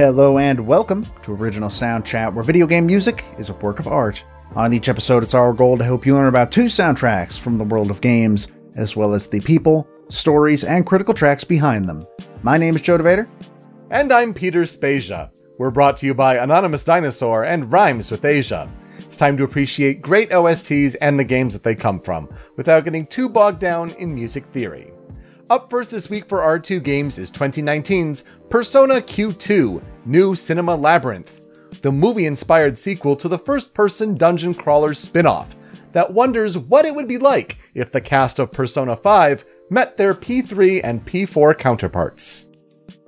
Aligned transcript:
Hello 0.00 0.38
and 0.38 0.66
welcome 0.66 1.04
to 1.20 1.34
Original 1.34 1.68
Sound 1.68 2.06
Chat, 2.06 2.32
where 2.32 2.42
video 2.42 2.66
game 2.66 2.86
music 2.86 3.22
is 3.36 3.50
a 3.50 3.54
work 3.56 3.78
of 3.78 3.86
art. 3.86 4.24
On 4.56 4.72
each 4.72 4.88
episode, 4.88 5.22
it's 5.22 5.34
our 5.34 5.52
goal 5.52 5.76
to 5.76 5.84
help 5.84 6.06
you 6.06 6.14
learn 6.14 6.28
about 6.28 6.50
two 6.50 6.64
soundtracks 6.64 7.38
from 7.38 7.58
the 7.58 7.64
world 7.64 7.90
of 7.90 8.00
games, 8.00 8.48
as 8.76 8.96
well 8.96 9.12
as 9.12 9.26
the 9.26 9.40
people, 9.40 9.86
stories, 10.08 10.64
and 10.64 10.86
critical 10.86 11.12
tracks 11.12 11.44
behind 11.44 11.84
them. 11.84 12.02
My 12.42 12.56
name 12.56 12.74
is 12.76 12.80
Joe 12.80 12.96
DeVader. 12.96 13.28
And 13.90 14.10
I'm 14.10 14.32
Peter 14.32 14.64
Spezia. 14.64 15.30
We're 15.58 15.70
brought 15.70 15.98
to 15.98 16.06
you 16.06 16.14
by 16.14 16.36
Anonymous 16.36 16.82
Dinosaur 16.82 17.44
and 17.44 17.70
Rhymes 17.70 18.10
with 18.10 18.24
Asia. 18.24 18.72
It's 19.00 19.18
time 19.18 19.36
to 19.36 19.44
appreciate 19.44 20.00
great 20.00 20.30
OSTs 20.30 20.96
and 21.02 21.20
the 21.20 21.24
games 21.24 21.52
that 21.52 21.62
they 21.62 21.74
come 21.74 22.00
from, 22.00 22.34
without 22.56 22.84
getting 22.84 23.04
too 23.04 23.28
bogged 23.28 23.58
down 23.58 23.90
in 23.98 24.14
music 24.14 24.46
theory. 24.46 24.94
Up 25.50 25.68
first 25.68 25.90
this 25.90 26.08
week 26.08 26.28
for 26.28 26.38
R2 26.38 26.80
Games 26.80 27.18
is 27.18 27.28
2019's 27.28 28.22
Persona 28.48 29.00
Q2 29.00 29.82
New 30.06 30.36
Cinema 30.36 30.76
Labyrinth, 30.76 31.40
the 31.82 31.90
movie 31.90 32.26
inspired 32.26 32.78
sequel 32.78 33.16
to 33.16 33.26
the 33.26 33.36
first 33.36 33.74
person 33.74 34.14
dungeon 34.14 34.54
crawler 34.54 34.94
spin 34.94 35.26
off 35.26 35.56
that 35.90 36.12
wonders 36.12 36.56
what 36.56 36.84
it 36.84 36.94
would 36.94 37.08
be 37.08 37.18
like 37.18 37.58
if 37.74 37.90
the 37.90 38.00
cast 38.00 38.38
of 38.38 38.52
Persona 38.52 38.94
5 38.94 39.44
met 39.70 39.96
their 39.96 40.14
P3 40.14 40.82
and 40.84 41.04
P4 41.04 41.58
counterparts. 41.58 42.48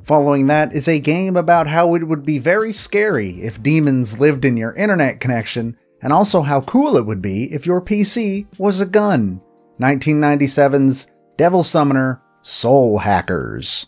Following 0.02 0.48
that 0.48 0.72
is 0.74 0.88
a 0.88 0.98
game 0.98 1.36
about 1.36 1.68
how 1.68 1.94
it 1.94 2.08
would 2.08 2.24
be 2.26 2.40
very 2.40 2.72
scary 2.72 3.40
if 3.40 3.62
demons 3.62 4.18
lived 4.18 4.44
in 4.44 4.56
your 4.56 4.74
internet 4.74 5.20
connection, 5.20 5.76
and 6.02 6.12
also 6.12 6.42
how 6.42 6.60
cool 6.62 6.96
it 6.96 7.06
would 7.06 7.22
be 7.22 7.44
if 7.54 7.66
your 7.66 7.80
PC 7.80 8.48
was 8.58 8.80
a 8.80 8.86
gun. 8.86 9.40
1997's 9.80 11.06
Devil 11.36 11.62
Summoner 11.62 12.21
Soul 12.42 12.98
Hackers. 12.98 13.86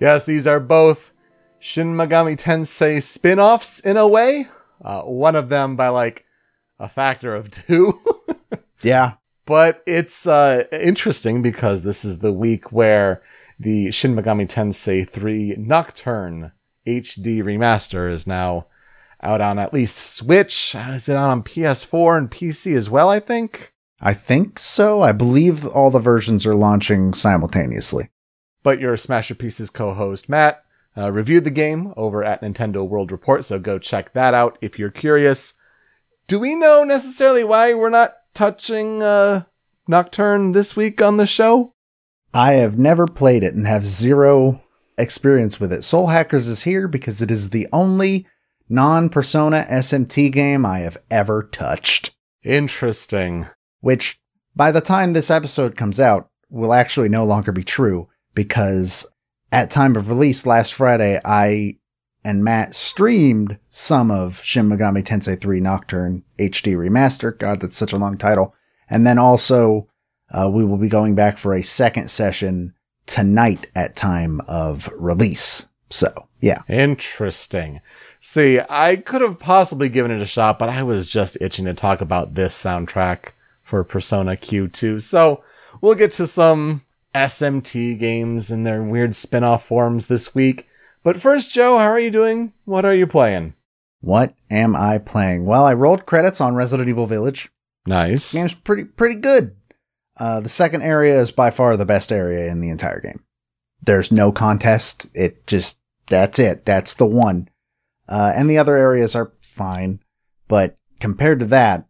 Yes, 0.00 0.24
these 0.24 0.46
are 0.46 0.60
both 0.60 1.12
Shin 1.58 1.94
Megami 1.94 2.36
Tensei 2.36 3.02
spin 3.02 3.38
offs 3.38 3.80
in 3.80 3.96
a 3.96 4.06
way. 4.06 4.48
Uh, 4.84 5.02
one 5.02 5.36
of 5.36 5.48
them 5.48 5.76
by 5.76 5.88
like 5.88 6.24
a 6.78 6.88
factor 6.88 7.34
of 7.34 7.50
two. 7.50 8.00
yeah. 8.82 9.14
But 9.44 9.82
it's 9.86 10.26
uh, 10.26 10.64
interesting 10.72 11.42
because 11.42 11.82
this 11.82 12.04
is 12.04 12.18
the 12.20 12.32
week 12.32 12.72
where 12.72 13.22
the 13.58 13.90
Shin 13.90 14.14
Megami 14.14 14.48
Tensei 14.48 15.08
3 15.08 15.56
Nocturne 15.58 16.52
HD 16.86 17.42
remaster 17.42 18.10
is 18.10 18.26
now 18.26 18.66
out 19.20 19.40
on 19.40 19.58
at 19.58 19.72
least 19.72 19.96
Switch. 19.96 20.74
Is 20.74 21.08
it 21.08 21.16
out 21.16 21.30
on 21.30 21.42
PS4 21.42 22.18
and 22.18 22.30
PC 22.30 22.76
as 22.76 22.90
well, 22.90 23.08
I 23.08 23.20
think? 23.20 23.71
I 24.04 24.14
think 24.14 24.58
so. 24.58 25.00
I 25.00 25.12
believe 25.12 25.64
all 25.64 25.90
the 25.92 26.00
versions 26.00 26.44
are 26.44 26.56
launching 26.56 27.14
simultaneously. 27.14 28.10
But 28.64 28.80
your 28.80 28.96
Smash 28.96 29.26
Smasher 29.26 29.36
Pieces 29.36 29.70
co 29.70 29.94
host, 29.94 30.28
Matt, 30.28 30.64
uh, 30.96 31.12
reviewed 31.12 31.44
the 31.44 31.50
game 31.50 31.94
over 31.96 32.24
at 32.24 32.42
Nintendo 32.42 32.86
World 32.86 33.12
Report, 33.12 33.44
so 33.44 33.60
go 33.60 33.78
check 33.78 34.12
that 34.12 34.34
out 34.34 34.58
if 34.60 34.78
you're 34.78 34.90
curious. 34.90 35.54
Do 36.26 36.40
we 36.40 36.56
know 36.56 36.82
necessarily 36.82 37.44
why 37.44 37.74
we're 37.74 37.90
not 37.90 38.14
touching 38.34 39.02
uh, 39.02 39.44
Nocturne 39.86 40.52
this 40.52 40.74
week 40.74 41.00
on 41.00 41.16
the 41.16 41.26
show? 41.26 41.72
I 42.34 42.54
have 42.54 42.78
never 42.78 43.06
played 43.06 43.44
it 43.44 43.54
and 43.54 43.66
have 43.66 43.86
zero 43.86 44.62
experience 44.98 45.60
with 45.60 45.72
it. 45.72 45.84
Soul 45.84 46.08
Hackers 46.08 46.48
is 46.48 46.62
here 46.62 46.88
because 46.88 47.22
it 47.22 47.30
is 47.30 47.50
the 47.50 47.68
only 47.72 48.26
non 48.68 49.08
Persona 49.08 49.64
SMT 49.70 50.32
game 50.32 50.66
I 50.66 50.80
have 50.80 50.98
ever 51.10 51.44
touched. 51.44 52.14
Interesting 52.42 53.46
which 53.82 54.18
by 54.56 54.72
the 54.72 54.80
time 54.80 55.12
this 55.12 55.30
episode 55.30 55.76
comes 55.76 56.00
out 56.00 56.30
will 56.48 56.72
actually 56.72 57.10
no 57.10 57.24
longer 57.24 57.52
be 57.52 57.62
true 57.62 58.08
because 58.34 59.06
at 59.52 59.70
time 59.70 59.94
of 59.96 60.08
release 60.08 60.46
last 60.46 60.72
Friday, 60.72 61.20
I 61.24 61.76
and 62.24 62.44
Matt 62.44 62.74
streamed 62.74 63.58
some 63.68 64.10
of 64.10 64.42
Shin 64.42 64.68
Megami 64.68 65.02
Tensei 65.02 65.38
3 65.38 65.60
Nocturne 65.60 66.22
HD 66.38 66.74
Remaster. 66.74 67.36
God, 67.36 67.60
that's 67.60 67.76
such 67.76 67.92
a 67.92 67.98
long 67.98 68.16
title. 68.16 68.54
And 68.88 69.06
then 69.06 69.18
also, 69.18 69.88
uh, 70.30 70.48
we 70.48 70.64
will 70.64 70.76
be 70.76 70.88
going 70.88 71.14
back 71.14 71.36
for 71.36 71.52
a 71.52 71.62
second 71.62 72.10
session 72.10 72.74
tonight 73.06 73.66
at 73.74 73.96
time 73.96 74.40
of 74.46 74.88
release. 74.96 75.66
So, 75.90 76.28
yeah. 76.40 76.62
Interesting. 76.68 77.80
See, 78.20 78.60
I 78.70 78.96
could 78.96 79.20
have 79.20 79.40
possibly 79.40 79.88
given 79.88 80.12
it 80.12 80.22
a 80.22 80.26
shot, 80.26 80.60
but 80.60 80.68
I 80.68 80.84
was 80.84 81.10
just 81.10 81.36
itching 81.40 81.64
to 81.64 81.74
talk 81.74 82.00
about 82.00 82.34
this 82.34 82.54
soundtrack 82.54 83.30
for 83.72 83.82
Persona 83.84 84.32
Q2. 84.32 85.00
So 85.00 85.42
we'll 85.80 85.94
get 85.94 86.12
to 86.12 86.26
some 86.26 86.82
SMT 87.14 87.98
games 87.98 88.50
and 88.50 88.66
their 88.66 88.82
weird 88.82 89.16
spin 89.16 89.42
off 89.42 89.64
forms 89.64 90.08
this 90.08 90.34
week. 90.34 90.68
But 91.02 91.16
first, 91.16 91.50
Joe, 91.50 91.78
how 91.78 91.86
are 91.86 91.98
you 91.98 92.10
doing? 92.10 92.52
What 92.66 92.84
are 92.84 92.92
you 92.92 93.06
playing? 93.06 93.54
What 94.02 94.34
am 94.50 94.76
I 94.76 94.98
playing? 94.98 95.46
Well, 95.46 95.64
I 95.64 95.72
rolled 95.72 96.04
credits 96.04 96.38
on 96.38 96.54
Resident 96.54 96.90
Evil 96.90 97.06
Village. 97.06 97.48
Nice. 97.86 98.32
The 98.32 98.40
game's 98.40 98.52
pretty 98.52 98.84
pretty 98.84 99.14
good. 99.14 99.56
Uh, 100.18 100.40
the 100.40 100.50
second 100.50 100.82
area 100.82 101.18
is 101.18 101.30
by 101.30 101.50
far 101.50 101.74
the 101.78 101.86
best 101.86 102.12
area 102.12 102.50
in 102.52 102.60
the 102.60 102.68
entire 102.68 103.00
game. 103.00 103.24
There's 103.80 104.12
no 104.12 104.32
contest. 104.32 105.06
It 105.14 105.46
just 105.46 105.78
that's 106.08 106.38
it. 106.38 106.66
That's 106.66 106.92
the 106.92 107.06
one. 107.06 107.48
Uh, 108.06 108.34
and 108.34 108.50
the 108.50 108.58
other 108.58 108.76
areas 108.76 109.14
are 109.14 109.32
fine, 109.40 110.00
but 110.46 110.76
compared 111.00 111.40
to 111.40 111.46
that, 111.46 111.88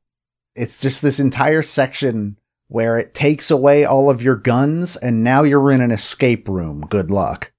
it's 0.55 0.81
just 0.81 1.03
this 1.03 1.21
entire 1.21 1.63
section 1.63 2.39
where 2.69 2.99
it 2.99 3.15
takes 3.15 3.51
away 3.51 3.85
all 3.85 4.09
of 4.09 4.23
your 4.23 4.37
guns 4.37 4.97
and 4.97 5.23
now 5.23 5.43
you're 5.43 5.71
in 5.71 5.81
an 5.81 5.91
escape 5.91 6.49
room. 6.49 6.87
Good 6.89 7.11
luck. 7.11 7.53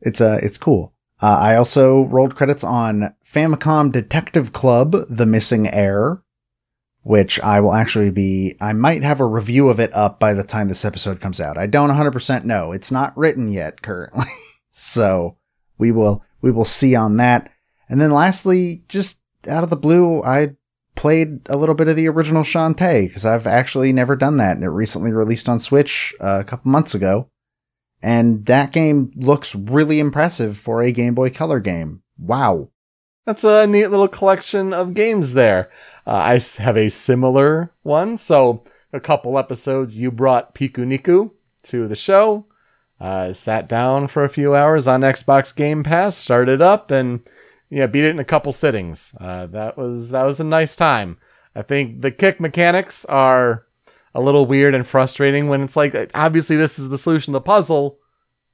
It's 0.00 0.20
uh, 0.20 0.38
it's 0.42 0.58
cool. 0.58 0.94
Uh, 1.22 1.38
I 1.38 1.56
also 1.56 2.02
rolled 2.04 2.34
credits 2.34 2.64
on 2.64 3.14
Famicom 3.24 3.92
Detective 3.92 4.52
Club: 4.52 4.96
The 5.08 5.26
Missing 5.26 5.68
Heir, 5.68 6.22
which 7.02 7.38
I 7.40 7.60
will 7.60 7.74
actually 7.74 8.10
be. 8.10 8.56
I 8.60 8.72
might 8.72 9.02
have 9.02 9.20
a 9.20 9.26
review 9.26 9.68
of 9.68 9.78
it 9.78 9.94
up 9.94 10.18
by 10.18 10.32
the 10.32 10.42
time 10.42 10.68
this 10.68 10.84
episode 10.84 11.20
comes 11.20 11.40
out. 11.40 11.58
I 11.58 11.66
don't 11.66 11.90
100% 11.90 12.44
know. 12.44 12.72
It's 12.72 12.90
not 12.90 13.16
written 13.16 13.48
yet 13.48 13.82
currently, 13.82 14.24
so 14.70 15.36
we 15.78 15.92
will 15.92 16.24
we 16.40 16.50
will 16.50 16.64
see 16.64 16.94
on 16.94 17.18
that. 17.18 17.52
And 17.88 18.00
then 18.00 18.12
lastly, 18.12 18.84
just 18.88 19.20
out 19.48 19.64
of 19.64 19.70
the 19.70 19.76
blue, 19.76 20.22
I 20.22 20.56
played 21.00 21.40
a 21.48 21.56
little 21.56 21.74
bit 21.74 21.88
of 21.88 21.96
the 21.96 22.06
original 22.06 22.42
Shantae 22.42 23.08
because 23.08 23.24
I've 23.24 23.46
actually 23.46 23.90
never 23.90 24.14
done 24.14 24.36
that, 24.36 24.56
and 24.56 24.62
it 24.62 24.68
recently 24.68 25.12
released 25.12 25.48
on 25.48 25.58
Switch 25.58 26.12
uh, 26.20 26.40
a 26.40 26.44
couple 26.44 26.70
months 26.70 26.94
ago. 26.94 27.30
And 28.02 28.44
that 28.44 28.70
game 28.70 29.10
looks 29.16 29.54
really 29.54 29.98
impressive 29.98 30.58
for 30.58 30.82
a 30.82 30.92
Game 30.92 31.14
Boy 31.14 31.30
Color 31.30 31.60
game. 31.60 32.02
Wow. 32.18 32.68
That's 33.24 33.44
a 33.44 33.66
neat 33.66 33.86
little 33.86 34.08
collection 34.08 34.74
of 34.74 34.92
games 34.92 35.32
there. 35.32 35.70
Uh, 36.06 36.10
I 36.36 36.40
have 36.62 36.76
a 36.76 36.90
similar 36.90 37.72
one. 37.82 38.18
So, 38.18 38.62
a 38.92 39.00
couple 39.00 39.38
episodes, 39.38 39.96
you 39.96 40.10
brought 40.10 40.54
Pikuniku 40.54 41.30
to 41.62 41.88
the 41.88 41.96
show. 41.96 42.44
Uh, 43.00 43.32
sat 43.32 43.70
down 43.70 44.06
for 44.06 44.22
a 44.22 44.28
few 44.28 44.54
hours 44.54 44.86
on 44.86 45.00
Xbox 45.00 45.56
Game 45.56 45.82
Pass, 45.82 46.16
started 46.16 46.60
up, 46.60 46.90
and 46.90 47.20
yeah, 47.70 47.86
beat 47.86 48.04
it 48.04 48.10
in 48.10 48.18
a 48.18 48.24
couple 48.24 48.52
sittings. 48.52 49.14
Uh, 49.20 49.46
that 49.46 49.78
was 49.78 50.10
that 50.10 50.24
was 50.24 50.40
a 50.40 50.44
nice 50.44 50.76
time. 50.76 51.18
I 51.54 51.62
think 51.62 52.02
the 52.02 52.10
kick 52.10 52.40
mechanics 52.40 53.04
are 53.06 53.64
a 54.14 54.20
little 54.20 54.44
weird 54.44 54.74
and 54.74 54.86
frustrating 54.86 55.48
when 55.48 55.62
it's 55.62 55.76
like 55.76 55.94
obviously 56.14 56.56
this 56.56 56.78
is 56.78 56.88
the 56.88 56.98
solution 56.98 57.32
to 57.32 57.38
the 57.38 57.42
puzzle. 57.42 57.98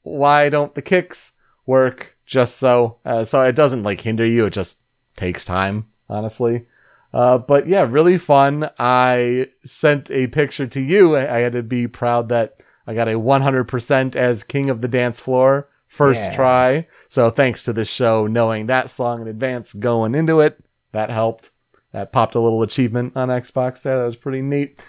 Why 0.03 0.49
don't 0.51 0.75
the 0.75 0.83
kicks 0.83 1.33
work 1.65 2.17
just 2.27 2.57
so? 2.57 2.99
Uh, 3.05 3.25
so 3.25 3.41
it 3.43 3.57
doesn't 3.57 3.83
like 3.83 4.03
hinder 4.03 4.25
you. 4.25 4.47
It 4.47 4.53
just 4.53 4.81
takes 5.17 5.45
time, 5.45 5.87
honestly. 6.09 6.67
Uh, 7.13 7.39
but 7.39 7.67
yeah, 7.67 7.87
really 7.89 8.19
fun. 8.19 8.71
I 8.79 9.49
sent 9.65 10.11
a 10.11 10.27
picture 10.27 10.67
to 10.67 10.81
you. 10.81 11.17
I, 11.17 11.37
I 11.37 11.39
had 11.39 11.53
to 11.53 11.63
be 11.63 11.87
proud 11.87 12.29
that 12.29 12.63
I 12.87 12.95
got 12.95 13.09
a 13.09 13.19
100% 13.19 14.15
as 14.15 14.45
king 14.45 14.69
of 14.69 14.83
the 14.83 14.89
dance 14.89 15.19
floor 15.19 15.69
first 15.97 16.31
yeah. 16.31 16.37
try. 16.37 16.87
So 17.09 17.31
thanks 17.31 17.63
to 17.63 17.73
this 17.73 17.89
show, 17.89 18.27
knowing 18.27 18.67
that 18.67 18.91
song 18.91 19.23
in 19.23 19.29
advance 19.29 19.73
going 19.73 20.15
into 20.15 20.41
it, 20.41 20.63
that 20.93 21.11
helped. 21.11 21.51
That 21.93 22.13
popped 22.13 22.35
a 22.35 22.41
little 22.41 22.63
achievement 22.63 23.17
on 23.17 23.29
Xbox 23.29 23.81
there. 23.81 23.97
That 23.99 24.05
was 24.05 24.17
pretty 24.17 24.43
neat. 24.43 24.85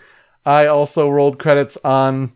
I 0.46 0.66
also 0.66 1.10
rolled 1.10 1.40
credits 1.40 1.78
on 1.84 2.34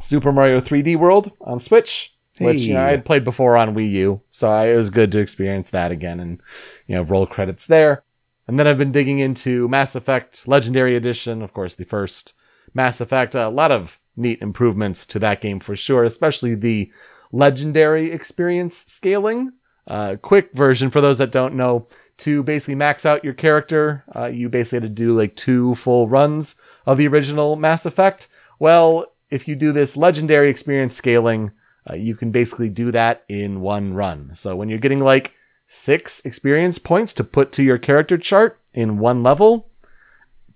Super 0.00 0.32
Mario 0.32 0.60
3D 0.60 0.96
World 0.96 1.32
on 1.42 1.60
Switch, 1.60 2.14
hey. 2.38 2.46
which 2.46 2.62
you 2.62 2.74
know, 2.74 2.80
I 2.80 2.90
had 2.90 3.04
played 3.04 3.24
before 3.24 3.56
on 3.58 3.74
Wii 3.74 3.90
U. 3.90 4.22
So 4.30 4.48
I, 4.48 4.68
it 4.68 4.76
was 4.76 4.88
good 4.88 5.12
to 5.12 5.18
experience 5.18 5.68
that 5.70 5.92
again 5.92 6.20
and, 6.20 6.40
you 6.86 6.94
know, 6.94 7.02
roll 7.02 7.26
credits 7.26 7.66
there. 7.66 8.02
And 8.48 8.58
then 8.58 8.66
I've 8.66 8.78
been 8.78 8.92
digging 8.92 9.18
into 9.18 9.68
Mass 9.68 9.94
Effect 9.94 10.48
Legendary 10.48 10.96
Edition, 10.96 11.42
of 11.42 11.52
course, 11.52 11.74
the 11.74 11.84
first 11.84 12.34
Mass 12.72 13.00
Effect. 13.00 13.34
A 13.34 13.48
lot 13.48 13.72
of 13.72 14.00
neat 14.16 14.40
improvements 14.40 15.04
to 15.06 15.18
that 15.18 15.40
game 15.40 15.60
for 15.60 15.76
sure, 15.76 16.04
especially 16.04 16.54
the 16.54 16.90
legendary 17.34 18.12
experience 18.12 18.76
scaling. 18.86 19.52
Uh, 19.86 20.16
quick 20.22 20.52
version 20.54 20.90
for 20.90 21.00
those 21.00 21.18
that 21.18 21.32
don't 21.32 21.54
know 21.54 21.86
to 22.16 22.42
basically 22.42 22.74
max 22.74 23.04
out 23.04 23.24
your 23.24 23.34
character, 23.34 24.04
uh, 24.14 24.26
you 24.26 24.48
basically 24.48 24.76
had 24.76 24.82
to 24.84 24.88
do 24.88 25.14
like 25.14 25.34
two 25.34 25.74
full 25.74 26.08
runs 26.08 26.54
of 26.86 26.96
the 26.96 27.08
original 27.08 27.56
Mass 27.56 27.84
Effect. 27.84 28.28
Well, 28.58 29.06
if 29.30 29.48
you 29.48 29.56
do 29.56 29.72
this 29.72 29.96
legendary 29.96 30.48
experience 30.48 30.94
scaling, 30.94 31.50
uh, 31.90 31.94
you 31.94 32.14
can 32.14 32.30
basically 32.30 32.70
do 32.70 32.92
that 32.92 33.24
in 33.28 33.60
one 33.60 33.94
run. 33.94 34.30
So 34.34 34.54
when 34.54 34.68
you're 34.68 34.78
getting 34.78 35.00
like 35.00 35.34
six 35.66 36.24
experience 36.24 36.78
points 36.78 37.12
to 37.14 37.24
put 37.24 37.52
to 37.52 37.62
your 37.62 37.78
character 37.78 38.16
chart 38.16 38.60
in 38.72 38.98
one 38.98 39.22
level. 39.22 39.70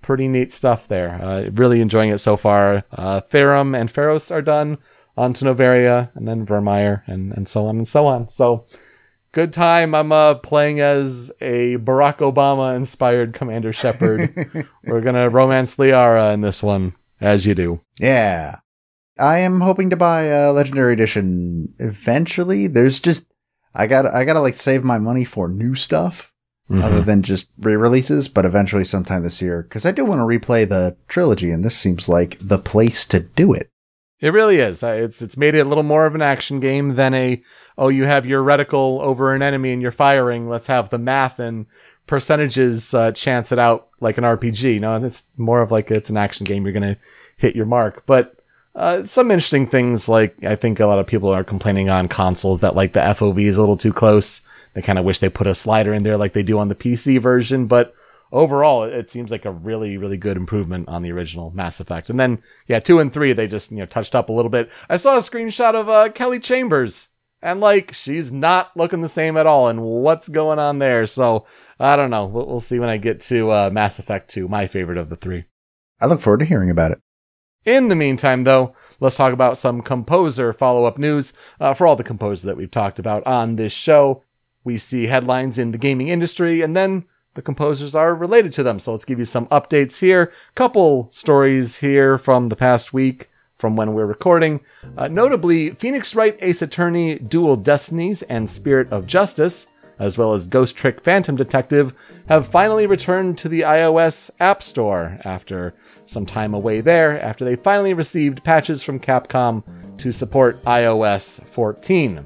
Pretty 0.00 0.28
neat 0.28 0.52
stuff 0.52 0.86
there. 0.86 1.18
Uh, 1.20 1.50
really 1.52 1.80
enjoying 1.80 2.10
it 2.10 2.18
so 2.18 2.36
far. 2.36 2.84
Uh, 2.92 3.20
and 3.32 3.92
Feros 3.92 4.30
are 4.30 4.42
done 4.42 4.78
on 5.18 5.32
to 5.34 5.44
Noveria, 5.44 6.10
and 6.14 6.26
then 6.26 6.46
Virmire, 6.46 7.02
and, 7.06 7.32
and 7.32 7.48
so 7.48 7.66
on 7.66 7.76
and 7.78 7.88
so 7.88 8.06
on. 8.06 8.28
So, 8.28 8.66
good 9.32 9.52
time. 9.52 9.94
I'm 9.94 10.12
uh, 10.12 10.36
playing 10.36 10.80
as 10.80 11.30
a 11.40 11.76
Barack 11.76 12.18
Obama 12.18 12.74
inspired 12.76 13.34
Commander 13.34 13.72
Shepard. 13.72 14.30
We're 14.84 15.00
going 15.00 15.14
to 15.14 15.28
romance 15.28 15.76
Liara 15.76 16.32
in 16.32 16.40
this 16.40 16.62
one, 16.62 16.94
as 17.20 17.44
you 17.44 17.54
do. 17.54 17.80
Yeah. 17.98 18.60
I 19.18 19.38
am 19.40 19.60
hoping 19.60 19.90
to 19.90 19.96
buy 19.96 20.24
a 20.26 20.52
legendary 20.52 20.92
edition 20.92 21.74
eventually. 21.78 22.68
There's 22.68 23.00
just 23.00 23.26
I 23.74 23.86
got 23.86 24.06
I 24.06 24.24
got 24.24 24.34
to 24.34 24.40
like 24.40 24.54
save 24.54 24.84
my 24.84 24.98
money 24.98 25.24
for 25.24 25.48
new 25.48 25.74
stuff 25.74 26.32
Mm-hmm. 26.70 26.82
other 26.82 27.00
than 27.00 27.22
just 27.22 27.48
re-releases, 27.60 28.28
but 28.28 28.44
eventually 28.44 28.84
sometime 28.84 29.22
this 29.22 29.40
year 29.40 29.62
cuz 29.70 29.86
I 29.86 29.90
do 29.90 30.04
want 30.04 30.18
to 30.18 30.24
replay 30.24 30.68
the 30.68 30.98
trilogy 31.08 31.50
and 31.50 31.64
this 31.64 31.74
seems 31.74 32.10
like 32.10 32.36
the 32.42 32.58
place 32.58 33.06
to 33.06 33.20
do 33.20 33.54
it. 33.54 33.70
It 34.20 34.32
really 34.32 34.56
is. 34.56 34.82
It's 34.82 35.22
it's 35.22 35.36
made 35.36 35.54
it 35.54 35.60
a 35.60 35.68
little 35.68 35.84
more 35.84 36.06
of 36.06 36.14
an 36.14 36.22
action 36.22 36.60
game 36.60 36.94
than 36.94 37.14
a 37.14 37.42
oh 37.76 37.88
you 37.88 38.04
have 38.04 38.26
your 38.26 38.42
reticle 38.42 39.00
over 39.00 39.34
an 39.34 39.42
enemy 39.42 39.72
and 39.72 39.80
you're 39.80 39.92
firing. 39.92 40.48
Let's 40.48 40.66
have 40.66 40.90
the 40.90 40.98
math 40.98 41.38
and 41.38 41.66
percentages 42.06 42.92
uh, 42.94 43.12
chance 43.12 43.52
it 43.52 43.58
out 43.58 43.88
like 44.00 44.18
an 44.18 44.24
RPG. 44.24 44.80
No, 44.80 44.96
it's 44.96 45.24
more 45.36 45.62
of 45.62 45.70
like 45.70 45.90
it's 45.90 46.10
an 46.10 46.16
action 46.16 46.44
game. 46.44 46.64
You're 46.64 46.72
gonna 46.72 46.98
hit 47.36 47.56
your 47.56 47.66
mark, 47.66 48.04
but. 48.06 48.34
Uh, 48.74 49.02
some 49.02 49.32
interesting 49.32 49.66
things 49.66 50.08
like 50.08 50.36
I 50.44 50.54
think 50.54 50.78
a 50.78 50.86
lot 50.86 51.00
of 51.00 51.06
people 51.06 51.30
are 51.30 51.42
complaining 51.42 51.88
on 51.88 52.06
consoles 52.06 52.60
that 52.60 52.76
like 52.76 52.92
the 52.92 53.00
FOV 53.00 53.42
is 53.42 53.56
a 53.56 53.60
little 53.60 53.76
too 53.76 53.92
close. 53.92 54.42
They 54.74 54.82
kind 54.82 55.00
of 55.00 55.04
wish 55.04 55.18
they 55.18 55.28
put 55.28 55.48
a 55.48 55.54
slider 55.56 55.92
in 55.92 56.04
there 56.04 56.16
like 56.16 56.32
they 56.32 56.44
do 56.44 56.60
on 56.60 56.68
the 56.68 56.76
PC 56.76 57.20
version, 57.20 57.66
but 57.66 57.92
overall 58.32 58.82
it 58.82 59.10
seems 59.10 59.30
like 59.30 59.44
a 59.44 59.50
really 59.50 59.96
really 59.96 60.16
good 60.16 60.36
improvement 60.36 60.88
on 60.88 61.02
the 61.02 61.12
original 61.12 61.50
Mass 61.50 61.80
Effect. 61.80 62.10
And 62.10 62.18
then 62.18 62.42
yeah, 62.66 62.80
2 62.80 62.98
and 62.98 63.12
3 63.12 63.32
they 63.32 63.46
just, 63.46 63.70
you 63.70 63.78
know, 63.78 63.86
touched 63.86 64.14
up 64.14 64.28
a 64.28 64.32
little 64.32 64.50
bit. 64.50 64.70
I 64.88 64.96
saw 64.96 65.16
a 65.16 65.20
screenshot 65.20 65.74
of 65.74 65.88
uh, 65.88 66.10
Kelly 66.10 66.40
Chambers 66.40 67.10
and 67.42 67.60
like 67.60 67.92
she's 67.92 68.32
not 68.32 68.76
looking 68.76 69.00
the 69.00 69.08
same 69.08 69.36
at 69.36 69.46
all 69.46 69.68
and 69.68 69.82
what's 69.82 70.28
going 70.28 70.58
on 70.58 70.78
there. 70.78 71.06
So, 71.06 71.46
I 71.78 71.96
don't 71.96 72.10
know. 72.10 72.26
We'll, 72.26 72.46
we'll 72.46 72.60
see 72.60 72.78
when 72.78 72.88
I 72.88 72.96
get 72.96 73.20
to 73.22 73.50
uh, 73.50 73.70
Mass 73.72 73.98
Effect 73.98 74.30
2, 74.30 74.48
my 74.48 74.66
favorite 74.66 74.98
of 74.98 75.08
the 75.08 75.16
3. 75.16 75.44
I 76.00 76.06
look 76.06 76.20
forward 76.20 76.40
to 76.40 76.46
hearing 76.46 76.70
about 76.70 76.92
it. 76.92 77.00
In 77.64 77.88
the 77.88 77.96
meantime, 77.96 78.44
though, 78.44 78.74
let's 79.00 79.16
talk 79.16 79.32
about 79.32 79.58
some 79.58 79.82
composer 79.82 80.52
follow 80.52 80.84
up 80.84 80.98
news 80.98 81.32
uh, 81.60 81.74
for 81.74 81.86
all 81.86 81.96
the 81.96 82.04
composers 82.04 82.42
that 82.42 82.56
we've 82.56 82.70
talked 82.70 82.98
about 82.98 83.26
on 83.26 83.56
this 83.56 83.72
show. 83.72 84.22
We 84.64 84.78
see 84.78 85.06
headlines 85.06 85.58
in 85.58 85.72
the 85.72 85.78
gaming 85.78 86.08
industry, 86.08 86.60
and 86.60 86.76
then 86.76 87.06
the 87.34 87.42
composers 87.42 87.94
are 87.94 88.14
related 88.14 88.52
to 88.54 88.62
them. 88.62 88.78
So 88.78 88.92
let's 88.92 89.04
give 89.04 89.18
you 89.18 89.24
some 89.24 89.46
updates 89.46 90.00
here. 90.00 90.32
Couple 90.54 91.08
stories 91.12 91.76
here 91.78 92.18
from 92.18 92.48
the 92.48 92.56
past 92.56 92.92
week 92.92 93.30
from 93.58 93.76
when 93.76 93.92
we're 93.92 94.06
recording. 94.06 94.60
Uh, 94.96 95.08
notably, 95.08 95.70
Phoenix 95.70 96.14
Wright 96.14 96.38
Ace 96.40 96.62
Attorney, 96.62 97.18
Dual 97.18 97.56
Destinies, 97.56 98.22
and 98.22 98.48
Spirit 98.48 98.90
of 98.90 99.06
Justice, 99.06 99.66
as 99.98 100.16
well 100.16 100.32
as 100.32 100.46
Ghost 100.46 100.76
Trick 100.76 101.02
Phantom 101.02 101.34
Detective, 101.34 101.92
have 102.28 102.46
finally 102.46 102.86
returned 102.86 103.36
to 103.38 103.48
the 103.48 103.62
iOS 103.62 104.30
App 104.38 104.62
Store 104.62 105.18
after 105.24 105.74
some 106.06 106.24
time 106.24 106.54
away 106.54 106.80
there, 106.80 107.20
after 107.20 107.44
they 107.44 107.56
finally 107.56 107.94
received 107.94 108.44
patches 108.44 108.82
from 108.82 109.00
Capcom 109.00 109.64
to 109.98 110.12
support 110.12 110.62
iOS 110.64 111.44
14. 111.48 112.24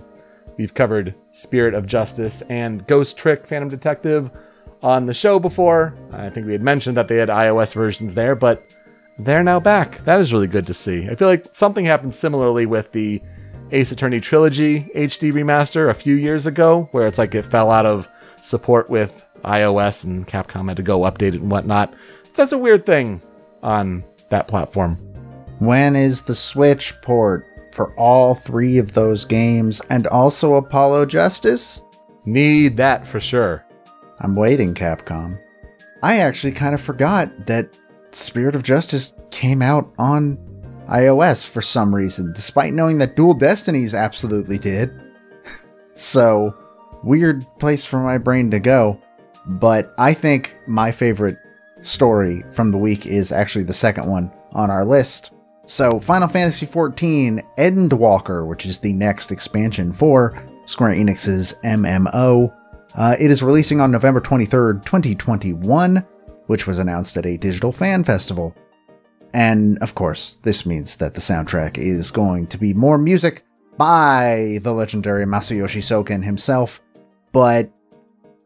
We've 0.59 0.75
covered 0.75 1.15
Spirit 1.31 1.73
of 1.73 1.87
Justice 1.87 2.43
and 2.43 2.87
Ghost 2.87 3.17
Trick 3.17 3.47
Phantom 3.47 3.71
Detective 3.71 4.31
on 4.83 5.07
the 5.07 5.15
show 5.15 5.39
before. 5.39 5.95
I 6.13 6.31
think 6.31 6.47
we 6.47 6.53
had 6.53 6.63
mentioned 6.63 6.97
that 6.97 7.09
they 7.09 7.17
had 7.17 7.29
iOS 7.29 7.75
versions 7.75 8.15
there, 8.15 8.35
but 8.35 8.75
they're 9.19 9.45
now 9.45 9.61
back. 9.61 9.99
That 10.05 10.21
is 10.21 10.33
really 10.33 10.47
good 10.47 10.67
to 10.67 10.75
see. 10.75 11.09
I 11.09 11.15
feel 11.15 11.29
like 11.29 11.47
something 11.53 11.85
happened 11.85 12.15
similarly 12.15 12.67
with 12.67 12.93
the 12.93 13.23
Ace 13.71 13.93
Attorney 13.93 14.21
Trilogy 14.21 14.91
HD 14.95 15.33
remaster 15.33 15.89
a 15.89 15.95
few 15.95 16.15
years 16.15 16.47
ago, 16.47 16.89
where 16.93 17.07
it's 17.07 17.19
like 17.19 17.35
it 17.35 17.47
fell 17.47 17.71
out 17.71 17.87
of 17.87 18.09
support 18.43 18.91
with 18.91 19.25
iOS 19.45 20.05
and 20.05 20.27
Capcom 20.27 20.69
had 20.69 20.77
to 20.77 20.83
go 20.83 21.01
update 21.01 21.35
it 21.35 21.41
and 21.41 21.51
whatnot. 21.51 21.95
That's 22.35 22.53
a 22.53 22.59
weird 22.59 22.87
thing 22.87 23.21
on 23.63 24.05
that 24.31 24.49
platform. 24.49 24.97
When 25.59 25.95
is 25.95 26.23
the 26.23 26.35
Switch 26.35 26.95
port 27.03 27.47
for 27.73 27.95
all 27.95 28.35
three 28.35 28.79
of 28.79 28.95
those 28.95 29.25
games 29.25 29.81
and 29.89 30.07
also 30.07 30.55
Apollo 30.55 31.07
Justice? 31.07 31.83
Need 32.25 32.77
that 32.77 33.07
for 33.07 33.21
sure. 33.21 33.65
I'm 34.23 34.37
waiting, 34.37 34.73
Capcom. 34.73 35.39
I 36.03 36.19
actually 36.21 36.53
kind 36.53 36.75
of 36.75 36.81
forgot 36.81 37.47
that 37.47 37.77
Spirit 38.13 38.55
of 38.55 38.63
Justice 38.63 39.15
came 39.31 39.63
out 39.63 39.93
on 39.99 40.39
iOS 40.89 41.47
for 41.47 41.61
some 41.61 41.95
reason, 41.95 42.33
despite 42.33 42.73
knowing 42.73 42.99
that 42.99 43.17
Dual 43.17 43.35
Destinies 43.35 43.95
absolutely 43.95 44.59
did. 44.59 44.91
so, 45.97 46.55
weird 47.03 47.45
place 47.59 47.85
for 47.85 47.99
my 47.99 48.17
brain 48.17 48.51
to 48.53 48.61
go. 48.61 49.01
But 49.47 49.93
I 49.99 50.15
think 50.15 50.57
my 50.67 50.93
favorite 50.93 51.39
story 51.83 52.45
from 52.53 52.71
the 52.71 52.79
week 52.79 53.07
is 53.07 53.33
actually 53.33 53.65
the 53.65 53.73
second 53.73 54.07
one 54.07 54.31
on 54.53 54.71
our 54.71 54.85
list. 54.85 55.33
So, 55.67 55.99
Final 55.99 56.29
Fantasy 56.29 56.67
XIV 56.67 57.43
Endwalker, 57.59 58.47
which 58.47 58.67
is 58.67 58.79
the 58.79 58.93
next 58.93 59.33
expansion 59.33 59.93
for 59.93 60.41
Square 60.67 60.95
Enix's 60.95 61.55
MMO, 61.65 62.55
uh, 62.95 63.17
it 63.19 63.31
is 63.31 63.43
releasing 63.43 63.81
on 63.81 63.91
November 63.91 64.21
23rd, 64.21 64.85
2021, 64.85 66.07
which 66.47 66.67
was 66.67 66.79
announced 66.79 67.17
at 67.17 67.27
a 67.27 67.37
digital 67.37 67.73
fan 67.73 68.05
festival. 68.05 68.55
And 69.35 69.79
of 69.79 69.95
course, 69.95 70.37
this 70.43 70.67
means 70.67 70.97
that 70.97 71.15
the 71.15 71.21
soundtrack 71.21 71.79
is 71.79 72.11
going 72.11 72.47
to 72.49 72.59
be 72.59 72.75
more 72.75 72.99
music 72.99 73.45
by 73.79 74.59
the 74.63 74.73
legendary 74.73 75.25
Masayoshi 75.25 75.81
Soken 75.81 76.23
himself. 76.23 76.83
But 77.33 77.71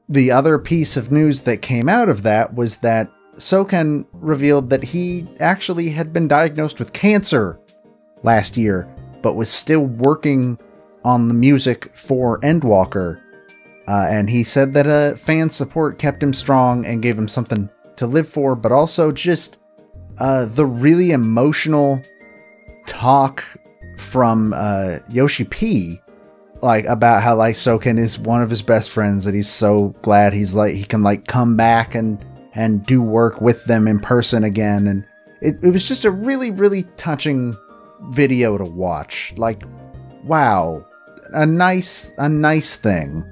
the 0.08 0.30
other 0.30 0.58
piece 0.58 0.96
of 0.96 1.10
news 1.10 1.40
that 1.42 1.62
came 1.62 1.88
out 1.88 2.08
of 2.08 2.22
that 2.22 2.54
was 2.54 2.76
that 2.78 3.10
Soken 3.36 4.06
revealed 4.12 4.70
that 4.70 4.84
he 4.84 5.26
actually 5.40 5.90
had 5.90 6.12
been 6.12 6.28
diagnosed 6.28 6.78
with 6.78 6.92
cancer 6.92 7.58
last 8.22 8.56
year, 8.56 8.88
but 9.22 9.34
was 9.34 9.50
still 9.50 9.84
working 9.84 10.58
on 11.04 11.28
the 11.28 11.34
music 11.34 11.94
for 11.96 12.40
Endwalker. 12.40 13.20
Uh, 13.88 14.06
and 14.10 14.28
he 14.28 14.42
said 14.42 14.72
that 14.72 14.86
uh, 14.86 15.14
fan 15.14 15.48
support 15.48 15.98
kept 15.98 16.22
him 16.22 16.32
strong 16.32 16.84
and 16.84 17.02
gave 17.02 17.16
him 17.16 17.28
something 17.28 17.68
to 17.96 18.06
live 18.06 18.28
for, 18.28 18.56
but 18.56 18.72
also 18.72 19.12
just 19.12 19.58
uh, 20.18 20.44
the 20.46 20.66
really 20.66 21.12
emotional 21.12 22.02
talk 22.86 23.44
from 23.96 24.52
uh, 24.56 24.98
Yoshi 25.08 25.44
P, 25.44 26.00
like 26.62 26.84
about 26.86 27.22
how 27.22 27.36
like 27.36 27.54
Soken 27.54 27.98
is 27.98 28.18
one 28.18 28.42
of 28.42 28.50
his 28.50 28.62
best 28.62 28.90
friends, 28.90 29.24
that 29.24 29.34
he's 29.34 29.48
so 29.48 29.88
glad 30.02 30.32
he's 30.32 30.54
like 30.54 30.74
he 30.74 30.84
can 30.84 31.02
like 31.02 31.26
come 31.26 31.56
back 31.56 31.94
and 31.94 32.18
and 32.54 32.84
do 32.86 33.02
work 33.02 33.40
with 33.40 33.64
them 33.66 33.86
in 33.86 34.00
person 34.00 34.44
again, 34.44 34.86
and 34.88 35.04
it, 35.42 35.56
it 35.62 35.70
was 35.70 35.86
just 35.86 36.04
a 36.04 36.10
really 36.10 36.50
really 36.50 36.84
touching 36.96 37.56
video 38.10 38.58
to 38.58 38.64
watch. 38.64 39.32
Like, 39.36 39.62
wow, 40.24 40.84
a 41.34 41.46
nice 41.46 42.12
a 42.18 42.28
nice 42.28 42.76
thing. 42.76 43.24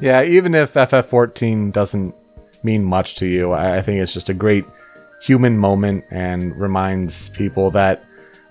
Yeah, 0.00 0.22
even 0.22 0.54
if 0.54 0.72
FF14 0.72 1.72
doesn't 1.72 2.14
mean 2.62 2.84
much 2.84 3.16
to 3.16 3.26
you, 3.26 3.52
I, 3.52 3.82
think 3.82 4.00
it's 4.00 4.14
just 4.14 4.30
a 4.30 4.34
great 4.34 4.64
human 5.20 5.58
moment 5.58 6.04
and 6.10 6.58
reminds 6.58 7.28
people 7.30 7.70
that 7.72 8.02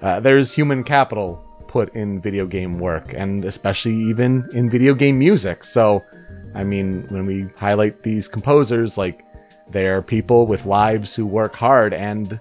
uh, 0.04 0.20
there's 0.20 0.52
human 0.52 0.84
capital 0.84 1.44
put 1.68 1.94
in 1.96 2.22
video 2.22 2.46
game 2.46 2.78
work 2.78 3.14
and 3.14 3.46
especially 3.46 3.96
even 3.96 4.48
in 4.54 4.70
video 4.70 4.94
game 4.94 5.18
music. 5.18 5.64
So, 5.64 6.06
I 6.54 6.64
mean, 6.64 7.08
when 7.10 7.26
we 7.26 7.48
highlight 7.58 8.04
these 8.04 8.28
composers, 8.28 8.96
like 8.96 9.26
they're 9.70 10.04
people 10.04 10.46
with 10.46 10.68
lives 10.68 11.16
who 11.16 11.26
work 11.26 11.56
hard 11.56 11.96
and 11.96 12.40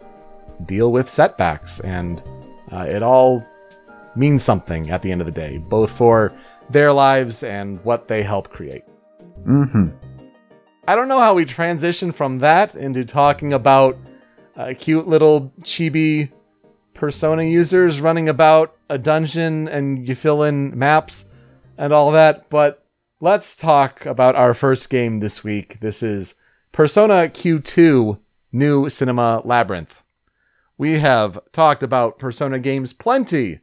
deal 0.67 0.93
with 0.93 1.09
setbacks, 1.09 1.81
and 1.81 2.23
uh, 2.73 2.87
it 2.89 3.03
all 3.03 3.47
means 4.17 4.43
something 4.43 4.91
at 4.91 5.01
the 5.01 5.13
end 5.13 5.23
of 5.23 5.27
the 5.27 5.33
day, 5.33 5.57
both 5.57 5.91
for 5.91 6.35
their 6.69 6.93
lives 6.93 7.43
and 7.43 7.83
what 7.85 8.09
they 8.09 8.23
help 8.23 8.51
create. 8.51 8.85
Mm-hmm. 9.47 9.89
I 10.87 10.95
don't 10.97 11.09
know 11.09 11.21
how 11.21 11.35
we 11.35 11.45
transition 11.45 12.13
from 12.13 12.39
that 12.39 12.75
into 12.75 13.05
talking 13.05 13.53
about 13.53 13.97
uh, 14.57 14.75
cute 14.79 15.07
little 15.07 15.53
chibi 15.63 16.31
persona 16.95 17.45
users 17.45 18.01
running 18.01 18.29
about 18.29 18.77
a 18.89 18.99
dungeon 18.99 19.69
and 19.69 20.07
you 20.07 20.15
fill 20.15 20.43
in 20.43 20.77
maps 20.77 21.27
and 21.77 21.93
all 21.93 22.11
that, 22.11 22.49
but 22.51 22.85
let's 23.21 23.55
talk 23.55 24.05
about 24.05 24.35
our 24.35 24.55
first 24.55 24.91
game 24.91 25.21
this 25.21 25.45
week. 25.45 25.79
This 25.81 26.03
is 26.03 26.35
Persona 26.73 27.29
Q2 27.29 28.19
New 28.53 28.89
Cinema 28.89 29.43
Labyrinth. 29.45 30.03
We 30.77 30.99
have 30.99 31.39
talked 31.53 31.83
about 31.83 32.19
Persona 32.19 32.59
games 32.59 32.93
plenty 32.93 33.61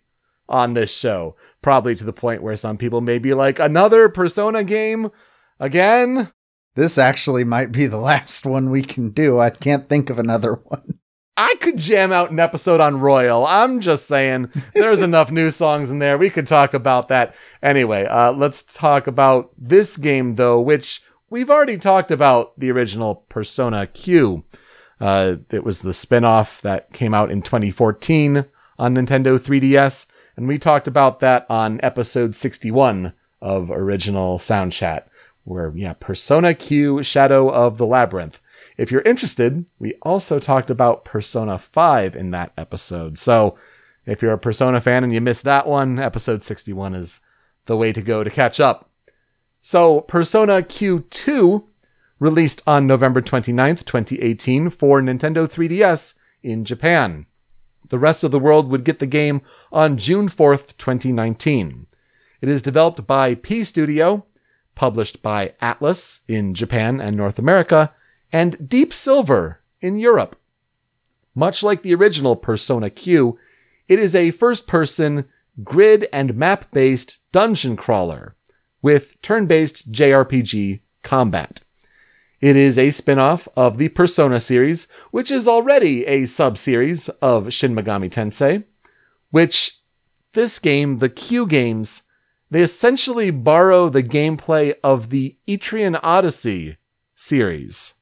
on 0.48 0.74
this 0.74 0.92
show, 0.92 1.36
probably 1.62 1.96
to 1.96 2.04
the 2.04 2.14
point 2.14 2.44
where 2.44 2.56
some 2.56 2.78
people 2.78 3.02
may 3.02 3.18
be 3.18 3.34
like, 3.34 3.58
another 3.60 4.10
Persona 4.10 4.64
game? 4.64 5.12
Again? 5.60 6.32
This 6.76 6.98
actually 6.98 7.44
might 7.44 7.72
be 7.72 7.88
the 7.88 7.98
last 8.12 8.46
one 8.46 8.70
we 8.70 8.84
can 8.84 9.10
do. 9.10 9.40
I 9.40 9.50
can't 9.50 9.90
think 9.90 10.10
of 10.10 10.20
another 10.20 10.54
one. 10.54 11.00
I 11.38 11.56
could 11.60 11.78
jam 11.78 12.14
out 12.14 12.32
an 12.32 12.40
episode 12.40 12.80
on 12.80 13.02
Royal. 13.02 13.46
I'm 13.46 13.82
just 13.82 14.08
saying 14.08 14.52
there's 14.74 15.02
enough 15.04 15.32
new 15.32 15.52
songs 15.52 15.90
in 15.90 16.00
there. 16.00 16.18
We 16.18 16.30
could 16.30 16.48
talk 16.48 16.74
about 16.74 17.10
that. 17.10 17.36
Anyway, 17.62 18.06
uh, 18.06 18.32
let's 18.32 18.64
talk 18.64 19.06
about 19.06 19.52
this 19.58 19.98
game 19.98 20.36
though, 20.36 20.62
which 20.62 21.02
we've 21.30 21.50
already 21.50 21.78
talked 21.78 22.10
about 22.10 22.58
the 22.58 22.72
original 22.72 23.26
Persona 23.28 23.88
Q. 23.88 24.46
Uh, 25.02 25.38
it 25.52 25.66
was 25.66 25.80
the 25.80 25.94
spin-off 25.94 26.62
that 26.62 26.94
came 26.94 27.14
out 27.14 27.30
in 27.30 27.42
2014 27.42 28.46
on 28.80 28.96
Nintendo 28.96 29.38
3DS, 29.38 30.06
and 30.38 30.48
we 30.48 30.58
talked 30.58 30.88
about 30.88 31.20
that 31.20 31.46
on 31.50 31.82
episode 31.84 32.34
61 32.34 33.12
of 33.42 33.70
original 33.70 34.40
Sound 34.40 34.72
Chat, 34.72 35.10
where 35.46 35.72
yeah, 35.76 35.94
Persona 35.94 36.54
Q 36.54 37.02
Shadow 37.02 37.50
of 37.50 37.78
the 37.78 37.86
Labyrinth. 37.86 38.42
If 38.78 38.92
you're 38.92 39.02
interested, 39.02 39.66
we 39.80 39.94
also 40.02 40.40
talked 40.40 40.70
about 40.70 41.06
Persona 41.06 41.58
5 41.58 42.16
in 42.16 42.32
that 42.32 42.52
episode. 42.58 43.18
So 43.18 43.58
if 44.06 44.22
you're 44.22 44.34
a 44.34 44.38
Persona 44.38 44.82
fan 44.82 45.04
and 45.04 45.14
you 45.14 45.22
missed 45.22 45.44
that 45.44 45.68
one, 45.68 45.98
episode 46.00 46.44
61 46.44 46.94
is 46.94 47.20
the 47.68 47.78
way 47.78 47.94
to 47.94 48.02
go 48.02 48.24
to 48.24 48.30
catch 48.30 48.60
up. 48.60 48.90
So 49.62 50.02
Persona 50.02 50.62
Q2 50.62 51.64
released 52.20 52.62
on 52.68 52.88
November 52.88 53.22
29th, 53.22 53.86
2018 53.86 54.70
for 54.70 55.02
Nintendo 55.02 55.48
3DS 55.48 56.14
in 56.44 56.66
Japan. 56.66 57.26
The 57.90 58.00
rest 58.00 58.24
of 58.24 58.32
the 58.32 58.40
world 58.40 58.70
would 58.70 58.84
get 58.84 59.00
the 59.00 59.08
game 59.08 59.42
on 59.72 59.98
June 59.98 60.28
4th, 60.28 60.78
2019. 60.78 61.88
It 62.42 62.50
is 62.50 62.62
developed 62.62 63.06
by 63.06 63.36
P 63.36 63.64
Studio, 63.64 64.26
published 64.76 65.22
by 65.22 65.54
Atlus 65.62 66.20
in 66.28 66.54
Japan 66.54 67.02
and 67.02 67.16
North 67.16 67.40
America, 67.40 67.94
and 68.32 68.70
Deep 68.70 68.94
Silver 68.94 69.62
in 69.82 69.98
Europe. 69.98 70.36
Much 71.34 71.64
like 71.64 71.82
the 71.82 71.96
original 71.96 72.36
Persona 72.36 72.90
Q, 72.90 73.38
it 73.88 74.00
is 74.00 74.16
a 74.16 74.32
first 74.32 74.68
person 74.68 75.26
grid 75.64 76.08
and 76.12 76.36
map 76.36 76.72
based 76.72 77.20
dungeon 77.32 77.76
crawler 77.76 78.36
with 78.82 79.20
turn 79.22 79.46
based 79.46 79.92
JRPG 79.92 80.82
combat. 81.04 81.62
It 82.42 82.56
is 82.56 82.78
a 82.78 82.92
spin 82.92 83.18
off 83.18 83.48
of 83.56 83.78
the 83.78 83.90
Persona 83.90 84.40
series, 84.40 84.88
which 85.12 85.32
is 85.32 85.48
already 85.48 86.06
a 86.06 86.26
sub 86.26 86.58
series 86.58 87.10
of 87.22 87.54
Shin 87.54 87.76
Megami 87.76 88.10
Tensei, 88.10 88.64
which 89.32 89.80
this 90.34 90.60
game, 90.60 91.00
the 91.00 91.10
Q 91.10 91.48
games, 91.48 92.04
they 92.56 92.62
essentially 92.62 93.32
borrow 93.32 93.90
the 93.90 94.02
gameplay 94.02 94.74
of 94.82 95.10
the 95.10 95.36
Etrian 95.46 96.00
Odyssey 96.02 96.78
series. 97.14 97.96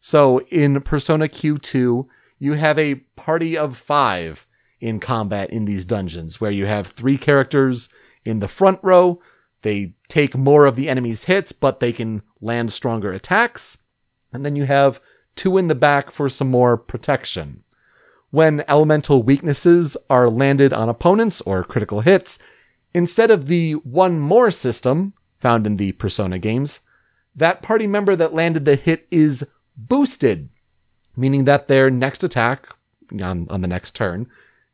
So 0.00 0.38
in 0.52 0.82
Persona 0.82 1.26
Q2, 1.26 2.06
you 2.38 2.52
have 2.52 2.78
a 2.78 2.94
party 3.16 3.58
of 3.58 3.76
five 3.76 4.46
in 4.80 5.00
combat 5.00 5.50
in 5.50 5.64
these 5.64 5.84
dungeons 5.84 6.40
where 6.40 6.52
you 6.52 6.66
have 6.66 6.86
three 6.86 7.18
characters 7.18 7.88
in 8.24 8.38
the 8.38 8.46
front 8.46 8.78
row. 8.84 9.20
They 9.62 9.94
take 10.06 10.36
more 10.36 10.64
of 10.66 10.76
the 10.76 10.88
enemy's 10.88 11.24
hits, 11.24 11.50
but 11.50 11.80
they 11.80 11.92
can 11.92 12.22
land 12.40 12.72
stronger 12.72 13.10
attacks. 13.10 13.78
And 14.32 14.46
then 14.46 14.54
you 14.54 14.64
have 14.66 15.00
two 15.34 15.58
in 15.58 15.66
the 15.66 15.74
back 15.74 16.12
for 16.12 16.28
some 16.28 16.52
more 16.52 16.76
protection. 16.76 17.64
When 18.30 18.62
elemental 18.68 19.24
weaknesses 19.24 19.96
are 20.08 20.28
landed 20.28 20.72
on 20.72 20.88
opponents 20.88 21.40
or 21.40 21.64
critical 21.64 22.02
hits, 22.02 22.38
instead 22.94 23.30
of 23.30 23.46
the 23.46 23.72
one 23.72 24.18
more 24.18 24.50
system 24.50 25.14
found 25.40 25.66
in 25.66 25.76
the 25.76 25.92
Persona 25.92 26.38
games, 26.38 26.80
that 27.34 27.62
party 27.62 27.86
member 27.86 28.14
that 28.14 28.34
landed 28.34 28.64
the 28.64 28.76
hit 28.76 29.06
is 29.10 29.46
boosted, 29.76 30.48
meaning 31.16 31.44
that 31.44 31.66
their 31.66 31.90
next 31.90 32.22
attack 32.22 32.68
on, 33.20 33.46
on 33.50 33.60
the 33.60 33.68
next 33.68 33.96
turn 33.96 34.26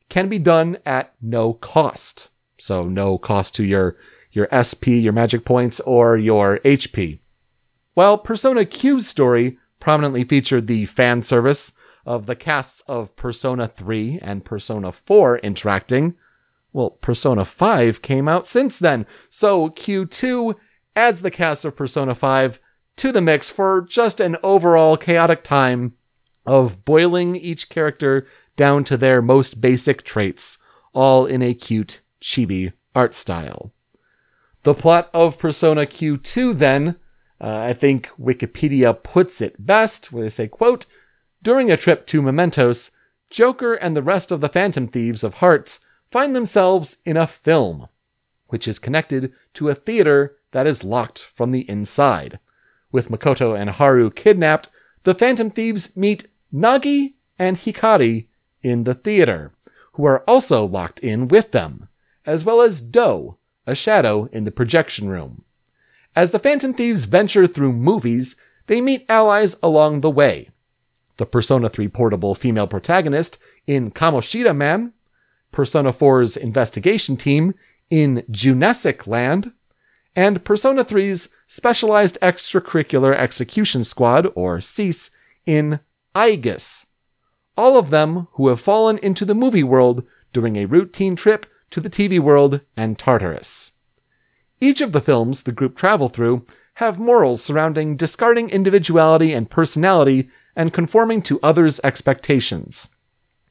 can 0.08 0.28
be 0.28 0.38
done 0.38 0.78
at 0.84 1.14
no 1.20 1.52
cost. 1.52 2.30
So 2.58 2.88
no 2.88 3.18
cost 3.18 3.54
to 3.56 3.64
your, 3.64 3.96
your 4.32 4.48
SP, 4.50 4.98
your 4.98 5.12
magic 5.12 5.44
points, 5.44 5.80
or 5.80 6.16
your 6.16 6.58
HP. 6.60 7.20
While 7.94 8.18
Persona 8.18 8.64
Q's 8.64 9.06
story 9.08 9.58
prominently 9.80 10.25
featured 10.25 10.66
the 10.66 10.87
fan 10.87 11.22
service 11.22 11.72
of 12.04 12.26
the 12.26 12.37
casts 12.37 12.82
of 12.87 13.14
Persona 13.16 13.68
3 13.68 14.18
and 14.22 14.44
Persona 14.44 14.92
4 14.92 15.38
interacting, 15.38 16.14
well, 16.78 16.90
Persona 16.90 17.44
5 17.44 18.02
came 18.02 18.28
out 18.28 18.47
since 18.47 18.78
then, 18.78 19.04
so 19.28 19.68
Q2 19.70 20.54
adds 20.94 21.23
the 21.23 21.30
cast 21.30 21.64
of 21.64 21.75
Persona 21.75 22.14
5 22.14 22.61
to 22.99 23.11
the 23.11 23.20
mix 23.20 23.50
for 23.50 23.82
just 23.82 24.20
an 24.20 24.37
overall 24.44 24.97
chaotic 24.97 25.42
time 25.42 25.94
of 26.47 26.85
boiling 26.85 27.35
each 27.35 27.68
character 27.68 28.28
down 28.56 28.85
to 28.85 28.97
their 28.97 29.20
most 29.20 29.61
basic 29.61 30.04
traits, 30.04 30.56
all 30.92 31.26
in 31.26 31.42
a 31.42 31.52
cute, 31.52 32.00
chibi 32.23 32.73
art 32.94 33.12
style. 33.12 33.73
The 34.62 34.73
plot 34.73 35.11
of 35.12 35.37
Persona 35.37 35.85
Q2 35.85 36.58
then, 36.58 36.94
uh, 37.40 37.58
I 37.58 37.73
think 37.73 38.08
Wikipedia 38.20 39.02
puts 39.02 39.40
it 39.40 39.66
best, 39.66 40.12
where 40.12 40.23
they 40.23 40.30
say, 40.30 40.47
quote, 40.47 40.87
during 41.42 41.73
a 41.73 41.76
trip 41.76 42.06
to 42.06 42.23
Mementos, 42.23 42.92
Joker 43.30 43.75
and 43.75 43.97
the 43.97 44.02
rest 44.02 44.30
of 44.30 44.40
the 44.40 44.49
Phantom 44.49 44.87
Thieves 44.87 45.25
of 45.25 45.35
Hearts 45.35 45.80
find 46.10 46.34
themselves 46.34 46.98
in 47.04 47.16
a 47.16 47.26
film, 47.26 47.88
which 48.48 48.66
is 48.66 48.78
connected 48.78 49.32
to 49.54 49.68
a 49.68 49.74
theater 49.74 50.36
that 50.52 50.66
is 50.66 50.84
locked 50.84 51.24
from 51.24 51.50
the 51.50 51.68
inside. 51.68 52.38
With 52.90 53.08
Makoto 53.08 53.58
and 53.58 53.70
Haru 53.70 54.10
kidnapped, 54.10 54.70
the 55.04 55.14
Phantom 55.14 55.50
Thieves 55.50 55.94
meet 55.96 56.26
Nagi 56.52 57.14
and 57.38 57.56
Hikari 57.56 58.26
in 58.62 58.84
the 58.84 58.94
theater, 58.94 59.52
who 59.92 60.04
are 60.04 60.24
also 60.26 60.64
locked 60.64 61.00
in 61.00 61.28
with 61.28 61.52
them, 61.52 61.88
as 62.24 62.44
well 62.44 62.60
as 62.60 62.80
Doe, 62.80 63.36
a 63.66 63.74
shadow 63.74 64.28
in 64.32 64.44
the 64.44 64.50
projection 64.50 65.08
room. 65.08 65.44
As 66.16 66.30
the 66.30 66.38
Phantom 66.38 66.72
Thieves 66.72 67.04
venture 67.04 67.46
through 67.46 67.72
movies, 67.72 68.34
they 68.66 68.80
meet 68.80 69.06
allies 69.08 69.56
along 69.62 70.00
the 70.00 70.10
way. 70.10 70.48
The 71.18 71.26
Persona 71.26 71.68
3 71.68 71.88
portable 71.88 72.34
female 72.34 72.66
protagonist 72.66 73.38
in 73.66 73.90
Kamoshida 73.90 74.56
Man, 74.56 74.92
Persona 75.52 75.93
4's 75.93 76.37
investigation 76.37 77.17
team 77.17 77.55
in 77.90 78.25
Junessic 78.31 79.07
Land, 79.07 79.52
and 80.14 80.45
Persona 80.45 80.85
3's 80.85 81.28
Specialized 81.47 82.19
Extracurricular 82.21 83.14
Execution 83.14 83.85
Squad, 83.85 84.26
or 84.35 84.61
SEES, 84.61 85.11
in 85.47 85.81
Aigis. 86.14 86.87
All 87.57 87.78
of 87.78 87.90
them 87.90 88.28
who 88.33 88.49
have 88.49 88.61
fallen 88.61 88.99
into 88.99 89.25
the 89.25 89.35
movie 89.35 89.62
world 89.62 90.05
during 90.33 90.57
a 90.57 90.67
routine 90.67 91.17
trip 91.17 91.47
to 91.71 91.81
the 91.81 91.90
TV 91.90 92.19
world 92.19 92.61
and 92.76 92.99
Tartarus. 92.99 93.73
Each 94.61 94.81
of 94.81 94.93
the 94.93 95.00
films 95.00 95.45
the 95.45 95.52
group 95.52 95.76
travel 95.76 96.09
through 96.09 96.45
have 96.75 96.99
morals 96.99 97.43
surrounding 97.43 97.97
discarding 97.97 98.50
individuality 98.50 99.33
and 99.33 99.50
personality 99.50 100.28
and 100.55 100.73
conforming 100.73 101.23
to 101.23 101.40
others' 101.43 101.81
expectations. 101.83 102.88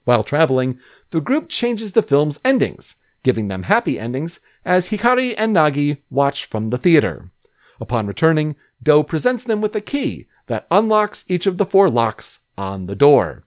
While 0.05 0.23
traveling, 0.23 0.79
the 1.09 1.21
group 1.21 1.49
changes 1.49 1.93
the 1.93 2.01
film's 2.01 2.39
endings, 2.43 2.95
giving 3.23 3.47
them 3.47 3.63
happy 3.63 3.99
endings 3.99 4.39
as 4.65 4.89
Hikari 4.89 5.33
and 5.37 5.55
Nagi 5.55 5.97
watch 6.09 6.45
from 6.45 6.69
the 6.69 6.77
theater. 6.77 7.31
Upon 7.79 8.07
returning, 8.07 8.55
Doe 8.81 9.03
presents 9.03 9.43
them 9.43 9.61
with 9.61 9.75
a 9.75 9.81
key 9.81 10.27
that 10.47 10.67
unlocks 10.71 11.25
each 11.27 11.45
of 11.45 11.57
the 11.57 11.65
four 11.65 11.89
locks 11.89 12.39
on 12.57 12.87
the 12.87 12.95
door. 12.95 13.43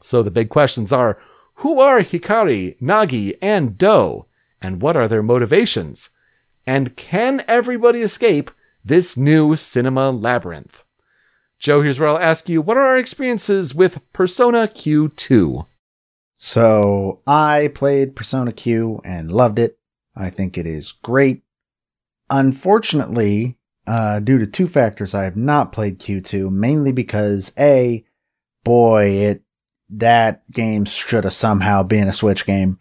So 0.00 0.22
the 0.22 0.30
big 0.30 0.48
questions 0.48 0.92
are 0.92 1.18
who 1.56 1.80
are 1.80 2.00
Hikari, 2.00 2.78
Nagi, 2.80 3.36
and 3.42 3.76
Doe? 3.76 4.26
And 4.62 4.80
what 4.80 4.96
are 4.96 5.08
their 5.08 5.22
motivations? 5.22 6.10
And 6.66 6.96
can 6.96 7.44
everybody 7.48 8.00
escape 8.02 8.50
this 8.84 9.16
new 9.16 9.56
cinema 9.56 10.10
labyrinth? 10.10 10.82
Joe, 11.58 11.82
here's 11.82 11.98
where 11.98 12.08
I'll 12.08 12.18
ask 12.18 12.48
you 12.48 12.62
what 12.62 12.76
are 12.76 12.86
our 12.86 12.98
experiences 12.98 13.74
with 13.74 14.00
Persona 14.12 14.68
Q2? 14.68 15.66
So 16.40 17.20
I 17.26 17.72
played 17.74 18.14
Persona 18.14 18.52
Q 18.52 19.00
and 19.04 19.32
loved 19.32 19.58
it. 19.58 19.76
I 20.14 20.30
think 20.30 20.56
it 20.56 20.66
is 20.66 20.92
great. 20.92 21.42
Unfortunately, 22.30 23.58
uh, 23.88 24.20
due 24.20 24.38
to 24.38 24.46
two 24.46 24.68
factors, 24.68 25.16
I 25.16 25.24
have 25.24 25.36
not 25.36 25.72
played 25.72 25.98
Q2, 25.98 26.48
mainly 26.52 26.92
because 26.92 27.52
A, 27.58 28.04
boy, 28.62 29.06
it, 29.08 29.42
that 29.90 30.48
game 30.52 30.84
should 30.84 31.24
have 31.24 31.32
somehow 31.32 31.82
been 31.82 32.06
a 32.06 32.12
Switch 32.12 32.46
game. 32.46 32.78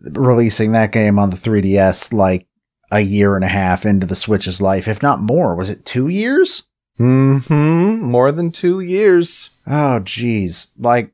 Releasing 0.00 0.72
that 0.72 0.90
game 0.90 1.16
on 1.16 1.30
the 1.30 1.36
3DS 1.36 2.12
like 2.12 2.48
a 2.90 3.00
year 3.00 3.36
and 3.36 3.44
a 3.44 3.48
half 3.48 3.86
into 3.86 4.06
the 4.06 4.16
Switch's 4.16 4.60
life, 4.60 4.88
if 4.88 5.00
not 5.00 5.20
more. 5.20 5.54
Was 5.54 5.70
it 5.70 5.84
two 5.84 6.08
years? 6.08 6.64
Hmm. 6.96 8.00
More 8.00 8.32
than 8.32 8.50
two 8.50 8.80
years. 8.80 9.50
Oh, 9.64 10.00
geez. 10.00 10.66
Like, 10.76 11.12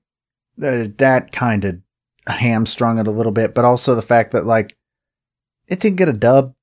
uh, 0.63 0.89
that 0.99 1.33
kind 1.33 1.65
of 1.65 1.81
hamstrung 2.27 2.99
it 2.99 3.07
a 3.07 3.13
little 3.13 3.33
bit, 3.33 3.55
but 3.55 3.65
also 3.65 3.95
the 3.95 4.03
fact 4.03 4.33
that, 4.33 4.47
like, 4.47 4.77
it 5.69 5.81
didn't 5.81 5.97
get 5.97 6.09
a 6.09 6.13
dub 6.13 6.55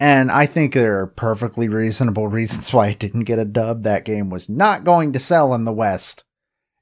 And 0.00 0.30
I 0.30 0.46
think 0.46 0.72
there 0.74 1.00
are 1.00 1.06
perfectly 1.06 1.68
reasonable 1.68 2.28
reasons 2.38 2.72
why 2.72 2.88
it 2.88 2.98
didn't 2.98 3.24
get 3.24 3.38
a 3.38 3.44
dub. 3.44 3.82
That 3.82 4.04
game 4.04 4.30
was 4.30 4.48
not 4.48 4.84
going 4.84 5.12
to 5.12 5.20
sell 5.20 5.54
in 5.54 5.64
the 5.64 5.72
West 5.72 6.24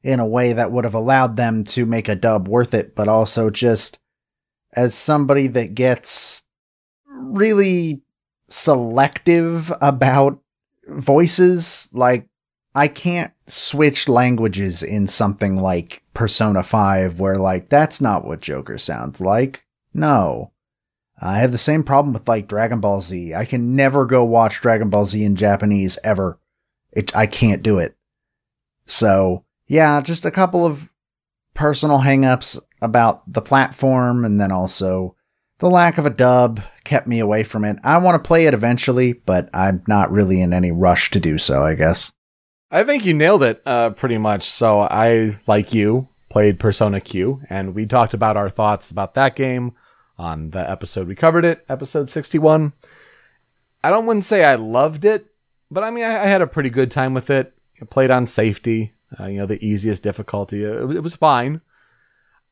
in 0.02 0.20
a 0.20 0.26
way 0.26 0.52
that 0.52 0.70
would 0.70 0.84
have 0.84 0.94
allowed 0.94 1.36
them 1.36 1.64
to 1.64 1.86
make 1.86 2.08
a 2.08 2.14
dub 2.14 2.48
worth 2.48 2.74
it, 2.74 2.94
but 2.94 3.08
also 3.08 3.50
just 3.50 3.98
as 4.74 4.94
somebody 4.94 5.46
that 5.48 5.74
gets 5.74 6.42
really 7.08 8.02
selective 8.48 9.72
about 9.80 10.38
voices, 10.88 11.88
like 11.92 12.28
I 12.76 12.88
can't 12.88 13.32
switch 13.46 14.06
languages 14.06 14.82
in 14.82 15.06
something 15.06 15.56
like 15.56 16.02
Persona 16.12 16.62
5 16.62 17.18
where 17.18 17.38
like 17.38 17.70
that's 17.70 18.02
not 18.02 18.26
what 18.26 18.40
Joker 18.40 18.76
sounds 18.76 19.18
like. 19.18 19.64
No. 19.94 20.52
I 21.18 21.38
have 21.38 21.52
the 21.52 21.58
same 21.58 21.82
problem 21.82 22.12
with 22.12 22.28
like 22.28 22.48
Dragon 22.48 22.80
Ball 22.80 23.00
Z. 23.00 23.34
I 23.34 23.46
can 23.46 23.74
never 23.74 24.04
go 24.04 24.24
watch 24.24 24.60
Dragon 24.60 24.90
Ball 24.90 25.06
Z 25.06 25.24
in 25.24 25.36
Japanese 25.36 25.98
ever. 26.04 26.38
It 26.92 27.16
I 27.16 27.26
can't 27.26 27.62
do 27.62 27.78
it. 27.78 27.96
So, 28.84 29.46
yeah, 29.66 30.02
just 30.02 30.26
a 30.26 30.30
couple 30.30 30.66
of 30.66 30.92
personal 31.54 32.00
hangups 32.00 32.60
about 32.82 33.22
the 33.32 33.40
platform 33.40 34.22
and 34.22 34.38
then 34.38 34.52
also 34.52 35.16
the 35.60 35.70
lack 35.70 35.96
of 35.96 36.04
a 36.04 36.10
dub 36.10 36.60
kept 36.84 37.06
me 37.06 37.20
away 37.20 37.42
from 37.42 37.64
it. 37.64 37.78
I 37.82 37.96
want 37.96 38.22
to 38.22 38.28
play 38.28 38.44
it 38.44 38.52
eventually, 38.52 39.14
but 39.14 39.48
I'm 39.54 39.82
not 39.88 40.12
really 40.12 40.42
in 40.42 40.52
any 40.52 40.72
rush 40.72 41.10
to 41.12 41.20
do 41.20 41.38
so, 41.38 41.64
I 41.64 41.74
guess. 41.74 42.12
I 42.70 42.82
think 42.82 43.06
you 43.06 43.14
nailed 43.14 43.42
it 43.42 43.62
uh, 43.64 43.90
pretty 43.90 44.18
much. 44.18 44.50
So 44.50 44.80
I, 44.80 45.38
like 45.46 45.72
you, 45.72 46.08
played 46.28 46.58
Persona 46.58 47.00
Q, 47.00 47.42
and 47.48 47.74
we 47.74 47.86
talked 47.86 48.12
about 48.12 48.36
our 48.36 48.48
thoughts 48.48 48.90
about 48.90 49.14
that 49.14 49.36
game 49.36 49.74
on 50.18 50.50
the 50.50 50.68
episode 50.70 51.06
we 51.06 51.14
covered 51.14 51.44
it, 51.44 51.64
episode 51.68 52.08
61. 52.08 52.72
I 53.84 53.90
don't 53.90 54.06
wouldn't 54.06 54.24
say 54.24 54.44
I 54.44 54.56
loved 54.56 55.04
it, 55.04 55.26
but 55.70 55.84
I 55.84 55.90
mean 55.90 56.04
I, 56.04 56.24
I 56.24 56.26
had 56.26 56.42
a 56.42 56.46
pretty 56.46 56.70
good 56.70 56.90
time 56.90 57.14
with 57.14 57.30
it. 57.30 57.54
I 57.80 57.84
played 57.84 58.10
on 58.10 58.26
safety, 58.26 58.94
uh, 59.20 59.26
you 59.26 59.38
know, 59.38 59.46
the 59.46 59.64
easiest 59.64 60.02
difficulty. 60.02 60.64
It, 60.64 60.96
it 60.96 61.00
was 61.02 61.14
fine. 61.14 61.60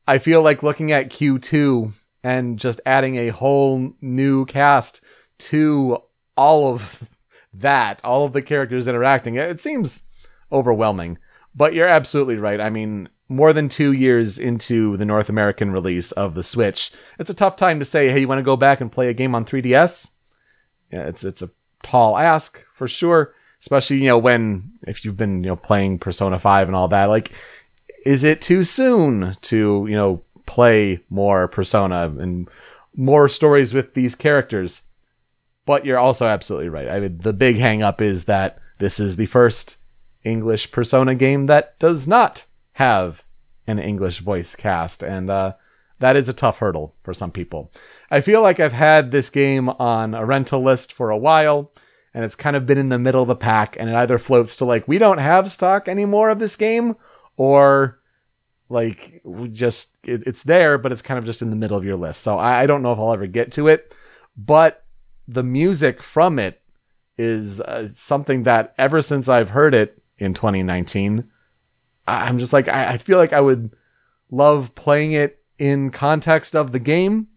I 0.07 0.19
feel 0.19 0.41
like 0.41 0.63
looking 0.63 0.91
at 0.91 1.09
Q2 1.09 1.91
and 2.23 2.59
just 2.59 2.79
adding 2.85 3.15
a 3.17 3.29
whole 3.29 3.93
new 3.99 4.45
cast 4.45 5.01
to 5.39 5.97
all 6.37 6.71
of 6.71 7.09
that, 7.53 7.99
all 8.03 8.25
of 8.25 8.33
the 8.33 8.41
characters 8.41 8.87
interacting, 8.87 9.35
it 9.35 9.59
seems 9.59 10.03
overwhelming. 10.51 11.17
But 11.55 11.73
you're 11.73 11.87
absolutely 11.87 12.37
right. 12.37 12.59
I 12.59 12.69
mean, 12.69 13.09
more 13.29 13.53
than 13.53 13.69
two 13.69 13.91
years 13.91 14.37
into 14.37 14.97
the 14.97 15.05
North 15.05 15.29
American 15.29 15.71
release 15.71 16.11
of 16.11 16.35
the 16.35 16.43
Switch, 16.43 16.91
it's 17.17 17.29
a 17.29 17.35
tough 17.35 17.55
time 17.55 17.79
to 17.79 17.85
say, 17.85 18.09
hey, 18.09 18.19
you 18.19 18.27
want 18.27 18.39
to 18.39 18.43
go 18.43 18.57
back 18.57 18.81
and 18.81 18.91
play 18.91 19.09
a 19.09 19.13
game 19.13 19.33
on 19.33 19.45
3DS? 19.45 20.09
Yeah, 20.91 21.07
it's 21.07 21.23
it's 21.23 21.41
a 21.41 21.49
tall 21.83 22.17
ask 22.17 22.63
for 22.73 22.87
sure. 22.87 23.33
Especially, 23.61 23.97
you 23.97 24.07
know, 24.07 24.17
when 24.17 24.73
if 24.85 25.03
you've 25.03 25.17
been, 25.17 25.43
you 25.43 25.49
know, 25.49 25.55
playing 25.55 25.97
Persona 25.97 26.37
5 26.37 26.67
and 26.67 26.75
all 26.75 26.87
that, 26.89 27.05
like, 27.05 27.31
is 28.05 28.23
it 28.23 28.41
too 28.41 28.63
soon 28.63 29.35
to, 29.41 29.87
you 29.89 29.95
know, 29.95 30.21
play 30.45 30.99
more 31.09 31.47
Persona 31.47 32.13
and 32.19 32.47
more 32.95 33.27
stories 33.27 33.73
with 33.73 33.95
these 33.95 34.13
characters? 34.13 34.83
But 35.65 35.83
you're 35.83 35.97
also 35.97 36.27
absolutely 36.27 36.69
right. 36.69 36.87
I 36.87 36.99
mean, 36.99 37.17
the 37.17 37.33
big 37.33 37.57
hang 37.57 37.81
up 37.81 38.01
is 38.01 38.25
that 38.25 38.59
this 38.77 38.99
is 38.99 39.15
the 39.15 39.25
first 39.25 39.77
English 40.25 40.71
Persona 40.71 41.15
game 41.15 41.45
that 41.45 41.79
does 41.79 42.07
not 42.07 42.45
have 42.73 43.23
an 43.67 43.79
English 43.79 44.19
voice 44.19 44.55
cast, 44.55 45.01
and 45.01 45.29
uh, 45.29 45.53
that 45.99 46.15
is 46.15 46.27
a 46.27 46.33
tough 46.33 46.59
hurdle 46.59 46.95
for 47.03 47.13
some 47.13 47.31
people. 47.31 47.71
I 48.11 48.21
feel 48.21 48.41
like 48.41 48.59
I've 48.59 48.73
had 48.73 49.11
this 49.11 49.29
game 49.29 49.69
on 49.69 50.13
a 50.13 50.25
rental 50.25 50.61
list 50.61 50.91
for 50.91 51.09
a 51.09 51.17
while, 51.17 51.71
and 52.13 52.25
it's 52.25 52.35
kind 52.35 52.55
of 52.55 52.65
been 52.65 52.77
in 52.77 52.89
the 52.89 52.99
middle 52.99 53.21
of 53.21 53.27
the 53.27 53.35
pack, 53.35 53.77
and 53.79 53.89
it 53.89 53.95
either 53.95 54.17
floats 54.17 54.55
to 54.57 54.65
like, 54.65 54.87
we 54.87 54.97
don't 54.97 55.19
have 55.19 55.51
stock 55.51 55.87
anymore 55.87 56.29
of 56.29 56.39
this 56.39 56.55
game, 56.55 56.95
or 57.37 57.99
like, 58.67 59.21
we 59.23 59.47
just, 59.47 59.95
it, 60.03 60.23
it's 60.25 60.43
there, 60.43 60.77
but 60.77 60.91
it's 60.91 61.01
kind 61.01 61.17
of 61.17 61.25
just 61.25 61.41
in 61.41 61.49
the 61.49 61.55
middle 61.55 61.77
of 61.77 61.85
your 61.85 61.95
list. 61.95 62.21
So 62.21 62.37
I, 62.37 62.63
I 62.63 62.67
don't 62.67 62.81
know 62.81 62.91
if 62.91 62.99
I'll 62.99 63.13
ever 63.13 63.27
get 63.27 63.51
to 63.53 63.67
it, 63.67 63.95
but 64.35 64.83
the 65.27 65.43
music 65.43 66.03
from 66.03 66.39
it 66.39 66.61
is 67.17 67.61
uh, 67.61 67.87
something 67.87 68.43
that 68.43 68.73
ever 68.77 69.01
since 69.01 69.29
I've 69.29 69.51
heard 69.51 69.73
it 69.73 70.01
in 70.17 70.33
2019, 70.33 71.29
I'm 72.07 72.39
just 72.39 72.53
like, 72.53 72.67
I, 72.67 72.93
I 72.93 72.97
feel 72.97 73.17
like 73.17 73.33
I 73.33 73.41
would 73.41 73.75
love 74.29 74.75
playing 74.75 75.13
it 75.13 75.43
in 75.57 75.91
context 75.91 76.55
of 76.55 76.71
the 76.71 76.79
game. 76.79 77.27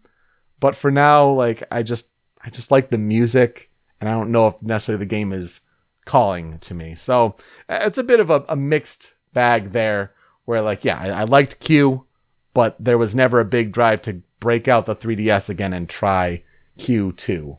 But 0.59 0.75
for 0.75 0.91
now, 0.91 1.29
like, 1.29 1.63
I 1.71 1.83
just, 1.83 2.09
I 2.41 2.49
just 2.49 2.71
like 2.71 2.89
the 2.89 2.97
music 2.97 3.69
and 3.99 4.09
I 4.09 4.13
don't 4.13 4.31
know 4.31 4.47
if 4.47 4.61
necessarily 4.61 5.05
the 5.05 5.09
game 5.09 5.33
is 5.33 5.61
calling 6.05 6.59
to 6.59 6.73
me. 6.73 6.95
So 6.95 7.35
it's 7.67 7.97
a 7.97 8.03
bit 8.03 8.19
of 8.19 8.29
a, 8.29 8.43
a 8.49 8.55
mixed 8.55 9.15
bag 9.33 9.71
there 9.71 10.13
where 10.45 10.61
like, 10.61 10.83
yeah, 10.83 10.97
I, 10.99 11.21
I 11.21 11.23
liked 11.25 11.59
Q, 11.59 12.05
but 12.53 12.75
there 12.79 12.97
was 12.97 13.15
never 13.15 13.39
a 13.39 13.45
big 13.45 13.71
drive 13.71 14.01
to 14.03 14.21
break 14.39 14.67
out 14.67 14.85
the 14.85 14.95
3DS 14.95 15.49
again 15.49 15.73
and 15.73 15.87
try 15.87 16.43
Q2. 16.77 17.57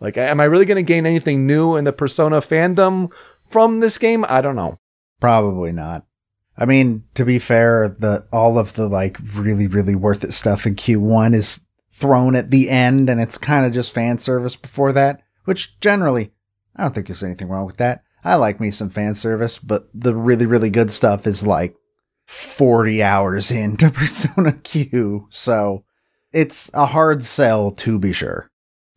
Like, 0.00 0.16
am 0.16 0.40
I 0.40 0.44
really 0.44 0.64
going 0.64 0.76
to 0.76 0.82
gain 0.82 1.04
anything 1.04 1.46
new 1.46 1.76
in 1.76 1.84
the 1.84 1.92
Persona 1.92 2.36
fandom 2.36 3.10
from 3.50 3.80
this 3.80 3.98
game? 3.98 4.24
I 4.28 4.40
don't 4.40 4.56
know. 4.56 4.78
Probably 5.20 5.72
not. 5.72 6.06
I 6.56 6.64
mean, 6.64 7.04
to 7.14 7.24
be 7.24 7.38
fair, 7.38 7.88
the 7.88 8.26
all 8.32 8.58
of 8.58 8.74
the 8.74 8.88
like 8.88 9.18
really 9.34 9.66
really 9.66 9.94
worth 9.94 10.24
it 10.24 10.32
stuff 10.32 10.66
in 10.66 10.76
Q1 10.76 11.34
is 11.34 11.64
thrown 11.90 12.36
at 12.36 12.50
the 12.50 12.70
end 12.70 13.10
and 13.10 13.20
it's 13.20 13.38
kind 13.38 13.66
of 13.66 13.72
just 13.72 13.94
fan 13.94 14.18
service 14.18 14.56
before 14.56 14.92
that, 14.92 15.22
which 15.44 15.78
generally 15.80 16.32
I 16.76 16.82
don't 16.82 16.94
think 16.94 17.06
there's 17.06 17.22
anything 17.22 17.48
wrong 17.48 17.66
with 17.66 17.78
that. 17.78 18.02
I 18.22 18.34
like 18.34 18.60
me 18.60 18.70
some 18.70 18.90
fan 18.90 19.14
service, 19.14 19.58
but 19.58 19.88
the 19.94 20.14
really 20.14 20.46
really 20.46 20.70
good 20.70 20.90
stuff 20.90 21.26
is 21.26 21.46
like 21.46 21.74
40 22.26 23.02
hours 23.02 23.50
into 23.50 23.90
Persona 23.90 24.52
Q. 24.52 25.26
So, 25.30 25.84
it's 26.32 26.70
a 26.74 26.86
hard 26.86 27.24
sell 27.24 27.72
to 27.72 27.98
be 27.98 28.12
sure 28.12 28.49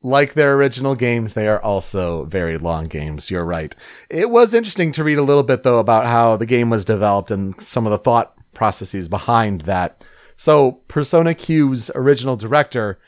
like 0.03 0.33
their 0.33 0.53
original 0.55 0.95
games, 0.95 1.33
they 1.33 1.47
are 1.47 1.61
also 1.61 2.25
very 2.25 2.57
long 2.57 2.85
games. 2.85 3.31
You're 3.31 3.45
right. 3.45 3.73
It 4.09 4.29
was 4.29 4.53
interesting 4.53 4.91
to 4.91 5.03
read 5.03 5.17
a 5.17 5.23
little 5.23 5.43
bit, 5.43 5.63
though, 5.63 5.79
about 5.79 6.05
how 6.05 6.35
the 6.35 6.45
game 6.45 6.69
was 6.69 6.83
developed 6.83 7.31
and 7.31 7.59
some 7.61 7.87
of 7.87 7.91
the 7.91 7.97
thought 7.97 8.35
processes 8.53 9.07
behind 9.07 9.61
that. 9.61 10.05
So, 10.35 10.83
Persona 10.89 11.33
Q's 11.33 11.89
original 11.95 12.35
director 12.35 12.99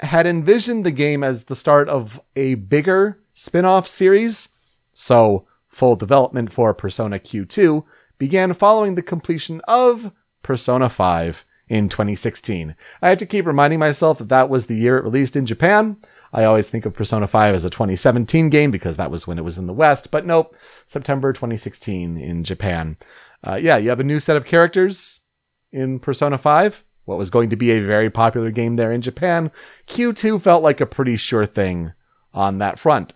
had 0.00 0.26
envisioned 0.26 0.84
the 0.84 0.90
game 0.90 1.22
as 1.22 1.44
the 1.44 1.54
start 1.54 1.88
of 1.88 2.20
a 2.34 2.54
bigger 2.54 3.20
spin 3.32 3.64
off 3.64 3.86
series. 3.86 4.48
So, 4.92 5.46
full 5.68 5.94
development 5.94 6.52
for 6.52 6.74
Persona 6.74 7.20
Q2 7.20 7.84
began 8.18 8.54
following 8.54 8.96
the 8.96 9.02
completion 9.02 9.60
of 9.68 10.10
Persona 10.42 10.88
5 10.88 11.44
in 11.68 11.88
2016. 11.88 12.74
I 13.00 13.08
have 13.08 13.18
to 13.18 13.26
keep 13.26 13.46
reminding 13.46 13.78
myself 13.78 14.18
that 14.18 14.28
that 14.28 14.50
was 14.50 14.66
the 14.66 14.74
year 14.74 14.98
it 14.98 15.04
released 15.04 15.36
in 15.36 15.46
Japan. 15.46 15.96
I 16.32 16.44
always 16.44 16.70
think 16.70 16.86
of 16.86 16.94
Persona 16.94 17.26
5 17.26 17.54
as 17.54 17.64
a 17.64 17.70
2017 17.70 18.50
game 18.50 18.70
because 18.70 18.96
that 18.96 19.10
was 19.10 19.26
when 19.26 19.38
it 19.38 19.44
was 19.44 19.58
in 19.58 19.66
the 19.66 19.72
West, 19.72 20.10
but 20.10 20.24
nope, 20.24 20.56
September 20.86 21.32
2016 21.32 22.16
in 22.16 22.44
Japan. 22.44 22.96
Uh, 23.42 23.58
yeah, 23.60 23.76
you 23.76 23.88
have 23.88 24.00
a 24.00 24.04
new 24.04 24.20
set 24.20 24.36
of 24.36 24.44
characters 24.44 25.22
in 25.72 25.98
Persona 25.98 26.38
5. 26.38 26.84
What 27.04 27.18
was 27.18 27.30
going 27.30 27.50
to 27.50 27.56
be 27.56 27.72
a 27.72 27.80
very 27.80 28.10
popular 28.10 28.50
game 28.50 28.76
there 28.76 28.92
in 28.92 29.00
Japan, 29.00 29.50
Q2 29.88 30.40
felt 30.40 30.62
like 30.62 30.80
a 30.80 30.86
pretty 30.86 31.16
sure 31.16 31.46
thing 31.46 31.92
on 32.32 32.58
that 32.58 32.78
front. 32.78 33.14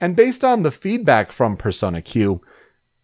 And 0.00 0.16
based 0.16 0.44
on 0.44 0.62
the 0.62 0.70
feedback 0.70 1.32
from 1.32 1.56
Persona 1.56 2.02
Q, 2.02 2.42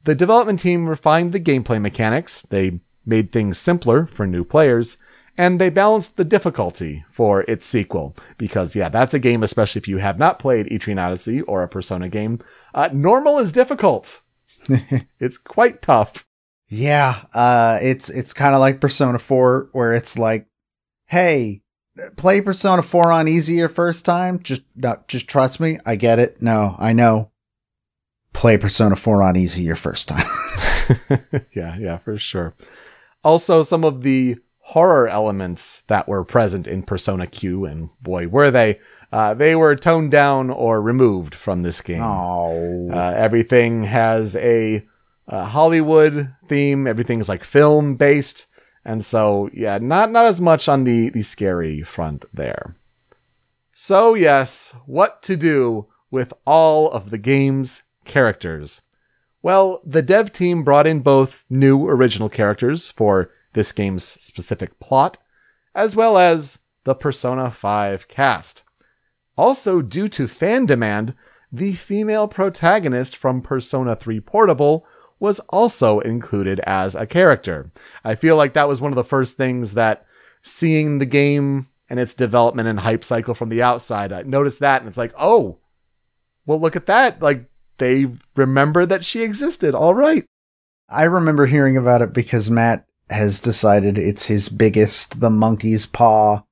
the 0.04 0.14
development 0.14 0.60
team 0.60 0.88
refined 0.88 1.32
the 1.32 1.40
gameplay 1.40 1.80
mechanics, 1.80 2.42
they 2.42 2.80
made 3.04 3.32
things 3.32 3.58
simpler 3.58 4.06
for 4.06 4.26
new 4.26 4.44
players, 4.44 4.96
and 5.38 5.60
they 5.60 5.70
balanced 5.70 6.16
the 6.16 6.24
difficulty 6.24 7.04
for 7.10 7.42
its 7.42 7.66
sequel. 7.66 8.16
Because 8.38 8.74
yeah 8.74 8.88
that's 8.88 9.14
a 9.14 9.18
game 9.18 9.42
especially 9.42 9.80
if 9.80 9.88
you 9.88 9.98
have 9.98 10.18
not 10.18 10.38
played 10.38 10.66
etrian 10.66 11.00
odyssey 11.00 11.42
or 11.42 11.62
a 11.62 11.68
persona 11.68 12.08
game 12.08 12.40
uh, 12.74 12.88
normal 12.92 13.38
is 13.38 13.52
difficult. 13.52 14.22
It's 15.20 15.38
quite 15.38 15.82
tough. 15.82 16.26
Yeah 16.68 17.22
uh, 17.34 17.78
it's 17.82 18.10
it's 18.10 18.32
kind 18.32 18.54
of 18.54 18.60
like 18.60 18.80
persona 18.80 19.18
4 19.18 19.70
where 19.72 19.92
it's 19.92 20.18
like 20.18 20.46
hey 21.06 21.62
play 22.16 22.40
persona 22.40 22.82
4 22.82 23.12
on 23.12 23.28
easy 23.28 23.54
your 23.54 23.68
first 23.68 24.04
time. 24.04 24.42
Just 24.42 24.62
no, 24.74 24.96
just 25.08 25.28
trust 25.28 25.60
me. 25.60 25.78
I 25.86 25.96
get 25.96 26.18
it. 26.18 26.42
No 26.42 26.76
i 26.78 26.92
know. 26.92 27.30
Play 28.32 28.58
persona 28.58 28.96
4 28.96 29.22
on 29.22 29.36
easy 29.36 29.62
your 29.62 29.76
first 29.76 30.08
time. 30.08 30.26
Yeah 31.54 31.76
yeah 31.78 31.98
for 31.98 32.18
sure. 32.18 32.54
Also 33.24 33.62
some 33.62 33.84
of 33.84 34.02
the 34.02 34.36
horror 34.66 35.06
elements 35.06 35.84
that 35.86 36.08
were 36.08 36.24
present 36.24 36.66
in 36.66 36.82
Persona 36.82 37.26
Q, 37.26 37.64
and 37.64 37.90
boy, 38.02 38.26
were 38.28 38.50
they. 38.50 38.80
Uh, 39.12 39.32
they 39.32 39.54
were 39.54 39.76
toned 39.76 40.10
down 40.10 40.50
or 40.50 40.82
removed 40.82 41.32
from 41.32 41.62
this 41.62 41.80
game. 41.80 42.02
Oh. 42.02 42.90
Uh, 42.90 43.14
everything 43.16 43.84
has 43.84 44.34
a, 44.34 44.84
a 45.28 45.44
Hollywood 45.44 46.34
theme. 46.48 46.88
Everything's 46.88 47.28
like 47.28 47.44
film 47.44 47.94
based, 47.94 48.46
and 48.84 49.04
so 49.04 49.48
yeah, 49.54 49.78
not 49.80 50.10
not 50.10 50.26
as 50.26 50.40
much 50.40 50.68
on 50.68 50.82
the 50.82 51.10
the 51.10 51.22
scary 51.22 51.82
front 51.82 52.24
there. 52.34 52.76
So 53.72 54.14
yes, 54.14 54.74
what 54.86 55.22
to 55.22 55.36
do 55.36 55.86
with 56.10 56.32
all 56.44 56.90
of 56.90 57.10
the 57.10 57.18
game's 57.18 57.84
characters. 58.04 58.80
Well, 59.40 59.80
the 59.84 60.02
dev 60.02 60.32
team 60.32 60.64
brought 60.64 60.88
in 60.88 61.00
both 61.00 61.44
new 61.48 61.86
original 61.86 62.28
characters 62.28 62.90
for 62.90 63.30
this 63.56 63.72
game's 63.72 64.04
specific 64.04 64.78
plot, 64.78 65.18
as 65.74 65.96
well 65.96 66.16
as 66.16 66.60
the 66.84 66.94
Persona 66.94 67.50
5 67.50 68.06
cast. 68.06 68.62
Also, 69.36 69.82
due 69.82 70.06
to 70.08 70.28
fan 70.28 70.66
demand, 70.66 71.14
the 71.50 71.72
female 71.72 72.28
protagonist 72.28 73.16
from 73.16 73.42
Persona 73.42 73.96
3 73.96 74.20
Portable 74.20 74.86
was 75.18 75.40
also 75.48 76.00
included 76.00 76.60
as 76.60 76.94
a 76.94 77.06
character. 77.06 77.72
I 78.04 78.14
feel 78.14 78.36
like 78.36 78.52
that 78.52 78.68
was 78.68 78.80
one 78.80 78.92
of 78.92 78.96
the 78.96 79.04
first 79.04 79.36
things 79.36 79.74
that 79.74 80.06
seeing 80.42 80.98
the 80.98 81.06
game 81.06 81.68
and 81.88 81.98
its 81.98 82.14
development 82.14 82.68
and 82.68 82.80
hype 82.80 83.04
cycle 83.04 83.34
from 83.34 83.48
the 83.48 83.62
outside, 83.62 84.12
I 84.12 84.22
noticed 84.22 84.60
that 84.60 84.82
and 84.82 84.88
it's 84.88 84.98
like, 84.98 85.14
oh, 85.18 85.58
well, 86.44 86.60
look 86.60 86.76
at 86.76 86.86
that. 86.86 87.22
Like 87.22 87.48
they 87.78 88.06
remember 88.34 88.84
that 88.86 89.04
she 89.04 89.22
existed. 89.22 89.74
All 89.74 89.94
right. 89.94 90.26
I 90.88 91.04
remember 91.04 91.46
hearing 91.46 91.76
about 91.76 92.02
it 92.02 92.12
because 92.12 92.50
Matt 92.50 92.85
has 93.08 93.40
decided 93.40 93.98
it's 93.98 94.26
his 94.26 94.48
biggest, 94.48 95.20
the 95.20 95.30
monkey's 95.30 95.86
paw, 95.86 96.42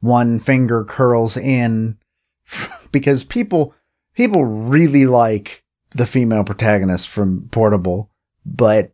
one 0.00 0.38
finger 0.38 0.84
curls 0.84 1.36
in 1.36 1.98
because 2.92 3.24
people, 3.24 3.74
people 4.14 4.44
really 4.44 5.06
like 5.06 5.64
the 5.90 6.06
female 6.06 6.44
protagonist 6.44 7.08
from 7.08 7.48
Portable, 7.50 8.10
but 8.44 8.92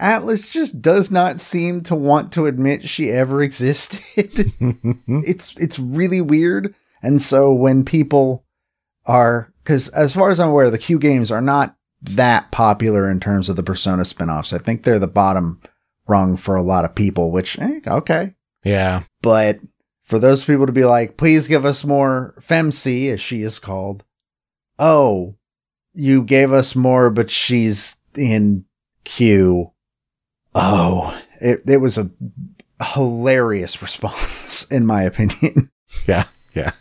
Atlus 0.00 0.50
just 0.50 0.82
does 0.82 1.10
not 1.10 1.40
seem 1.40 1.80
to 1.82 1.94
want 1.94 2.32
to 2.32 2.46
admit 2.46 2.88
she 2.88 3.10
ever 3.10 3.42
existed. 3.42 4.52
it's 4.60 5.54
it's 5.56 5.78
really 5.78 6.20
weird. 6.20 6.74
And 7.02 7.20
so 7.22 7.52
when 7.52 7.84
people 7.84 8.44
are 9.06 9.52
because 9.62 9.88
as 9.88 10.14
far 10.14 10.30
as 10.30 10.40
I'm 10.40 10.50
aware, 10.50 10.70
the 10.70 10.78
Q 10.78 10.98
games 10.98 11.30
are 11.30 11.40
not 11.40 11.76
that 12.02 12.50
popular 12.50 13.10
in 13.10 13.20
terms 13.20 13.48
of 13.48 13.56
the 13.56 13.62
Persona 13.62 14.04
spin-offs. 14.04 14.52
I 14.52 14.58
think 14.58 14.82
they're 14.82 14.98
the 14.98 15.06
bottom 15.06 15.60
rung 16.08 16.36
for 16.36 16.56
a 16.56 16.62
lot 16.62 16.84
of 16.84 16.94
people, 16.94 17.30
which 17.30 17.58
eh, 17.58 17.80
okay. 17.86 18.34
Yeah. 18.64 19.04
But 19.22 19.60
for 20.02 20.18
those 20.18 20.44
people 20.44 20.66
to 20.66 20.72
be 20.72 20.84
like, 20.84 21.16
please 21.16 21.48
give 21.48 21.64
us 21.64 21.84
more 21.84 22.34
Femc, 22.40 23.12
as 23.12 23.20
she 23.20 23.42
is 23.42 23.58
called. 23.58 24.04
Oh, 24.78 25.36
you 25.94 26.22
gave 26.22 26.52
us 26.52 26.76
more, 26.76 27.10
but 27.10 27.30
she's 27.30 27.96
in 28.14 28.64
Q 29.04 29.72
Oh, 30.58 31.14
it, 31.38 31.60
it 31.68 31.76
was 31.82 31.98
a 31.98 32.10
hilarious 32.94 33.82
response, 33.82 34.64
in 34.70 34.86
my 34.86 35.02
opinion. 35.02 35.70
Yeah, 36.06 36.24
yeah, 36.52 36.72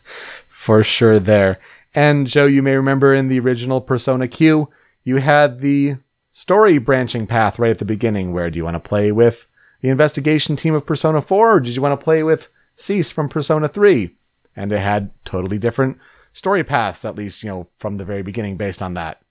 for 0.49 0.83
sure 0.83 1.19
there. 1.19 1.59
And 1.93 2.25
Joe, 2.27 2.47
you 2.47 2.63
may 2.63 2.75
remember 2.75 3.13
in 3.13 3.27
the 3.29 3.39
original 3.39 3.79
Persona 3.79 4.27
Q, 4.27 4.67
you 5.03 5.17
had 5.17 5.61
the 5.61 5.97
story 6.35 6.77
branching 6.77 7.25
path 7.25 7.57
right 7.57 7.71
at 7.71 7.79
the 7.79 7.85
beginning. 7.85 8.33
Where 8.33 8.49
do 8.51 8.57
you 8.57 8.65
want 8.65 8.75
to 8.75 8.89
play 8.89 9.11
with 9.11 9.47
the 9.81 9.89
investigation 9.89 10.55
team 10.55 10.75
of 10.75 10.85
Persona 10.85 11.21
4, 11.21 11.55
or 11.55 11.59
did 11.61 11.75
you 11.75 11.81
want 11.81 11.97
to 11.97 12.03
play 12.03 12.21
with 12.21 12.49
SEES 12.75 13.09
from 13.09 13.29
Persona 13.29 13.69
3? 13.69 14.15
And 14.53 14.71
it 14.71 14.79
had 14.79 15.11
totally 15.23 15.57
different 15.57 15.97
story 16.33 16.63
paths, 16.63 17.05
at 17.05 17.15
least, 17.15 17.41
you 17.41 17.49
know, 17.49 17.67
from 17.79 17.97
the 17.97 18.05
very 18.05 18.21
beginning 18.21 18.57
based 18.57 18.81
on 18.81 18.95
that. 18.95 19.21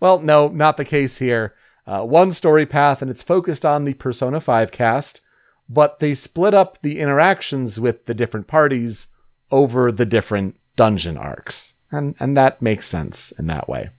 Well, 0.00 0.18
no, 0.18 0.48
not 0.48 0.76
the 0.76 0.84
case 0.84 1.18
here 1.18 1.54
uh, 1.86 2.04
one 2.04 2.32
story 2.32 2.66
path 2.66 3.02
and 3.02 3.10
it's 3.10 3.22
focused 3.22 3.64
on 3.64 3.84
the 3.84 3.94
Persona 3.94 4.40
5 4.40 4.70
cast, 4.70 5.20
but 5.68 5.98
they 5.98 6.14
split 6.14 6.54
up 6.54 6.80
the 6.82 7.00
interactions 7.00 7.80
with 7.80 8.06
the 8.06 8.14
different 8.14 8.46
parties 8.46 9.08
over 9.50 9.90
the 9.90 10.06
different 10.06 10.56
dungeon 10.76 11.16
arcs. 11.16 11.74
And, 11.90 12.14
and 12.18 12.36
that 12.36 12.62
makes 12.62 12.86
sense 12.86 13.32
in 13.32 13.46
that 13.48 13.68
way. 13.68 13.90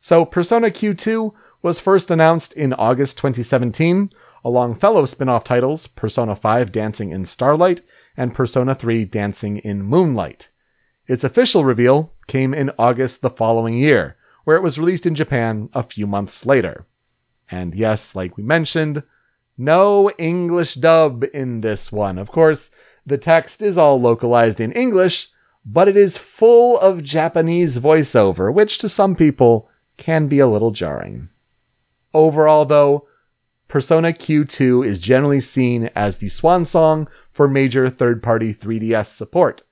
So 0.00 0.24
Persona 0.24 0.68
Q2 0.68 1.32
was 1.64 1.80
first 1.80 2.10
announced 2.10 2.52
in 2.52 2.74
August 2.74 3.16
2017, 3.16 4.10
along 4.44 4.74
fellow 4.74 5.06
spin 5.06 5.30
off 5.30 5.44
titles 5.44 5.86
Persona 5.86 6.36
5 6.36 6.70
Dancing 6.70 7.10
in 7.10 7.24
Starlight 7.24 7.80
and 8.18 8.34
Persona 8.34 8.74
3 8.74 9.06
Dancing 9.06 9.56
in 9.56 9.82
Moonlight. 9.82 10.50
Its 11.06 11.24
official 11.24 11.64
reveal 11.64 12.12
came 12.26 12.52
in 12.52 12.70
August 12.78 13.22
the 13.22 13.30
following 13.30 13.78
year, 13.78 14.14
where 14.44 14.58
it 14.58 14.62
was 14.62 14.78
released 14.78 15.06
in 15.06 15.14
Japan 15.14 15.70
a 15.72 15.82
few 15.82 16.06
months 16.06 16.44
later. 16.44 16.84
And 17.50 17.74
yes, 17.74 18.14
like 18.14 18.36
we 18.36 18.42
mentioned, 18.42 19.02
no 19.56 20.10
English 20.18 20.74
dub 20.74 21.24
in 21.32 21.62
this 21.62 21.90
one. 21.90 22.18
Of 22.18 22.30
course, 22.30 22.70
the 23.06 23.16
text 23.16 23.62
is 23.62 23.78
all 23.78 23.98
localized 23.98 24.60
in 24.60 24.70
English, 24.72 25.28
but 25.64 25.88
it 25.88 25.96
is 25.96 26.18
full 26.18 26.78
of 26.80 27.02
Japanese 27.02 27.78
voiceover, 27.78 28.52
which 28.52 28.76
to 28.78 28.88
some 28.90 29.16
people 29.16 29.70
can 29.96 30.28
be 30.28 30.40
a 30.40 30.46
little 30.46 30.70
jarring. 30.70 31.30
Overall, 32.14 32.64
though, 32.64 33.08
Persona 33.66 34.12
Q2 34.12 34.86
is 34.86 35.00
generally 35.00 35.40
seen 35.40 35.90
as 35.96 36.18
the 36.18 36.28
swan 36.28 36.64
song 36.64 37.08
for 37.32 37.48
major 37.48 37.90
third 37.90 38.22
party 38.22 38.54
3DS 38.54 39.06
support. 39.06 39.64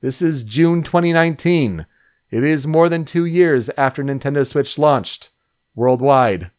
This 0.00 0.20
is 0.20 0.42
June 0.42 0.82
2019. 0.82 1.86
It 2.30 2.42
is 2.42 2.66
more 2.66 2.88
than 2.88 3.04
two 3.04 3.24
years 3.24 3.70
after 3.78 4.02
Nintendo 4.02 4.44
Switch 4.44 4.76
launched 4.78 5.30
worldwide. 5.76 6.50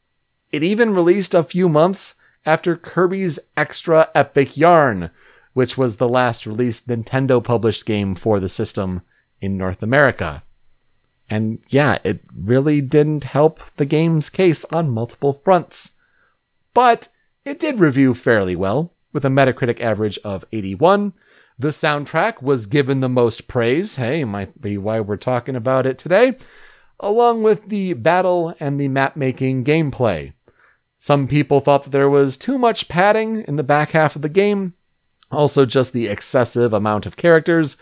It 0.52 0.64
even 0.64 0.96
released 0.96 1.34
a 1.34 1.44
few 1.44 1.68
months 1.68 2.16
after 2.46 2.78
Kirby's 2.78 3.38
Extra 3.58 4.10
Epic 4.16 4.56
Yarn, 4.56 5.12
which 5.52 5.78
was 5.78 5.98
the 5.98 6.08
last 6.08 6.46
released 6.46 6.88
Nintendo 6.88 7.44
published 7.44 7.86
game 7.86 8.16
for 8.16 8.40
the 8.40 8.48
system 8.48 9.02
in 9.42 9.58
North 9.58 9.84
America. 9.84 10.44
And 11.30 11.60
yeah, 11.70 11.98
it 12.04 12.22
really 12.36 12.82
didn't 12.82 13.26
help 13.26 13.60
the 13.76 13.86
game's 13.86 14.30
case 14.30 14.64
on 14.66 14.90
multiple 14.90 15.42
fronts. 15.44 15.94
But 16.74 17.10
it 17.44 17.60
did 17.60 17.80
review 17.80 18.14
fairly 18.14 18.56
well, 18.56 18.94
with 19.14 19.26
a 19.26 19.30
Metacritic 19.30 19.82
average 19.82 20.20
of 20.24 20.46
81. 20.52 21.14
The 21.60 21.70
soundtrack 21.70 22.42
was 22.42 22.66
given 22.66 23.00
the 23.00 23.10
most 23.10 23.48
praise. 23.48 23.96
Hey, 23.96 24.24
might 24.24 24.62
be 24.62 24.78
why 24.78 25.00
we're 25.00 25.18
talking 25.18 25.56
about 25.56 25.86
it 25.86 25.98
today. 25.98 26.38
Along 27.00 27.44
with 27.44 27.70
the 27.70 27.94
battle 27.94 28.56
and 28.60 28.80
the 28.80 28.88
map 28.88 29.16
making 29.16 29.64
gameplay. 29.64 30.34
Some 31.00 31.28
people 31.28 31.60
thought 31.60 31.84
that 31.84 31.92
there 31.92 32.10
was 32.10 32.38
too 32.38 32.58
much 32.58 32.88
padding 32.88 33.44
in 33.48 33.56
the 33.56 33.64
back 33.64 33.92
half 33.92 34.16
of 34.16 34.22
the 34.22 34.30
game, 34.30 34.74
also 35.32 35.66
just 35.66 35.94
the 35.94 36.08
excessive 36.08 36.74
amount 36.74 37.06
of 37.06 37.18
characters, 37.18 37.78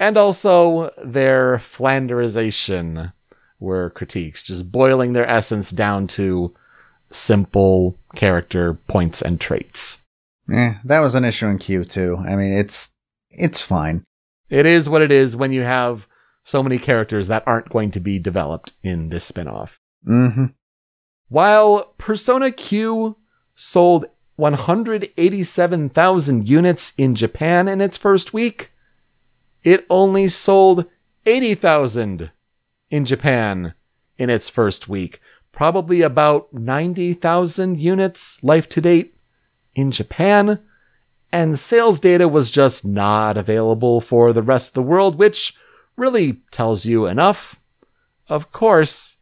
and 0.00 0.16
also 0.16 0.90
their 1.04 1.58
flanderization 1.58 3.12
were 3.60 3.90
critiques, 3.90 4.42
just 4.42 4.72
boiling 4.72 5.12
their 5.12 5.28
essence 5.28 5.70
down 5.70 6.08
to 6.08 6.54
simple 7.10 7.98
character 8.16 8.74
points 8.88 9.20
and 9.20 9.38
traits. 9.40 10.04
Yeah, 10.48 10.78
that 10.84 11.00
was 11.00 11.14
an 11.14 11.26
issue 11.26 11.48
in 11.48 11.58
Q 11.58 11.84
too. 11.84 12.16
I 12.16 12.34
mean, 12.34 12.52
it's 12.52 12.90
it's 13.28 13.60
fine. 13.60 14.04
It 14.48 14.64
is 14.66 14.88
what 14.88 15.02
it 15.02 15.12
is 15.12 15.36
when 15.36 15.52
you 15.52 15.62
have 15.62 16.08
so 16.42 16.62
many 16.62 16.78
characters 16.78 17.28
that 17.28 17.44
aren't 17.46 17.68
going 17.68 17.90
to 17.92 18.00
be 18.00 18.18
developed 18.18 18.72
in 18.82 19.10
this 19.10 19.26
spin-off. 19.26 19.78
Mm-hmm. 20.08 20.46
While 21.28 21.94
Persona 21.98 22.50
Q 22.50 23.16
sold 23.54 24.06
187,000 24.36 26.48
units 26.48 26.94
in 26.96 27.14
Japan 27.14 27.68
in 27.68 27.80
its 27.80 27.96
first 27.98 28.32
week, 28.32 28.69
it 29.64 29.86
only 29.90 30.28
sold 30.28 30.86
80,000 31.26 32.30
in 32.90 33.04
Japan 33.04 33.74
in 34.18 34.30
its 34.30 34.48
first 34.48 34.88
week. 34.88 35.20
Probably 35.52 36.02
about 36.02 36.52
90,000 36.52 37.78
units 37.78 38.42
life 38.42 38.68
to 38.70 38.80
date 38.80 39.14
in 39.74 39.90
Japan. 39.90 40.60
And 41.32 41.58
sales 41.58 42.00
data 42.00 42.26
was 42.28 42.50
just 42.50 42.84
not 42.84 43.36
available 43.36 44.00
for 44.00 44.32
the 44.32 44.42
rest 44.42 44.70
of 44.70 44.74
the 44.74 44.82
world, 44.82 45.18
which 45.18 45.54
really 45.96 46.40
tells 46.50 46.84
you 46.84 47.06
enough. 47.06 47.60
Of 48.28 48.52
course, 48.52 49.16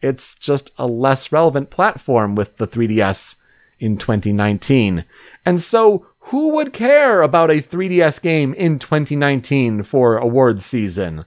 it's 0.00 0.34
just 0.34 0.72
a 0.78 0.86
less 0.86 1.30
relevant 1.30 1.70
platform 1.70 2.34
with 2.34 2.56
the 2.56 2.66
3DS 2.66 3.36
in 3.78 3.98
2019. 3.98 5.04
And 5.44 5.60
so, 5.60 6.06
who 6.32 6.48
would 6.48 6.72
care 6.72 7.20
about 7.20 7.50
a 7.50 7.60
3DS 7.60 8.22
game 8.22 8.54
in 8.54 8.78
2019 8.78 9.82
for 9.82 10.16
awards 10.16 10.64
season? 10.64 11.26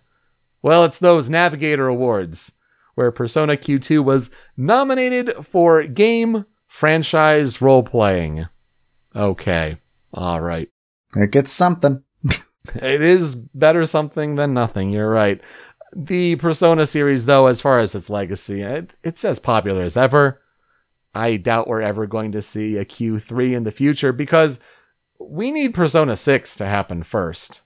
Well, 0.63 0.84
it's 0.84 0.98
those 0.98 1.30
NAVGTR 1.30 1.91
Awards, 1.91 2.54
where 2.96 3.12
Persona 3.12 3.56
Q2 3.56 4.04
was 4.04 4.32
nominated 4.58 5.46
for 5.46 5.84
Game 5.84 6.48
Franchise 6.65 7.62
Role 7.62 7.84
Playing. 7.84 8.48
Okay, 9.15 9.78
alright. 10.12 10.70
It 11.15 11.30
gets 11.30 11.54
something. 11.54 12.02
it 12.74 13.02
is 13.02 13.36
better 13.36 13.86
something 13.86 14.38
than 14.38 14.56
nothing, 14.56 14.89
you're 14.89 15.08
right. 15.08 15.39
The 15.96 16.36
Persona 16.38 16.88
series, 16.88 17.28
though, 17.28 17.46
as 17.46 17.62
far 17.62 17.78
as 17.78 17.94
its 17.94 18.10
legacy, 18.10 18.63
it, 18.63 18.96
it's 19.04 19.24
as 19.24 19.38
popular 19.38 19.84
as 19.84 19.96
ever. 19.96 20.41
I 21.13 21.38
doubt 21.38 21.68
we're 21.68 21.82
ever 21.82 22.08
going 22.08 22.32
to 22.32 22.41
see 22.41 22.76
a 22.78 22.86
Q3 22.86 23.56
in 23.56 23.65
the 23.65 23.72
future 23.72 24.12
because 24.12 24.60
we 25.19 25.51
need 25.51 25.73
Persona 25.73 26.15
6 26.15 26.56
to 26.58 26.65
happen 26.65 27.04
first. 27.04 27.62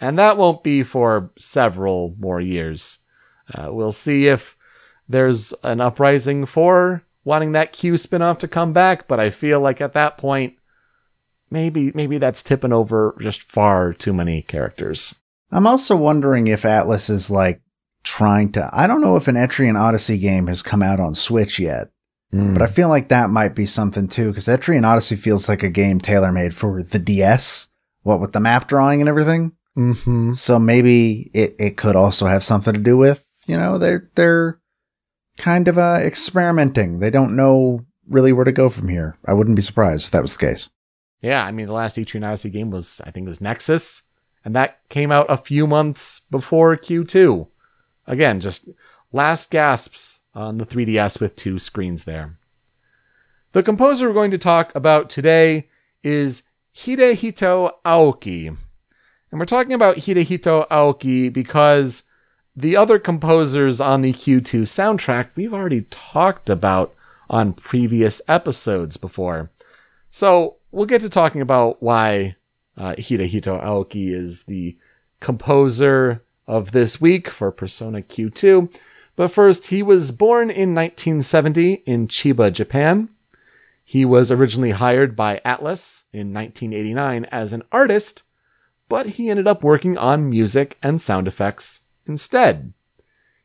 And 0.00 0.18
that 0.18 0.36
won't 0.36 0.64
be 0.64 0.82
for 0.82 1.30
several 1.38 2.16
more 2.18 2.40
years. 2.40 2.98
Uh, 3.52 3.68
we'll 3.72 3.92
see 3.92 4.26
if 4.26 4.56
there's 5.08 5.52
an 5.62 5.80
uprising 5.80 6.46
for 6.46 7.04
wanting 7.24 7.52
that 7.52 7.72
Q 7.72 7.92
spinoff 7.92 8.38
to 8.38 8.48
come 8.48 8.72
back, 8.72 9.06
but 9.06 9.20
I 9.20 9.30
feel 9.30 9.60
like 9.60 9.80
at 9.80 9.92
that 9.92 10.18
point, 10.18 10.56
maybe 11.50 11.92
maybe 11.94 12.18
that's 12.18 12.42
tipping 12.42 12.72
over 12.72 13.16
just 13.20 13.42
far 13.42 13.92
too 13.92 14.12
many 14.12 14.42
characters. 14.42 15.14
I'm 15.52 15.66
also 15.66 15.96
wondering 15.96 16.46
if 16.46 16.62
Atlus 16.62 17.10
is 17.10 17.30
like 17.30 17.60
trying 18.02 18.50
to. 18.52 18.68
I 18.72 18.86
don't 18.86 19.02
know 19.02 19.16
if 19.16 19.28
an 19.28 19.36
Etrian 19.36 19.78
Odyssey 19.78 20.18
game 20.18 20.48
has 20.48 20.62
come 20.62 20.82
out 20.82 20.98
on 20.98 21.14
Switch 21.14 21.58
yet, 21.58 21.90
Mm. 22.34 22.54
but 22.54 22.62
I 22.62 22.66
feel 22.66 22.88
like 22.88 23.08
that 23.08 23.28
might 23.28 23.54
be 23.54 23.66
something 23.66 24.08
too 24.08 24.28
because 24.28 24.46
Etrian 24.46 24.86
Odyssey 24.86 25.16
feels 25.16 25.50
like 25.50 25.62
a 25.62 25.68
game 25.68 26.00
tailor 26.00 26.32
made 26.32 26.54
for 26.54 26.82
the 26.82 26.98
DS. 26.98 27.68
What 28.04 28.20
with 28.20 28.32
the 28.32 28.40
map 28.40 28.68
drawing 28.68 29.00
and 29.00 29.08
everything. 29.08 29.52
hmm 29.74 30.32
So 30.32 30.58
maybe 30.58 31.30
it, 31.34 31.54
it 31.58 31.76
could 31.76 31.94
also 31.94 32.26
have 32.26 32.42
something 32.42 32.72
to 32.72 32.80
do 32.80 32.96
with, 32.96 33.24
you 33.46 33.56
know, 33.56 33.78
they're, 33.78 34.10
they're 34.14 34.58
kind 35.36 35.68
of, 35.68 35.76
uh, 35.78 36.00
experimenting. 36.02 36.98
They 37.00 37.10
don't 37.10 37.36
know 37.36 37.84
really 38.08 38.32
where 38.32 38.44
to 38.44 38.52
go 38.52 38.68
from 38.68 38.88
here. 38.88 39.18
I 39.26 39.34
wouldn't 39.34 39.56
be 39.56 39.62
surprised 39.62 40.06
if 40.06 40.10
that 40.12 40.22
was 40.22 40.32
the 40.36 40.46
case. 40.46 40.70
Yeah, 41.20 41.44
I 41.44 41.52
mean 41.52 41.66
the 41.66 41.72
last 41.72 41.96
Etrian 41.96 42.26
Odyssey 42.26 42.50
game 42.50 42.70
was 42.70 43.00
I 43.04 43.10
think 43.10 43.26
it 43.26 43.28
was 43.28 43.40
Nexus, 43.40 44.02
and 44.44 44.56
that 44.56 44.80
came 44.88 45.12
out 45.12 45.26
a 45.28 45.36
few 45.36 45.66
months 45.68 46.22
before 46.30 46.76
Q2. 46.76 47.46
Again, 48.08 48.40
just 48.40 48.68
last 49.12 49.50
gasps 49.50 50.11
on 50.34 50.58
the 50.58 50.66
3DS 50.66 51.20
with 51.20 51.36
two 51.36 51.58
screens 51.58 52.04
there. 52.04 52.38
The 53.52 53.62
composer 53.62 54.08
we're 54.08 54.14
going 54.14 54.30
to 54.30 54.38
talk 54.38 54.74
about 54.74 55.10
today 55.10 55.68
is 56.02 56.42
Hidehito 56.74 57.72
Aoki. 57.84 58.48
And 58.48 59.38
we're 59.38 59.46
talking 59.46 59.72
about 59.72 59.98
Hidehito 59.98 60.66
Aoki 60.68 61.32
because 61.32 62.04
the 62.56 62.76
other 62.76 62.98
composers 62.98 63.80
on 63.80 64.02
the 64.02 64.12
Q2 64.12 64.62
soundtrack 64.62 65.30
we've 65.34 65.54
already 65.54 65.82
talked 65.90 66.50
about 66.50 66.94
on 67.28 67.52
previous 67.52 68.20
episodes 68.28 68.96
before. 68.96 69.50
So 70.10 70.56
we'll 70.70 70.86
get 70.86 71.00
to 71.02 71.08
talking 71.08 71.40
about 71.40 71.82
why 71.82 72.36
uh, 72.76 72.94
Hidehito 72.98 73.62
Aoki 73.62 74.12
is 74.12 74.44
the 74.44 74.76
composer 75.20 76.22
of 76.46 76.72
this 76.72 77.00
week 77.00 77.28
for 77.28 77.50
Persona 77.50 78.02
Q2. 78.02 78.74
But 79.14 79.28
first, 79.28 79.66
he 79.66 79.82
was 79.82 80.10
born 80.10 80.50
in 80.50 80.74
1970 80.74 81.82
in 81.86 82.08
Chiba, 82.08 82.52
Japan. 82.52 83.10
He 83.84 84.04
was 84.04 84.30
originally 84.30 84.70
hired 84.70 85.14
by 85.14 85.40
Atlus 85.44 86.04
in 86.12 86.32
1989 86.32 87.26
as 87.26 87.52
an 87.52 87.62
artist, 87.70 88.22
but 88.88 89.06
he 89.06 89.28
ended 89.28 89.46
up 89.46 89.62
working 89.62 89.98
on 89.98 90.30
music 90.30 90.78
and 90.82 91.00
sound 91.00 91.28
effects 91.28 91.82
instead. 92.06 92.72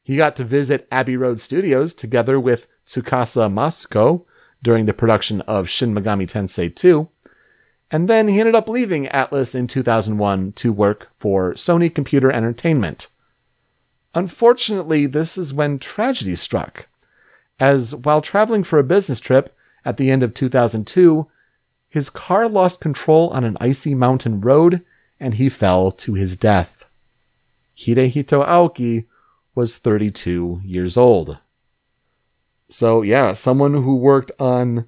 He 0.01 0.15
got 0.15 0.38
to 0.38 0.45
visit 0.45 0.88
Abbey 0.89 1.17
Road 1.17 1.41
Studios 1.41 1.93
together 1.93 2.39
with 2.39 2.67
Tsukasa 2.86 3.51
Masuko 3.51 4.23
during 4.63 4.86
the 4.86 4.93
production 4.93 5.41
of 5.41 5.67
Shin 5.67 5.93
Megami 5.93 6.25
Tensei 6.25 6.73
2, 6.73 7.10
and 7.91 8.08
then 8.08 8.30
he 8.30 8.39
ended 8.39 8.56
up 8.56 8.69
leaving 8.69 9.08
Atlus 9.08 9.53
in 9.53 9.67
2001 9.67 10.53
to 10.53 10.71
work 10.71 11.10
for 11.17 11.53
Sony 11.53 11.93
Computer 11.93 12.32
Entertainment. 12.32 13.10
Unfortunately, 14.13 15.06
this 15.06 15.38
is 15.38 15.54
when 15.54 15.80
tragedy 15.80 16.36
struck, 16.36 16.88
as 17.60 17.93
while 17.93 18.22
traveling 18.22 18.63
for 18.63 18.80
a 18.80 18.84
business 18.84 19.20
trip 19.20 19.56
at 19.86 19.98
the 19.98 20.10
end 20.10 20.24
of 20.24 20.34
2002, 20.34 21.28
his 21.89 22.10
car 22.10 22.48
lost 22.50 22.80
control 22.80 23.30
on 23.30 23.43
an 23.43 23.58
icy 23.60 23.96
mountain 23.96 24.41
road 24.41 24.84
and 25.20 25.36
he 25.36 25.50
fell 25.50 25.91
to 25.91 26.13
his 26.13 26.36
death. 26.36 26.89
Hidehito 27.78 28.46
Aoki 28.46 29.06
was 29.56 29.78
32 29.78 30.62
years 30.63 30.98
old. 30.98 31.38
So, 32.70 33.02
yeah, 33.02 33.34
someone 33.34 33.74
who 33.74 33.96
worked 33.96 34.32
on 34.39 34.88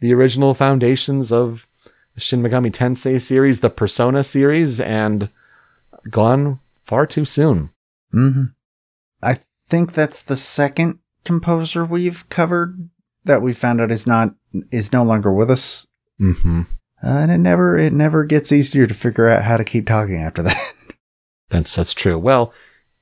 the 0.00 0.14
original 0.14 0.54
foundations 0.54 1.32
of 1.32 1.66
the 2.14 2.20
Shin 2.20 2.42
Megami 2.42 2.70
Tensei 2.70 3.20
series, 3.20 3.60
the 3.60 3.70
Persona 3.70 4.22
series, 4.22 4.78
and 4.78 5.30
gone 6.10 6.60
far 6.84 7.06
too 7.06 7.24
soon. 7.24 7.70
Mm-hmm. 8.14 8.44
I 9.22 9.38
think 9.68 9.92
that's 9.92 10.22
the 10.22 10.36
second 10.36 10.98
composer 11.24 11.84
we've 11.84 12.28
covered 12.28 12.88
that 13.24 13.42
we 13.42 13.52
found 13.52 13.80
out 13.80 13.90
is 13.90 14.06
not, 14.06 14.34
is 14.70 14.92
no 14.92 15.02
longer 15.02 15.32
with 15.32 15.50
us. 15.50 15.86
Mm-hmm. 16.20 16.62
Uh, 17.02 17.06
and 17.06 17.30
it 17.30 17.38
never, 17.38 17.76
it 17.76 17.92
never 17.92 18.24
gets 18.24 18.50
easier 18.50 18.86
to 18.86 18.94
figure 18.94 19.28
out 19.28 19.44
how 19.44 19.56
to 19.56 19.64
keep 19.64 19.86
talking 19.86 20.16
after 20.16 20.42
that. 20.42 20.72
That's 21.50 21.74
that's 21.74 21.94
true. 21.94 22.18
Well, 22.18 22.52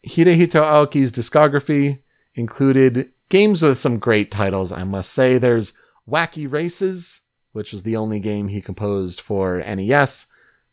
Hidehito 0.06 0.62
Aoki's 0.62 1.12
discography 1.12 1.98
included 2.34 3.10
games 3.28 3.62
with 3.62 3.78
some 3.78 3.98
great 3.98 4.30
titles, 4.30 4.70
I 4.70 4.84
must 4.84 5.12
say. 5.12 5.38
There's 5.38 5.72
Wacky 6.08 6.50
Races, 6.50 7.22
which 7.52 7.72
was 7.72 7.82
the 7.82 7.96
only 7.96 8.20
game 8.20 8.48
he 8.48 8.60
composed 8.60 9.20
for 9.20 9.58
NES. 9.58 10.26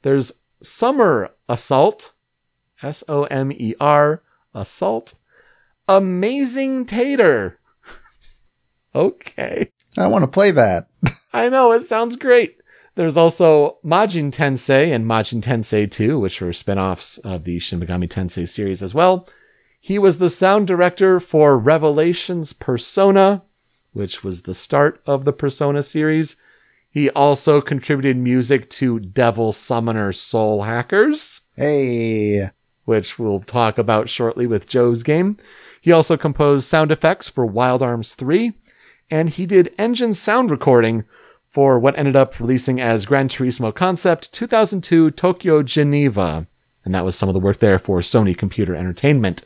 There's 0.03 0.33
Somer 0.61 1.31
Assault, 1.49 2.13
S 2.83 3.03
O 3.07 3.23
M 3.25 3.51
E 3.51 3.73
R, 3.79 4.21
Assault. 4.53 5.15
Amazing 5.87 6.85
Tater. 6.85 7.59
okay. 8.95 9.69
I 9.97 10.07
want 10.07 10.23
to 10.23 10.27
play 10.27 10.51
that. 10.51 10.87
I 11.33 11.49
know, 11.49 11.71
it 11.71 11.83
sounds 11.83 12.15
great. 12.15 12.57
There's 12.95 13.17
also 13.17 13.77
Majin 13.83 14.31
Tensei 14.31 14.93
and 14.93 15.05
Majin 15.05 15.41
Tensei 15.41 15.89
2, 15.89 16.19
which 16.19 16.41
were 16.41 16.53
spin-offs 16.53 17.17
of 17.19 17.43
the 17.43 17.57
Shin 17.57 17.79
Megami 17.79 18.07
Tensei 18.07 18.47
series 18.47 18.83
as 18.83 18.93
well. 18.93 19.27
He 19.79 19.97
was 19.97 20.19
the 20.19 20.29
sound 20.29 20.67
director 20.67 21.19
for 21.19 21.57
Revelations 21.57 22.53
Persona, 22.53 23.43
which 23.93 24.23
was 24.23 24.43
the 24.43 24.55
start 24.55 25.01
of 25.05 25.25
the 25.25 25.33
Persona 25.33 25.81
series. 25.83 26.35
He 26.89 27.09
also 27.09 27.61
contributed 27.61 28.15
music 28.15 28.69
to 28.71 28.99
Devil 28.99 29.53
Summoner 29.53 30.11
Soul 30.11 30.61
Hackers, 30.61 31.41
Hey. 31.55 32.51
Which 32.85 33.17
we'll 33.17 33.39
talk 33.41 33.77
about 33.77 34.09
shortly 34.09 34.45
with 34.45 34.67
Joe's 34.67 35.03
game. 35.03 35.37
He 35.81 35.91
also 35.91 36.17
composed 36.17 36.67
sound 36.67 36.91
effects 36.91 37.29
for 37.29 37.45
Wild 37.45 37.81
Arms 37.81 38.15
3, 38.15 38.53
and 39.09 39.29
he 39.29 39.45
did 39.45 39.73
engine 39.77 40.13
sound 40.13 40.49
recording 40.49 41.03
for 41.49 41.77
what 41.77 41.97
ended 41.97 42.15
up 42.15 42.39
releasing 42.39 42.81
as 42.81 43.05
Gran 43.05 43.29
Turismo 43.29 43.73
Concept 43.73 44.33
2002 44.33 45.11
Tokyo 45.11 45.61
Geneva. 45.61 46.47
And 46.83 46.95
that 46.95 47.05
was 47.05 47.15
some 47.15 47.29
of 47.29 47.33
the 47.33 47.39
work 47.39 47.59
there 47.59 47.79
for 47.79 47.99
Sony 47.99 48.37
Computer 48.37 48.75
Entertainment. 48.75 49.45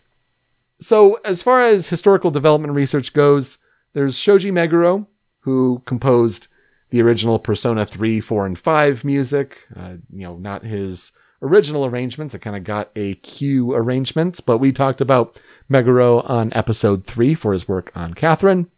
So, 0.80 1.16
as 1.26 1.42
far 1.42 1.62
as 1.64 1.90
historical 1.90 2.32
development 2.32 2.74
research 2.74 3.14
goes, 3.14 3.58
there's 3.94 4.18
Shoji 4.18 4.52
Meguro, 4.52 5.08
who 5.40 5.82
composed 5.86 6.48
the 6.90 7.02
original 7.02 7.40
Persona 7.40 7.86
3, 7.86 8.22
4, 8.22 8.46
and 8.46 8.60
5 8.60 9.04
music. 9.04 9.60
Uh, 9.76 9.96
you 10.12 10.24
know, 10.24 10.38
not 10.38 10.64
his 10.64 11.12
original 11.42 11.86
arrangements. 11.86 12.34
It 12.34 12.40
kind 12.40 12.56
of 12.56 12.64
got 12.64 12.92
a 12.96 13.16
Q 13.16 13.74
arrangements, 13.74 14.42
but 14.42 14.58
we 14.58 14.72
talked 14.72 15.02
about 15.02 15.40
Meguro 15.70 16.28
on 16.30 16.52
episode 16.54 17.06
3 17.06 17.36
for 17.36 17.54
his 17.54 17.68
work 17.68 17.92
on 17.96 18.14
Catherine. 18.14 18.70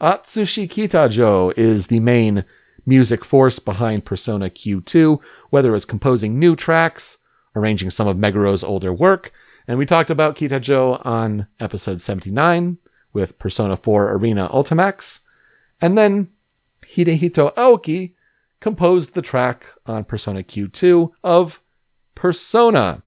Atsushi 0.00 0.68
Kitajo 0.68 1.56
is 1.56 1.86
the 1.86 2.00
main 2.00 2.44
music 2.84 3.24
force 3.24 3.58
behind 3.58 4.04
Persona 4.04 4.50
Q2, 4.50 5.18
whether 5.50 5.70
it 5.70 5.72
was 5.72 5.84
composing 5.84 6.38
new 6.38 6.54
tracks, 6.54 7.18
arranging 7.54 7.90
some 7.90 8.06
of 8.06 8.16
Meguro's 8.16 8.62
older 8.62 8.92
work, 8.92 9.32
and 9.66 9.78
we 9.78 9.86
talked 9.86 10.10
about 10.10 10.36
Kitajo 10.36 11.04
on 11.04 11.48
episode 11.58 12.00
79 12.00 12.78
with 13.12 13.38
Persona 13.38 13.76
4 13.76 14.12
Arena 14.12 14.48
Ultimax, 14.52 15.20
and 15.80 15.96
then 15.96 16.28
Hidehito 16.84 17.54
Aoki 17.54 18.12
composed 18.60 19.14
the 19.14 19.22
track 19.22 19.66
on 19.86 20.04
Persona 20.04 20.42
Q2 20.42 21.10
of 21.24 21.60
Persona. 22.16 23.04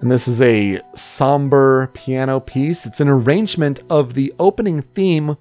And 0.00 0.10
this 0.10 0.26
is 0.26 0.40
a 0.40 0.80
somber 0.94 1.88
piano 1.92 2.40
piece. 2.40 2.86
It's 2.86 3.00
an 3.00 3.08
arrangement 3.08 3.80
of 3.90 4.14
the 4.14 4.32
opening 4.40 4.80
theme 4.80 5.36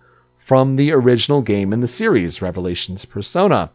from 0.50 0.74
the 0.78 0.92
original 0.92 1.44
game 1.44 1.72
in 1.72 1.80
the 1.80 1.88
series, 1.88 2.42
Revelations 2.42 3.06
Persona. 3.06 3.70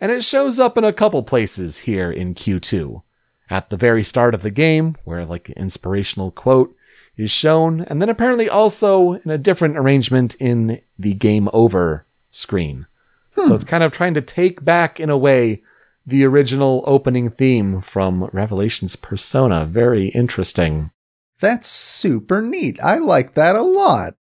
And 0.00 0.10
it 0.10 0.24
shows 0.24 0.58
up 0.58 0.76
in 0.76 0.82
a 0.82 0.92
couple 0.92 1.22
places 1.22 1.78
here 1.78 2.10
in 2.10 2.34
Q2. 2.34 3.04
At 3.48 3.70
the 3.70 3.76
very 3.76 4.02
start 4.02 4.34
of 4.34 4.42
the 4.42 4.50
game, 4.50 4.96
where 5.04 5.24
like 5.24 5.50
an 5.50 5.54
inspirational 5.56 6.32
quote 6.32 6.74
is 7.16 7.30
shown, 7.30 7.82
and 7.82 8.02
then 8.02 8.08
apparently 8.08 8.48
also 8.48 9.12
in 9.12 9.30
a 9.30 9.38
different 9.38 9.78
arrangement 9.78 10.34
in 10.40 10.80
the 10.98 11.14
game 11.14 11.48
over 11.52 12.06
screen. 12.32 12.88
So 13.36 13.54
it's 13.54 13.62
kind 13.62 13.84
of 13.84 13.92
trying 13.92 14.14
to 14.14 14.20
take 14.20 14.64
back, 14.64 14.98
in 14.98 15.10
a 15.10 15.16
way, 15.16 15.62
the 16.04 16.24
original 16.24 16.82
opening 16.88 17.30
theme 17.30 17.82
from 17.82 18.28
Revelations 18.32 18.96
Persona. 18.96 19.64
Very 19.64 20.08
interesting. 20.08 20.90
That's 21.38 21.68
super 21.68 22.42
neat. 22.42 22.82
I 22.82 22.98
like 22.98 23.34
that 23.34 23.54
a 23.54 23.62
lot. 23.62 24.14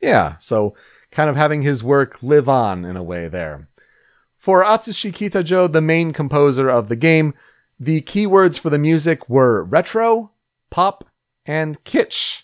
Yeah, 0.00 0.38
so 0.38 0.74
kind 1.12 1.30
of 1.30 1.36
having 1.36 1.62
his 1.62 1.84
work 1.84 2.20
live 2.22 2.48
on 2.48 2.84
in 2.84 2.96
a 2.96 3.02
way 3.02 3.28
there. 3.28 3.68
For 4.36 4.64
Atsushi 4.64 5.12
Kitajo, 5.12 5.70
the 5.70 5.80
main 5.80 6.12
composer 6.12 6.68
of 6.68 6.88
the 6.88 6.96
game, 6.96 7.34
the 7.78 8.00
keywords 8.00 8.58
for 8.58 8.70
the 8.70 8.78
music 8.78 9.28
were 9.28 9.62
retro, 9.62 10.32
pop, 10.70 11.04
and 11.46 11.82
kitsch. 11.84 12.42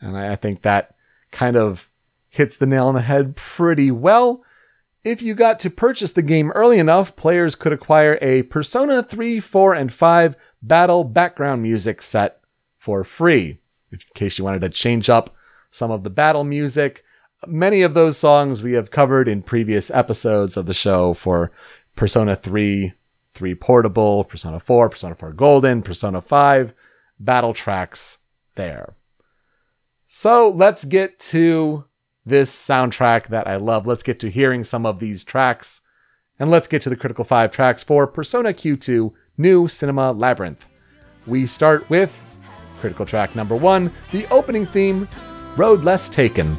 And 0.00 0.16
I 0.16 0.34
think 0.34 0.62
that 0.62 0.96
kind 1.30 1.56
of 1.56 1.88
hits 2.28 2.56
the 2.56 2.66
nail 2.66 2.88
on 2.88 2.94
the 2.94 3.02
head 3.02 3.36
pretty 3.36 3.90
well. 3.90 4.42
If 5.04 5.22
you 5.22 5.34
got 5.34 5.60
to 5.60 5.70
purchase 5.70 6.12
the 6.12 6.22
game 6.22 6.50
early 6.52 6.78
enough, 6.78 7.14
players 7.14 7.54
could 7.54 7.72
acquire 7.72 8.18
a 8.20 8.42
Persona 8.44 9.02
3, 9.02 9.38
4, 9.40 9.74
and 9.74 9.92
5 9.92 10.36
battle 10.60 11.04
background 11.04 11.62
music 11.62 12.02
set 12.02 12.40
for 12.76 13.04
free. 13.04 13.58
In 13.92 13.98
case 14.14 14.38
you 14.38 14.44
wanted 14.44 14.62
to 14.62 14.68
change 14.70 15.08
up 15.08 15.34
some 15.70 15.90
of 15.90 16.04
the 16.04 16.10
battle 16.10 16.44
music, 16.44 17.04
many 17.46 17.82
of 17.82 17.94
those 17.94 18.16
songs 18.16 18.62
we 18.62 18.72
have 18.72 18.90
covered 18.90 19.28
in 19.28 19.42
previous 19.42 19.90
episodes 19.90 20.56
of 20.56 20.66
the 20.66 20.74
show 20.74 21.14
for 21.14 21.52
Persona 21.94 22.34
3, 22.34 22.92
3 23.34 23.54
Portable, 23.54 24.24
Persona 24.24 24.58
4, 24.58 24.88
Persona 24.88 25.14
4 25.14 25.32
Golden, 25.32 25.82
Persona 25.82 26.20
5, 26.20 26.74
battle 27.20 27.54
tracks 27.54 28.18
there. 28.54 28.94
So 30.06 30.48
let's 30.48 30.84
get 30.84 31.18
to 31.20 31.84
this 32.24 32.54
soundtrack 32.54 33.28
that 33.28 33.46
I 33.46 33.56
love. 33.56 33.86
Let's 33.86 34.02
get 34.02 34.20
to 34.20 34.30
hearing 34.30 34.64
some 34.64 34.84
of 34.84 34.98
these 34.98 35.24
tracks. 35.24 35.80
And 36.38 36.50
let's 36.50 36.68
get 36.68 36.82
to 36.82 36.88
the 36.88 36.96
critical 36.96 37.24
five 37.24 37.50
tracks 37.50 37.82
for 37.82 38.06
Persona 38.06 38.52
Q2 38.52 39.12
New 39.36 39.68
Cinema 39.68 40.12
Labyrinth. 40.12 40.66
We 41.26 41.46
start 41.46 41.88
with 41.90 42.24
critical 42.80 43.06
track 43.06 43.34
number 43.34 43.56
one, 43.56 43.92
the 44.12 44.26
opening 44.32 44.66
theme, 44.66 45.08
Road 45.56 45.82
Less 45.82 46.08
Taken. 46.08 46.56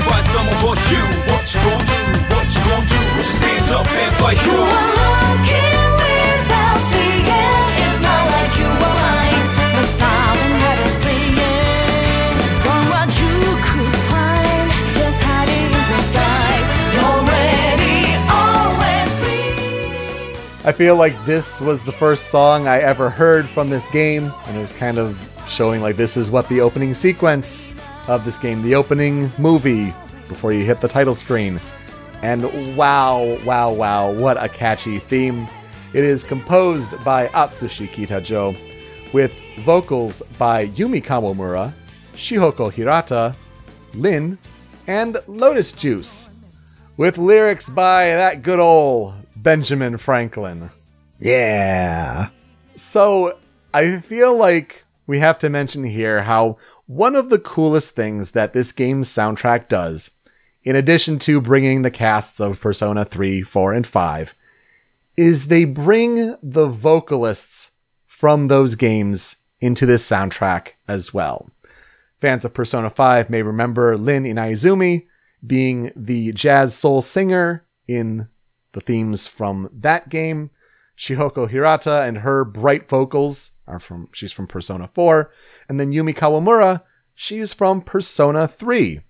Plan 0.00 0.08
by 0.08 0.20
someone 0.32 0.56
but 0.62 0.78
you. 0.90 1.02
What 1.30 1.54
you 1.54 1.60
gonna 1.60 1.84
do? 1.84 2.00
What 2.34 2.46
you 2.54 2.60
gonna 2.64 2.86
do? 2.86 3.00
Just 3.16 3.36
stand 3.36 3.72
up 3.72 3.88
and 3.88 4.14
fight 4.16 4.38
you. 4.44 4.52
You 4.52 4.58
are 4.58 4.92
looking 4.96 5.86
without 6.00 6.78
seeing. 6.90 7.26
It's 7.26 8.00
not 8.00 8.24
like 8.34 8.52
you 8.58 8.66
are 8.66 8.96
mine. 9.00 9.46
The 9.76 9.84
silent 9.96 10.54
had 10.64 10.78
a 10.78 10.90
playing 11.02 12.34
from 12.64 12.80
what 12.92 13.08
you 13.20 13.34
could 13.66 13.96
find. 14.10 14.68
Just 14.94 15.18
hiding 15.22 15.72
inside. 15.72 16.64
You're 16.94 17.22
ready, 17.32 17.98
always 18.28 19.10
free. 19.20 20.68
I 20.68 20.72
feel 20.72 20.96
like 20.96 21.16
this 21.24 21.60
was 21.60 21.84
the 21.84 21.92
first 21.92 22.26
song 22.30 22.68
I 22.68 22.78
ever 22.78 23.10
heard 23.10 23.48
from 23.48 23.68
this 23.68 23.88
game, 23.88 24.32
and 24.46 24.56
it 24.56 24.60
was 24.60 24.72
kind 24.72 24.98
of 24.98 25.18
showing 25.48 25.80
like 25.80 25.96
this 25.96 26.16
is 26.16 26.28
what 26.28 26.48
the 26.48 26.60
opening 26.60 26.92
sequence 26.92 27.72
of 28.08 28.24
this 28.24 28.38
game, 28.38 28.62
the 28.62 28.74
opening 28.74 29.30
movie 29.38 29.94
before 30.28 30.52
you 30.52 30.64
hit 30.64 30.80
the 30.80 30.88
title 30.88 31.14
screen. 31.14 31.60
And 32.22 32.76
wow, 32.76 33.38
wow, 33.44 33.72
wow, 33.72 34.12
what 34.12 34.42
a 34.42 34.48
catchy 34.48 34.98
theme. 34.98 35.46
It 35.92 36.04
is 36.04 36.24
composed 36.24 36.92
by 37.04 37.28
Atsushi 37.28 37.88
Kitajo, 37.88 38.56
with 39.12 39.32
vocals 39.60 40.22
by 40.38 40.68
Yumi 40.68 41.02
Kawamura, 41.02 41.72
Shihoko 42.14 42.72
Hirata, 42.72 43.34
Lin, 43.94 44.38
and 44.86 45.18
Lotus 45.26 45.72
Juice, 45.72 46.30
with 46.96 47.18
lyrics 47.18 47.68
by 47.68 48.06
that 48.06 48.42
good 48.42 48.58
old 48.58 49.14
Benjamin 49.36 49.96
Franklin. 49.96 50.70
Yeah. 51.18 52.28
So 52.74 53.38
I 53.72 53.98
feel 53.98 54.36
like 54.36 54.84
we 55.06 55.18
have 55.20 55.38
to 55.40 55.48
mention 55.48 55.84
here 55.84 56.22
how 56.22 56.58
one 56.86 57.16
of 57.16 57.30
the 57.30 57.38
coolest 57.38 57.94
things 57.94 58.30
that 58.32 58.52
this 58.52 58.72
game's 58.72 59.08
soundtrack 59.08 59.68
does, 59.68 60.10
in 60.62 60.76
addition 60.76 61.18
to 61.20 61.40
bringing 61.40 61.82
the 61.82 61.90
casts 61.90 62.40
of 62.40 62.60
Persona 62.60 63.04
3, 63.04 63.42
4, 63.42 63.72
and 63.72 63.86
5, 63.86 64.34
is 65.16 65.48
they 65.48 65.64
bring 65.64 66.36
the 66.42 66.66
vocalists 66.66 67.72
from 68.06 68.48
those 68.48 68.74
games 68.74 69.36
into 69.60 69.86
this 69.86 70.08
soundtrack 70.08 70.72
as 70.88 71.12
well. 71.12 71.50
Fans 72.20 72.44
of 72.44 72.54
Persona 72.54 72.90
5 72.90 73.30
may 73.30 73.42
remember 73.42 73.96
Lin 73.96 74.24
Inaizumi 74.24 75.06
being 75.46 75.92
the 75.94 76.32
jazz 76.32 76.74
soul 76.74 77.02
singer 77.02 77.66
in 77.86 78.28
the 78.72 78.80
themes 78.80 79.26
from 79.26 79.68
that 79.72 80.08
game. 80.08 80.50
Shihoko 80.96 81.48
Hirata 81.48 82.02
and 82.02 82.18
her 82.18 82.44
bright 82.44 82.88
vocals 82.88 83.52
are 83.66 83.78
from 83.78 84.08
she's 84.12 84.32
from 84.32 84.46
Persona 84.46 84.88
4, 84.94 85.30
and 85.68 85.78
then 85.78 85.92
Yumi 85.92 86.14
Kawamura, 86.14 86.82
she's 87.14 87.52
from 87.52 87.82
Persona 87.82 88.48
3. 88.48 89.00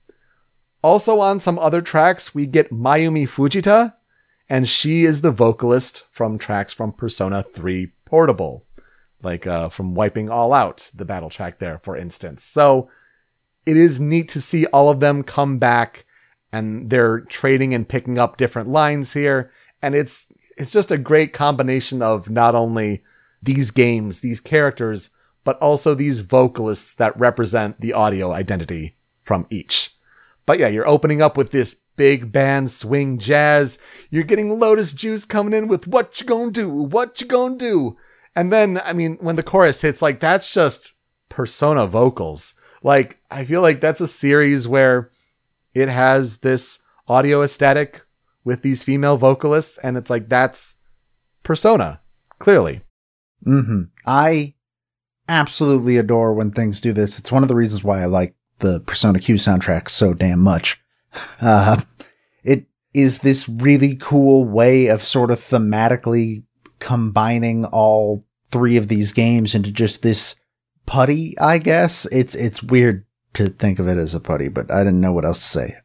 Also 0.83 1.21
on 1.21 1.41
some 1.41 1.59
other 1.59 1.83
tracks, 1.83 2.35
we 2.35 2.47
get 2.47 2.71
Mayumi 2.71 3.25
Fujita, 3.25 3.95
and 4.49 4.69
she 4.69 5.05
is 5.05 5.21
the 5.21 5.31
vocalist 5.31 6.07
from 6.11 6.39
tracks 6.39 6.73
from 6.73 6.93
Persona 6.93 7.43
3 7.43 7.93
Portable, 8.05 8.65
like 9.23 9.47
uh, 9.47 9.69
from 9.69 9.95
Wiping 9.95 10.31
All 10.31 10.53
Out, 10.53 10.91
the 10.95 11.05
battle 11.05 11.31
track 11.31 11.59
there, 11.59 11.81
for 11.83 11.97
instance. 11.97 12.45
So 12.45 12.89
it 13.65 13.77
is 13.77 14.01
neat 14.01 14.29
to 14.31 14.41
see 14.41 14.67
all 14.67 14.89
of 14.89 15.01
them 15.01 15.23
come 15.23 15.59
back, 15.59 16.05
and 16.53 16.89
they're 16.89 17.21
trading 17.21 17.75
and 17.75 17.89
picking 17.89 18.19
up 18.19 18.37
different 18.37 18.69
lines 18.69 19.13
here, 19.13 19.51
and 19.83 19.95
it's 19.95 20.29
it's 20.57 20.73
just 20.73 20.91
a 20.91 20.99
great 20.99 21.33
combination 21.33 22.03
of 22.03 22.31
not 22.31 22.55
only 22.55 23.03
these 23.43 23.71
games, 23.71 24.21
these 24.21 24.41
characters, 24.41 25.11
but 25.45 25.59
also 25.59 25.95
these 25.95 26.23
vocalists 26.23 26.95
that 26.95 27.19
represent 27.19 27.81
the 27.81 27.93
audio 27.93 28.33
identity 28.33 28.97
from 29.23 29.47
each. 29.51 29.97
But 30.47 30.59
yeah, 30.59 30.69
you're 30.69 30.89
opening 30.89 31.21
up 31.21 31.37
with 31.37 31.51
this 31.51 31.77
big 31.97 32.33
band 32.33 32.71
swing 32.71 33.19
jazz. 33.19 33.79
You're 34.11 34.25
getting 34.25 34.59
Lotus 34.59 34.93
Juice 34.93 35.25
coming 35.25 35.55
in 35.55 35.69
with 35.69 35.87
what 35.87 36.21
you 36.21 36.27
gonna 36.27 36.51
do? 36.51 36.69
What 36.69 37.21
you 37.21 37.27
gonna 37.27 37.57
do? 37.57 37.97
And 38.35 38.53
then, 38.53 38.81
I 38.85 38.93
mean, 38.93 39.17
when 39.21 39.37
the 39.37 39.43
chorus 39.43 39.81
hits, 39.81 40.03
like 40.03 40.21
that's 40.21 40.53
just 40.53 40.93
persona 41.29 41.87
vocals. 41.87 42.55
Like, 42.83 43.19
I 43.31 43.45
feel 43.45 43.63
like 43.63 43.81
that's 43.81 44.01
a 44.01 44.07
series 44.07 44.69
where 44.69 45.11
it 45.75 45.89
has 45.89 46.39
this 46.39 46.79
audio 47.09 47.43
aesthetic 47.43 48.06
with 48.47 48.63
these 48.63 48.85
female 48.85 49.17
vocalists, 49.19 49.77
and 49.79 49.97
it's 49.97 50.09
like 50.09 50.29
that's 50.29 50.77
persona, 51.43 52.01
clearly. 52.39 52.81
Mm-hmm. 53.45 53.83
I 54.07 54.55
absolutely 55.29 55.97
adore 55.97 56.33
when 56.33 56.53
things 56.53 56.81
do 56.81 56.93
this. 56.93 57.19
It's 57.19 57.33
one 57.33 57.43
of 57.43 57.49
the 57.49 57.57
reasons 57.57 57.83
why 57.83 58.01
I 58.01 58.07
like 58.07 58.37
the 58.61 58.81
Persona 58.81 59.19
Q 59.19 59.35
soundtrack 59.35 59.91
so 59.91 60.15
damn 60.15 60.41
much. 60.41 60.81
Uh, 61.41 61.81
it 62.45 62.67
is 62.93 63.21
this 63.21 63.49
really 63.49 63.97
cool 63.97 64.45
way 64.45 64.89
of 64.89 65.03
sort 65.03 65.31
of 65.31 65.41
thematically 65.41 66.45
combining 66.79 67.65
all 67.65 68.27
three 68.51 68.77
of 68.77 68.89
these 68.89 69.15
games 69.15 69.55
into 69.55 69.73
just 69.73 70.03
this 70.03 70.37
putty, 70.85 71.39
I 71.39 71.57
guess. 71.57 72.07
It's, 72.13 72.35
it's 72.35 72.63
weird 72.63 73.07
to 73.33 73.49
think 73.49 73.79
of 73.79 73.89
it 73.89 73.97
as 73.97 74.15
a 74.15 74.21
putty, 74.21 74.49
but 74.49 74.71
I 74.71 74.81
didn't 74.81 75.01
know 75.01 75.13
what 75.13 75.25
else 75.25 75.39
to 75.39 75.47
say. 75.47 75.77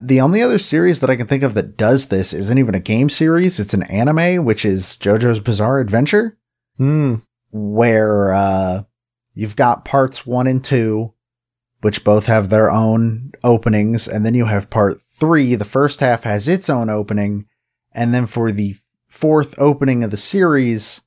The 0.00 0.20
only 0.20 0.42
other 0.42 0.58
series 0.58 1.00
that 1.00 1.10
I 1.10 1.16
can 1.16 1.26
think 1.26 1.42
of 1.42 1.54
that 1.54 1.76
does 1.76 2.08
this 2.08 2.32
isn't 2.32 2.58
even 2.58 2.74
a 2.74 2.80
game 2.80 3.08
series. 3.08 3.58
It's 3.58 3.74
an 3.74 3.84
anime, 3.84 4.44
which 4.44 4.64
is 4.64 4.98
JoJo's 4.98 5.40
Bizarre 5.40 5.80
Adventure. 5.80 6.36
Hmm. 6.76 7.16
Where, 7.52 8.32
uh, 8.32 8.82
you've 9.32 9.56
got 9.56 9.84
parts 9.84 10.26
one 10.26 10.46
and 10.46 10.62
two, 10.62 11.14
which 11.80 12.04
both 12.04 12.26
have 12.26 12.48
their 12.48 12.70
own 12.70 13.32
openings. 13.42 14.08
And 14.08 14.26
then 14.26 14.34
you 14.34 14.46
have 14.46 14.70
part 14.70 15.00
three. 15.12 15.54
The 15.54 15.64
first 15.64 16.00
half 16.00 16.24
has 16.24 16.48
its 16.48 16.68
own 16.68 16.90
opening. 16.90 17.46
And 17.92 18.12
then 18.12 18.26
for 18.26 18.50
the 18.50 18.74
fourth 19.06 19.54
opening 19.58 20.02
of 20.02 20.10
the 20.10 20.16
series, 20.16 21.02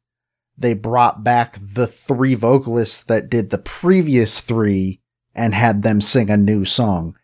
they 0.57 0.73
brought 0.73 1.23
back 1.23 1.59
the 1.61 1.87
three 1.87 2.33
vocalists 2.33 3.01
that 3.03 3.29
did 3.29 3.49
the 3.49 3.57
previous 3.57 4.39
three 4.39 5.01
and 5.35 5.53
had 5.53 5.81
them 5.81 6.01
sing 6.01 6.29
a 6.29 6.37
new 6.37 6.65
song. 6.65 7.15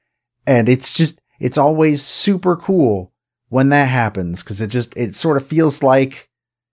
And 0.46 0.68
it's 0.68 0.94
just, 0.94 1.20
it's 1.40 1.58
always 1.58 2.04
super 2.04 2.56
cool 2.56 3.12
when 3.50 3.70
that 3.70 3.88
happens 3.90 4.44
because 4.44 4.62
it 4.62 4.68
just 4.68 4.96
it 4.98 5.14
sort 5.14 5.38
of 5.38 5.46
feels 5.48 5.84
like 5.84 6.30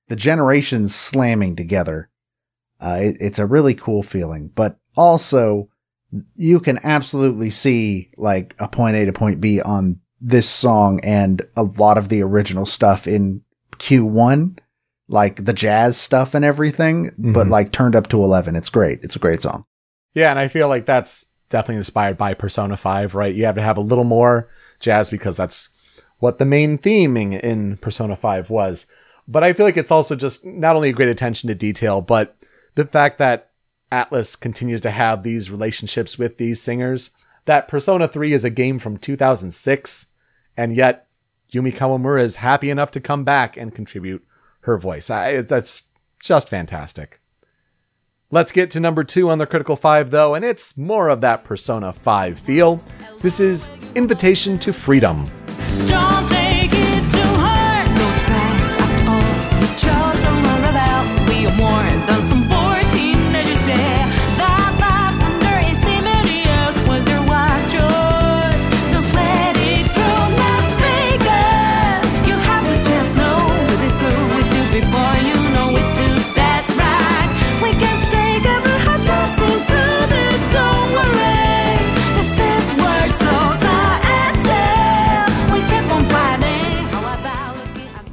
the 0.09 0.17
generations 0.17 0.95
slamming 0.95 1.57
together. 1.57 2.09
Uh, 2.81 2.99
it, 3.01 3.17
it's 3.21 3.39
a 3.39 3.47
really 3.47 3.75
cool 3.75 4.03
feeling, 4.03 4.51
but 4.55 4.79
also 4.97 5.69
you 6.35 6.59
can 6.61 6.79
absolutely 6.83 7.51
see 7.51 8.11
like 8.17 8.55
a 8.59 8.67
point 8.69 8.97
A 8.97 9.05
to 9.05 9.13
point 9.13 9.41
B 9.41 9.61
on 9.61 10.01
this 10.21 10.49
song 10.49 10.99
and 11.05 11.43
a 11.57 11.63
lot 11.63 11.97
of 11.99 12.09
the 12.09 12.23
original 12.23 12.67
stuff 12.67 13.07
in 13.07 13.43
Q1. 13.77 14.59
like 15.13 15.45
the 15.45 15.53
jazz 15.53 15.97
stuff 15.97 16.35
and 16.35 16.45
everything, 16.45 17.11
but 17.19 17.49
Mhm. 17.49 17.51
like 17.51 17.73
turned 17.73 17.97
up 17.97 18.07
to 18.07 18.23
11. 18.23 18.55
It's 18.55 18.69
great. 18.71 19.01
It's 19.03 19.17
a 19.17 19.19
great 19.19 19.43
song. 19.43 19.65
Yeah, 20.15 20.31
and 20.31 20.39
I 20.39 20.47
feel 20.47 20.69
like 20.69 20.87
that's 20.87 21.27
definitely 21.51 21.77
inspired 21.77 22.17
by 22.17 22.33
Persona 22.35 22.77
5, 22.77 23.15
right? 23.15 23.35
You 23.35 23.45
have 23.45 23.57
to 23.57 23.63
have 23.63 23.77
a 23.77 23.83
little 23.83 24.05
more 24.05 24.49
jazz 24.79 25.11
because 25.11 25.37
that's 25.37 25.69
what 26.19 26.39
the 26.39 26.45
main 26.45 26.79
theming 26.79 27.39
in 27.39 27.77
Persona 27.77 28.17
5 28.17 28.49
was. 28.49 28.87
But 29.29 29.45
I 29.45 29.53
feel 29.53 29.67
like 29.67 29.77
it's 29.77 29.91
also 29.91 30.17
just 30.17 30.45
not 30.47 30.75
only 30.75 30.89
a 30.89 30.95
great 30.95 31.09
attention 31.09 31.49
to 31.49 31.55
detail, 31.55 32.01
but 32.01 32.37
the 32.75 32.87
fact 32.87 33.19
that 33.19 33.51
Atlus 33.91 34.39
continues 34.39 34.81
to 34.83 34.91
have 34.91 35.23
these 35.23 35.51
relationships 35.51 36.19
with 36.19 36.39
these 36.39 36.63
singers. 36.63 37.11
That 37.47 37.69
Persona 37.69 38.07
3 38.07 38.33
is 38.33 38.45
a 38.45 38.51
game 38.51 38.79
from 38.79 38.97
2006, 38.97 40.07
and 40.57 40.77
yet 40.77 41.09
Yumi 41.53 41.75
Kawamura 41.75 42.23
is 42.23 42.37
happy 42.37 42.71
enough 42.71 42.91
to 42.93 43.01
come 43.01 43.25
back 43.25 43.57
and 43.57 43.75
contribute 43.75 44.25
her 44.61 44.79
voice. 44.79 45.11
I, 45.11 45.43
that's 45.43 45.83
just 46.21 46.49
fantastic. 46.49 47.20
Let's 48.33 48.53
get 48.53 48.71
to 48.73 48.81
number 48.81 49.03
two 49.03 49.29
on 49.29 49.39
the 49.39 49.47
Critical 49.47 49.75
Five, 49.75 50.13
though, 50.13 50.37
and 50.37 50.45
it's 50.45 50.77
more 50.77 51.09
of 51.09 51.21
that 51.23 51.43
Persona 51.43 51.93
5 51.93 52.39
feel. 52.39 52.81
This 53.23 53.41
is 53.41 53.69
Invitation 53.97 54.57
to 54.61 54.73
Freedom. 54.73 55.29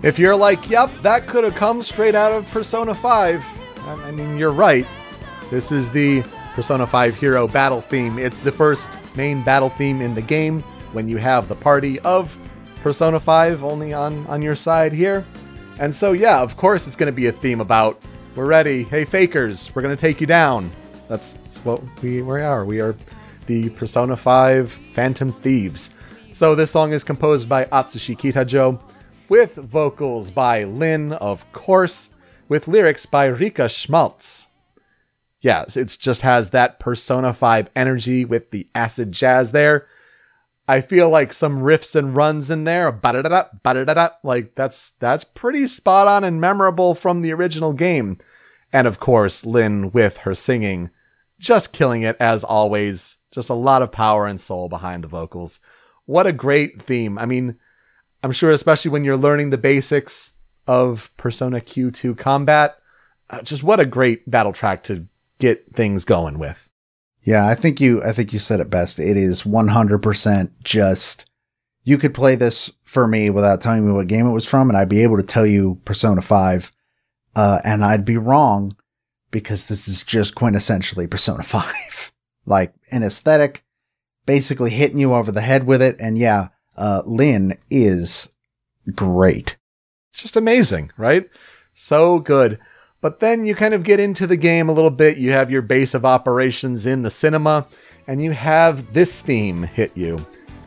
If 0.04 0.20
you're 0.20 0.36
like, 0.36 0.70
yep, 0.70 0.94
that 1.02 1.28
could 1.28 1.44
have 1.44 1.56
come 1.56 1.82
straight 1.82 2.14
out 2.14 2.32
of 2.32 2.48
Persona 2.50 2.94
5, 2.94 3.46
I 3.88 4.12
mean, 4.12 4.38
you're 4.38 4.52
right. 4.52 4.86
This 5.50 5.72
is 5.72 5.90
the 5.90 6.24
Persona 6.54 6.86
5 6.86 7.16
hero 7.16 7.48
battle 7.48 7.82
theme. 7.82 8.20
It's 8.20 8.40
the 8.40 8.52
first 8.52 9.00
main 9.18 9.44
battle 9.44 9.70
theme 9.70 10.02
in 10.02 10.14
the 10.14 10.22
game 10.22 10.62
when 10.92 11.10
you 11.10 11.18
have 11.18 11.48
the 11.48 11.56
party 11.56 12.00
of 12.02 12.38
Persona 12.84 13.20
5 13.20 13.64
only 13.64 13.94
on, 13.94 14.26
on 14.28 14.42
your 14.42 14.54
side 14.54 14.94
here. 14.94 15.26
And 15.80 15.94
so, 15.94 16.12
yeah, 16.12 16.42
of 16.42 16.58
course, 16.58 16.86
it's 16.86 16.96
going 16.96 17.12
to 17.12 17.16
be 17.16 17.28
a 17.28 17.32
theme 17.32 17.60
about 17.60 18.00
we're 18.36 18.46
ready. 18.46 18.84
Hey, 18.84 19.04
fakers, 19.04 19.74
we're 19.74 19.82
going 19.82 19.96
to 19.96 20.00
take 20.00 20.22
you 20.22 20.28
down. 20.28 20.70
That's, 21.08 21.34
that's 21.34 21.58
what 21.66 21.82
we, 22.04 22.22
we 22.22 22.42
are. 22.42 22.66
We 22.66 22.82
are 22.82 22.96
the 23.48 23.72
Persona 23.72 24.16
5 24.16 24.80
Phantom 24.94 25.34
Thieves. 25.34 25.90
So, 26.32 26.54
this 26.54 26.70
song 26.70 26.92
is 26.92 27.04
composed 27.04 27.50
by 27.50 27.66
Atsushi 27.66 28.16
Kitajo, 28.16 28.80
with 29.30 29.56
vocals 29.56 30.32
by 30.32 30.64
Lin, 30.64 31.14
of 31.14 31.52
course, 31.52 32.10
with 32.48 32.68
lyrics 32.68 33.06
by 33.06 33.26
Rika 33.26 33.68
Schmaltz. 33.68 34.48
Yes, 35.42 35.78
it 35.78 35.96
just 36.00 36.22
has 36.22 36.50
that 36.50 36.80
Persona 36.80 37.34
5 37.34 37.70
energy 37.76 38.26
with 38.26 38.52
the 38.52 38.68
acid 38.74 39.12
jazz 39.12 39.52
there. 39.52 39.88
I 40.68 40.82
feel 40.82 41.10
like 41.10 41.32
some 41.32 41.62
riffs 41.62 41.96
and 41.96 42.16
runs 42.16 42.50
in 42.50 42.66
there, 42.66 42.92
like 44.24 44.56
that's 44.56 44.90
that's 45.00 45.24
pretty 45.24 45.68
spot 45.68 46.08
on 46.08 46.26
and 46.26 46.42
memorable 46.42 46.94
from 46.94 47.22
the 47.22 47.32
original 47.32 47.72
game. 47.72 48.18
And 48.74 48.86
of 48.86 49.00
course, 49.00 49.46
Lin 49.46 49.92
with 49.92 50.18
her 50.20 50.36
singing, 50.36 50.90
just 51.40 51.72
killing 51.72 52.02
it 52.02 52.18
as 52.20 52.44
always. 52.44 53.18
Just 53.32 53.50
a 53.50 53.54
lot 53.54 53.82
of 53.82 53.92
power 53.92 54.26
and 54.26 54.42
soul 54.42 54.68
behind 54.68 55.04
the 55.04 55.08
vocals. 55.08 55.60
What 56.06 56.28
a 56.28 56.34
great 56.34 56.82
theme. 56.82 57.18
I 57.18 57.26
mean, 57.26 57.58
I'm 58.28 58.34
sure, 58.34 58.52
especially 58.52 58.92
when 58.92 59.06
you're 59.06 59.16
learning 59.16 59.52
the 59.52 59.58
basics 59.58 60.34
of 60.68 61.10
Persona 61.16 61.62
Q2 61.62 62.18
combat, 62.18 62.78
uh, 63.30 63.42
just 63.42 63.64
what 63.64 63.80
a 63.80 63.86
great 63.86 64.30
battle 64.30 64.52
track 64.52 64.84
to 64.84 65.08
get 65.40 65.74
things 65.74 66.04
going 66.04 66.38
with. 66.38 66.68
Yeah, 67.24 67.48
I 67.48 67.56
think 67.56 67.80
you 67.80 68.04
I 68.04 68.12
think 68.12 68.34
you 68.34 68.40
said 68.40 68.60
it 68.60 68.70
best. 68.70 69.00
It 69.00 69.16
is 69.16 69.44
100% 69.44 70.50
just 70.62 71.26
you 71.86 71.98
could 71.98 72.14
play 72.14 72.36
this 72.36 72.70
for 72.84 73.08
me 73.08 73.30
without 73.30 73.62
telling 73.62 73.88
me 73.88 73.94
what 73.94 74.08
game 74.08 74.28
it 74.28 74.34
was 74.34 74.46
from 74.46 74.68
and 74.68 74.78
I'd 74.78 74.90
be 74.90 75.04
able 75.04 75.16
to 75.16 75.24
tell 75.24 75.48
you 75.48 75.80
Persona 75.86 76.22
5 76.22 76.70
uh 77.38 77.60
and 77.64 77.86
I'd 77.86 78.04
be 78.04 78.18
wrong 78.18 78.76
because 79.32 79.68
this 79.68 79.88
is 79.88 80.04
just 80.04 80.36
quintessentially 80.36 81.10
Persona 81.10 81.44
5. 81.46 82.12
like 82.46 82.74
an 82.92 83.04
aesthetic 83.04 83.64
basically 84.26 84.72
hitting 84.72 85.00
you 85.00 85.14
over 85.14 85.32
the 85.32 85.40
head 85.40 85.66
with 85.66 85.82
it 85.82 85.96
and 85.98 86.18
yeah, 86.18 86.50
uh 86.78 87.02
Lin 87.06 87.58
is 87.70 88.30
great. 88.94 89.58
It's 90.12 90.22
just 90.22 90.36
amazing, 90.36 90.92
right? 90.98 91.30
So 91.74 92.20
good. 92.20 92.60
But 93.02 93.20
then 93.20 93.46
you 93.46 93.54
kind 93.54 93.74
of 93.74 93.84
get 93.84 94.00
into 94.00 94.26
the 94.26 94.38
game 94.38 94.70
a 94.70 94.74
little 94.74 94.90
bit. 94.90 95.18
You 95.18 95.32
have 95.32 95.52
your 95.52 95.62
base 95.62 95.94
of 95.94 96.06
operations 96.06 96.86
in 96.86 97.04
the 97.04 97.12
cinema, 97.12 97.68
and 98.08 98.22
you 98.24 98.32
have 98.32 98.94
this 98.94 99.22
theme 99.22 99.64
hit 99.64 99.96
you. 99.96 100.18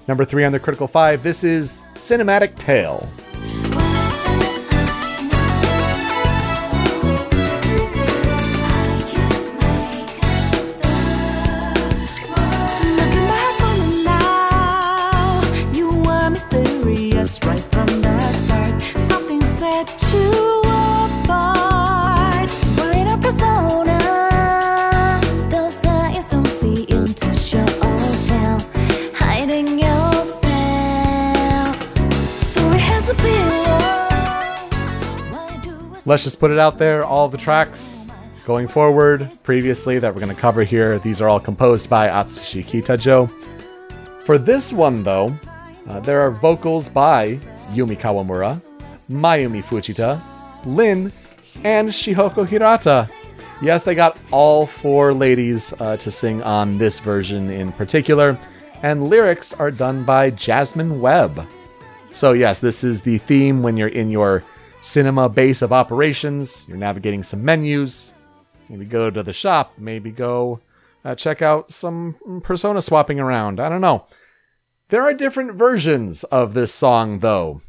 Number 0.07 0.25
three 0.25 0.45
on 0.45 0.53
the 0.53 0.61
Critical 0.61 0.87
Five, 0.87 1.23
this 1.23 1.43
is 1.43 1.83
Cinematic 1.95 2.57
Tale. 2.59 3.09
Let's 36.11 36.25
just 36.25 36.41
put 36.41 36.51
it 36.51 36.59
out 36.59 36.77
there. 36.77 37.05
All 37.05 37.29
the 37.29 37.39
tracks 37.39 38.05
going 38.45 38.67
forward, 38.67 39.31
previously, 39.45 40.01
that 40.01 40.13
we're 40.13 40.21
going 40.21 40.35
to 40.35 40.41
cover 40.41 40.65
here, 40.65 40.99
these 40.99 41.21
are 41.21 41.29
all 41.29 41.39
composed 41.39 41.89
by 41.89 42.09
Atsushi 42.09 42.65
Kitajo. 42.65 43.31
For 44.25 44.37
this 44.37 44.73
one, 44.73 45.05
though, 45.05 45.33
uh, 45.87 46.01
there 46.01 46.21
are 46.21 46.33
vocals 46.33 46.89
by 46.89 47.35
Yumi 47.71 47.97
Kawamura, 47.97 48.61
Mayumi 49.09 49.63
Fujita, 49.63 50.21
Lin, 50.67 51.13
and 51.63 51.91
Shihoko 51.91 52.45
Hirata. 52.45 53.09
Yes, 53.63 53.85
they 53.85 53.95
got 53.95 54.19
all 54.33 54.67
four 54.67 55.15
ladies 55.15 55.73
uh, 55.79 55.97
to 55.99 56.11
sing 56.11 56.43
on 56.43 56.77
this 56.77 56.99
version 56.99 57.49
in 57.51 57.71
particular, 57.71 58.37
and 58.83 59.07
lyrics 59.07 59.53
are 59.53 59.71
done 59.71 60.03
by 60.03 60.31
Jasmine 60.31 61.01
Webb. 61.01 61.47
So, 62.11 62.33
yes, 62.33 62.59
this 62.59 62.83
is 62.83 63.01
the 63.01 63.19
theme 63.19 63.63
when 63.63 63.77
you're 63.77 63.87
in 63.87 64.11
your 64.11 64.43
cinema 64.81 65.29
base 65.29 65.63
of 65.63 65.73
operations. 65.73 66.65
You're 66.69 66.77
navigating 66.77 67.23
some 67.23 67.45
menus. 67.45 68.15
Maybe 68.69 68.85
go 68.85 69.11
to 69.11 69.23
the 69.23 69.33
shop. 69.33 69.73
Maybe 69.79 70.11
go 70.11 70.61
uh, 71.05 71.15
check 71.15 71.43
out 71.43 71.73
some 71.73 72.17
persona 72.43 72.83
swapping 72.83 73.21
around. 73.21 73.61
I 73.61 73.69
don't 73.69 73.81
know. 73.81 74.07
There 74.89 75.03
are 75.03 75.15
different 75.15 75.55
versions 75.55 76.25
of 76.25 76.55
this 76.55 76.75
song, 76.75 77.21
though. 77.21 77.63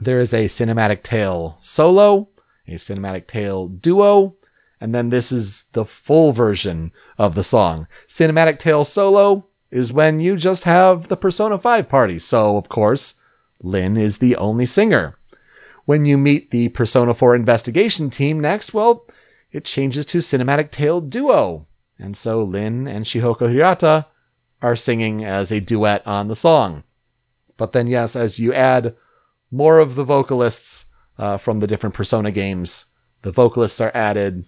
There 0.00 0.20
is 0.20 0.32
a 0.32 0.46
cinematic 0.46 1.02
tale 1.02 1.58
solo, 1.60 2.30
a 2.66 2.74
cinematic 2.74 3.26
tale 3.26 3.68
duo, 3.68 4.36
and 4.80 4.94
then 4.94 5.10
this 5.10 5.30
is 5.30 5.64
the 5.72 5.84
full 5.84 6.32
version 6.32 6.90
of 7.16 7.34
the 7.34 7.44
song. 7.44 7.86
Cinematic 8.08 8.58
tale 8.58 8.84
solo 8.84 9.46
is 9.70 9.92
when 9.92 10.20
you 10.20 10.36
just 10.36 10.64
have 10.64 11.08
the 11.08 11.16
Persona 11.16 11.58
5 11.58 11.88
party. 11.88 12.18
So, 12.18 12.56
of 12.56 12.68
course, 12.68 13.14
Lin 13.60 13.96
is 13.96 14.18
the 14.18 14.36
only 14.36 14.66
singer. 14.66 15.18
When 15.84 16.06
you 16.06 16.16
meet 16.16 16.50
the 16.50 16.68
Persona 16.70 17.14
4 17.14 17.36
investigation 17.36 18.10
team 18.10 18.40
next, 18.40 18.72
well, 18.72 19.06
it 19.50 19.64
changes 19.64 20.06
to 20.06 20.18
Cinematic 20.18 20.70
Tale 20.70 21.00
Duo. 21.00 21.66
And 21.98 22.16
so 22.16 22.42
Lin 22.42 22.88
and 22.88 23.04
Shihoko 23.04 23.52
Hirata 23.52 24.06
are 24.62 24.76
singing 24.76 25.24
as 25.24 25.52
a 25.52 25.60
duet 25.60 26.06
on 26.06 26.28
the 26.28 26.36
song. 26.36 26.84
But 27.56 27.72
then, 27.72 27.86
yes, 27.86 28.16
as 28.16 28.38
you 28.38 28.52
add 28.52 28.96
more 29.50 29.78
of 29.78 29.94
the 29.94 30.04
vocalists 30.04 30.86
uh, 31.18 31.36
from 31.36 31.60
the 31.60 31.66
different 31.66 31.94
Persona 31.94 32.30
games, 32.30 32.86
the 33.22 33.30
vocalists 33.30 33.80
are 33.80 33.92
added 33.94 34.44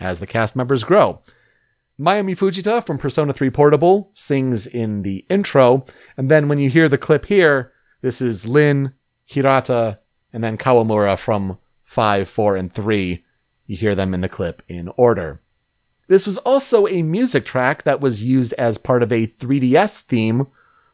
as 0.00 0.20
the 0.20 0.26
cast 0.26 0.56
members 0.56 0.84
grow. 0.84 1.20
Mayumi 2.00 2.36
Fujita 2.36 2.84
from 2.84 2.98
Persona 2.98 3.32
3 3.32 3.50
Portable 3.50 4.10
sings 4.14 4.66
in 4.66 5.02
the 5.02 5.26
intro, 5.28 5.84
and 6.16 6.30
then 6.30 6.48
when 6.48 6.58
you 6.58 6.70
hear 6.70 6.88
the 6.88 6.98
clip 6.98 7.26
here, 7.26 7.72
this 8.00 8.20
is 8.20 8.46
Lin, 8.46 8.94
Hirata, 9.24 9.98
and 10.32 10.42
then 10.42 10.58
Kawamura 10.58 11.18
from 11.18 11.58
5, 11.84 12.28
4, 12.28 12.56
and 12.56 12.72
3. 12.72 13.24
You 13.66 13.76
hear 13.76 13.94
them 13.94 14.14
in 14.14 14.20
the 14.20 14.28
clip 14.28 14.62
in 14.68 14.90
order. 14.96 15.40
This 16.08 16.26
was 16.26 16.38
also 16.38 16.86
a 16.86 17.02
music 17.02 17.44
track 17.44 17.82
that 17.82 18.00
was 18.00 18.24
used 18.24 18.54
as 18.54 18.78
part 18.78 19.02
of 19.02 19.12
a 19.12 19.26
3DS 19.26 20.00
theme 20.00 20.46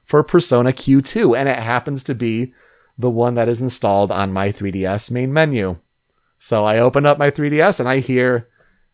for 0.02 0.22
Persona 0.22 0.72
Q2, 0.72 1.36
and 1.36 1.48
it 1.48 1.58
happens 1.58 2.02
to 2.04 2.14
be 2.14 2.52
the 2.98 3.10
one 3.10 3.34
that 3.34 3.48
is 3.48 3.60
installed 3.60 4.10
on 4.10 4.32
my 4.32 4.50
3DS 4.50 5.10
main 5.10 5.32
menu. 5.32 5.78
So 6.38 6.64
I 6.64 6.78
open 6.78 7.06
up 7.06 7.18
my 7.18 7.30
3DS 7.30 7.80
and 7.80 7.88
I 7.88 8.00
hear 8.00 8.48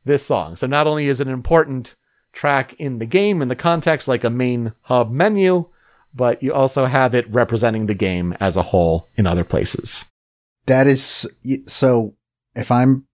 this 0.04 0.24
song. 0.24 0.56
So 0.56 0.66
not 0.66 0.86
only 0.86 1.06
is 1.06 1.20
it 1.20 1.26
an 1.26 1.32
important 1.32 1.96
track 2.32 2.74
in 2.74 2.98
the 2.98 3.06
game 3.06 3.42
in 3.42 3.48
the 3.48 3.56
context 3.56 4.06
like 4.06 4.24
a 4.24 4.30
main 4.30 4.72
hub 4.82 5.10
menu, 5.10 5.66
but 6.14 6.42
you 6.42 6.52
also 6.52 6.86
have 6.86 7.14
it 7.14 7.30
representing 7.30 7.86
the 7.86 7.94
game 7.94 8.36
as 8.40 8.56
a 8.56 8.62
whole 8.62 9.08
in 9.16 9.26
other 9.26 9.44
places. 9.44 10.06
That 10.66 10.86
is 10.86 11.26
so. 11.66 12.14
If 12.54 12.70
I'm 12.70 13.04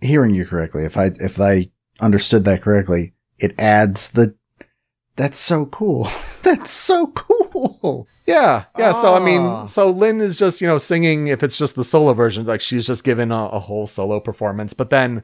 hearing 0.00 0.34
you 0.34 0.44
correctly, 0.46 0.84
if 0.84 0.96
I 0.96 1.06
if 1.20 1.40
I 1.40 1.70
understood 2.00 2.44
that 2.44 2.62
correctly, 2.62 3.14
it 3.38 3.54
adds 3.58 4.10
the. 4.10 4.34
That's 5.16 5.38
so 5.38 5.66
cool. 5.66 6.08
That's 6.42 6.70
so 6.70 7.08
cool. 7.08 8.08
Yeah, 8.26 8.64
yeah. 8.78 8.92
So 8.92 9.14
I 9.14 9.18
Ah. 9.20 9.24
mean, 9.24 9.68
so 9.68 9.90
Lin 9.90 10.20
is 10.20 10.38
just 10.38 10.60
you 10.60 10.66
know 10.66 10.78
singing. 10.78 11.26
If 11.26 11.42
it's 11.42 11.58
just 11.58 11.74
the 11.74 11.84
solo 11.84 12.14
version, 12.14 12.46
like 12.46 12.60
she's 12.60 12.86
just 12.86 13.04
given 13.04 13.30
a, 13.32 13.46
a 13.46 13.58
whole 13.58 13.86
solo 13.86 14.20
performance. 14.20 14.72
But 14.72 14.90
then 14.90 15.22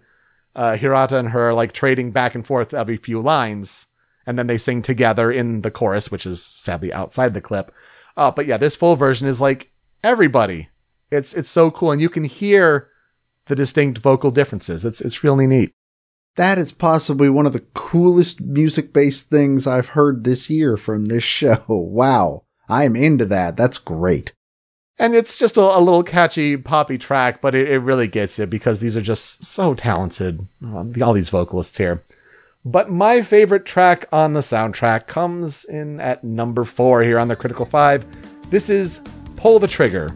uh, 0.54 0.76
Hirata 0.76 1.18
and 1.18 1.28
her 1.30 1.50
are 1.50 1.54
like 1.54 1.72
trading 1.72 2.10
back 2.10 2.34
and 2.34 2.46
forth 2.46 2.74
every 2.74 2.96
few 2.96 3.20
lines, 3.20 3.86
and 4.26 4.38
then 4.38 4.48
they 4.48 4.58
sing 4.58 4.82
together 4.82 5.30
in 5.30 5.62
the 5.62 5.70
chorus, 5.70 6.10
which 6.10 6.26
is 6.26 6.44
sadly 6.44 6.92
outside 6.92 7.32
the 7.34 7.40
clip. 7.40 7.72
Uh, 8.16 8.30
but 8.30 8.46
yeah, 8.46 8.56
this 8.56 8.76
full 8.76 8.96
version 8.96 9.28
is 9.28 9.40
like 9.40 9.70
everybody. 10.02 10.68
It's 11.10 11.34
it's 11.34 11.48
so 11.48 11.70
cool, 11.70 11.92
and 11.92 12.00
you 12.00 12.08
can 12.08 12.24
hear 12.24 12.88
the 13.46 13.54
distinct 13.54 13.98
vocal 13.98 14.30
differences. 14.30 14.84
It's 14.84 15.00
it's 15.00 15.24
really 15.24 15.46
neat. 15.46 15.72
That 16.36 16.58
is 16.58 16.70
possibly 16.70 17.30
one 17.30 17.46
of 17.46 17.54
the 17.54 17.64
coolest 17.74 18.40
music 18.42 18.92
based 18.92 19.30
things 19.30 19.66
I've 19.66 19.88
heard 19.88 20.24
this 20.24 20.50
year 20.50 20.76
from 20.76 21.06
this 21.06 21.24
show. 21.24 21.62
Wow. 21.68 22.42
I'm 22.68 22.96
into 22.96 23.24
that. 23.26 23.56
That's 23.56 23.78
great. 23.78 24.32
And 24.98 25.14
it's 25.14 25.38
just 25.38 25.56
a, 25.56 25.60
a 25.60 25.78
little 25.78 26.02
catchy 26.02 26.56
poppy 26.56 26.98
track, 26.98 27.40
but 27.40 27.54
it, 27.54 27.70
it 27.70 27.78
really 27.78 28.08
gets 28.08 28.38
you 28.38 28.46
because 28.46 28.80
these 28.80 28.96
are 28.96 29.02
just 29.02 29.44
so 29.44 29.74
talented. 29.74 30.40
Uh, 30.64 30.84
all 31.02 31.12
these 31.12 31.30
vocalists 31.30 31.78
here. 31.78 32.02
But 32.64 32.90
my 32.90 33.22
favorite 33.22 33.64
track 33.64 34.06
on 34.10 34.32
the 34.32 34.40
soundtrack 34.40 35.06
comes 35.06 35.64
in 35.64 36.00
at 36.00 36.24
number 36.24 36.64
four 36.64 37.02
here 37.02 37.18
on 37.18 37.28
the 37.28 37.36
Critical 37.36 37.66
Five. 37.66 38.04
This 38.50 38.68
is 38.68 39.00
Pull 39.36 39.60
the 39.60 39.68
Trigger. 39.68 40.12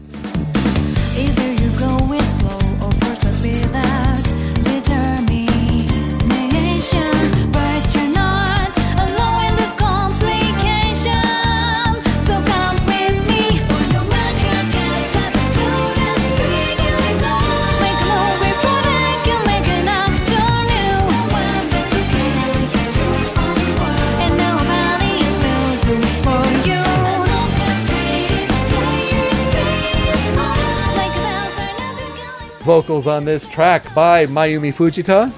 Vocals 32.71 33.05
on 33.05 33.25
this 33.25 33.49
track 33.49 33.93
by 33.93 34.25
Mayumi 34.27 34.73
Fujita 34.73 35.29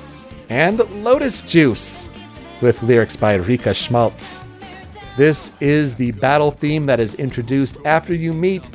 and 0.49 0.77
Lotus 1.03 1.41
Juice 1.41 2.07
with 2.61 2.83
lyrics 2.83 3.15
by 3.15 3.33
Rika 3.33 3.73
Schmaltz. 3.73 4.45
This 5.17 5.51
is 5.59 5.95
the 5.95 6.11
battle 6.11 6.51
theme 6.51 6.85
that 6.85 6.99
is 6.99 7.15
introduced 7.15 7.79
after 7.85 8.13
you 8.13 8.33
meet 8.33 8.69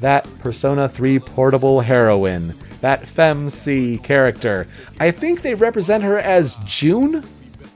that 0.00 0.26
Persona 0.40 0.88
3 0.88 1.20
portable 1.20 1.80
heroine, 1.80 2.52
that 2.80 3.02
FemC 3.02 4.02
character. 4.02 4.66
I 4.98 5.12
think 5.12 5.42
they 5.42 5.54
represent 5.54 6.02
her 6.02 6.18
as 6.18 6.56
June 6.64 7.22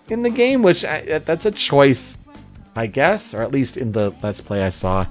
in 0.09 0.25
the 0.25 0.31
game, 0.31 0.61
which 0.61 0.85
I, 0.85 1.21
that's 1.21 1.47
a 1.47 1.53
choice, 1.53 2.19
I 2.75 2.89
guess, 2.89 3.33
or 3.33 3.43
at 3.43 3.53
least 3.53 3.77
in 3.77 3.93
the 3.93 4.13
Let's 4.25 4.41
Play 4.41 4.65
I 4.65 4.71
saw. 4.71 5.07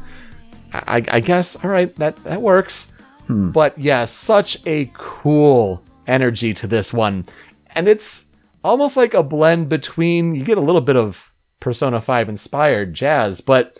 I, 0.73 1.05
I 1.07 1.19
guess, 1.21 1.55
all 1.63 1.71
right, 1.71 1.95
that, 1.95 2.21
that 2.25 2.41
works. 2.41 2.91
But 3.51 3.77
yeah, 3.77 4.05
such 4.05 4.57
a 4.65 4.91
cool 4.93 5.83
energy 6.07 6.53
to 6.53 6.67
this 6.67 6.93
one. 6.93 7.25
And 7.73 7.87
it's 7.87 8.27
almost 8.63 8.97
like 8.97 9.13
a 9.13 9.23
blend 9.23 9.69
between, 9.69 10.35
you 10.35 10.43
get 10.43 10.57
a 10.57 10.61
little 10.61 10.81
bit 10.81 10.95
of 10.95 11.33
Persona 11.59 12.01
5 12.01 12.29
inspired 12.29 12.93
jazz, 12.93 13.41
but 13.41 13.79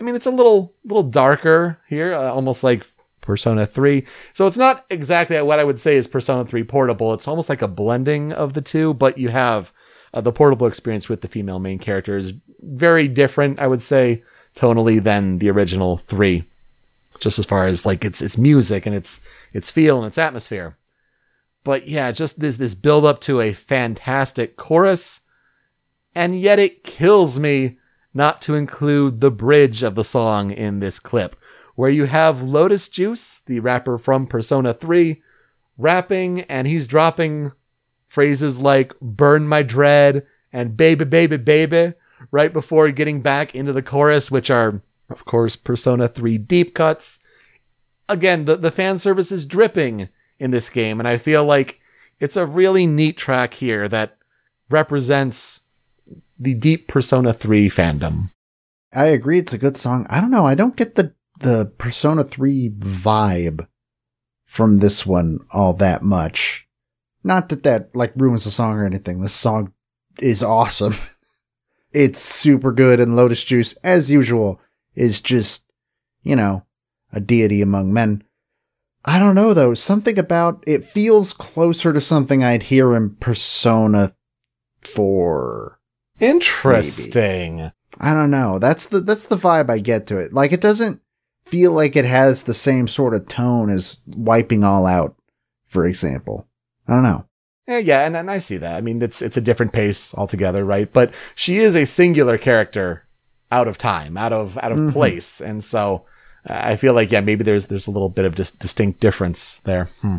I 0.00 0.04
mean, 0.04 0.14
it's 0.14 0.26
a 0.26 0.30
little, 0.30 0.74
little 0.84 1.04
darker 1.04 1.78
here, 1.88 2.14
uh, 2.14 2.32
almost 2.32 2.64
like 2.64 2.84
Persona 3.20 3.66
3. 3.66 4.04
So 4.32 4.46
it's 4.46 4.58
not 4.58 4.84
exactly 4.90 5.40
what 5.42 5.60
I 5.60 5.64
would 5.64 5.78
say 5.78 5.96
is 5.96 6.08
Persona 6.08 6.44
3 6.44 6.64
portable. 6.64 7.14
It's 7.14 7.28
almost 7.28 7.48
like 7.48 7.62
a 7.62 7.68
blending 7.68 8.32
of 8.32 8.54
the 8.54 8.62
two, 8.62 8.94
but 8.94 9.16
you 9.16 9.28
have 9.28 9.72
uh, 10.12 10.20
the 10.20 10.32
portable 10.32 10.66
experience 10.66 11.08
with 11.08 11.20
the 11.20 11.28
female 11.28 11.60
main 11.60 11.78
character 11.78 12.16
is 12.16 12.34
very 12.60 13.08
different, 13.08 13.60
I 13.60 13.68
would 13.68 13.82
say, 13.82 14.24
tonally 14.56 15.02
than 15.02 15.38
the 15.38 15.50
original 15.50 15.98
3 15.98 16.44
just 17.22 17.38
as 17.38 17.46
far 17.46 17.66
as 17.66 17.86
like 17.86 18.04
its 18.04 18.20
its 18.20 18.36
music 18.36 18.84
and 18.84 18.94
its 18.94 19.20
its 19.52 19.70
feel 19.70 19.98
and 19.98 20.06
its 20.06 20.18
atmosphere. 20.18 20.76
But 21.64 21.86
yeah, 21.86 22.10
just 22.10 22.40
this 22.40 22.56
this 22.56 22.74
build 22.74 23.04
up 23.04 23.20
to 23.22 23.40
a 23.40 23.52
fantastic 23.52 24.56
chorus, 24.56 25.20
and 26.14 26.38
yet 26.38 26.58
it 26.58 26.84
kills 26.84 27.38
me 27.38 27.78
not 28.12 28.42
to 28.42 28.54
include 28.54 29.20
the 29.20 29.30
bridge 29.30 29.82
of 29.82 29.94
the 29.94 30.04
song 30.04 30.50
in 30.50 30.80
this 30.80 30.98
clip, 30.98 31.36
where 31.76 31.88
you 31.88 32.04
have 32.04 32.42
Lotus 32.42 32.88
Juice, 32.88 33.40
the 33.46 33.60
rapper 33.60 33.96
from 33.96 34.26
Persona 34.26 34.74
3, 34.74 35.22
rapping 35.78 36.40
and 36.42 36.66
he's 36.66 36.88
dropping 36.88 37.52
phrases 38.08 38.58
like 38.58 38.92
burn 39.00 39.48
my 39.48 39.62
dread 39.62 40.26
and 40.52 40.76
baby 40.76 41.04
baby 41.04 41.36
baby 41.38 41.94
right 42.30 42.52
before 42.52 42.90
getting 42.90 43.22
back 43.22 43.54
into 43.54 43.72
the 43.72 43.82
chorus, 43.82 44.30
which 44.30 44.50
are 44.50 44.82
of 45.12 45.24
course, 45.24 45.56
Persona 45.56 46.08
3 46.08 46.38
deep 46.38 46.74
cuts. 46.74 47.20
Again, 48.08 48.44
the, 48.46 48.56
the 48.56 48.70
fan 48.70 48.98
service 48.98 49.30
is 49.30 49.46
dripping 49.46 50.08
in 50.38 50.50
this 50.50 50.68
game, 50.68 50.98
and 50.98 51.08
I 51.08 51.18
feel 51.18 51.44
like 51.44 51.80
it's 52.18 52.36
a 52.36 52.46
really 52.46 52.86
neat 52.86 53.16
track 53.16 53.54
here 53.54 53.88
that 53.88 54.18
represents 54.68 55.60
the 56.38 56.54
deep 56.54 56.88
Persona 56.88 57.32
3 57.32 57.68
fandom. 57.68 58.30
I 58.92 59.06
agree 59.06 59.38
it's 59.38 59.52
a 59.52 59.58
good 59.58 59.76
song. 59.76 60.06
I 60.10 60.20
don't 60.20 60.30
know. 60.30 60.46
I 60.46 60.54
don't 60.54 60.76
get 60.76 60.96
the 60.96 61.14
the 61.38 61.72
Persona 61.78 62.22
3 62.22 62.70
vibe 62.70 63.66
from 64.44 64.78
this 64.78 65.06
one 65.06 65.40
all 65.52 65.72
that 65.74 66.02
much. 66.02 66.68
Not 67.24 67.48
that 67.48 67.62
that 67.62 67.94
like 67.94 68.12
ruins 68.16 68.44
the 68.44 68.50
song 68.50 68.78
or 68.78 68.84
anything. 68.84 69.20
This 69.20 69.32
song 69.32 69.72
is 70.20 70.42
awesome. 70.42 70.94
it's 71.92 72.20
super 72.20 72.72
good 72.72 73.00
and 73.00 73.16
Lotus 73.16 73.42
Juice 73.44 73.72
as 73.84 74.10
usual 74.10 74.60
is 74.94 75.20
just, 75.20 75.64
you 76.22 76.36
know, 76.36 76.64
a 77.12 77.20
deity 77.20 77.62
among 77.62 77.92
men. 77.92 78.22
I 79.04 79.18
don't 79.18 79.34
know 79.34 79.52
though. 79.52 79.74
Something 79.74 80.18
about 80.18 80.62
it 80.66 80.84
feels 80.84 81.32
closer 81.32 81.92
to 81.92 82.00
something 82.00 82.44
I'd 82.44 82.64
hear 82.64 82.94
in 82.94 83.16
Persona 83.16 84.12
4. 84.84 85.78
Interesting. 86.20 87.72
I 87.98 88.14
don't 88.14 88.30
know. 88.30 88.58
That's 88.58 88.86
the 88.86 89.00
that's 89.00 89.26
the 89.26 89.36
vibe 89.36 89.70
I 89.70 89.78
get 89.78 90.06
to 90.06 90.18
it. 90.18 90.32
Like 90.32 90.52
it 90.52 90.60
doesn't 90.60 91.00
feel 91.44 91.72
like 91.72 91.96
it 91.96 92.04
has 92.04 92.44
the 92.44 92.54
same 92.54 92.86
sort 92.86 93.14
of 93.14 93.26
tone 93.26 93.70
as 93.70 93.98
wiping 94.06 94.62
all 94.64 94.86
out, 94.86 95.16
for 95.66 95.84
example. 95.84 96.46
I 96.86 96.94
don't 96.94 97.02
know. 97.02 97.26
Yeah, 97.66 97.78
yeah, 97.78 98.06
and, 98.06 98.16
and 98.16 98.30
I 98.30 98.38
see 98.38 98.56
that. 98.56 98.76
I 98.76 98.80
mean, 98.80 99.02
it's 99.02 99.20
it's 99.20 99.36
a 99.36 99.42
different 99.42 99.72
pace 99.72 100.14
altogether, 100.14 100.64
right? 100.64 100.92
But 100.92 101.12
she 101.34 101.56
is 101.56 101.74
a 101.74 101.86
singular 101.86 102.38
character 102.38 103.06
out 103.52 103.68
of 103.68 103.76
time, 103.78 104.16
out 104.16 104.32
of 104.32 104.56
out 104.58 104.72
of 104.72 104.78
Mhm. 104.78 104.92
place, 104.92 105.40
and 105.40 105.62
so 105.62 106.02
uh, 106.48 106.72
I 106.72 106.76
feel 106.76 106.94
like 106.94 107.12
yeah, 107.12 107.20
maybe 107.20 107.44
there's 107.44 107.66
there's 107.68 107.86
a 107.86 107.90
little 107.92 108.08
bit 108.08 108.24
of 108.24 108.34
dis- 108.34 108.50
distinct 108.64 108.98
difference 109.00 109.60
there. 109.64 109.84
Hmm. 110.00 110.18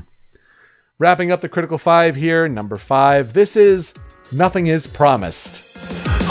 Wrapping 0.99 1.31
up 1.31 1.41
the 1.41 1.49
critical 1.49 1.77
five 1.77 2.15
here, 2.15 2.47
number 2.47 2.77
five. 2.77 3.33
This 3.33 3.55
is 3.57 3.93
nothing 4.31 4.67
is 4.67 4.87
promised. 4.87 5.65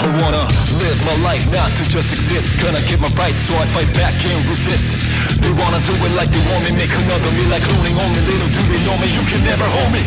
I 0.03 0.07
wanna 0.23 0.45
live 0.83 0.99
my 1.05 1.17
life 1.23 1.45
not 1.53 1.71
to 1.79 1.85
just 1.91 2.11
exist. 2.13 2.57
Gonna 2.63 2.81
get 2.89 2.99
my 2.99 3.13
rights, 3.15 3.43
so 3.43 3.55
I 3.55 3.67
fight 3.77 3.91
back 3.95 4.15
and 4.25 4.41
resist. 4.49 4.97
They 5.43 5.53
wanna 5.53 5.81
do 5.85 5.93
it 5.95 6.13
like 6.19 6.31
they 6.31 6.43
want 6.51 6.65
me, 6.65 6.73
make 6.75 6.91
another 6.95 7.31
me 7.31 7.45
like 7.53 7.63
cloning 7.63 7.97
on 8.03 8.09
me. 8.15 8.21
Little 8.31 8.51
do 8.57 8.63
they 8.73 8.81
know 8.87 8.97
me, 9.03 9.07
you 9.13 9.23
can 9.31 9.43
never 9.45 9.67
hold 9.77 9.91
me. 9.93 10.03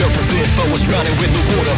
Felt 0.00 0.16
as 0.18 0.30
if 0.34 0.50
I 0.58 0.66
was 0.72 0.82
drowning 0.82 1.16
with 1.20 1.30
the 1.36 1.42
water. 1.54 1.76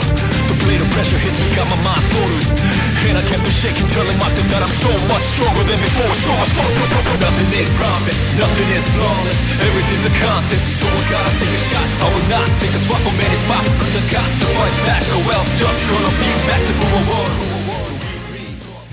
The 0.50 0.53
of 0.64 0.88
pressure 0.96 1.20
hits 1.20 1.36
me, 1.36 1.46
got 1.52 1.68
my 1.68 1.76
mind 1.84 2.00
slaughtered. 2.00 2.56
And 3.04 3.20
I 3.20 3.22
kept 3.28 3.44
shaking, 3.52 3.84
telling 3.92 4.16
myself 4.16 4.48
that 4.48 4.64
I'm 4.64 4.72
so 4.72 4.88
much 5.12 5.20
stronger 5.36 5.60
than 5.68 5.76
before. 5.84 6.08
So 6.24 6.32
much 6.40 6.56
stronger. 6.56 6.72
Nothing 7.20 7.50
is 7.60 7.68
promised, 7.76 8.24
nothing 8.40 8.68
is 8.72 8.84
flawless. 8.96 9.38
Everything's 9.60 10.08
a 10.08 10.14
contest, 10.24 10.80
so 10.80 10.88
I 10.88 11.02
gotta 11.12 11.32
take 11.36 11.52
a 11.52 11.62
shot. 11.68 11.86
I 12.00 12.06
will 12.08 12.28
not 12.32 12.48
take 12.56 12.72
a 12.72 12.80
swap 12.88 13.04
any 13.04 13.38
spot, 13.44 13.64
cause 13.76 13.92
I 13.92 14.02
got 14.08 14.28
to 14.40 14.46
fight 14.56 14.76
back, 14.88 15.04
or 15.12 15.24
else 15.36 15.50
just 15.60 15.80
gonna 15.84 16.12
be 16.16 16.30
back 16.48 16.62
to 16.64 16.72
who 16.72 16.86
I 16.88 17.02
was. 17.12 17.34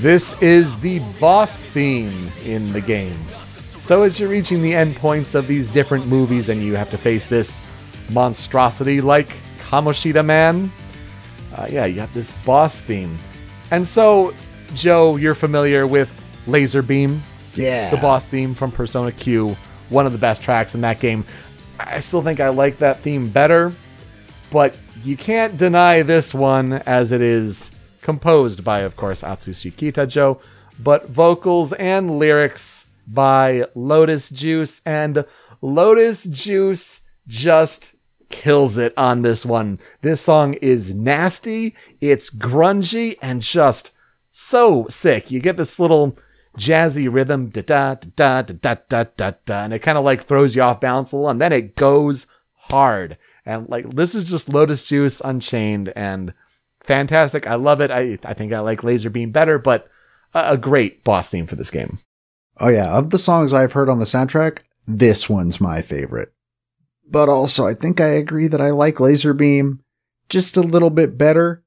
This 0.03 0.35
is 0.41 0.77
the 0.79 0.99
boss 1.19 1.63
theme 1.63 2.31
in 2.43 2.73
the 2.73 2.81
game. 2.81 3.19
So, 3.79 4.03
as 4.03 4.19
you're 4.19 4.29
reaching 4.29 4.61
the 4.61 4.73
endpoints 4.73 5.35
of 5.35 5.47
these 5.47 5.67
different 5.67 6.05
movies 6.07 6.49
and 6.49 6.61
you 6.61 6.75
have 6.75 6.89
to 6.91 6.97
face 6.97 7.27
this 7.27 7.61
monstrosity 8.11 8.99
like 8.99 9.39
Kamoshida 9.59 10.23
Man, 10.23 10.71
uh, 11.55 11.67
yeah, 11.69 11.85
you 11.85 11.99
have 11.99 12.13
this 12.13 12.31
boss 12.45 12.79
theme. 12.81 13.17
And 13.71 13.87
so, 13.87 14.33
Joe, 14.73 15.15
you're 15.17 15.35
familiar 15.35 15.85
with 15.87 16.09
Laser 16.47 16.81
Beam, 16.81 17.21
Yeah. 17.55 17.89
the 17.89 17.97
boss 17.97 18.27
theme 18.27 18.53
from 18.53 18.71
Persona 18.71 19.11
Q, 19.11 19.55
one 19.89 20.05
of 20.05 20.11
the 20.11 20.17
best 20.17 20.41
tracks 20.41 20.75
in 20.75 20.81
that 20.81 20.99
game. 20.99 21.25
I 21.79 21.99
still 21.99 22.21
think 22.21 22.39
I 22.39 22.49
like 22.49 22.77
that 22.79 22.99
theme 22.99 23.29
better, 23.29 23.73
but 24.51 24.75
you 25.03 25.17
can't 25.17 25.57
deny 25.57 26.01
this 26.03 26.33
one 26.33 26.73
as 26.73 27.11
it 27.11 27.21
is 27.21 27.71
composed 28.01 28.63
by, 28.63 28.79
of 28.81 28.95
course, 28.95 29.21
Atsushi 29.21 29.71
Kitajo, 29.73 30.39
but 30.79 31.09
vocals 31.09 31.73
and 31.73 32.17
lyrics 32.19 32.85
by 33.07 33.65
Lotus 33.75 34.29
Juice, 34.29 34.81
and 34.85 35.25
Lotus 35.61 36.23
Juice 36.25 37.01
just 37.27 37.93
kills 38.31 38.77
it 38.77 38.93
on 38.97 39.21
this 39.21 39.45
one. 39.45 39.79
This 40.01 40.21
song 40.21 40.55
is 40.55 40.93
nasty, 40.95 41.75
it's 41.99 42.29
grungy, 42.29 43.17
and 43.21 43.41
just 43.41 43.91
so 44.31 44.87
sick. 44.89 45.29
You 45.29 45.39
get 45.39 45.57
this 45.57 45.79
little 45.79 46.17
jazzy 46.57 47.11
rhythm, 47.11 47.49
da 47.49 47.61
da 47.61 47.95
da 48.15 48.41
da 48.41 48.53
da 48.53 48.75
da 48.89 49.05
da 49.15 49.31
da, 49.45 49.63
and 49.63 49.73
it 49.73 49.79
kind 49.79 49.97
of 49.97 50.03
like 50.03 50.23
throws 50.23 50.55
you 50.55 50.61
off 50.61 50.79
balance 50.79 51.11
a 51.11 51.15
little, 51.15 51.29
and 51.29 51.41
then 51.41 51.51
it 51.51 51.75
goes 51.75 52.27
hard. 52.53 53.17
And 53.45 53.69
like 53.69 53.89
this 53.95 54.15
is 54.15 54.23
just 54.23 54.49
Lotus 54.49 54.85
Juice 54.85 55.21
Unchained 55.21 55.91
and 55.95 56.33
fantastic. 56.83 57.47
I 57.47 57.55
love 57.55 57.81
it. 57.81 57.91
I 57.91 58.17
I 58.23 58.33
think 58.33 58.53
I 58.53 58.59
like 58.59 58.83
Laser 58.83 59.09
Beam 59.09 59.31
better, 59.31 59.59
but 59.59 59.89
a, 60.33 60.53
a 60.53 60.57
great 60.57 61.03
boss 61.03 61.29
theme 61.29 61.47
for 61.47 61.55
this 61.55 61.71
game. 61.71 61.99
Oh 62.59 62.69
yeah, 62.69 62.91
of 62.97 63.09
the 63.09 63.17
songs 63.17 63.53
I've 63.53 63.73
heard 63.73 63.89
on 63.89 63.99
the 63.99 64.05
soundtrack, 64.05 64.59
this 64.87 65.29
one's 65.29 65.59
my 65.59 65.81
favorite. 65.81 66.33
But 67.11 67.29
also, 67.29 67.67
I 67.67 67.73
think 67.73 67.99
I 67.99 68.07
agree 68.07 68.47
that 68.47 68.61
I 68.61 68.69
like 68.69 68.99
Laser 68.99 69.33
Beam 69.33 69.83
just 70.29 70.55
a 70.57 70.61
little 70.61 70.89
bit 70.89 71.17
better. 71.17 71.63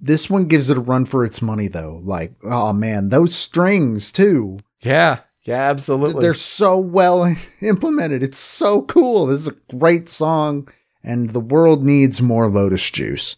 This 0.00 0.28
one 0.28 0.46
gives 0.46 0.68
it 0.68 0.76
a 0.76 0.80
run 0.80 1.04
for 1.04 1.24
its 1.24 1.40
money 1.40 1.68
though. 1.68 2.00
Like, 2.02 2.34
oh 2.42 2.72
man, 2.72 3.08
those 3.08 3.34
strings 3.34 4.10
too. 4.10 4.58
Yeah, 4.80 5.20
yeah, 5.44 5.70
absolutely. 5.70 6.20
They're 6.20 6.34
so 6.34 6.76
well 6.78 7.34
implemented. 7.62 8.22
It's 8.22 8.38
so 8.38 8.82
cool. 8.82 9.26
This 9.26 9.42
is 9.42 9.48
a 9.48 9.76
great 9.76 10.08
song 10.08 10.68
and 11.04 11.30
the 11.30 11.40
world 11.40 11.84
needs 11.84 12.22
more 12.22 12.48
Lotus 12.48 12.90
Juice. 12.90 13.36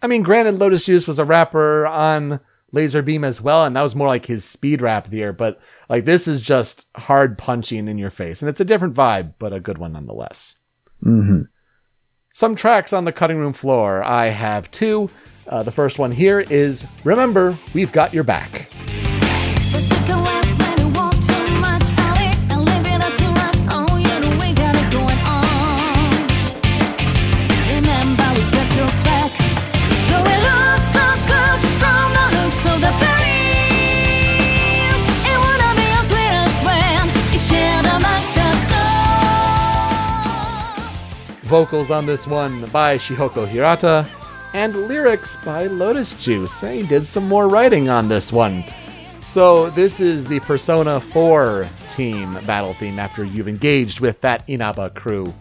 I 0.00 0.06
mean, 0.08 0.22
granted, 0.22 0.58
Lotus 0.58 0.86
Juice 0.86 1.06
was 1.06 1.18
a 1.18 1.24
rapper 1.24 1.86
on 1.86 2.40
Laser 2.72 3.02
Beam 3.02 3.22
as 3.22 3.40
well, 3.40 3.64
and 3.64 3.76
that 3.76 3.82
was 3.82 3.94
more 3.94 4.08
like 4.08 4.26
his 4.26 4.44
speed 4.44 4.82
rap 4.82 5.08
there. 5.08 5.32
But 5.32 5.60
like 5.88 6.06
this 6.06 6.26
is 6.26 6.40
just 6.40 6.86
hard 6.96 7.38
punching 7.38 7.86
in 7.86 7.98
your 7.98 8.10
face, 8.10 8.42
and 8.42 8.48
it's 8.48 8.60
a 8.60 8.64
different 8.64 8.94
vibe, 8.94 9.34
but 9.38 9.52
a 9.52 9.60
good 9.60 9.78
one 9.78 9.92
nonetheless. 9.92 10.56
Mhm. 11.04 11.46
Some 12.32 12.54
tracks 12.54 12.92
on 12.92 13.04
the 13.04 13.12
cutting 13.12 13.38
room 13.38 13.52
floor. 13.52 14.02
I 14.02 14.26
have 14.26 14.70
two. 14.70 15.10
Uh, 15.46 15.62
the 15.62 15.72
first 15.72 15.98
one 15.98 16.12
here 16.12 16.40
is 16.40 16.86
"Remember, 17.04 17.58
We've 17.74 17.92
Got 17.92 18.14
Your 18.14 18.24
Back." 18.24 18.68
Vocals 41.52 41.90
on 41.90 42.06
this 42.06 42.26
one 42.26 42.64
by 42.70 42.96
Shihoko 42.96 43.46
Hirata, 43.46 44.06
and 44.54 44.88
lyrics 44.88 45.36
by 45.44 45.66
Lotus 45.66 46.14
Juice. 46.14 46.62
He 46.62 46.82
did 46.82 47.06
some 47.06 47.28
more 47.28 47.46
writing 47.46 47.90
on 47.90 48.08
this 48.08 48.32
one. 48.32 48.64
So, 49.22 49.68
this 49.68 50.00
is 50.00 50.26
the 50.26 50.40
Persona 50.40 50.98
4 50.98 51.68
team 51.88 52.38
battle 52.46 52.72
theme 52.72 52.98
after 52.98 53.22
you've 53.22 53.48
engaged 53.48 54.00
with 54.00 54.18
that 54.22 54.48
Inaba 54.48 54.88
crew. 54.94 55.34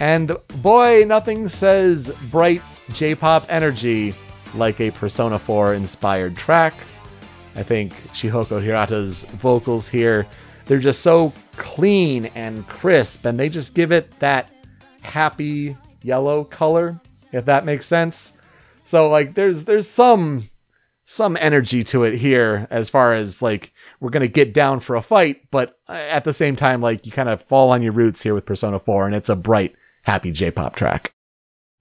And 0.00 0.36
boy, 0.60 1.04
nothing 1.06 1.46
says 1.46 2.12
bright 2.32 2.60
J 2.92 3.14
pop 3.14 3.46
energy 3.48 4.16
like 4.56 4.80
a 4.80 4.90
Persona 4.90 5.38
4 5.38 5.74
inspired 5.74 6.36
track. 6.36 6.74
I 7.54 7.62
think 7.62 7.92
Shihoko 8.08 8.60
Hirata's 8.60 9.22
vocals 9.34 9.88
here, 9.88 10.26
they're 10.66 10.80
just 10.80 11.02
so 11.02 11.32
clean 11.56 12.26
and 12.34 12.66
crisp, 12.66 13.24
and 13.24 13.38
they 13.38 13.48
just 13.48 13.74
give 13.74 13.92
it 13.92 14.18
that 14.18 14.50
happy 15.08 15.76
yellow 16.02 16.44
color, 16.44 17.00
if 17.32 17.44
that 17.46 17.64
makes 17.64 17.86
sense. 17.86 18.32
So 18.84 19.08
like 19.08 19.34
there's 19.34 19.64
there's 19.64 19.88
some 19.88 20.48
some 21.04 21.38
energy 21.38 21.82
to 21.82 22.04
it 22.04 22.16
here 22.16 22.66
as 22.70 22.90
far 22.90 23.14
as 23.14 23.40
like 23.40 23.72
we're 24.00 24.10
gonna 24.10 24.28
get 24.28 24.52
down 24.54 24.80
for 24.80 24.96
a 24.96 25.02
fight, 25.02 25.50
but 25.50 25.78
uh, 25.88 25.92
at 25.92 26.24
the 26.24 26.34
same 26.34 26.56
time, 26.56 26.80
like 26.80 27.06
you 27.06 27.12
kind 27.12 27.28
of 27.28 27.42
fall 27.42 27.70
on 27.70 27.82
your 27.82 27.92
roots 27.92 28.22
here 28.22 28.34
with 28.34 28.46
Persona 28.46 28.78
4, 28.78 29.06
and 29.06 29.14
it's 29.14 29.28
a 29.28 29.36
bright, 29.36 29.74
happy 30.02 30.30
J-pop 30.30 30.76
track. 30.76 31.14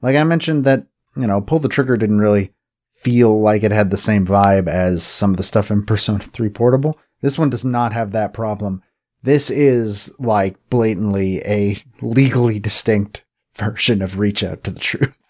Like 0.01 0.15
I 0.15 0.23
mentioned 0.23 0.63
that, 0.63 0.85
you 1.15 1.27
know, 1.27 1.41
Pull 1.41 1.59
the 1.59 1.69
Trigger 1.69 1.97
didn't 1.97 2.19
really 2.19 2.53
feel 2.93 3.39
like 3.39 3.63
it 3.63 3.71
had 3.71 3.89
the 3.89 3.97
same 3.97 4.25
vibe 4.25 4.67
as 4.67 5.03
some 5.03 5.31
of 5.31 5.37
the 5.37 5.43
stuff 5.43 5.71
in 5.71 5.85
Persona 5.85 6.19
3 6.19 6.49
Portable. 6.49 6.97
This 7.21 7.37
one 7.37 7.49
does 7.49 7.65
not 7.65 7.93
have 7.93 8.11
that 8.11 8.33
problem. 8.33 8.83
This 9.23 9.49
is 9.49 10.13
like 10.19 10.55
blatantly 10.69 11.39
a 11.39 11.81
legally 12.01 12.59
distinct 12.59 13.23
version 13.55 14.01
of 14.01 14.19
Reach 14.19 14.43
Out 14.43 14.63
to 14.65 14.71
the 14.71 14.79
Truth. 14.79 15.21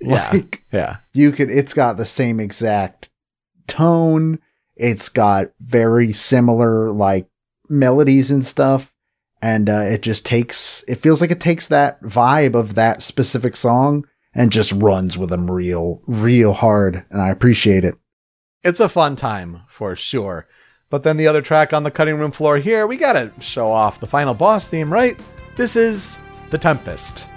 Yeah. 0.00 0.30
Like 0.32 0.62
Yeah. 0.72 0.96
you 1.12 1.32
could 1.32 1.50
it's 1.50 1.74
got 1.74 1.96
the 1.96 2.04
same 2.04 2.38
exact 2.40 3.10
tone. 3.66 4.38
It's 4.76 5.08
got 5.08 5.50
very 5.60 6.12
similar 6.12 6.90
like 6.90 7.26
melodies 7.68 8.30
and 8.30 8.44
stuff. 8.46 8.94
And 9.42 9.68
uh, 9.68 9.82
it 9.82 10.02
just 10.02 10.24
takes 10.26 10.84
it 10.88 10.96
feels 10.96 11.20
like 11.20 11.30
it 11.30 11.40
takes 11.40 11.66
that 11.68 12.02
vibe 12.02 12.54
of 12.54 12.74
that 12.74 13.02
specific 13.02 13.56
song 13.56 14.04
and 14.34 14.52
just 14.52 14.72
runs 14.72 15.16
with 15.18 15.30
them 15.30 15.50
real, 15.50 16.00
real 16.06 16.52
hard. 16.52 17.04
And 17.10 17.20
I 17.20 17.28
appreciate 17.30 17.84
it. 17.84 17.94
It's 18.64 18.80
a 18.80 18.88
fun 18.88 19.16
time 19.16 19.62
for 19.68 19.94
sure. 19.96 20.46
But 20.90 21.02
then 21.02 21.18
the 21.18 21.28
other 21.28 21.42
track 21.42 21.72
on 21.72 21.82
the 21.82 21.90
cutting 21.90 22.18
room 22.18 22.30
floor 22.30 22.56
here, 22.58 22.86
we 22.86 22.96
gotta 22.96 23.30
show 23.40 23.70
off 23.70 24.00
the 24.00 24.06
final 24.06 24.34
boss 24.34 24.66
theme, 24.66 24.92
right? 24.92 25.20
This 25.56 25.76
is 25.76 26.18
The 26.50 26.58
Tempest. 26.58 27.28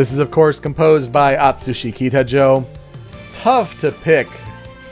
This 0.00 0.12
is, 0.12 0.18
of 0.18 0.30
course, 0.30 0.58
composed 0.58 1.12
by 1.12 1.36
Atsushi 1.36 1.92
Kitajo. 1.92 2.64
Tough 3.34 3.78
to 3.80 3.92
pick 3.92 4.28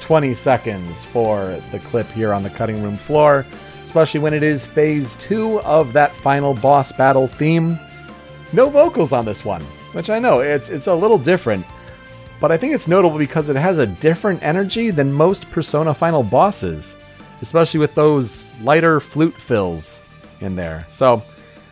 20 0.01 0.35
seconds 0.35 1.07
for 1.07 1.59
the 1.73 1.79
clip 1.79 2.07
here 2.09 2.35
on 2.35 2.43
the 2.43 2.51
cutting 2.51 2.83
room 2.83 2.99
floor, 2.99 3.47
especially 3.83 4.21
when 4.21 4.35
it 4.35 4.43
is 4.43 4.67
phase 4.67 5.17
two 5.17 5.63
of 5.63 5.95
that 5.95 6.15
final 6.17 6.53
boss 6.53 6.93
battle 6.93 7.27
theme. 7.27 7.79
No 8.53 8.69
vocals 8.69 9.15
on 9.15 9.25
this 9.25 9.47
one, 9.47 9.63
which 9.93 10.11
I 10.11 10.19
know 10.19 10.41
it's 10.41 10.69
it's 10.69 10.89
a 10.89 10.95
little 10.95 11.17
different, 11.17 11.65
but 12.39 12.53
I 12.53 12.59
think 12.59 12.75
it's 12.75 12.87
notable 12.87 13.17
because 13.17 13.49
it 13.49 13.57
has 13.57 13.79
a 13.79 13.87
different 13.87 14.43
energy 14.43 14.91
than 14.91 15.11
most 15.11 15.51
Persona 15.51 15.95
final 15.95 16.23
bosses, 16.23 16.99
especially 17.41 17.81
with 17.81 17.95
those 17.95 18.53
lighter 18.61 19.01
flute 19.01 19.41
fills 19.41 20.03
in 20.41 20.55
there. 20.55 20.85
So 20.91 21.23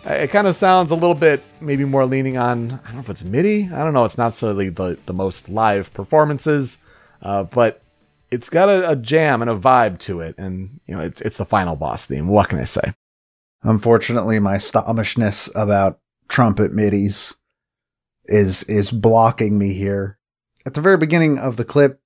it 0.06 0.30
kind 0.30 0.46
of 0.46 0.54
sounds 0.54 0.90
a 0.90 0.94
little 0.94 1.14
bit 1.14 1.42
maybe 1.60 1.84
more 1.84 2.06
leaning 2.06 2.36
on 2.36 2.80
I 2.84 2.86
don't 2.86 2.94
know 2.96 3.00
if 3.00 3.10
it's 3.10 3.24
MIDI. 3.24 3.64
I 3.64 3.84
don't 3.84 3.92
know. 3.92 4.04
It's 4.04 4.18
not 4.18 4.26
necessarily 4.26 4.68
the 4.68 4.98
the 5.06 5.12
most 5.12 5.48
live 5.48 5.92
performances, 5.92 6.78
uh, 7.22 7.44
but 7.44 7.82
it's 8.30 8.48
got 8.48 8.68
a, 8.68 8.90
a 8.90 8.96
jam 8.96 9.42
and 9.42 9.50
a 9.50 9.56
vibe 9.56 9.98
to 10.00 10.20
it, 10.20 10.34
and 10.38 10.80
you 10.86 10.94
know 10.94 11.02
it's 11.02 11.20
it's 11.20 11.38
the 11.38 11.44
final 11.44 11.76
boss 11.76 12.06
theme. 12.06 12.28
What 12.28 12.48
can 12.48 12.58
I 12.58 12.64
say? 12.64 12.94
Unfortunately, 13.62 14.38
my 14.38 14.56
stomachness 14.56 15.50
about 15.54 15.98
trumpet 16.28 16.72
MIDIs 16.72 17.36
is 18.26 18.62
is 18.64 18.90
blocking 18.90 19.58
me 19.58 19.72
here. 19.72 20.18
At 20.64 20.74
the 20.74 20.80
very 20.80 20.96
beginning 20.96 21.38
of 21.38 21.56
the 21.56 21.64
clip, 21.64 22.00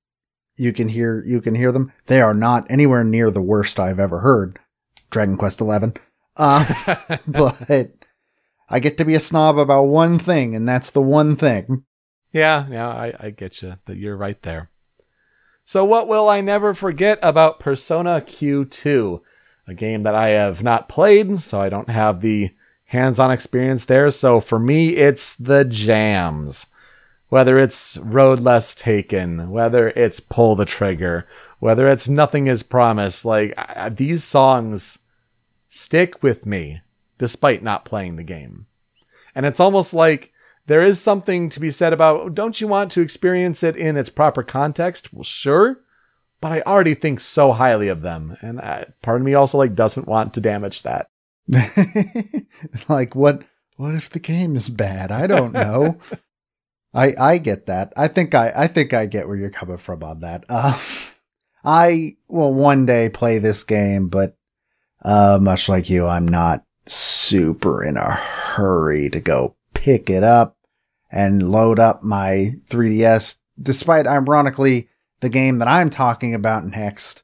you 0.56 0.72
can 0.72 0.88
hear 0.88 1.22
you 1.26 1.40
can 1.40 1.54
hear 1.54 1.72
them. 1.72 1.92
They 2.06 2.20
are 2.20 2.34
not 2.34 2.70
anywhere 2.70 3.04
near 3.04 3.30
the 3.30 3.42
worst 3.42 3.80
I've 3.80 4.00
ever 4.00 4.20
heard. 4.20 4.58
Dragon 5.10 5.36
Quest 5.36 5.60
Eleven. 5.60 5.94
Uh, 6.40 6.96
but 7.26 7.92
I 8.70 8.80
get 8.80 8.96
to 8.98 9.04
be 9.04 9.14
a 9.14 9.20
snob 9.20 9.58
about 9.58 9.84
one 9.84 10.18
thing, 10.18 10.54
and 10.54 10.66
that's 10.66 10.90
the 10.90 11.02
one 11.02 11.36
thing. 11.36 11.84
Yeah, 12.32 12.66
yeah, 12.70 12.88
I, 12.88 13.14
I 13.20 13.30
get 13.30 13.60
you. 13.60 13.76
That 13.84 13.98
you're 13.98 14.16
right 14.16 14.40
there. 14.42 14.70
So, 15.64 15.84
what 15.84 16.08
will 16.08 16.28
I 16.28 16.40
never 16.40 16.72
forget 16.72 17.18
about 17.22 17.60
Persona 17.60 18.22
Q2? 18.22 19.20
A 19.66 19.74
game 19.74 20.02
that 20.02 20.14
I 20.14 20.30
have 20.30 20.62
not 20.62 20.88
played, 20.88 21.38
so 21.40 21.60
I 21.60 21.68
don't 21.68 21.90
have 21.90 22.22
the 22.22 22.50
hands-on 22.86 23.30
experience 23.30 23.84
there. 23.84 24.10
So 24.10 24.40
for 24.40 24.58
me, 24.58 24.96
it's 24.96 25.36
the 25.36 25.64
jams. 25.64 26.66
Whether 27.28 27.56
it's 27.56 27.96
Road 27.98 28.40
Less 28.40 28.74
Taken, 28.74 29.50
whether 29.50 29.90
it's 29.90 30.18
Pull 30.18 30.56
the 30.56 30.64
Trigger, 30.64 31.28
whether 31.60 31.86
it's 31.86 32.08
Nothing 32.08 32.48
Is 32.48 32.64
Promised, 32.64 33.24
like 33.24 33.54
I, 33.56 33.90
these 33.90 34.24
songs 34.24 34.98
stick 35.70 36.20
with 36.20 36.44
me 36.44 36.82
despite 37.16 37.62
not 37.62 37.84
playing 37.84 38.16
the 38.16 38.24
game. 38.24 38.66
And 39.34 39.46
it's 39.46 39.60
almost 39.60 39.94
like 39.94 40.32
there 40.66 40.82
is 40.82 41.00
something 41.00 41.48
to 41.50 41.60
be 41.60 41.70
said 41.70 41.92
about 41.92 42.34
don't 42.34 42.60
you 42.60 42.66
want 42.66 42.90
to 42.92 43.00
experience 43.00 43.62
it 43.62 43.76
in 43.76 43.96
its 43.96 44.10
proper 44.10 44.42
context? 44.42 45.14
Well, 45.14 45.22
sure, 45.22 45.80
but 46.40 46.52
I 46.52 46.60
already 46.62 46.94
think 46.94 47.20
so 47.20 47.52
highly 47.52 47.88
of 47.88 48.02
them, 48.02 48.36
and 48.40 48.60
I, 48.60 48.86
part 49.02 49.20
of 49.20 49.24
me 49.24 49.34
also 49.34 49.58
like 49.58 49.74
doesn't 49.74 50.08
want 50.08 50.34
to 50.34 50.40
damage 50.40 50.82
that. 50.82 51.08
like 52.88 53.14
what 53.14 53.42
what 53.76 53.94
if 53.94 54.10
the 54.10 54.20
game 54.20 54.56
is 54.56 54.68
bad? 54.68 55.12
I 55.12 55.26
don't 55.26 55.52
know. 55.52 55.98
I 56.92 57.14
I 57.18 57.38
get 57.38 57.66
that. 57.66 57.92
I 57.96 58.08
think 58.08 58.34
I 58.34 58.52
I 58.56 58.66
think 58.66 58.92
I 58.92 59.06
get 59.06 59.28
where 59.28 59.36
you're 59.36 59.50
coming 59.50 59.78
from 59.78 60.02
on 60.02 60.20
that. 60.20 60.44
Uh, 60.48 60.78
I 61.64 62.16
will 62.26 62.54
one 62.54 62.86
day 62.86 63.08
play 63.08 63.38
this 63.38 63.62
game, 63.64 64.08
but 64.08 64.36
uh, 65.02 65.38
much 65.40 65.68
like 65.68 65.88
you, 65.90 66.06
I'm 66.06 66.26
not 66.26 66.64
super 66.86 67.82
in 67.82 67.96
a 67.96 68.10
hurry 68.10 69.08
to 69.10 69.20
go 69.20 69.56
pick 69.74 70.10
it 70.10 70.24
up 70.24 70.56
and 71.10 71.50
load 71.50 71.78
up 71.78 72.02
my 72.02 72.52
3DS. 72.68 73.36
Despite 73.60 74.06
ironically 74.06 74.88
the 75.20 75.28
game 75.28 75.58
that 75.58 75.68
I'm 75.68 75.90
talking 75.90 76.34
about 76.34 76.66
next 76.66 77.22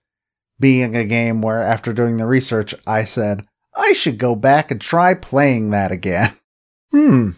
being 0.59 0.97
a 0.97 1.05
game 1.05 1.43
where 1.43 1.63
after 1.63 1.93
doing 1.93 2.17
the 2.17 2.27
research, 2.27 2.75
I 2.87 3.05
said, 3.05 3.47
I 3.75 3.93
should 3.93 4.19
go 4.19 4.35
back 4.35 4.71
and 4.71 4.81
try 4.81 5.15
playing 5.15 5.71
that 5.71 5.93
again. 5.93 6.33
Hmm. 6.93 7.31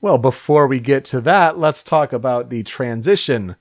Well, 0.00 0.16
before 0.16 0.66
we 0.68 0.78
get 0.78 1.04
to 1.06 1.20
that, 1.22 1.58
let's 1.58 1.82
talk 1.82 2.12
about 2.12 2.48
the 2.48 2.62
transition, 2.62 3.56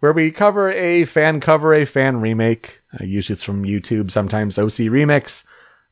where 0.00 0.12
we 0.12 0.30
cover 0.30 0.70
a 0.72 1.04
fan 1.04 1.40
cover, 1.40 1.72
a 1.72 1.84
fan 1.84 2.20
remake. 2.20 2.80
Uh, 2.92 3.04
usually 3.04 3.34
it's 3.34 3.44
from 3.44 3.64
YouTube, 3.64 4.10
sometimes 4.10 4.58
OC 4.58 4.88
Remix, 4.88 5.44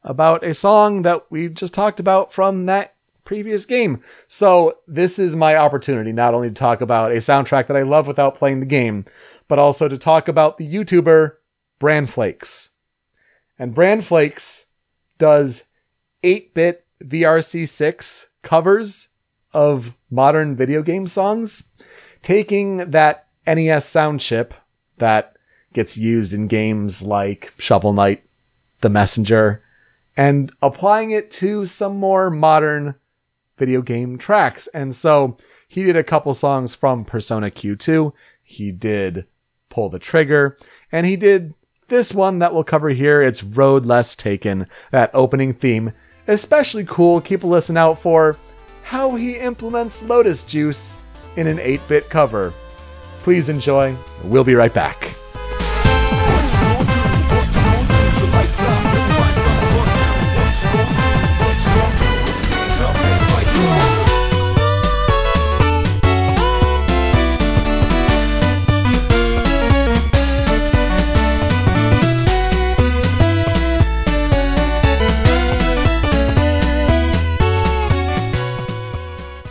about 0.03 0.43
a 0.43 0.55
song 0.55 1.03
that 1.03 1.31
we 1.31 1.49
just 1.49 1.75
talked 1.75 2.01
about 2.01 2.33
from 2.33 2.67
that 2.67 2.95
previous 3.25 3.67
game. 3.67 4.03
So 4.27 4.79
this 4.89 5.19
is 5.19 5.37
my 5.37 5.55
opportunity 5.55 6.13
not 6.13 6.35
only 6.35 6.49
to 6.49 6.55
talk 6.55 6.81
about 6.81 7.13
a 7.13 7.17
soundtrack 7.17 7.67
that 7.67 7.77
I 7.77 7.83
love 7.83 8.07
without 8.07 8.35
playing 8.35 8.61
the 8.61 8.67
game, 8.67 9.05
but 9.47 9.59
also 9.59 9.87
to 9.87 9.99
talk 9.99 10.29
about 10.29 10.57
the 10.57 10.67
YouTuber 10.67 11.35
Bran 11.79 12.07
Flakes. 12.07 12.71
And 13.59 13.75
Bran 13.75 14.01
Flakes 14.01 14.67
does 15.19 15.65
8 16.23 16.55
bit 16.55 16.87
VRC6 17.05 18.27
covers 18.43 19.09
of 19.53 19.95
modern 20.11 20.57
video 20.57 20.83
game 20.83 21.07
songs, 21.07 21.65
taking 22.23 22.91
that 22.91 23.28
NES 23.55 23.85
sound 23.85 24.21
chip 24.21 24.55
that 24.99 25.37
gets 25.73 25.97
used 25.97 26.33
in 26.35 26.47
games 26.49 27.03
like 27.03 27.53
Shovel 27.59 27.93
Knight, 27.93 28.25
The 28.81 28.89
Messenger, 28.89 29.63
and 30.17 30.53
applying 30.61 31.11
it 31.11 31.31
to 31.33 31.65
some 31.65 31.97
more 31.97 32.31
modern 32.31 32.97
video 33.57 33.83
game 33.83 34.19
tracks. 34.19 34.67
And 34.69 34.95
so 34.95 35.37
he 35.69 35.85
did 35.85 35.97
a 35.97 36.05
couple 36.05 36.35
songs 36.35 36.75
from 36.75 37.05
Persona 37.05 37.51
Q2. 37.51 38.13
He 38.43 38.73
did 38.73 39.27
Pull 39.69 39.91
the 39.91 39.99
Trigger, 39.99 40.57
and 40.91 41.07
he 41.07 41.17
did 41.17 41.55
this 41.89 42.13
one 42.13 42.39
that 42.39 42.53
we'll 42.53 42.65
cover 42.65 42.91
here. 42.91 43.23
It's 43.23 43.43
Road 43.43 43.87
Less 43.87 44.17
Taken, 44.17 44.67
that 44.91 45.11
opening 45.15 45.53
theme. 45.55 45.93
Especially 46.27 46.85
cool. 46.85 47.21
Keep 47.21 47.45
a 47.45 47.47
listen 47.47 47.77
out 47.77 47.99
for 47.99 48.37
how 48.83 49.17
he 49.17 49.37
implements 49.37 50.03
Lotus 50.03 50.43
Juice 50.43 50.99
in 51.37 51.47
an 51.47 51.59
8 51.59 51.81
bit 51.89 52.11
cover. 52.11 52.53
Please 53.29 53.51
enjoy. 53.51 53.95
We'll 54.25 54.43
be 54.43 54.55
right 54.55 54.73
back. 54.73 55.15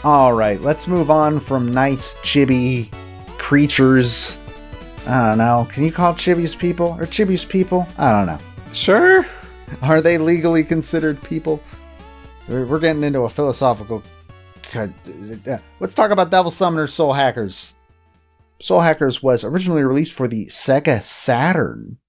All 0.04 0.34
right, 0.34 0.60
let's 0.62 0.88
move 0.88 1.12
on 1.12 1.40
from 1.40 1.72
nice 1.72 2.16
chibi 2.24 2.90
creatures. 3.48 4.42
I 5.08 5.30
don't 5.30 5.38
know. 5.38 5.66
Can 5.72 5.86
you 5.86 5.92
call 5.94 6.14
chibis 6.14 6.60
people 6.60 6.98
or 7.00 7.06
chibis 7.06 7.48
people? 7.48 7.88
I 7.98 8.12
don't 8.12 8.26
know. 8.26 8.40
Sure. 8.74 9.26
Are 9.82 10.02
they 10.02 10.18
legally 10.18 10.66
considered 10.66 11.24
people? 11.24 11.64
We're 12.50 12.78
getting 12.78 13.04
into 13.04 13.22
a 13.22 13.30
philosophical. 13.30 14.04
Uh, 14.76 14.90
let's 15.80 15.96
talk 15.96 16.12
about 16.12 16.30
Devil 16.30 16.52
Summoner 16.52 16.88
Soul 16.88 17.14
Hackers. 17.14 17.78
Soul 18.60 18.82
Hackers 18.82 19.24
was 19.24 19.46
originally 19.46 19.84
released 19.84 20.12
for 20.12 20.28
the 20.28 20.48
Sega 20.48 21.02
Saturn 21.02 22.00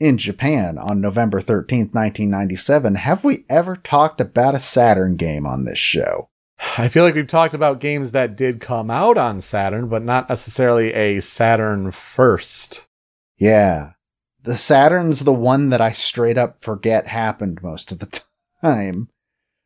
in 0.00 0.16
Japan 0.16 0.78
on 0.78 1.02
November 1.02 1.42
13th, 1.42 1.92
1997. 1.92 2.94
Have 2.94 3.22
we 3.22 3.44
ever 3.50 3.76
talked 3.76 4.18
about 4.18 4.54
a 4.54 4.60
Saturn 4.60 5.16
game 5.16 5.46
on 5.46 5.66
this 5.66 5.78
show? 5.78 6.30
I 6.78 6.88
feel 6.88 7.04
like 7.04 7.14
we've 7.14 7.26
talked 7.26 7.54
about 7.54 7.80
games 7.80 8.10
that 8.12 8.36
did 8.36 8.60
come 8.60 8.90
out 8.90 9.18
on 9.18 9.40
Saturn, 9.40 9.88
but 9.88 10.02
not 10.02 10.28
necessarily 10.28 10.92
a 10.92 11.20
Saturn 11.20 11.92
first. 11.92 12.86
Yeah. 13.38 13.92
The 14.42 14.56
Saturn's 14.56 15.20
the 15.20 15.32
one 15.32 15.70
that 15.70 15.80
I 15.80 15.92
straight 15.92 16.38
up 16.38 16.62
forget 16.62 17.08
happened 17.08 17.62
most 17.62 17.92
of 17.92 17.98
the 17.98 18.22
time. 18.62 19.08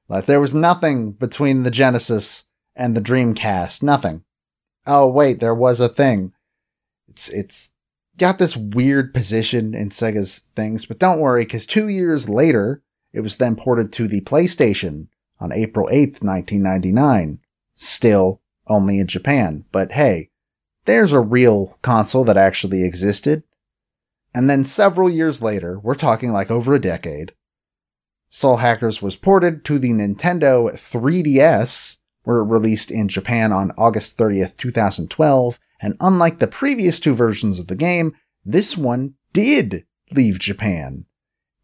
Like 0.09 0.26
there 0.26 0.41
was 0.41 0.55
nothing 0.55 1.12
between 1.12 1.62
the 1.62 1.70
Genesis 1.70 2.45
and 2.74 2.97
the 2.97 3.01
Dreamcast. 3.01 3.82
Nothing. 3.82 4.24
Oh 4.86 5.09
wait, 5.09 5.41
there 5.41 5.55
was 5.55 5.80
a 5.80 5.88
thing. 5.88 6.32
It's 7.07 7.28
it's 7.28 7.70
got 8.18 8.38
this 8.38 8.57
weird 8.57 9.14
position 9.14 9.74
in 9.74 9.91
Sega's 9.91 10.43
things, 10.57 10.86
but 10.86 10.99
don't 10.99 11.20
worry, 11.20 11.45
because 11.45 11.66
two 11.66 11.88
years 11.88 12.28
later, 12.28 12.82
it 13.12 13.20
was 13.20 13.36
then 13.36 13.57
ported 13.57 13.93
to 13.93 14.09
the 14.09 14.20
PlayStation 14.22 15.09
on 15.41 15.53
April 15.53 15.88
8th, 15.88 16.22
1999. 16.22 17.38
Still 17.74 18.41
only 18.66 19.01
in 19.01 19.07
Japan, 19.07 19.64
but 19.72 19.93
hey, 19.93 20.30
there's 20.84 21.12
a 21.12 21.20
real 21.20 21.78
console 21.82 22.24
that 22.24 22.36
actually 22.36 22.84
existed. 22.84 23.43
And 24.34 24.49
then 24.49 24.64
several 24.64 25.11
years 25.11 25.43
later, 25.43 25.78
we're 25.78 25.95
talking 25.95 26.32
like 26.32 26.51
over 26.51 26.74
a 26.74 26.80
decade, 26.80 27.32
Soul 28.28 28.59
Hackers 28.59 29.03
was 29.03 29.16
ported 29.16 29.64
to 29.64 29.78
the 29.78 29.91
Nintendo 29.91 30.70
3DS, 30.70 31.97
were 32.24 32.45
released 32.45 32.91
in 32.91 33.09
Japan 33.09 33.53
on 33.53 33.72
August 33.76 34.16
30th, 34.16 34.57
2012, 34.57 35.59
and 35.82 35.97
unlike 36.01 36.38
the 36.38 36.47
previous 36.47 37.01
two 37.01 37.12
versions 37.12 37.59
of 37.59 37.66
the 37.66 37.74
game, 37.74 38.14
this 38.45 38.76
one 38.76 39.14
did 39.32 39.84
leave 40.12 40.38
Japan. 40.38 41.07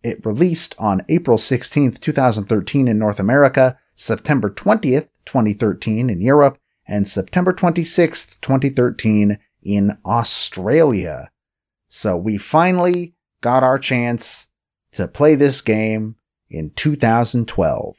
It 0.03 0.25
released 0.25 0.75
on 0.79 1.05
April 1.09 1.39
16th, 1.39 2.01
2013 2.01 2.89
in 2.89 2.99
North 2.99 3.19
America, 3.19 3.79
September 3.95 4.51
20th, 4.51 5.09
2013 5.25 6.11
in 6.11 6.21
Europe, 6.21 6.59
and 6.87 7.09
September 7.09 7.53
26th, 7.53 8.41
2013 8.41 9.39
in 9.63 9.99
Australia. 10.05 11.31
So 11.89 12.17
we 12.17 12.39
finally 12.39 13.15
got 13.41 13.63
our 13.63 13.79
chance 13.79 14.49
to 14.93 15.09
play 15.09 15.35
this 15.35 15.61
game 15.61 16.17
in 16.49 16.71
2012. 16.71 17.97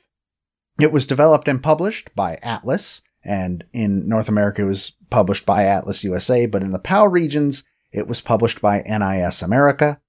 It 0.80 0.92
was 0.92 1.08
developed 1.08 1.48
and 1.48 1.62
published 1.62 2.10
by 2.16 2.38
Atlus, 2.44 3.02
and 3.24 3.66
in 3.74 4.08
North 4.08 4.30
America 4.30 4.62
it 4.62 4.66
was 4.66 4.94
published 5.10 5.46
by 5.46 5.64
Atlus 5.64 6.04
USA, 6.04 6.46
but 6.46 6.62
in 6.62 6.72
the 6.72 6.80
PAL 6.80 7.08
regions 7.10 7.64
it 7.92 8.08
was 8.08 8.22
published 8.22 8.62
by 8.62 8.82
NIS 8.82 9.42
America. 9.42 10.00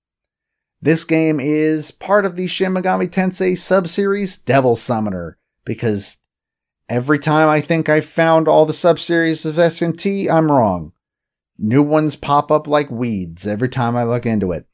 This 0.80 1.04
game 1.04 1.40
is 1.40 1.90
part 1.90 2.24
of 2.24 2.36
the 2.36 2.46
Shin 2.46 2.72
Megami 2.72 3.08
Tensei 3.08 3.52
subseries 3.52 4.44
Devil 4.44 4.76
Summoner, 4.76 5.38
because 5.64 6.18
Every 6.88 7.18
time 7.18 7.48
I 7.48 7.60
think 7.60 7.88
I've 7.88 8.06
found 8.06 8.48
all 8.48 8.64
the 8.64 8.72
subseries 8.72 9.44
of 9.44 9.56
SMT, 9.56 10.30
I'm 10.30 10.50
wrong. 10.50 10.92
New 11.58 11.82
ones 11.82 12.16
pop 12.16 12.50
up 12.50 12.66
like 12.66 12.90
weeds 12.90 13.46
every 13.46 13.68
time 13.68 13.94
I 13.94 14.04
look 14.04 14.24
into 14.24 14.52
it. 14.52 14.66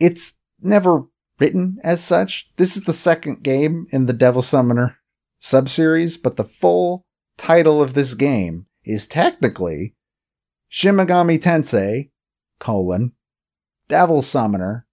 It's 0.00 0.34
never 0.62 1.04
written 1.38 1.78
as 1.84 2.02
such. 2.02 2.48
This 2.56 2.76
is 2.76 2.84
the 2.84 2.94
second 2.94 3.42
game 3.42 3.86
in 3.90 4.06
the 4.06 4.14
Devil 4.14 4.40
Summoner 4.40 4.96
subseries, 5.42 6.20
but 6.20 6.36
the 6.36 6.44
full 6.44 7.04
title 7.36 7.82
of 7.82 7.92
this 7.92 8.14
game 8.14 8.66
is 8.84 9.06
technically 9.06 9.94
Shin 10.68 10.94
Megami 10.94 11.38
Tensei, 11.38 12.10
colon, 12.58 13.12
Devil 13.88 14.22
Summoner, 14.22 14.85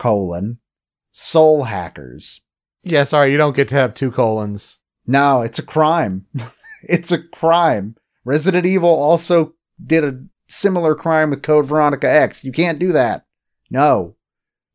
colon, 0.00 0.58
Soul 1.12 1.64
Hackers. 1.64 2.40
Yeah, 2.82 3.04
sorry, 3.04 3.30
you 3.30 3.38
don't 3.38 3.54
get 3.54 3.68
to 3.68 3.76
have 3.76 3.94
two 3.94 4.10
colons. 4.10 4.78
No, 5.06 5.42
it's 5.42 5.58
a 5.58 5.62
crime. 5.62 6.26
it's 6.82 7.12
a 7.12 7.22
crime. 7.22 7.96
Resident 8.24 8.66
Evil 8.66 8.88
also 8.88 9.54
did 9.84 10.02
a 10.02 10.24
similar 10.48 10.94
crime 10.94 11.30
with 11.30 11.42
Code 11.42 11.66
Veronica 11.66 12.10
X. 12.10 12.44
You 12.44 12.50
can't 12.50 12.78
do 12.78 12.92
that. 12.92 13.26
No. 13.70 14.16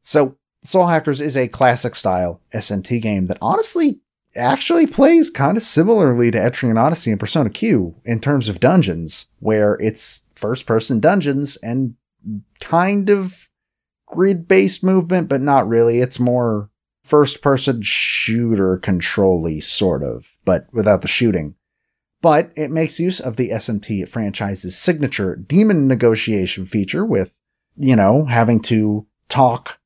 So, 0.01 0.37
Soul 0.63 0.87
Hackers 0.87 1.19
is 1.19 1.35
a 1.35 1.47
classic 1.47 1.95
style 1.95 2.41
SMT 2.53 3.01
game 3.01 3.27
that 3.27 3.37
honestly 3.41 4.01
actually 4.35 4.85
plays 4.85 5.29
kind 5.29 5.57
of 5.57 5.63
similarly 5.63 6.29
to 6.31 6.37
Etrian 6.37 6.79
Odyssey 6.79 7.11
and 7.11 7.19
Persona 7.19 7.49
Q 7.49 7.95
in 8.05 8.19
terms 8.19 8.49
of 8.49 8.59
dungeons, 8.59 9.25
where 9.39 9.75
it's 9.75 10.23
first 10.35 10.65
person 10.65 10.99
dungeons 10.99 11.55
and 11.57 11.95
kind 12.59 13.09
of 13.09 13.49
grid 14.15 14.47
based 14.47 14.83
movement, 14.83 15.29
but 15.29 15.41
not 15.41 15.67
really. 15.67 15.99
It's 15.99 16.19
more 16.19 16.69
first 17.03 17.41
person 17.41 17.81
shooter 17.83 18.77
control 18.77 19.47
sort 19.61 20.03
of, 20.03 20.35
but 20.43 20.67
without 20.71 21.01
the 21.01 21.07
shooting. 21.07 21.55
But 22.21 22.51
it 22.55 22.71
makes 22.71 22.99
use 22.99 23.19
of 23.19 23.35
the 23.35 23.49
SMT 23.49 24.09
franchise's 24.09 24.75
signature 24.75 25.35
demon 25.35 25.87
negotiation 25.87 26.65
feature 26.65 27.05
with, 27.05 27.35
you 27.77 27.95
know, 27.95 28.25
having 28.25 28.59
to 28.61 29.05
talk 29.29 29.79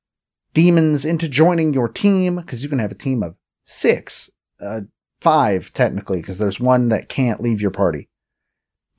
demons 0.54 1.04
into 1.04 1.28
joining 1.28 1.74
your 1.74 1.90
team 1.90 2.38
because 2.38 2.64
you 2.64 2.70
can 2.70 2.80
have 2.80 2.92
a 2.92 2.96
team 2.96 3.24
of 3.24 3.36
six, 3.66 4.30
uh, 4.62 4.82
five 5.20 5.74
technically, 5.74 6.22
because 6.22 6.38
there's 6.38 6.60
one 6.60 6.88
that 6.90 7.10
can't 7.10 7.42
leave 7.42 7.62
your 7.62 7.72
party. 7.72 8.08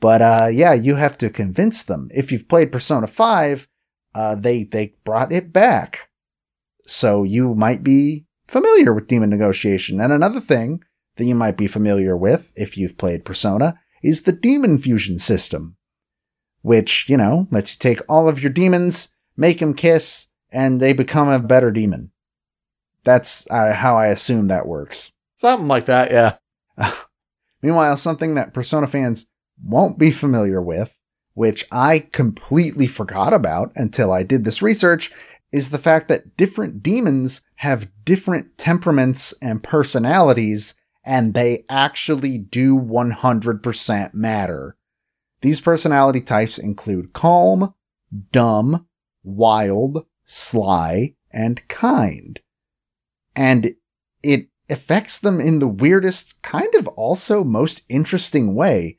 But 0.00 0.22
uh, 0.22 0.48
yeah, 0.52 0.72
you 0.74 0.96
have 0.96 1.16
to 1.18 1.30
convince 1.30 1.82
them. 1.82 2.08
If 2.12 2.32
you've 2.32 2.48
played 2.48 2.72
Persona 2.72 3.06
5, 3.06 3.68
uh, 4.14 4.34
they 4.34 4.64
they 4.64 4.94
brought 5.04 5.32
it 5.32 5.52
back, 5.52 6.11
so 6.82 7.22
you 7.22 7.54
might 7.54 7.82
be 7.82 8.26
familiar 8.48 8.92
with 8.92 9.06
demon 9.06 9.30
negotiation. 9.30 10.00
And 10.00 10.12
another 10.12 10.40
thing 10.40 10.82
that 11.16 11.24
you 11.24 11.34
might 11.34 11.56
be 11.56 11.66
familiar 11.66 12.16
with 12.16 12.52
if 12.56 12.76
you've 12.76 12.98
played 12.98 13.24
Persona 13.24 13.78
is 14.02 14.22
the 14.22 14.32
demon 14.32 14.78
fusion 14.78 15.18
system, 15.18 15.76
which 16.62 17.08
you 17.08 17.16
know 17.16 17.46
lets 17.50 17.74
you 17.74 17.78
take 17.78 18.00
all 18.08 18.28
of 18.28 18.42
your 18.42 18.50
demons, 18.50 19.11
make 19.36 19.58
them 19.58 19.74
kiss, 19.74 20.28
and 20.50 20.80
they 20.80 20.92
become 20.92 21.28
a 21.28 21.38
better 21.38 21.70
demon. 21.70 22.11
That's 23.04 23.50
uh, 23.50 23.72
how 23.72 23.96
I 23.96 24.08
assume 24.08 24.48
that 24.48 24.66
works. 24.66 25.12
Something 25.36 25.68
like 25.68 25.86
that, 25.86 26.11
yeah. 26.11 26.36
Meanwhile, 27.62 27.96
something 27.96 28.34
that 28.34 28.52
Persona 28.52 28.86
fans 28.86 29.26
won't 29.62 29.98
be 29.98 30.11
familiar 30.11 30.61
with, 30.61 30.94
which 31.34 31.64
I 31.70 32.00
completely 32.12 32.86
forgot 32.86 33.32
about 33.32 33.72
until 33.76 34.12
I 34.12 34.22
did 34.22 34.44
this 34.44 34.62
research, 34.62 35.10
is 35.52 35.70
the 35.70 35.78
fact 35.78 36.08
that 36.08 36.36
different 36.36 36.82
demons 36.82 37.42
have 37.56 37.90
different 38.04 38.56
temperaments 38.56 39.34
and 39.42 39.62
personalities, 39.62 40.74
and 41.04 41.34
they 41.34 41.64
actually 41.68 42.38
do 42.38 42.78
100% 42.78 44.14
matter. 44.14 44.76
These 45.40 45.60
personality 45.60 46.20
types 46.20 46.58
include 46.58 47.12
calm, 47.12 47.74
dumb, 48.30 48.86
wild, 49.22 50.06
sly, 50.24 51.14
and 51.32 51.66
kind. 51.68 52.40
And 53.34 53.74
it 54.22 54.48
affects 54.68 55.18
them 55.18 55.40
in 55.40 55.58
the 55.58 55.68
weirdest, 55.68 56.40
kind 56.42 56.74
of 56.76 56.86
also 56.88 57.42
most 57.42 57.82
interesting 57.88 58.54
way. 58.54 58.98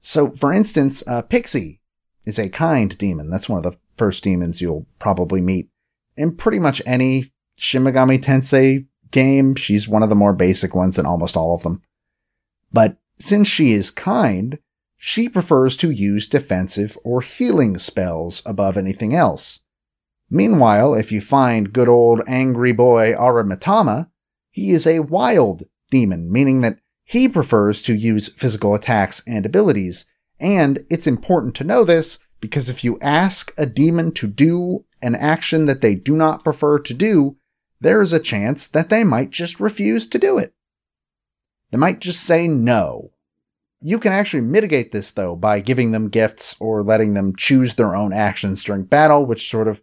So, 0.00 0.30
for 0.30 0.52
instance, 0.52 1.02
uh, 1.06 1.22
Pixie 1.22 1.80
is 2.24 2.38
a 2.38 2.48
kind 2.48 2.96
demon. 2.98 3.30
That's 3.30 3.48
one 3.48 3.58
of 3.58 3.64
the 3.64 3.78
first 3.96 4.22
demons 4.22 4.60
you'll 4.60 4.86
probably 4.98 5.40
meet 5.40 5.68
in 6.16 6.36
pretty 6.36 6.58
much 6.58 6.82
any 6.86 7.32
Shin 7.56 7.84
Megami 7.84 8.22
Tensei 8.22 8.86
game. 9.10 9.54
She's 9.54 9.88
one 9.88 10.02
of 10.02 10.08
the 10.08 10.14
more 10.14 10.32
basic 10.32 10.74
ones 10.74 10.98
in 10.98 11.06
almost 11.06 11.36
all 11.36 11.54
of 11.54 11.62
them. 11.62 11.82
But 12.72 12.98
since 13.18 13.48
she 13.48 13.72
is 13.72 13.90
kind, 13.90 14.58
she 14.96 15.28
prefers 15.28 15.76
to 15.78 15.90
use 15.90 16.26
defensive 16.26 16.98
or 17.04 17.20
healing 17.20 17.78
spells 17.78 18.42
above 18.44 18.76
anything 18.76 19.14
else. 19.14 19.60
Meanwhile, 20.30 20.94
if 20.94 21.10
you 21.10 21.20
find 21.20 21.72
good 21.72 21.88
old 21.88 22.20
angry 22.26 22.72
boy 22.72 23.14
Aramitama, 23.14 24.10
he 24.50 24.70
is 24.70 24.86
a 24.86 25.00
wild 25.00 25.62
demon, 25.90 26.30
meaning 26.30 26.60
that 26.60 26.78
he 27.08 27.26
prefers 27.26 27.80
to 27.80 27.94
use 27.94 28.28
physical 28.28 28.74
attacks 28.74 29.22
and 29.26 29.46
abilities. 29.46 30.04
And 30.38 30.84
it's 30.90 31.06
important 31.06 31.54
to 31.54 31.64
know 31.64 31.82
this 31.82 32.18
because 32.38 32.68
if 32.68 32.84
you 32.84 32.98
ask 33.00 33.50
a 33.56 33.64
demon 33.64 34.12
to 34.12 34.26
do 34.26 34.84
an 35.00 35.14
action 35.14 35.64
that 35.64 35.80
they 35.80 35.94
do 35.94 36.14
not 36.14 36.44
prefer 36.44 36.78
to 36.80 36.92
do, 36.92 37.38
there's 37.80 38.12
a 38.12 38.20
chance 38.20 38.66
that 38.66 38.90
they 38.90 39.04
might 39.04 39.30
just 39.30 39.58
refuse 39.58 40.06
to 40.06 40.18
do 40.18 40.36
it. 40.36 40.52
They 41.70 41.78
might 41.78 42.00
just 42.00 42.22
say 42.22 42.46
no. 42.46 43.12
You 43.80 43.98
can 43.98 44.12
actually 44.12 44.42
mitigate 44.42 44.92
this 44.92 45.10
though 45.10 45.34
by 45.34 45.60
giving 45.60 45.92
them 45.92 46.10
gifts 46.10 46.56
or 46.60 46.82
letting 46.82 47.14
them 47.14 47.34
choose 47.34 47.76
their 47.76 47.96
own 47.96 48.12
actions 48.12 48.62
during 48.62 48.84
battle, 48.84 49.24
which 49.24 49.48
sort 49.48 49.66
of 49.66 49.80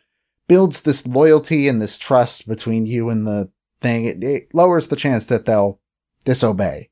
builds 0.47 0.81
this 0.81 1.07
loyalty 1.07 1.67
and 1.67 1.81
this 1.81 1.97
trust 1.97 2.47
between 2.47 2.85
you 2.85 3.09
and 3.09 3.25
the 3.25 3.49
thing. 3.81 4.05
It, 4.05 4.23
it 4.23 4.53
lowers 4.53 4.89
the 4.89 4.95
chance 4.95 5.25
that 5.25 5.45
they'll 5.45 5.79
disobey. 6.23 6.91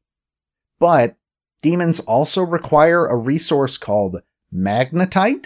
But 0.83 1.15
demons 1.61 2.01
also 2.01 2.43
require 2.43 3.05
a 3.05 3.15
resource 3.15 3.77
called 3.77 4.21
magnetite, 4.53 5.45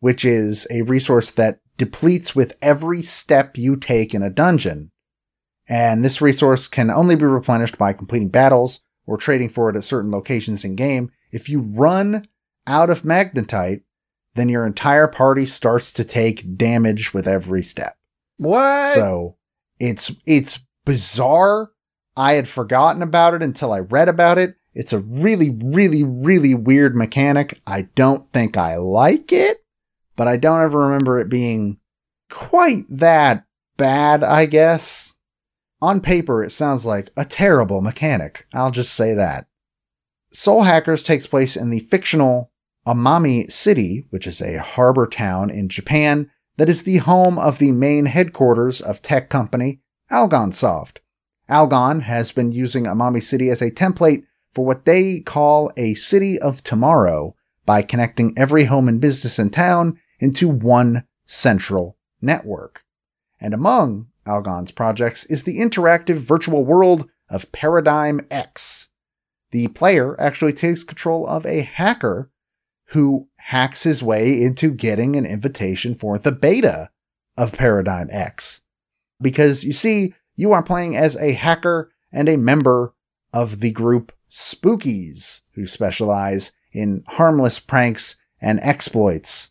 which 0.00 0.26
is 0.26 0.66
a 0.70 0.82
resource 0.82 1.30
that 1.30 1.60
depletes 1.78 2.36
with 2.36 2.54
every 2.60 3.00
step 3.00 3.56
you 3.56 3.76
take 3.76 4.12
in 4.12 4.22
a 4.22 4.28
dungeon. 4.28 4.90
And 5.66 6.04
this 6.04 6.20
resource 6.20 6.68
can 6.68 6.90
only 6.90 7.16
be 7.16 7.24
replenished 7.24 7.78
by 7.78 7.94
completing 7.94 8.28
battles 8.28 8.80
or 9.06 9.16
trading 9.16 9.48
for 9.48 9.70
it 9.70 9.76
at 9.76 9.84
certain 9.84 10.10
locations 10.10 10.66
in 10.66 10.76
game. 10.76 11.10
If 11.30 11.48
you 11.48 11.62
run 11.62 12.22
out 12.66 12.90
of 12.90 13.04
magnetite, 13.04 13.80
then 14.34 14.50
your 14.50 14.66
entire 14.66 15.08
party 15.08 15.46
starts 15.46 15.94
to 15.94 16.04
take 16.04 16.58
damage 16.58 17.14
with 17.14 17.26
every 17.26 17.62
step. 17.62 17.96
What? 18.36 18.88
So 18.88 19.38
it's 19.80 20.12
it's 20.26 20.58
bizarre. 20.84 21.70
I 22.16 22.34
had 22.34 22.48
forgotten 22.48 23.02
about 23.02 23.34
it 23.34 23.42
until 23.42 23.72
I 23.72 23.80
read 23.80 24.08
about 24.08 24.38
it. 24.38 24.56
It's 24.74 24.92
a 24.92 24.98
really, 25.00 25.50
really, 25.50 26.04
really 26.04 26.54
weird 26.54 26.96
mechanic. 26.96 27.60
I 27.66 27.82
don't 27.94 28.26
think 28.28 28.56
I 28.56 28.76
like 28.76 29.32
it, 29.32 29.58
but 30.16 30.28
I 30.28 30.36
don't 30.36 30.62
ever 30.62 30.78
remember 30.78 31.18
it 31.18 31.28
being 31.28 31.78
quite 32.30 32.84
that 32.88 33.44
bad, 33.76 34.24
I 34.24 34.46
guess. 34.46 35.14
On 35.80 36.00
paper, 36.00 36.42
it 36.42 36.50
sounds 36.50 36.86
like 36.86 37.10
a 37.16 37.24
terrible 37.24 37.82
mechanic. 37.82 38.46
I'll 38.54 38.70
just 38.70 38.94
say 38.94 39.14
that. 39.14 39.46
Soul 40.32 40.62
Hackers 40.62 41.02
takes 41.02 41.26
place 41.26 41.56
in 41.56 41.70
the 41.70 41.80
fictional 41.80 42.52
Amami 42.86 43.50
City, 43.50 44.06
which 44.10 44.26
is 44.26 44.40
a 44.40 44.60
harbor 44.60 45.06
town 45.06 45.50
in 45.50 45.68
Japan 45.68 46.30
that 46.56 46.68
is 46.68 46.82
the 46.82 46.98
home 46.98 47.38
of 47.38 47.58
the 47.58 47.72
main 47.72 48.06
headquarters 48.06 48.80
of 48.80 49.02
tech 49.02 49.28
company 49.28 49.80
Algonsoft. 50.10 50.98
Algon 51.52 52.00
has 52.00 52.32
been 52.32 52.50
using 52.50 52.84
Amami 52.84 53.22
City 53.22 53.50
as 53.50 53.60
a 53.60 53.70
template 53.70 54.24
for 54.52 54.64
what 54.64 54.86
they 54.86 55.20
call 55.20 55.70
a 55.76 55.92
city 55.92 56.38
of 56.38 56.62
tomorrow 56.62 57.36
by 57.66 57.82
connecting 57.82 58.32
every 58.38 58.64
home 58.64 58.88
and 58.88 59.02
business 59.02 59.38
in 59.38 59.50
town 59.50 59.98
into 60.18 60.48
one 60.48 61.04
central 61.26 61.98
network. 62.22 62.84
And 63.38 63.52
among 63.52 64.06
Algon's 64.26 64.70
projects 64.70 65.26
is 65.26 65.42
the 65.42 65.58
interactive 65.58 66.16
virtual 66.16 66.64
world 66.64 67.06
of 67.28 67.52
Paradigm 67.52 68.26
X. 68.30 68.88
The 69.50 69.68
player 69.68 70.18
actually 70.18 70.54
takes 70.54 70.84
control 70.84 71.26
of 71.26 71.44
a 71.44 71.60
hacker 71.60 72.30
who 72.86 73.28
hacks 73.36 73.84
his 73.84 74.02
way 74.02 74.42
into 74.42 74.70
getting 74.70 75.16
an 75.16 75.26
invitation 75.26 75.94
for 75.94 76.18
the 76.18 76.32
beta 76.32 76.88
of 77.36 77.52
Paradigm 77.52 78.08
X. 78.10 78.62
Because 79.20 79.64
you 79.64 79.74
see, 79.74 80.14
you 80.34 80.52
are 80.52 80.62
playing 80.62 80.96
as 80.96 81.16
a 81.16 81.32
hacker 81.32 81.92
and 82.10 82.28
a 82.28 82.36
member 82.36 82.94
of 83.32 83.60
the 83.60 83.70
group 83.70 84.12
Spookies, 84.30 85.42
who 85.54 85.66
specialize 85.66 86.52
in 86.72 87.04
harmless 87.06 87.58
pranks 87.58 88.16
and 88.40 88.58
exploits. 88.62 89.50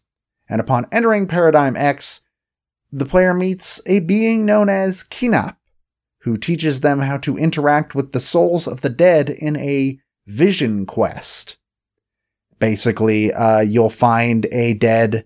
And 0.50 0.60
upon 0.60 0.88
entering 0.92 1.28
Paradigm 1.28 1.76
X, 1.76 2.22
the 2.92 3.06
player 3.06 3.34
meets 3.34 3.80
a 3.86 4.00
being 4.00 4.46
known 4.46 4.70
as 4.70 5.04
Kinap, 5.04 5.56
who 6.20 6.36
teaches 6.36 6.82
them 6.82 7.00
how 7.00 7.18
to 7.18 7.38
interact 7.38 7.96
with 7.96 8.12
the 8.12 8.20
souls 8.20 8.68
of 8.68 8.82
the 8.82 8.90
dead 8.90 9.30
in 9.30 9.56
a 9.56 10.00
vision 10.28 10.86
quest. 10.86 11.58
Basically, 12.60 13.34
uh, 13.34 13.62
you'll 13.62 13.90
find 13.90 14.46
a 14.52 14.74
dead 14.74 15.26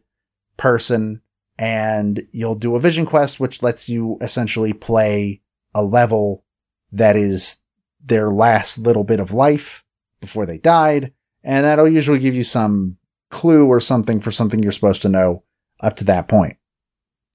person 0.57 1.21
and 1.57 2.27
you'll 2.31 2.55
do 2.55 2.75
a 2.75 2.79
vision 2.79 3.05
quest, 3.05 3.39
which 3.39 3.63
lets 3.63 3.89
you 3.89 4.17
essentially 4.21 4.73
play 4.73 5.41
a 5.75 5.83
level 5.83 6.43
that 6.91 7.15
is 7.15 7.57
their 8.03 8.29
last 8.29 8.79
little 8.79 9.03
bit 9.03 9.19
of 9.19 9.31
life 9.31 9.83
before 10.21 10.47
they 10.47 10.57
died. 10.57 11.13
And 11.43 11.65
that'll 11.65 11.87
usually 11.87 12.19
give 12.19 12.33
you 12.33 12.43
some 12.43 12.97
clue 13.29 13.67
or 13.67 13.79
something 13.79 14.19
for 14.19 14.31
something 14.31 14.63
you're 14.63 14.71
supposed 14.71 15.03
to 15.03 15.09
know 15.09 15.43
up 15.81 15.95
to 15.97 16.05
that 16.05 16.27
point. 16.27 16.57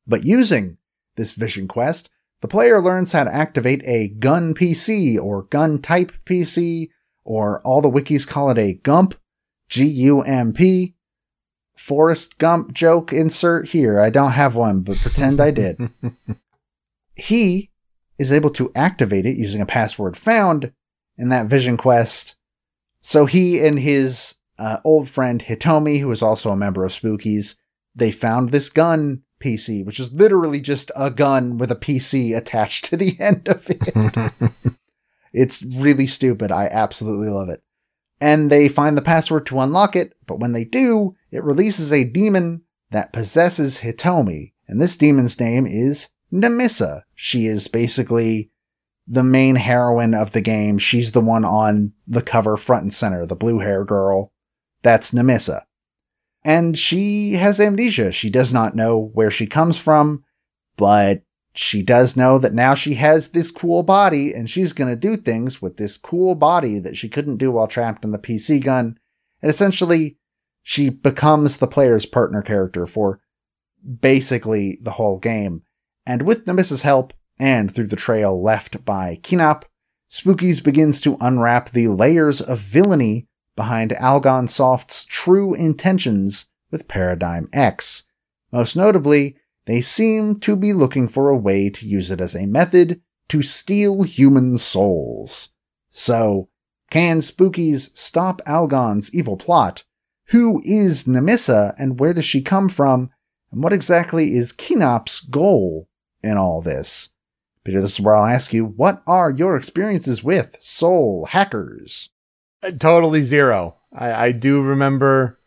But 0.07 0.24
using 0.24 0.78
this 1.16 1.34
vision 1.34 1.68
quest, 1.68 2.11
the 2.41 2.49
player 2.49 2.82
learns 2.82 3.12
how 3.12 3.24
to 3.24 3.34
activate 3.34 3.82
a 3.84 4.09
gun 4.09 4.55
PC 4.55 5.20
or 5.20 5.43
gun 5.43 5.80
type 5.80 6.12
PC, 6.24 6.88
or 7.22 7.61
all 7.61 7.82
the 7.82 7.91
wikis 7.91 8.26
call 8.26 8.51
it 8.51 8.59
a 8.59 8.74
GUMP, 8.74 9.14
G 9.68 9.84
U 9.84 10.22
M 10.22 10.53
P. 10.53 10.95
Forrest 11.76 12.38
Gump 12.38 12.72
joke 12.72 13.12
insert 13.12 13.68
here. 13.68 14.01
I 14.01 14.11
don't 14.11 14.32
have 14.32 14.55
one, 14.55 14.80
but 14.80 14.99
pretend 14.99 15.41
I 15.41 15.51
did. 15.51 15.91
he 17.14 17.70
is 18.21 18.31
able 18.31 18.51
to 18.51 18.71
activate 18.77 19.25
it 19.25 19.39
using 19.39 19.62
a 19.62 19.66
password 19.66 20.14
found 20.14 20.71
in 21.16 21.31
that 21.31 21.47
vision 21.47 21.79
quest. 21.79 22.37
So 23.01 23.25
he 23.25 23.64
and 23.64 23.81
his 23.81 24.35
uh, 24.59 24.77
old 24.85 25.09
friend 25.09 25.43
Hitomi, 25.43 26.01
who 26.01 26.11
is 26.11 26.23
also 26.23 26.51
a 26.51 26.57
member 26.57 26.85
of 26.85 26.93
Spookies, 26.93 27.55
they 27.95 28.12
found 28.12 28.51
this 28.51 28.68
gun 28.68 29.23
PC, 29.43 29.87
which 29.87 29.99
is 29.99 30.12
literally 30.12 30.61
just 30.61 30.91
a 30.95 31.11
gun 31.11 31.57
with 31.57 31.73
a 31.73 31.77
PC 31.77 32.37
attached 32.37 32.85
to 32.91 32.97
the 32.99 33.16
end 33.18 33.49
of 33.49 33.66
it. 33.71 34.53
it's 35.33 35.62
really 35.62 36.07
stupid. 36.07 36.53
I 36.53 36.66
absolutely 36.66 37.31
love 37.31 37.49
it. 37.49 37.62
And 38.21 38.51
they 38.51 38.68
find 38.68 38.99
the 38.99 39.03
password 39.03 39.47
to 39.47 39.61
unlock 39.61 39.97
it, 39.97 40.12
but 40.27 40.41
when 40.41 40.53
they 40.53 40.66
do, 40.66 41.16
it 41.31 41.43
releases 41.43 41.91
a 41.91 42.05
demon 42.05 42.64
that 42.91 43.14
possesses 43.14 43.81
Hitomi. 43.81 44.53
And 44.68 44.79
this 44.79 44.99
demon's 44.99 45.41
name 45.41 45.66
is 45.66 46.11
Nemissa. 46.33 47.03
She 47.14 47.47
is 47.47 47.68
basically 47.68 48.51
the 49.07 49.24
main 49.24 49.57
heroine 49.57 50.14
of 50.14 50.33
the 50.33 50.41
game. 50.41 50.78
She's 50.78 51.12
the 51.12 51.20
one 51.20 51.45
on 51.45 51.93
the 52.07 52.22
cover 52.22 52.57
front 52.57 52.83
and 52.83 52.93
center, 52.93 53.26
the 53.26 53.35
blue 53.35 53.59
hair 53.59 53.85
girl. 53.85 54.33
That's 54.83 55.11
Nemissa. 55.11 55.62
And 56.45 56.78
she 56.78 57.35
has 57.35 57.61
amnesia. 57.61 58.12
She 58.12 58.31
does 58.31 58.53
not 58.53 58.74
know 58.74 59.11
where 59.12 59.31
she 59.31 59.47
comes 59.47 59.78
from, 59.78 60.24
but 60.76 61.22
she 61.53 61.83
does 61.83 62.16
know 62.16 62.39
that 62.39 62.53
now 62.53 62.74
she 62.74 62.95
has 62.95 63.28
this 63.28 63.51
cool 63.51 63.83
body 63.83 64.33
and 64.33 64.49
she's 64.49 64.72
going 64.72 64.89
to 64.89 64.97
do 64.97 65.16
things 65.16 65.61
with 65.61 65.76
this 65.76 65.97
cool 65.97 66.35
body 66.35 66.78
that 66.78 66.97
she 66.97 67.09
couldn't 67.09 67.37
do 67.37 67.51
while 67.51 67.66
trapped 67.66 68.05
in 68.05 68.12
the 68.12 68.18
PC 68.18 68.62
gun. 68.62 68.99
And 69.43 69.51
essentially, 69.51 70.16
she 70.62 70.89
becomes 70.89 71.57
the 71.57 71.66
player's 71.66 72.07
partner 72.07 72.43
character 72.43 72.87
for 72.87 73.20
basically 74.01 74.78
the 74.81 74.93
whole 74.93 75.18
game. 75.18 75.62
And 76.07 76.23
with 76.23 76.47
Nemissa's 76.47 76.83
help, 76.83 77.13
and 77.39 77.75
through 77.75 77.89
the 77.89 77.97
trail 77.97 78.41
left 78.41 78.85
by 78.85 79.19
Kinop, 79.23 79.65
Spookies 80.11 80.63
begins 80.63 81.01
to 81.03 81.17
unwrap 81.21 81.71
the 81.71 81.89
layers 81.89 82.41
of 82.41 82.59
villainy 82.59 83.29
behind 83.57 83.93
Algon 83.93 84.49
Soft's 84.49 85.05
true 85.05 85.55
intentions 85.55 86.47
with 86.71 86.89
Paradigm 86.89 87.49
X. 87.53 88.05
Most 88.53 88.77
notably, 88.77 89.37
they 89.67 89.81
seem 89.81 90.41
to 90.41 90.57
be 90.57 90.73
looking 90.73 91.07
for 91.07 91.29
a 91.29 91.37
way 91.37 91.71
to 91.71 91.87
use 91.87 92.11
it 92.11 92.21
as 92.21 92.35
a 92.35 92.47
method 92.47 93.01
to 93.29 93.43
steal 93.43 94.03
human 94.03 94.59
souls. 94.59 95.51
So, 95.91 96.49
can 96.91 97.19
Spookies 97.19 97.97
stop 97.97 98.43
Algon's 98.47 99.15
evil 99.15 99.37
plot? 99.37 99.85
Who 100.29 100.61
is 100.65 101.05
Nemissa 101.05 101.75
and 101.79 102.01
where 102.01 102.15
does 102.15 102.25
she 102.25 102.43
come 102.43 102.69
from? 102.69 103.11
And 103.53 103.63
what 103.63 103.73
exactly 103.73 104.35
is 104.35 104.53
Kinop's 104.53 105.21
goal 105.21 105.89
in 106.23 106.37
all 106.37 106.61
this? 106.61 107.11
Peter, 107.64 107.81
this 107.81 107.95
is 107.95 108.01
where 108.01 108.14
I'll 108.14 108.27
ask 108.27 108.53
you, 108.53 108.64
what 108.64 109.03
are 109.07 109.31
your 109.31 109.57
experiences 109.57 110.25
with 110.25 110.57
soul 110.61 111.27
hackers? 111.27 112.09
Uh, 112.62 112.71
Totally 112.71 113.23
zero. 113.23 113.77
I, 113.93 114.12
I 114.12 114.33
do 114.33 114.62
remember 114.62 115.39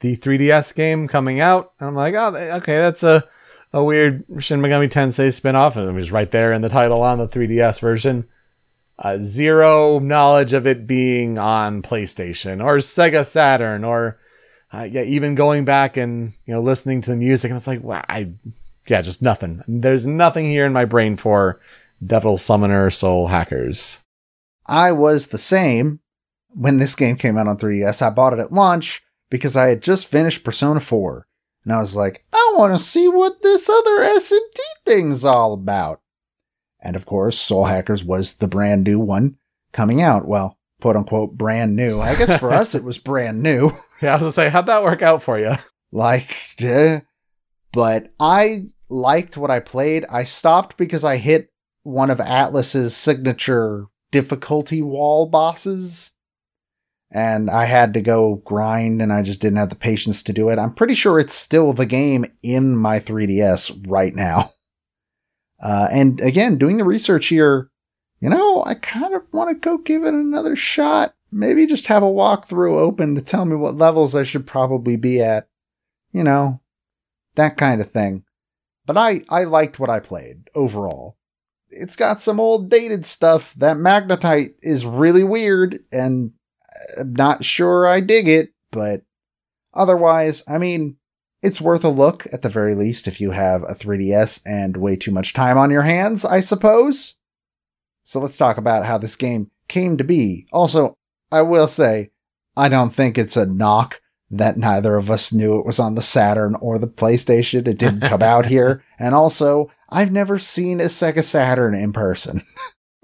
the 0.00 0.16
3DS 0.16 0.74
game 0.74 1.08
coming 1.08 1.40
out. 1.40 1.72
And 1.80 1.88
I'm 1.88 1.94
like, 1.94 2.14
oh, 2.14 2.34
okay, 2.34 2.76
that's 2.76 3.02
a, 3.02 3.24
a 3.72 3.82
weird 3.82 4.24
Shin 4.38 4.60
Megami 4.60 4.88
Tensei 4.88 5.32
spin-off. 5.32 5.76
And 5.76 5.88
it 5.88 5.92
was 5.92 6.12
right 6.12 6.30
there 6.30 6.52
in 6.52 6.62
the 6.62 6.68
title 6.68 7.02
on 7.02 7.18
the 7.18 7.28
3DS 7.28 7.80
version. 7.80 8.28
Uh, 8.98 9.18
zero 9.20 9.98
knowledge 9.98 10.52
of 10.52 10.66
it 10.66 10.86
being 10.86 11.38
on 11.38 11.82
PlayStation 11.82 12.64
or 12.64 12.78
Sega 12.78 13.26
Saturn 13.26 13.84
or 13.84 14.18
uh, 14.72 14.82
yeah, 14.82 15.02
even 15.02 15.34
going 15.34 15.64
back 15.64 15.96
and 15.96 16.32
you 16.44 16.54
know 16.54 16.60
listening 16.60 17.00
to 17.00 17.10
the 17.10 17.16
music, 17.16 17.50
and 17.50 17.58
it's 17.58 17.66
like, 17.66 17.82
wow, 17.82 18.04
I 18.08 18.32
yeah, 18.86 19.02
just 19.02 19.22
nothing. 19.22 19.62
There's 19.66 20.06
nothing 20.06 20.46
here 20.46 20.64
in 20.64 20.72
my 20.72 20.84
brain 20.84 21.16
for 21.16 21.60
Devil 22.04 22.38
Summoner 22.38 22.90
Soul 22.90 23.28
Hackers. 23.28 24.00
I 24.66 24.92
was 24.92 25.28
the 25.28 25.38
same 25.38 26.00
when 26.48 26.78
this 26.78 26.94
game 26.94 27.16
came 27.16 27.36
out 27.36 27.48
on 27.48 27.58
3DS. 27.58 28.02
I 28.02 28.10
bought 28.10 28.32
it 28.32 28.38
at 28.38 28.52
launch 28.52 29.02
because 29.30 29.56
I 29.56 29.68
had 29.68 29.82
just 29.82 30.08
finished 30.08 30.44
Persona 30.44 30.80
4. 30.80 31.26
And 31.64 31.72
I 31.72 31.80
was 31.80 31.96
like, 31.96 32.24
I 32.32 32.54
want 32.56 32.72
to 32.74 32.78
see 32.78 33.08
what 33.08 33.42
this 33.42 33.68
other 33.68 33.98
SMT 34.00 34.58
thing's 34.84 35.24
all 35.24 35.52
about. 35.52 36.00
And 36.80 36.94
of 36.94 37.06
course, 37.06 37.38
Soul 37.38 37.64
Hackers 37.64 38.04
was 38.04 38.34
the 38.34 38.46
brand 38.46 38.84
new 38.84 39.00
one 39.00 39.36
coming 39.72 40.00
out. 40.00 40.28
Well, 40.28 40.58
quote 40.80 40.96
unquote, 40.96 41.36
brand 41.36 41.74
new. 41.74 42.00
I 42.00 42.14
guess 42.14 42.38
for 42.38 42.52
us, 42.52 42.74
it 42.76 42.84
was 42.84 42.98
brand 42.98 43.42
new. 43.42 43.70
Yeah, 44.02 44.10
I 44.10 44.14
was 44.16 44.20
gonna 44.20 44.32
say, 44.32 44.48
how'd 44.50 44.66
that 44.66 44.82
work 44.82 45.00
out 45.00 45.22
for 45.22 45.38
you? 45.38 45.54
like, 45.90 46.36
but 47.72 48.12
I 48.20 48.66
liked 48.88 49.36
what 49.36 49.50
I 49.50 49.60
played. 49.60 50.04
I 50.10 50.24
stopped 50.24 50.76
because 50.76 51.04
I 51.04 51.16
hit 51.16 51.50
one 51.82 52.10
of 52.10 52.18
Atlus's 52.18 52.96
signature 52.96 53.86
difficulty 54.10 54.82
wall 54.82 55.26
bosses. 55.26 56.12
And 57.10 57.48
I 57.48 57.66
had 57.66 57.94
to 57.94 58.00
go 58.00 58.42
grind 58.44 59.00
and 59.00 59.12
I 59.12 59.22
just 59.22 59.40
didn't 59.40 59.58
have 59.58 59.70
the 59.70 59.76
patience 59.76 60.22
to 60.24 60.32
do 60.32 60.48
it. 60.48 60.58
I'm 60.58 60.74
pretty 60.74 60.94
sure 60.94 61.20
it's 61.20 61.34
still 61.34 61.72
the 61.72 61.86
game 61.86 62.24
in 62.42 62.76
my 62.76 62.98
3DS 62.98 63.86
right 63.88 64.14
now. 64.14 64.50
Uh, 65.58 65.88
and 65.90 66.20
again, 66.20 66.58
doing 66.58 66.76
the 66.76 66.84
research 66.84 67.28
here, 67.28 67.70
you 68.18 68.28
know, 68.28 68.62
I 68.66 68.74
kind 68.74 69.14
of 69.14 69.22
want 69.32 69.48
to 69.50 69.54
go 69.54 69.78
give 69.78 70.04
it 70.04 70.12
another 70.12 70.54
shot. 70.54 71.14
Maybe 71.32 71.64
just 71.64 71.86
have 71.86 72.02
a 72.02 72.06
walkthrough 72.06 72.78
open 72.78 73.14
to 73.14 73.22
tell 73.22 73.46
me 73.46 73.56
what 73.56 73.74
levels 73.74 74.14
I 74.14 74.22
should 74.22 74.46
probably 74.46 74.96
be 74.96 75.22
at. 75.22 75.48
You 76.12 76.24
know, 76.24 76.60
that 77.36 77.56
kind 77.56 77.80
of 77.80 77.90
thing. 77.90 78.24
But 78.86 78.96
I, 78.96 79.22
I 79.28 79.44
liked 79.44 79.78
what 79.78 79.90
I 79.90 80.00
played 80.00 80.48
overall. 80.54 81.16
It's 81.68 81.96
got 81.96 82.22
some 82.22 82.38
old 82.38 82.70
dated 82.70 83.04
stuff. 83.04 83.52
That 83.54 83.76
magnetite 83.76 84.54
is 84.62 84.86
really 84.86 85.24
weird 85.24 85.80
and 85.92 86.32
I'm 86.98 87.12
not 87.12 87.44
sure 87.44 87.86
I 87.86 88.00
dig 88.00 88.28
it, 88.28 88.50
but 88.70 89.02
otherwise, 89.74 90.44
I 90.48 90.58
mean, 90.58 90.96
it's 91.42 91.60
worth 91.60 91.84
a 91.84 91.88
look 91.88 92.26
at 92.32 92.42
the 92.42 92.48
very 92.48 92.74
least 92.74 93.06
if 93.06 93.20
you 93.20 93.32
have 93.32 93.62
a 93.62 93.74
3DS 93.74 94.40
and 94.46 94.76
way 94.76 94.96
too 94.96 95.10
much 95.10 95.32
time 95.32 95.58
on 95.58 95.70
your 95.70 95.82
hands, 95.82 96.24
I 96.24 96.40
suppose. 96.40 97.16
So 98.04 98.20
let's 98.20 98.38
talk 98.38 98.56
about 98.56 98.86
how 98.86 98.98
this 98.98 99.16
game 99.16 99.50
came 99.68 99.96
to 99.96 100.04
be. 100.04 100.46
Also, 100.52 100.94
I 101.30 101.42
will 101.42 101.66
say, 101.66 102.10
I 102.56 102.68
don't 102.68 102.90
think 102.90 103.18
it's 103.18 103.36
a 103.36 103.46
knock 103.46 104.00
that 104.30 104.56
neither 104.56 104.96
of 104.96 105.10
us 105.10 105.32
knew 105.32 105.58
it 105.58 105.66
was 105.66 105.78
on 105.78 105.94
the 105.94 106.02
Saturn 106.02 106.56
or 106.56 106.78
the 106.78 106.88
PlayStation. 106.88 107.66
It 107.68 107.78
didn't 107.78 108.00
come 108.00 108.22
out 108.22 108.46
here. 108.54 108.84
And 108.98 109.14
also, 109.14 109.70
I've 109.88 110.12
never 110.12 110.38
seen 110.38 110.80
a 110.80 110.84
Sega 110.84 111.22
Saturn 111.22 111.74
in 111.74 111.92
person. 111.92 112.42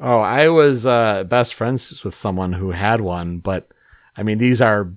Oh, 0.04 0.18
I 0.18 0.48
was 0.48 0.84
uh, 0.84 1.22
best 1.22 1.54
friends 1.54 2.02
with 2.02 2.16
someone 2.16 2.54
who 2.54 2.72
had 2.72 3.00
one, 3.00 3.38
but 3.38 3.68
I 4.16 4.24
mean, 4.24 4.38
these 4.38 4.60
are 4.60 4.92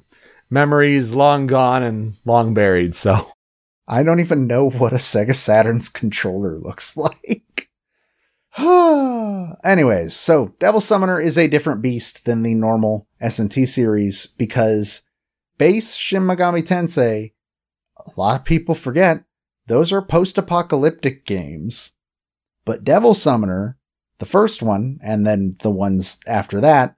memories 0.49 1.11
long 1.11 1.45
gone 1.45 1.84
and 1.84 2.13
long 2.26 2.55
buried. 2.55 2.95
So 2.95 3.28
I 3.88 4.01
don't 4.01 4.19
even 4.19 4.47
know 4.47 4.67
what 4.67 4.93
a 4.93 4.97
Sega 4.97 5.36
Saturn's 5.36 5.89
controller 5.89 6.57
looks 6.57 6.97
like. 6.97 7.69
Anyways, 9.63 10.15
so 10.15 10.55
Devil 10.57 10.82
Summoner 10.82 11.21
is 11.21 11.38
a 11.38 11.47
different 11.47 11.84
beast 11.84 12.26
than 12.26 12.41
the 12.41 12.55
normal 12.55 13.07
SMT 13.21 13.67
series 13.67 14.26
because 14.26 15.03
base 15.58 15.95
Shin 15.95 16.24
Megami 16.24 16.62
Tensei, 16.64 17.34
a 17.97 18.20
lot 18.20 18.39
of 18.39 18.45
people 18.45 18.76
forget, 18.76 19.24
those 19.68 19.91
are 19.91 20.01
post-apocalyptic 20.01 21.26
games. 21.26 21.93
But 22.66 22.84
Devil 22.84 23.14
Summoner, 23.14 23.78
the 24.20 24.26
first 24.26 24.62
one, 24.62 24.99
and 25.01 25.26
then 25.26 25.56
the 25.62 25.72
ones 25.72 26.20
after 26.28 26.60
that, 26.62 26.95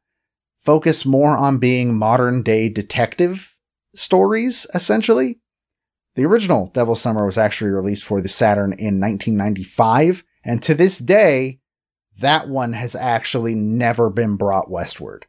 focus 0.60 1.06
more 1.06 1.38
on 1.38 1.60
being 1.60 1.98
modern 1.98 2.44
day 2.44 2.70
detective 2.70 3.56
stories, 3.96 4.68
essentially. 4.74 5.40
The 6.16 6.26
original 6.26 6.68
Devil 6.74 6.96
Summoner 6.96 7.26
was 7.26 7.38
actually 7.38 7.72
released 7.72 8.04
for 8.04 8.22
the 8.22 8.30
Saturn 8.30 8.74
in 8.74 9.00
1995, 9.00 10.24
and 10.44 10.64
to 10.64 10.74
this 10.74 11.00
day, 11.00 11.60
that 12.20 12.50
one 12.50 12.74
has 12.74 12.96
actually 12.96 13.54
never 13.54 14.10
been 14.10 14.36
brought 14.36 14.72
westward. 14.72 15.28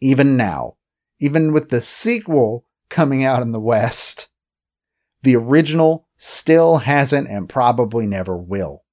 Even 0.00 0.36
now, 0.36 0.77
even 1.20 1.52
with 1.52 1.68
the 1.68 1.80
sequel 1.80 2.66
coming 2.88 3.24
out 3.24 3.42
in 3.42 3.52
the 3.52 3.60
West, 3.60 4.28
the 5.22 5.36
original 5.36 6.06
still 6.16 6.78
hasn't 6.78 7.28
and 7.28 7.48
probably 7.48 8.06
never 8.06 8.36
will. 8.36 8.84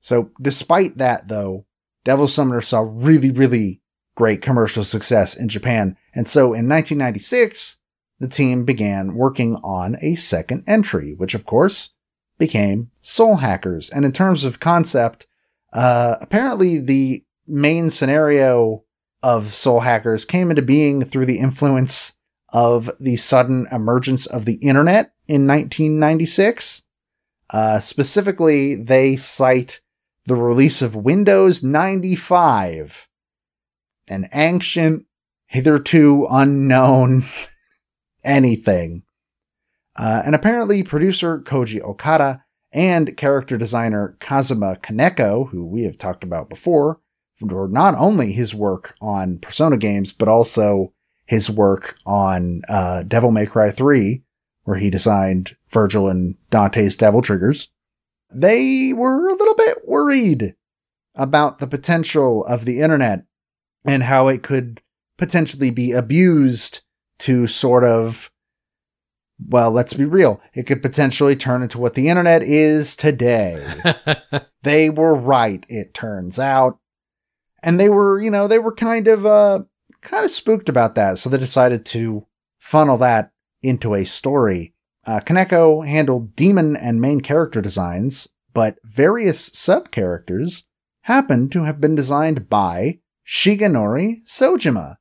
So, 0.00 0.30
despite 0.40 0.98
that, 0.98 1.28
though, 1.28 1.66
Devil 2.04 2.28
Summoner 2.28 2.60
saw 2.60 2.86
really, 2.88 3.30
really 3.30 3.82
great 4.16 4.40
commercial 4.40 4.84
success 4.84 5.34
in 5.34 5.48
Japan. 5.48 5.96
And 6.14 6.26
so 6.26 6.46
in 6.46 6.68
1996, 6.68 7.76
the 8.18 8.28
team 8.28 8.64
began 8.64 9.14
working 9.14 9.56
on 9.56 9.96
a 10.00 10.14
second 10.14 10.64
entry, 10.66 11.14
which 11.14 11.34
of 11.34 11.44
course 11.44 11.90
became 12.38 12.90
Soul 13.00 13.36
Hackers. 13.36 13.90
And 13.90 14.04
in 14.04 14.12
terms 14.12 14.44
of 14.44 14.58
concept, 14.58 15.26
uh, 15.72 16.16
apparently 16.20 16.78
the 16.78 17.24
main 17.46 17.90
scenario 17.90 18.84
of 19.26 19.52
Soul 19.52 19.80
Hackers 19.80 20.24
came 20.24 20.50
into 20.50 20.62
being 20.62 21.04
through 21.04 21.26
the 21.26 21.40
influence 21.40 22.12
of 22.50 22.88
the 23.00 23.16
sudden 23.16 23.66
emergence 23.72 24.24
of 24.24 24.44
the 24.44 24.54
internet 24.54 25.14
in 25.26 25.48
1996. 25.48 26.84
Uh, 27.50 27.80
specifically, 27.80 28.76
they 28.76 29.16
cite 29.16 29.80
the 30.26 30.36
release 30.36 30.80
of 30.80 30.94
Windows 30.94 31.60
95, 31.60 33.08
an 34.06 34.28
ancient, 34.32 35.06
hitherto 35.46 36.28
unknown 36.30 37.24
anything. 38.22 39.02
Uh, 39.96 40.22
and 40.24 40.36
apparently, 40.36 40.84
producer 40.84 41.40
Koji 41.40 41.82
Okada 41.82 42.44
and 42.70 43.16
character 43.16 43.58
designer 43.58 44.16
Kazuma 44.20 44.76
Kaneko, 44.76 45.48
who 45.48 45.66
we 45.66 45.82
have 45.82 45.96
talked 45.96 46.22
about 46.22 46.48
before, 46.48 47.00
for 47.36 47.68
not 47.68 47.94
only 47.96 48.32
his 48.32 48.54
work 48.54 48.94
on 49.00 49.38
Persona 49.38 49.76
games, 49.76 50.12
but 50.12 50.28
also 50.28 50.92
his 51.26 51.50
work 51.50 51.96
on 52.06 52.62
uh, 52.68 53.02
Devil 53.02 53.30
May 53.30 53.46
Cry 53.46 53.70
3, 53.70 54.22
where 54.64 54.78
he 54.78 54.90
designed 54.90 55.56
Virgil 55.70 56.08
and 56.08 56.36
Dante's 56.50 56.96
Devil 56.96 57.22
Triggers. 57.22 57.68
They 58.32 58.92
were 58.92 59.28
a 59.28 59.34
little 59.34 59.54
bit 59.54 59.86
worried 59.86 60.54
about 61.14 61.58
the 61.58 61.66
potential 61.66 62.44
of 62.44 62.64
the 62.64 62.80
internet 62.80 63.24
and 63.84 64.02
how 64.02 64.28
it 64.28 64.42
could 64.42 64.82
potentially 65.16 65.70
be 65.70 65.92
abused 65.92 66.80
to 67.18 67.46
sort 67.46 67.84
of 67.84 68.30
well, 69.48 69.70
let's 69.70 69.92
be 69.92 70.06
real. 70.06 70.40
It 70.54 70.62
could 70.62 70.80
potentially 70.80 71.36
turn 71.36 71.62
into 71.62 71.78
what 71.78 71.92
the 71.92 72.08
internet 72.08 72.42
is 72.42 72.96
today. 72.96 73.62
they 74.62 74.88
were 74.88 75.14
right, 75.14 75.64
it 75.68 75.92
turns 75.92 76.38
out. 76.38 76.78
And 77.66 77.80
they 77.80 77.88
were, 77.88 78.20
you 78.20 78.30
know, 78.30 78.46
they 78.46 78.60
were 78.60 78.72
kind 78.72 79.08
of 79.08 79.26
uh 79.26 79.64
kind 80.00 80.24
of 80.24 80.30
spooked 80.30 80.68
about 80.68 80.94
that, 80.94 81.18
so 81.18 81.28
they 81.28 81.36
decided 81.36 81.84
to 81.86 82.26
funnel 82.58 82.96
that 82.98 83.32
into 83.60 83.94
a 83.94 84.04
story. 84.04 84.72
Uh, 85.04 85.20
Kaneko 85.20 85.86
handled 85.86 86.36
demon 86.36 86.76
and 86.76 87.00
main 87.00 87.20
character 87.20 87.60
designs, 87.60 88.28
but 88.54 88.78
various 88.84 89.50
sub 89.52 89.90
characters 89.90 90.64
happened 91.02 91.50
to 91.52 91.64
have 91.64 91.80
been 91.80 91.96
designed 91.96 92.48
by 92.48 93.00
Shigenori 93.26 94.24
Soejima, 94.24 94.96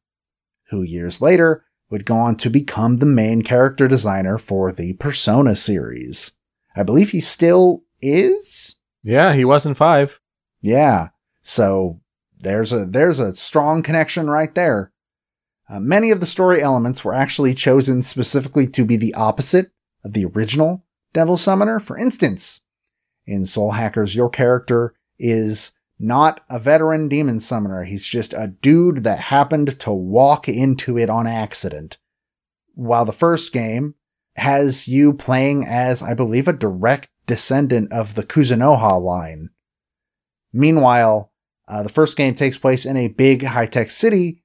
who 0.70 0.82
years 0.82 1.22
later 1.22 1.66
would 1.92 2.06
go 2.06 2.16
on 2.16 2.36
to 2.38 2.50
become 2.50 2.98
the 2.98 3.06
main 3.06 3.44
character 3.44 3.88
designer 3.88 4.40
for 4.40 4.72
the 4.72 4.94
Persona 4.94 5.56
series. 5.56 6.32
I 6.76 6.82
believe 6.82 7.12
he 7.12 7.22
still 7.22 7.84
is. 8.02 8.76
Yeah, 9.04 9.34
he 9.34 9.46
was 9.46 9.68
in 9.68 9.76
five. 9.76 10.20
Yeah. 10.62 11.10
So 11.44 12.02
there's 12.46 12.72
a 12.72 12.86
there's 12.86 13.20
a 13.20 13.36
strong 13.36 13.82
connection 13.82 14.30
right 14.30 14.54
there. 14.54 14.92
Uh, 15.68 15.80
many 15.80 16.12
of 16.12 16.20
the 16.20 16.26
story 16.28 16.62
elements 16.62 17.04
were 17.04 17.14
actually 17.14 17.56
chosen 17.56 18.04
specifically 18.04 18.68
to 18.68 18.86
be 18.86 18.98
the 18.98 19.16
opposite 19.16 19.72
of 20.04 20.14
the 20.14 20.26
original 20.26 20.86
Devil 21.12 21.38
Summoner. 21.38 21.80
For 21.80 21.98
instance, 21.98 22.62
in 23.26 23.46
Soul 23.46 23.72
Hackers, 23.72 24.16
your 24.16 24.30
character 24.30 24.94
is 25.18 25.72
not 25.98 26.42
a 26.50 26.60
veteran 26.60 27.08
demon 27.08 27.40
summoner. 27.40 27.84
He's 27.84 28.06
just 28.06 28.34
a 28.34 28.48
dude 28.48 29.04
that 29.04 29.20
happened 29.20 29.80
to 29.80 29.92
walk 29.92 30.48
into 30.48 31.00
it 31.00 31.10
on 31.10 31.26
accident. 31.26 31.98
While 32.76 33.06
the 33.06 33.14
first 33.14 33.52
game 33.52 33.96
has 34.36 34.88
you 34.88 35.14
playing 35.14 35.66
as, 35.66 36.04
I 36.04 36.14
believe, 36.14 36.48
a 36.48 36.54
direct 36.54 37.10
descendant 37.26 37.92
of 37.92 38.14
the 38.14 38.24
Kuzunoha 38.24 39.02
line. 39.02 39.50
Meanwhile, 40.54 41.32
uh, 41.68 41.84
the 41.84 41.90
first 41.90 42.18
game 42.18 42.36
takes 42.36 42.58
place 42.58 42.86
in 42.86 42.98
a 42.98 43.08
big 43.08 43.44
high 43.44 43.66
tech 43.66 43.92
city, 43.92 44.44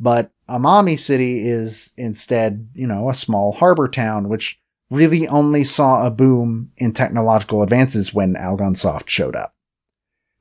but 0.00 0.30
Amami 0.48 0.98
City 0.98 1.46
is 1.46 1.92
instead, 1.96 2.68
you 2.74 2.86
know, 2.86 3.08
a 3.08 3.14
small 3.14 3.52
harbor 3.52 3.88
town, 3.88 4.28
which 4.28 4.60
really 4.90 5.26
only 5.28 5.64
saw 5.64 6.06
a 6.06 6.10
boom 6.10 6.70
in 6.76 6.92
technological 6.92 7.62
advances 7.62 8.14
when 8.14 8.34
Algonsoft 8.34 9.08
showed 9.08 9.34
up. 9.34 9.54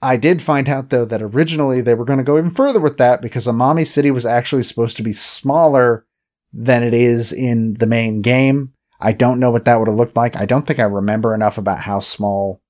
I 0.02 0.18
did 0.18 0.42
find 0.42 0.70
out 0.70 0.90
though 0.90 1.06
that 1.06 1.22
originally 1.22 1.82
they 1.82 1.96
were 1.96 2.06
going 2.06 2.20
to 2.20 2.24
go 2.24 2.38
even 2.38 2.52
further 2.52 2.80
with 2.80 2.98
that 2.98 3.22
because 3.22 3.48
Amami 3.48 3.88
City 3.88 4.12
was 4.12 4.26
actually 4.26 4.64
supposed 4.64 4.98
to 4.98 5.04
be 5.04 5.14
smaller 5.14 6.06
than 6.54 6.84
it 6.84 6.94
is 6.94 7.34
in 7.34 7.76
the 7.76 7.88
main 7.88 8.22
game. 8.22 8.74
I 9.00 9.14
don't 9.14 9.40
know 9.40 9.52
what 9.52 9.66
that 9.66 9.78
would 9.80 9.88
have 9.88 9.98
looked 9.98 10.16
like. 10.16 10.36
I 10.36 10.46
don't 10.46 10.66
think 10.66 10.80
I 10.80 10.84
remember 10.84 11.34
enough 11.34 11.58
about 11.58 11.80
how 11.80 12.00
small 12.00 12.62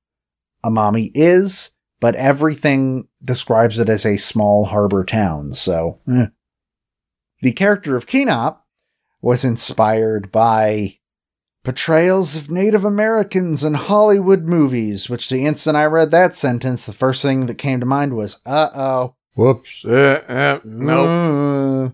Amami 0.65 1.11
is, 1.13 1.71
but 1.99 2.15
everything 2.15 3.07
describes 3.23 3.79
it 3.79 3.89
as 3.89 4.05
a 4.05 4.17
small 4.17 4.65
harbor 4.65 5.03
town. 5.03 5.53
So, 5.53 5.99
eh. 6.11 6.27
the 7.41 7.51
character 7.51 7.95
of 7.95 8.05
Kinop 8.05 8.59
was 9.21 9.43
inspired 9.43 10.31
by 10.31 10.99
portrayals 11.63 12.37
of 12.37 12.51
Native 12.51 12.85
Americans 12.85 13.63
in 13.63 13.73
Hollywood 13.73 14.43
movies, 14.43 15.09
which 15.09 15.29
the 15.29 15.45
instant 15.45 15.75
I 15.75 15.85
read 15.85 16.11
that 16.11 16.35
sentence, 16.35 16.85
the 16.85 16.93
first 16.93 17.21
thing 17.21 17.47
that 17.47 17.57
came 17.57 17.79
to 17.79 17.85
mind 17.85 18.15
was, 18.15 18.37
uh 18.45 18.69
oh. 18.75 19.15
Whoops. 19.35 19.83
Uh, 19.83 20.23
uh, 20.29 20.59
nope. 20.63 21.89
Uh, 21.89 21.93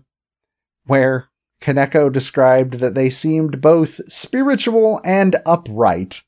where 0.86 1.28
Kaneko 1.60 2.12
described 2.12 2.74
that 2.74 2.94
they 2.94 3.08
seemed 3.08 3.60
both 3.60 4.00
spiritual 4.12 5.00
and 5.04 5.36
upright. 5.46 6.22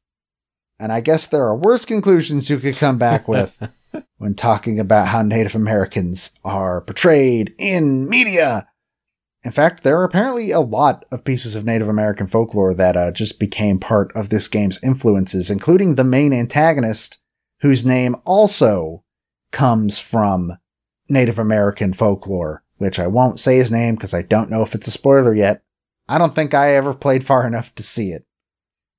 And 0.84 0.92
I 0.92 1.00
guess 1.00 1.24
there 1.24 1.46
are 1.46 1.56
worse 1.56 1.86
conclusions 1.86 2.50
you 2.50 2.58
could 2.58 2.76
come 2.76 2.98
back 2.98 3.26
with 3.26 3.58
when 4.18 4.34
talking 4.34 4.78
about 4.78 5.08
how 5.08 5.22
Native 5.22 5.54
Americans 5.54 6.30
are 6.44 6.82
portrayed 6.82 7.54
in 7.56 8.06
media. 8.06 8.68
In 9.44 9.50
fact, 9.50 9.82
there 9.82 9.98
are 9.98 10.04
apparently 10.04 10.50
a 10.50 10.60
lot 10.60 11.06
of 11.10 11.24
pieces 11.24 11.54
of 11.54 11.64
Native 11.64 11.88
American 11.88 12.26
folklore 12.26 12.74
that 12.74 12.98
uh, 12.98 13.12
just 13.12 13.40
became 13.40 13.80
part 13.80 14.14
of 14.14 14.28
this 14.28 14.46
game's 14.46 14.78
influences, 14.84 15.50
including 15.50 15.94
the 15.94 16.04
main 16.04 16.34
antagonist, 16.34 17.16
whose 17.60 17.86
name 17.86 18.16
also 18.26 19.04
comes 19.52 19.98
from 19.98 20.52
Native 21.08 21.38
American 21.38 21.94
folklore, 21.94 22.62
which 22.76 22.98
I 22.98 23.06
won't 23.06 23.40
say 23.40 23.56
his 23.56 23.72
name 23.72 23.94
because 23.94 24.12
I 24.12 24.20
don't 24.20 24.50
know 24.50 24.60
if 24.60 24.74
it's 24.74 24.88
a 24.88 24.90
spoiler 24.90 25.32
yet. 25.32 25.62
I 26.10 26.18
don't 26.18 26.34
think 26.34 26.52
I 26.52 26.74
ever 26.74 26.92
played 26.92 27.24
far 27.24 27.46
enough 27.46 27.74
to 27.76 27.82
see 27.82 28.12
it. 28.12 28.26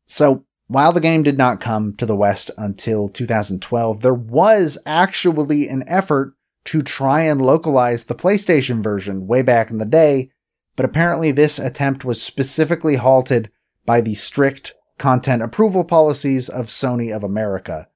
So, 0.07 0.45
while 0.67 0.91
the 0.91 1.01
game 1.01 1.23
did 1.23 1.37
not 1.37 1.59
come 1.59 1.95
to 1.95 2.05
the 2.05 2.15
West 2.15 2.51
until 2.57 3.09
2012, 3.09 4.01
there 4.01 4.13
was 4.13 4.77
actually 4.85 5.67
an 5.67 5.83
effort 5.87 6.33
to 6.65 6.81
try 6.81 7.21
and 7.21 7.41
localize 7.41 8.05
the 8.05 8.15
PlayStation 8.15 8.81
version 8.81 9.27
way 9.27 9.41
back 9.41 9.69
in 9.69 9.77
the 9.77 9.85
day 9.85 10.31
but 10.75 10.85
apparently 10.85 11.31
this 11.31 11.57
attempt 11.57 12.03
was 12.03 12.21
specifically 12.21 12.95
halted 12.95 13.49
by 13.85 14.01
the 14.01 14.15
strict 14.15 14.73
content 14.97 15.41
approval 15.41 15.83
policies 15.83 16.49
of 16.49 16.67
Sony 16.67 17.15
of 17.15 17.23
America. 17.23 17.87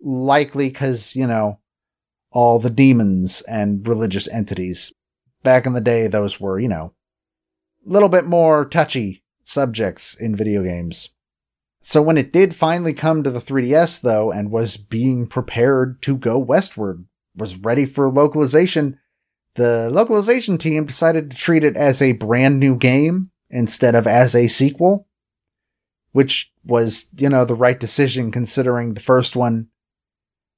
Likely 0.00 0.68
because, 0.68 1.14
you 1.14 1.26
know, 1.26 1.60
all 2.30 2.58
the 2.58 2.70
demons 2.70 3.42
and 3.42 3.86
religious 3.86 4.28
entities. 4.28 4.92
Back 5.42 5.66
in 5.66 5.72
the 5.72 5.80
day, 5.80 6.06
those 6.06 6.40
were, 6.40 6.58
you 6.58 6.68
know, 6.68 6.94
a 7.86 7.90
little 7.90 8.08
bit 8.08 8.24
more 8.24 8.64
touchy 8.64 9.22
subjects 9.44 10.18
in 10.18 10.34
video 10.34 10.62
games. 10.62 11.10
So 11.86 12.00
when 12.00 12.16
it 12.16 12.32
did 12.32 12.54
finally 12.54 12.94
come 12.94 13.22
to 13.22 13.30
the 13.30 13.42
3DS, 13.42 14.00
though, 14.00 14.32
and 14.32 14.50
was 14.50 14.78
being 14.78 15.26
prepared 15.26 16.00
to 16.00 16.16
go 16.16 16.38
westward, 16.38 17.04
was 17.36 17.56
ready 17.56 17.84
for 17.84 18.08
localization, 18.08 18.98
the 19.56 19.90
localization 19.90 20.56
team 20.56 20.86
decided 20.86 21.30
to 21.30 21.36
treat 21.36 21.62
it 21.62 21.76
as 21.76 22.00
a 22.00 22.12
brand 22.12 22.58
new 22.58 22.74
game 22.74 23.32
instead 23.50 23.94
of 23.94 24.06
as 24.06 24.34
a 24.34 24.48
sequel, 24.48 25.06
which 26.12 26.50
was, 26.64 27.08
you 27.18 27.28
know, 27.28 27.44
the 27.44 27.54
right 27.54 27.78
decision 27.78 28.32
considering 28.32 28.94
the 28.94 29.00
first 29.00 29.36
one 29.36 29.68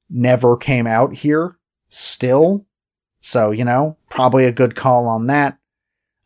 never 0.08 0.56
came 0.56 0.86
out 0.86 1.12
here 1.12 1.58
still. 1.88 2.66
So, 3.18 3.50
you 3.50 3.64
know, 3.64 3.96
probably 4.10 4.44
a 4.44 4.52
good 4.52 4.76
call 4.76 5.08
on 5.08 5.26
that. 5.26 5.58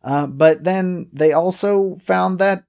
Uh, 0.03 0.27
but 0.27 0.63
then 0.63 1.09
they 1.11 1.33
also 1.33 1.95
found 1.95 2.37
that 2.37 2.65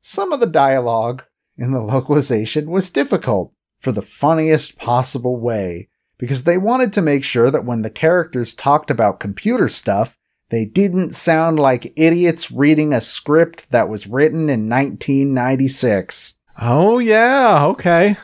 some 0.00 0.32
of 0.32 0.40
the 0.40 0.46
dialogue 0.46 1.22
in 1.60 1.72
the 1.72 1.80
localization 1.80 2.70
was 2.70 2.90
difficult 2.90 3.52
for 3.78 3.92
the 3.92 4.02
funniest 4.02 4.78
possible 4.78 5.38
way 5.38 5.88
because 6.18 6.44
they 6.44 6.58
wanted 6.58 6.92
to 6.94 7.02
make 7.02 7.22
sure 7.22 7.50
that 7.50 7.64
when 7.64 7.82
the 7.82 7.90
characters 7.90 8.54
talked 8.54 8.90
about 8.90 9.20
computer 9.20 9.68
stuff, 9.68 10.16
they 10.50 10.64
didn't 10.64 11.14
sound 11.14 11.58
like 11.58 11.92
idiots 11.96 12.50
reading 12.50 12.92
a 12.92 13.00
script 13.00 13.70
that 13.70 13.88
was 13.88 14.06
written 14.06 14.50
in 14.50 14.68
1996. 14.68 16.34
Oh, 16.60 16.98
yeah. 16.98 17.66
Okay. 17.66 18.16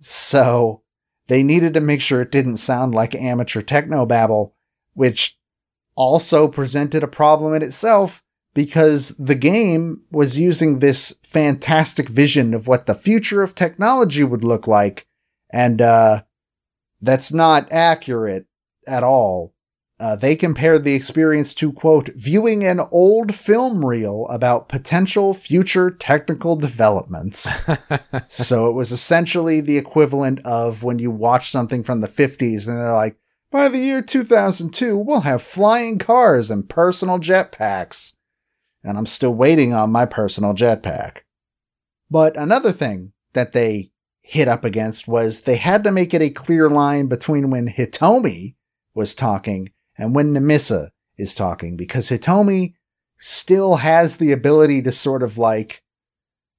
So 0.00 0.82
they 1.26 1.42
needed 1.42 1.74
to 1.74 1.80
make 1.80 2.00
sure 2.00 2.20
it 2.20 2.30
didn't 2.30 2.58
sound 2.58 2.94
like 2.94 3.14
amateur 3.14 3.60
technobabble, 3.60 4.52
which 4.94 5.36
also 5.96 6.48
presented 6.48 7.02
a 7.02 7.08
problem 7.08 7.54
in 7.54 7.62
itself 7.62 8.22
because 8.54 9.10
the 9.18 9.34
game 9.34 10.02
was 10.10 10.38
using 10.38 10.78
this 10.78 11.14
fantastic 11.22 12.08
vision 12.08 12.54
of 12.54 12.66
what 12.66 12.86
the 12.86 12.94
future 12.94 13.42
of 13.42 13.54
technology 13.54 14.24
would 14.24 14.44
look 14.44 14.66
like. 14.66 15.06
And, 15.50 15.82
uh, 15.82 16.22
that's 17.02 17.32
not 17.32 17.70
accurate 17.70 18.46
at 18.86 19.02
all. 19.02 19.54
Uh, 20.00 20.16
they 20.16 20.34
compared 20.34 20.82
the 20.82 20.94
experience 20.94 21.54
to, 21.54 21.72
quote, 21.72 22.08
viewing 22.16 22.64
an 22.64 22.80
old 22.90 23.34
film 23.34 23.84
reel 23.84 24.26
about 24.28 24.68
potential 24.68 25.32
future 25.32 25.90
technical 25.90 26.56
developments. 26.56 27.48
so 28.28 28.68
it 28.68 28.72
was 28.72 28.90
essentially 28.90 29.60
the 29.60 29.78
equivalent 29.78 30.40
of 30.44 30.82
when 30.82 30.98
you 30.98 31.10
watch 31.10 31.50
something 31.50 31.84
from 31.84 32.00
the 32.00 32.08
50s 32.08 32.66
and 32.66 32.76
they're 32.76 32.92
like, 32.92 33.16
by 33.52 33.68
the 33.68 33.78
year 33.78 34.02
2002, 34.02 34.98
we'll 34.98 35.20
have 35.20 35.40
flying 35.40 35.98
cars 35.98 36.50
and 36.50 36.68
personal 36.68 37.20
jetpacks. 37.20 38.14
And 38.84 38.98
I'm 38.98 39.06
still 39.06 39.34
waiting 39.34 39.72
on 39.72 39.90
my 39.90 40.04
personal 40.04 40.54
jetpack. 40.54 41.20
But 42.10 42.36
another 42.36 42.70
thing 42.70 43.12
that 43.32 43.52
they 43.52 43.90
hit 44.20 44.46
up 44.46 44.64
against 44.64 45.08
was 45.08 45.42
they 45.42 45.56
had 45.56 45.82
to 45.84 45.90
make 45.90 46.14
it 46.14 46.22
a 46.22 46.30
clear 46.30 46.70
line 46.70 47.06
between 47.06 47.50
when 47.50 47.68
Hitomi 47.68 48.54
was 48.94 49.14
talking 49.14 49.70
and 49.96 50.14
when 50.14 50.32
Nemissa 50.32 50.90
is 51.16 51.34
talking 51.34 51.76
because 51.76 52.08
Hitomi 52.08 52.74
still 53.18 53.76
has 53.76 54.16
the 54.16 54.32
ability 54.32 54.82
to 54.82 54.92
sort 54.92 55.22
of 55.22 55.38
like, 55.38 55.82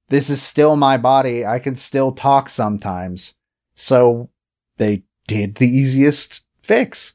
this 0.08 0.30
is 0.30 0.40
still 0.42 0.76
my 0.76 0.96
body. 0.96 1.44
I 1.44 1.58
can 1.58 1.76
still 1.76 2.12
talk 2.12 2.48
sometimes. 2.48 3.34
So 3.74 4.30
they 4.78 5.02
did 5.26 5.56
the 5.56 5.68
easiest 5.68 6.46
fix. 6.62 7.14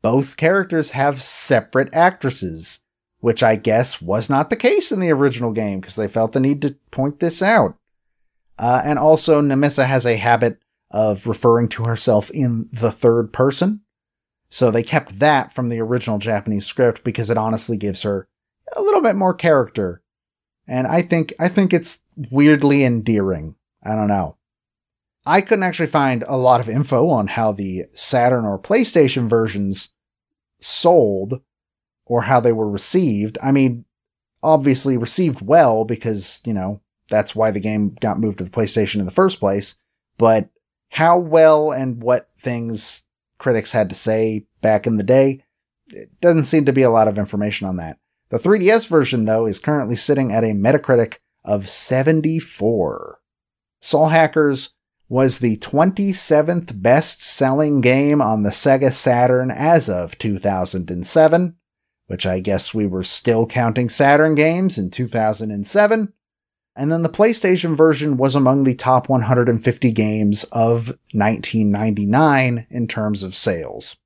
Both 0.00 0.36
characters 0.36 0.92
have 0.92 1.22
separate 1.22 1.94
actresses, 1.94 2.80
which 3.22 3.40
I 3.40 3.54
guess 3.54 4.02
was 4.02 4.28
not 4.28 4.50
the 4.50 4.56
case 4.56 4.90
in 4.90 4.98
the 4.98 5.12
original 5.12 5.52
game 5.52 5.80
because 5.80 5.94
they 5.94 6.08
felt 6.08 6.32
the 6.32 6.40
need 6.40 6.60
to 6.62 6.74
point 6.90 7.20
this 7.20 7.40
out. 7.40 7.76
Uh, 8.58 8.82
and 8.84 8.98
also, 8.98 9.40
Nemissa 9.40 9.86
has 9.86 10.04
a 10.04 10.16
habit 10.16 10.58
of 10.90 11.28
referring 11.28 11.68
to 11.68 11.84
herself 11.84 12.30
in 12.30 12.68
the 12.72 12.90
third 12.90 13.32
person. 13.32 13.82
So 14.50 14.72
they 14.72 14.82
kept 14.82 15.20
that 15.20 15.54
from 15.54 15.68
the 15.68 15.80
original 15.80 16.18
Japanese 16.18 16.66
script 16.66 17.04
because 17.04 17.30
it 17.30 17.38
honestly 17.38 17.76
gives 17.76 18.02
her 18.02 18.26
a 18.76 18.82
little 18.82 19.00
bit 19.00 19.14
more 19.14 19.34
character. 19.34 20.02
And 20.66 20.88
I 20.88 21.02
think, 21.02 21.32
I 21.38 21.48
think 21.48 21.72
it's 21.72 22.00
weirdly 22.16 22.82
endearing. 22.82 23.54
I 23.84 23.94
don't 23.94 24.08
know. 24.08 24.36
I 25.24 25.42
couldn't 25.42 25.62
actually 25.62 25.86
find 25.86 26.24
a 26.26 26.36
lot 26.36 26.60
of 26.60 26.68
info 26.68 27.08
on 27.08 27.28
how 27.28 27.52
the 27.52 27.84
Saturn 27.92 28.44
or 28.44 28.58
PlayStation 28.58 29.28
versions 29.28 29.90
sold 30.58 31.40
or 32.06 32.22
how 32.22 32.40
they 32.40 32.52
were 32.52 32.68
received. 32.68 33.38
I 33.42 33.52
mean, 33.52 33.84
obviously 34.42 34.96
received 34.96 35.40
well 35.40 35.84
because, 35.84 36.40
you 36.44 36.52
know, 36.52 36.80
that's 37.08 37.34
why 37.34 37.50
the 37.50 37.60
game 37.60 37.96
got 38.00 38.20
moved 38.20 38.38
to 38.38 38.44
the 38.44 38.50
PlayStation 38.50 39.00
in 39.00 39.04
the 39.04 39.10
first 39.10 39.38
place. 39.38 39.76
But 40.18 40.48
how 40.90 41.18
well 41.18 41.72
and 41.72 42.02
what 42.02 42.28
things 42.38 43.04
critics 43.38 43.72
had 43.72 43.88
to 43.88 43.94
say 43.94 44.46
back 44.60 44.86
in 44.86 44.96
the 44.96 45.02
day, 45.02 45.44
it 45.88 46.08
doesn't 46.20 46.44
seem 46.44 46.64
to 46.64 46.72
be 46.72 46.82
a 46.82 46.90
lot 46.90 47.08
of 47.08 47.18
information 47.18 47.66
on 47.66 47.76
that. 47.76 47.98
The 48.30 48.38
3DS 48.38 48.88
version, 48.88 49.26
though, 49.26 49.46
is 49.46 49.58
currently 49.58 49.96
sitting 49.96 50.32
at 50.32 50.44
a 50.44 50.48
Metacritic 50.48 51.18
of 51.44 51.68
74. 51.68 53.20
Soul 53.80 54.08
Hackers 54.08 54.70
was 55.08 55.40
the 55.40 55.58
27th 55.58 56.80
best 56.80 57.22
selling 57.22 57.82
game 57.82 58.22
on 58.22 58.42
the 58.42 58.50
Sega 58.50 58.92
Saturn 58.92 59.50
as 59.50 59.90
of 59.90 60.16
2007, 60.16 61.56
which 62.12 62.26
I 62.26 62.40
guess 62.40 62.74
we 62.74 62.86
were 62.86 63.02
still 63.02 63.46
counting 63.46 63.88
Saturn 63.88 64.34
games 64.34 64.76
in 64.76 64.90
2007. 64.90 66.12
And 66.76 66.92
then 66.92 67.02
the 67.02 67.08
PlayStation 67.08 67.74
version 67.74 68.18
was 68.18 68.34
among 68.34 68.64
the 68.64 68.74
top 68.74 69.08
150 69.08 69.90
games 69.92 70.44
of 70.52 70.88
1999 71.14 72.66
in 72.68 72.86
terms 72.86 73.22
of 73.22 73.34
sales. 73.34 73.96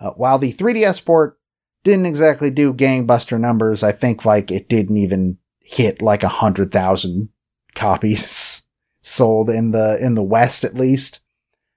Uh, 0.00 0.10
while 0.10 0.36
the 0.36 0.52
3DS 0.52 1.04
port 1.04 1.38
didn't 1.84 2.06
exactly 2.06 2.50
do 2.50 2.74
gangbuster 2.74 3.38
numbers, 3.38 3.84
I 3.84 3.92
think 3.92 4.24
like 4.24 4.50
it 4.50 4.68
didn't 4.68 4.96
even 4.96 5.38
hit 5.60 6.02
like 6.02 6.24
a 6.24 6.28
hundred 6.28 6.72
thousand 6.72 7.28
copies 7.76 8.64
sold 9.02 9.48
in 9.48 9.70
the 9.70 9.96
in 10.04 10.14
the 10.14 10.24
West 10.24 10.64
at 10.64 10.74
least. 10.74 11.20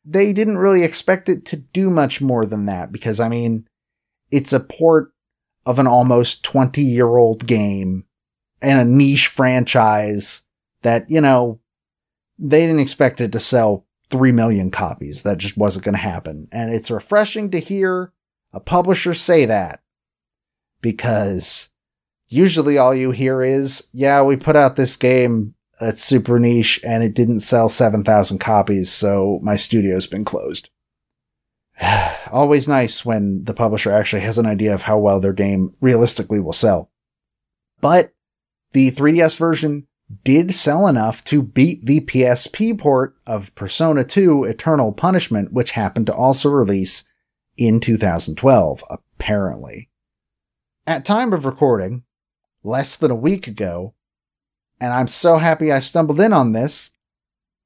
They 0.03 0.33
didn't 0.33 0.57
really 0.57 0.81
expect 0.81 1.29
it 1.29 1.45
to 1.45 1.57
do 1.57 1.91
much 1.91 2.19
more 2.19 2.47
than 2.47 2.65
that 2.65 2.91
because 2.91 3.19
I 3.19 3.29
mean, 3.29 3.67
it's 4.31 4.51
a 4.51 4.59
port 4.59 5.11
of 5.65 5.79
an 5.79 5.87
almost 5.87 6.43
20 6.43 6.81
year 6.81 7.07
old 7.07 7.45
game 7.47 8.05
and 8.61 8.79
a 8.79 8.85
niche 8.85 9.27
franchise 9.27 10.43
that, 10.81 11.09
you 11.09 11.21
know, 11.21 11.59
they 12.37 12.61
didn't 12.61 12.79
expect 12.79 13.21
it 13.21 13.31
to 13.31 13.39
sell 13.39 13.85
3 14.09 14.31
million 14.31 14.71
copies. 14.71 15.23
That 15.23 15.37
just 15.37 15.57
wasn't 15.57 15.85
going 15.85 15.95
to 15.95 16.01
happen. 16.01 16.47
And 16.51 16.73
it's 16.73 16.91
refreshing 16.91 17.51
to 17.51 17.59
hear 17.59 18.11
a 18.53 18.59
publisher 18.59 19.13
say 19.13 19.45
that 19.45 19.81
because 20.81 21.69
usually 22.27 22.77
all 22.77 22.93
you 22.93 23.11
hear 23.11 23.41
is, 23.41 23.87
yeah, 23.91 24.21
we 24.21 24.35
put 24.35 24.55
out 24.55 24.75
this 24.75 24.95
game 24.95 25.55
that's 25.79 26.03
super 26.03 26.39
niche 26.39 26.79
and 26.83 27.03
it 27.03 27.13
didn't 27.13 27.41
sell 27.41 27.69
7,000 27.69 28.39
copies, 28.39 28.91
so 28.91 29.39
my 29.41 29.55
studio's 29.55 30.07
been 30.07 30.23
closed. 30.23 30.69
Always 32.31 32.67
nice 32.67 33.05
when 33.05 33.43
the 33.43 33.53
publisher 33.53 33.91
actually 33.91 34.21
has 34.21 34.37
an 34.37 34.45
idea 34.45 34.73
of 34.73 34.83
how 34.83 34.97
well 34.97 35.19
their 35.19 35.33
game 35.33 35.75
realistically 35.81 36.39
will 36.39 36.53
sell. 36.53 36.91
But 37.81 38.13
the 38.71 38.91
3DS 38.91 39.37
version 39.37 39.87
did 40.23 40.53
sell 40.53 40.87
enough 40.87 41.23
to 41.25 41.41
beat 41.41 41.85
the 41.85 42.01
PSP 42.01 42.77
port 42.77 43.15
of 43.25 43.53
Persona 43.55 44.03
2 44.03 44.43
Eternal 44.43 44.91
Punishment, 44.91 45.51
which 45.51 45.71
happened 45.71 46.05
to 46.07 46.13
also 46.13 46.49
release 46.49 47.03
in 47.57 47.79
2012, 47.79 48.83
apparently. 48.89 49.89
At 50.85 51.05
time 51.05 51.33
of 51.33 51.45
recording, 51.45 52.03
less 52.63 52.95
than 52.95 53.11
a 53.11 53.15
week 53.15 53.47
ago, 53.47 53.95
and 54.79 54.93
I'm 54.93 55.07
so 55.07 55.37
happy 55.37 55.71
I 55.71 55.79
stumbled 55.79 56.19
in 56.19 56.33
on 56.33 56.51
this, 56.51 56.91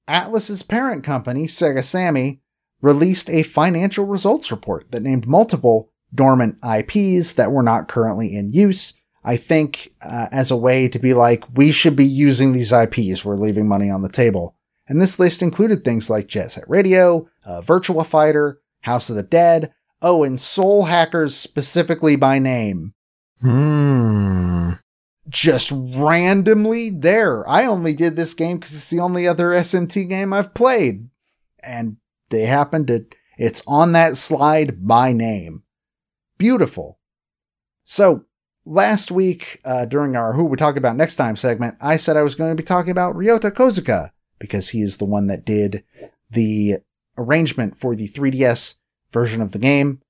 Atlus's 0.07 0.64
parent 0.64 1.03
company, 1.03 1.48
Sega 1.48 1.84
Sammy, 1.84 2.41
released 2.81 3.30
a 3.30 3.43
financial 3.43 4.06
results 4.06 4.51
report 4.51 4.91
that 4.91 5.03
named 5.03 5.27
multiple 5.27 5.89
dormant 6.14 6.57
IPs 6.64 7.34
that 7.34 7.51
were 7.51 7.64
not 7.64 7.88
currently 7.88 8.35
in 8.35 8.49
use. 8.49 8.93
I 9.23 9.38
think 9.38 9.93
uh, 10.01 10.27
as 10.31 10.49
a 10.49 10.57
way 10.57 10.88
to 10.88 10.99
be 10.99 11.14
like, 11.14 11.43
we 11.56 11.72
should 11.72 11.95
be 11.95 12.06
using 12.06 12.51
these 12.51 12.72
IPs. 12.72 13.26
We're 13.26 13.35
leaving 13.35 13.68
money 13.68 13.89
on 13.89 14.01
the 14.01 14.10
table. 14.10 14.56
And 14.88 14.99
this 14.99 15.19
list 15.19 15.41
included 15.41 15.84
things 15.84 16.10
like 16.10 16.27
Jet 16.27 16.51
Set 16.51 16.68
Radio, 16.68 17.30
uh, 17.45 17.61
Virtua 17.61 18.06
Fighter, 18.06 18.60
House 18.81 19.10
of 19.10 19.15
the 19.15 19.23
Dead, 19.23 19.72
oh, 20.01 20.23
and 20.23 20.39
Soul 20.39 20.85
Hackers 20.85 21.35
specifically 21.35 22.15
by 22.15 22.39
name. 22.39 22.93
Hmm. 23.41 24.72
Just 25.27 25.72
randomly 25.72 26.89
there. 26.89 27.47
I 27.47 27.65
only 27.65 27.93
did 27.93 28.15
this 28.15 28.34
game 28.34 28.57
because 28.57 28.73
it's 28.73 28.89
the 28.89 28.99
only 28.99 29.27
other 29.27 29.49
SMT 29.49 30.10
game 30.10 30.34
I've 30.34 30.56
played. 30.56 31.10
And 31.61 31.97
they 32.30 32.43
happen 32.43 32.85
to, 32.88 33.06
it's 33.38 33.61
on 33.68 33.93
that 33.93 34.18
slide 34.18 34.88
by 34.88 35.11
name. 35.11 35.64
Beautiful. 36.38 36.99
So, 37.85 38.26
last 38.65 39.11
week, 39.11 39.60
uh, 39.65 39.85
during 39.85 40.15
our 40.15 40.34
Who 40.34 40.45
We 40.45 40.57
Talk 40.57 40.77
About 40.77 40.95
Next 40.95 41.15
Time 41.15 41.35
segment, 41.35 41.76
I 41.81 41.97
said 41.97 42.18
I 42.18 42.22
was 42.22 42.35
going 42.35 42.51
to 42.51 42.61
be 42.61 42.65
talking 42.65 42.91
about 42.91 43.15
Ryota 43.15 43.51
Kozuka 43.51 44.11
because 44.39 44.69
he 44.69 44.81
is 44.81 44.97
the 44.97 45.06
one 45.06 45.27
that 45.27 45.45
did 45.45 45.84
the 46.30 46.77
arrangement 47.18 47.77
for 47.77 47.95
the 47.95 48.07
3DS 48.07 48.76
version 49.11 49.41
of 49.41 49.51
the 49.51 49.60
game. 49.60 50.01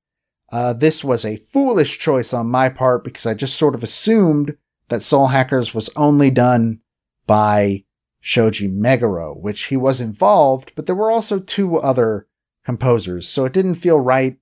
Uh, 0.51 0.73
this 0.73 1.03
was 1.03 1.25
a 1.25 1.37
foolish 1.37 1.99
choice 1.99 2.33
on 2.33 2.47
my 2.47 2.69
part 2.69 3.03
because 3.03 3.25
I 3.25 3.33
just 3.33 3.55
sort 3.55 3.75
of 3.75 3.83
assumed 3.83 4.57
that 4.89 5.01
Soul 5.01 5.27
Hackers 5.27 5.73
was 5.73 5.89
only 5.95 6.31
done 6.31 6.79
by 7.27 7.85
Shoji 8.19 8.67
Meguro, 8.69 9.35
which 9.39 9.65
he 9.65 9.77
was 9.77 10.01
involved, 10.01 10.73
but 10.75 10.85
there 10.85 10.95
were 10.95 11.11
also 11.11 11.39
two 11.39 11.77
other 11.77 12.27
composers, 12.65 13.27
so 13.27 13.45
it 13.45 13.53
didn't 13.53 13.75
feel 13.75 13.99
right 13.99 14.37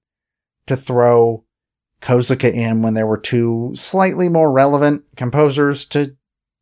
to 0.66 0.76
throw 0.76 1.44
Kozuka 2.02 2.52
in 2.52 2.82
when 2.82 2.94
there 2.94 3.08
were 3.08 3.18
two 3.18 3.72
slightly 3.76 4.30
more 4.30 4.52
relevant 4.52 5.04
composers 5.16 5.86
to 5.86 6.16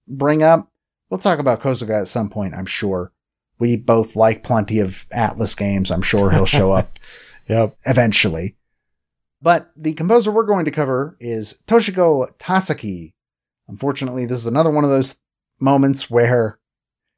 bring 0.08 0.44
up. 0.44 0.72
We'll 1.10 1.18
talk 1.20 1.40
about 1.40 1.62
Kozuka 1.62 2.02
at 2.02 2.08
some 2.08 2.30
point, 2.30 2.54
I'm 2.54 2.66
sure. 2.66 3.12
We 3.58 3.78
both 3.78 4.16
like 4.16 4.44
plenty 4.44 4.80
of 4.80 5.06
Atlus 5.16 5.56
games. 5.58 5.90
I'm 5.92 6.02
sure 6.02 6.32
he'll 6.32 6.46
show 6.46 6.72
up 6.74 7.00
Yep. 7.48 7.78
eventually. 7.86 8.58
But 9.42 9.72
the 9.78 9.94
composer 9.94 10.32
we're 10.32 10.46
going 10.46 10.66
to 10.66 10.72
cover 10.72 11.16
is 11.20 11.56
Toshiko 11.68 12.36
Tasaki. 12.38 13.14
Unfortunately, 13.68 14.26
this 14.26 14.40
is 14.40 14.46
another 14.48 14.72
one 14.72 14.84
of 14.84 14.90
those 14.90 15.20
moments 15.60 16.10
where 16.10 16.60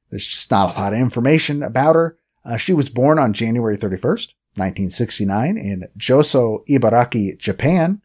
there's 0.09 0.27
just 0.27 0.49
not 0.51 0.75
a 0.75 0.79
lot 0.79 0.93
of 0.93 0.99
information 0.99 1.63
about 1.63 1.95
her. 1.95 2.17
Uh, 2.45 2.57
she 2.57 2.73
was 2.73 2.89
born 2.89 3.19
on 3.19 3.33
January 3.33 3.77
31st, 3.77 4.33
1969 4.55 5.57
in 5.57 5.83
Joso, 5.97 6.65
Ibaraki, 6.67 7.37
Japan. 7.37 8.01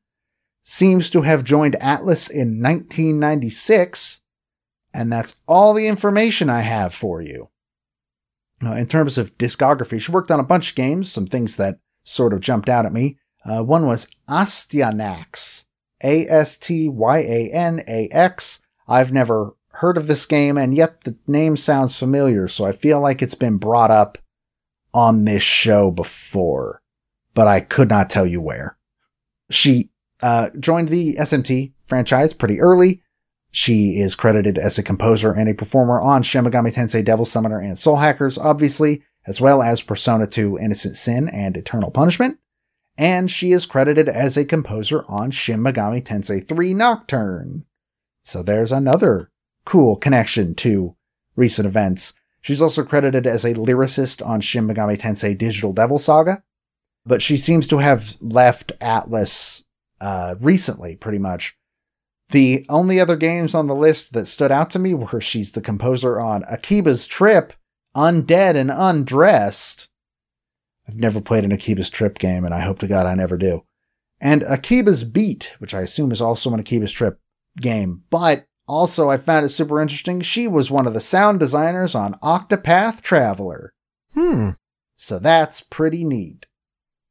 Seems 0.64 1.10
to 1.10 1.22
have 1.22 1.44
joined 1.44 1.74
Atlus 1.80 2.30
in 2.30 2.62
1996. 2.62 4.20
And 4.94 5.12
that's 5.12 5.36
all 5.48 5.74
the 5.74 5.86
information 5.86 6.50
I 6.50 6.60
have 6.60 6.92
for 6.92 7.20
you. 7.20 7.48
Uh, 8.64 8.74
in 8.74 8.86
terms 8.86 9.18
of 9.18 9.36
discography, 9.38 10.00
she 10.00 10.12
worked 10.12 10.30
on 10.30 10.38
a 10.38 10.44
bunch 10.44 10.70
of 10.70 10.76
games, 10.76 11.10
some 11.10 11.26
things 11.26 11.56
that 11.56 11.78
sort 12.04 12.32
of 12.32 12.40
jumped 12.40 12.68
out 12.68 12.86
at 12.86 12.92
me. 12.92 13.18
Uh, 13.44 13.62
one 13.62 13.86
was 13.86 14.06
Astyanax, 14.28 15.64
A 16.02 16.26
S 16.28 16.58
T 16.58 16.88
Y 16.88 17.18
A 17.18 17.50
N 17.52 17.82
A 17.88 18.08
X. 18.12 18.60
I've 18.86 19.12
never 19.12 19.56
heard 19.74 19.96
of 19.96 20.06
this 20.06 20.26
game, 20.26 20.56
and 20.56 20.74
yet 20.74 21.02
the 21.02 21.16
name 21.26 21.56
sounds 21.56 21.98
familiar, 21.98 22.48
so 22.48 22.64
I 22.64 22.72
feel 22.72 23.00
like 23.00 23.22
it's 23.22 23.34
been 23.34 23.56
brought 23.56 23.90
up 23.90 24.18
on 24.94 25.24
this 25.24 25.42
show 25.42 25.90
before, 25.90 26.82
but 27.34 27.46
I 27.46 27.60
could 27.60 27.88
not 27.88 28.10
tell 28.10 28.26
you 28.26 28.40
where. 28.40 28.78
She 29.50 29.90
uh, 30.22 30.50
joined 30.58 30.88
the 30.88 31.14
SMT 31.14 31.72
franchise 31.86 32.32
pretty 32.32 32.60
early. 32.60 33.02
She 33.50 33.98
is 33.98 34.14
credited 34.14 34.56
as 34.56 34.78
a 34.78 34.82
composer 34.82 35.32
and 35.32 35.48
a 35.48 35.54
performer 35.54 36.00
on 36.00 36.22
Shin 36.22 36.44
Megami 36.44 36.72
Tensei 36.72 37.04
Devil 37.04 37.24
Summoner 37.24 37.58
and 37.58 37.78
Soul 37.78 37.96
Hackers, 37.96 38.38
obviously, 38.38 39.02
as 39.26 39.40
well 39.40 39.62
as 39.62 39.82
Persona 39.82 40.26
2 40.26 40.58
Innocent 40.58 40.96
Sin 40.96 41.28
and 41.28 41.56
Eternal 41.56 41.90
Punishment. 41.90 42.38
And 42.96 43.30
she 43.30 43.52
is 43.52 43.66
credited 43.66 44.08
as 44.08 44.36
a 44.36 44.44
composer 44.44 45.04
on 45.08 45.30
Shin 45.30 45.60
Megami 45.60 46.02
Tensei 46.02 46.46
3 46.46 46.74
Nocturne. 46.74 47.64
So 48.22 48.42
there's 48.42 48.72
another 48.72 49.31
cool 49.64 49.96
connection 49.96 50.54
to 50.56 50.96
recent 51.36 51.66
events. 51.66 52.14
She's 52.40 52.62
also 52.62 52.84
credited 52.84 53.26
as 53.26 53.44
a 53.44 53.54
lyricist 53.54 54.26
on 54.26 54.40
Shin 54.40 54.66
Megami 54.66 54.98
Tensei 54.98 55.36
Digital 55.36 55.72
Devil 55.72 55.98
Saga, 55.98 56.42
but 57.06 57.22
she 57.22 57.36
seems 57.36 57.66
to 57.68 57.78
have 57.78 58.16
left 58.20 58.72
Atlus 58.80 59.62
uh, 60.00 60.34
recently, 60.40 60.96
pretty 60.96 61.18
much. 61.18 61.56
The 62.30 62.64
only 62.68 62.98
other 62.98 63.16
games 63.16 63.54
on 63.54 63.66
the 63.66 63.74
list 63.74 64.14
that 64.14 64.26
stood 64.26 64.50
out 64.50 64.70
to 64.70 64.78
me 64.78 64.94
were 64.94 65.20
she's 65.20 65.52
the 65.52 65.60
composer 65.60 66.18
on 66.18 66.42
Akiba's 66.44 67.06
Trip, 67.06 67.52
Undead 67.94 68.56
and 68.56 68.70
Undressed. 68.70 69.88
I've 70.88 70.96
never 70.96 71.20
played 71.20 71.44
an 71.44 71.52
Akiba's 71.52 71.90
Trip 71.90 72.18
game, 72.18 72.44
and 72.44 72.52
I 72.52 72.60
hope 72.60 72.80
to 72.80 72.88
God 72.88 73.06
I 73.06 73.14
never 73.14 73.36
do. 73.36 73.64
And 74.20 74.42
Akiba's 74.42 75.04
Beat, 75.04 75.52
which 75.58 75.74
I 75.74 75.80
assume 75.80 76.10
is 76.10 76.20
also 76.20 76.52
an 76.52 76.60
Akiba's 76.60 76.92
Trip 76.92 77.20
game. 77.60 78.02
But 78.10 78.46
also, 78.68 79.10
I 79.10 79.16
found 79.16 79.44
it 79.44 79.50
super 79.50 79.80
interesting. 79.80 80.20
She 80.20 80.46
was 80.46 80.70
one 80.70 80.86
of 80.86 80.94
the 80.94 81.00
sound 81.00 81.40
designers 81.40 81.94
on 81.94 82.14
Octopath 82.22 83.02
Traveler. 83.02 83.74
Hmm. 84.14 84.50
So 84.94 85.18
that's 85.18 85.60
pretty 85.60 86.04
neat. 86.04 86.46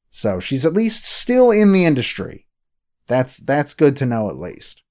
So 0.10 0.40
she's 0.40 0.66
at 0.66 0.74
least 0.74 1.06
still 1.06 1.52
in 1.52 1.74
the 1.74 1.86
industry. 1.86 2.48
That's 3.08 3.38
that's 3.38 3.74
good 3.74 3.96
to 3.98 4.06
know 4.06 4.30
at 4.30 4.38
least. 4.38 4.84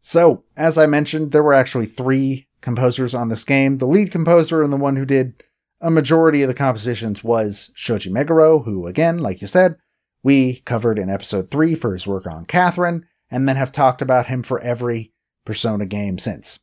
So, 0.00 0.44
as 0.56 0.78
I 0.78 0.86
mentioned, 0.86 1.32
there 1.32 1.42
were 1.42 1.54
actually 1.54 1.86
three 1.86 2.48
composers 2.60 3.14
on 3.14 3.28
this 3.28 3.44
game. 3.44 3.78
The 3.78 3.86
lead 3.86 4.10
composer 4.10 4.62
and 4.62 4.72
the 4.72 4.78
one 4.78 4.96
who 4.96 5.04
did 5.04 5.42
a 5.80 5.90
majority 5.90 6.42
of 6.42 6.48
the 6.48 6.54
compositions 6.54 7.24
was 7.24 7.70
Shoji 7.74 8.10
Meguro, 8.10 8.64
who 8.64 8.86
again, 8.86 9.18
like 9.18 9.40
you 9.40 9.46
said, 9.46 9.76
we 10.22 10.60
covered 10.60 10.98
in 10.98 11.08
episode 11.08 11.50
3 11.50 11.74
for 11.74 11.92
his 11.92 12.06
work 12.06 12.26
on 12.26 12.44
Catherine, 12.44 13.06
and 13.30 13.48
then 13.48 13.56
have 13.56 13.72
talked 13.72 14.02
about 14.02 14.26
him 14.26 14.42
for 14.42 14.60
every 14.60 15.09
Persona 15.44 15.86
game 15.86 16.18
since. 16.18 16.60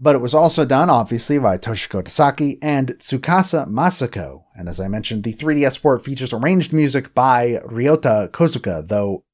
But 0.00 0.16
it 0.16 0.20
was 0.20 0.34
also 0.34 0.64
done, 0.64 0.90
obviously, 0.90 1.38
by 1.38 1.56
Toshiko 1.56 2.02
Tasaki 2.02 2.58
and 2.60 2.88
Tsukasa 2.98 3.68
Masuko. 3.68 4.44
And 4.56 4.68
as 4.68 4.80
I 4.80 4.88
mentioned, 4.88 5.22
the 5.22 5.34
3DS 5.34 5.80
port 5.80 6.04
features 6.04 6.32
arranged 6.32 6.72
music 6.72 7.14
by 7.14 7.60
Ryota 7.64 8.28
Kozuka, 8.30 8.86
though, 8.86 9.24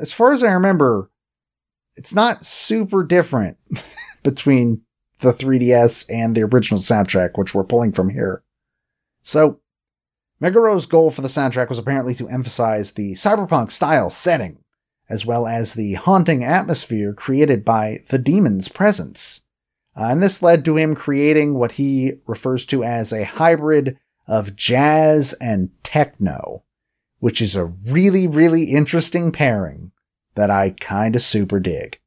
as 0.00 0.12
far 0.12 0.32
as 0.32 0.42
I 0.42 0.52
remember, 0.52 1.10
it's 1.94 2.14
not 2.14 2.46
super 2.46 3.04
different 3.04 3.58
between 4.22 4.82
the 5.20 5.32
3DS 5.32 6.06
and 6.08 6.36
the 6.36 6.44
original 6.44 6.80
soundtrack, 6.80 7.36
which 7.36 7.54
we're 7.54 7.64
pulling 7.64 7.92
from 7.92 8.10
here. 8.10 8.42
So, 9.22 9.60
Meguro's 10.40 10.86
goal 10.86 11.10
for 11.10 11.22
the 11.22 11.28
soundtrack 11.28 11.68
was 11.68 11.78
apparently 11.78 12.14
to 12.14 12.28
emphasize 12.28 12.92
the 12.92 13.12
cyberpunk 13.14 13.72
style 13.72 14.08
setting, 14.08 14.62
as 15.08 15.24
well 15.24 15.46
as 15.46 15.74
the 15.74 15.94
haunting 15.94 16.44
atmosphere 16.44 17.12
created 17.12 17.64
by 17.64 18.00
the 18.08 18.18
demon's 18.18 18.68
presence. 18.68 19.42
Uh, 19.96 20.08
and 20.10 20.22
this 20.22 20.42
led 20.42 20.64
to 20.64 20.76
him 20.76 20.94
creating 20.94 21.54
what 21.54 21.72
he 21.72 22.12
refers 22.26 22.64
to 22.66 22.84
as 22.84 23.12
a 23.12 23.24
hybrid 23.24 23.98
of 24.26 24.54
jazz 24.54 25.32
and 25.40 25.70
techno, 25.82 26.62
which 27.18 27.40
is 27.40 27.56
a 27.56 27.64
really, 27.64 28.26
really 28.26 28.64
interesting 28.64 29.32
pairing 29.32 29.90
that 30.34 30.50
I 30.50 30.70
kinda 30.70 31.18
super 31.18 31.58
dig. 31.58 31.98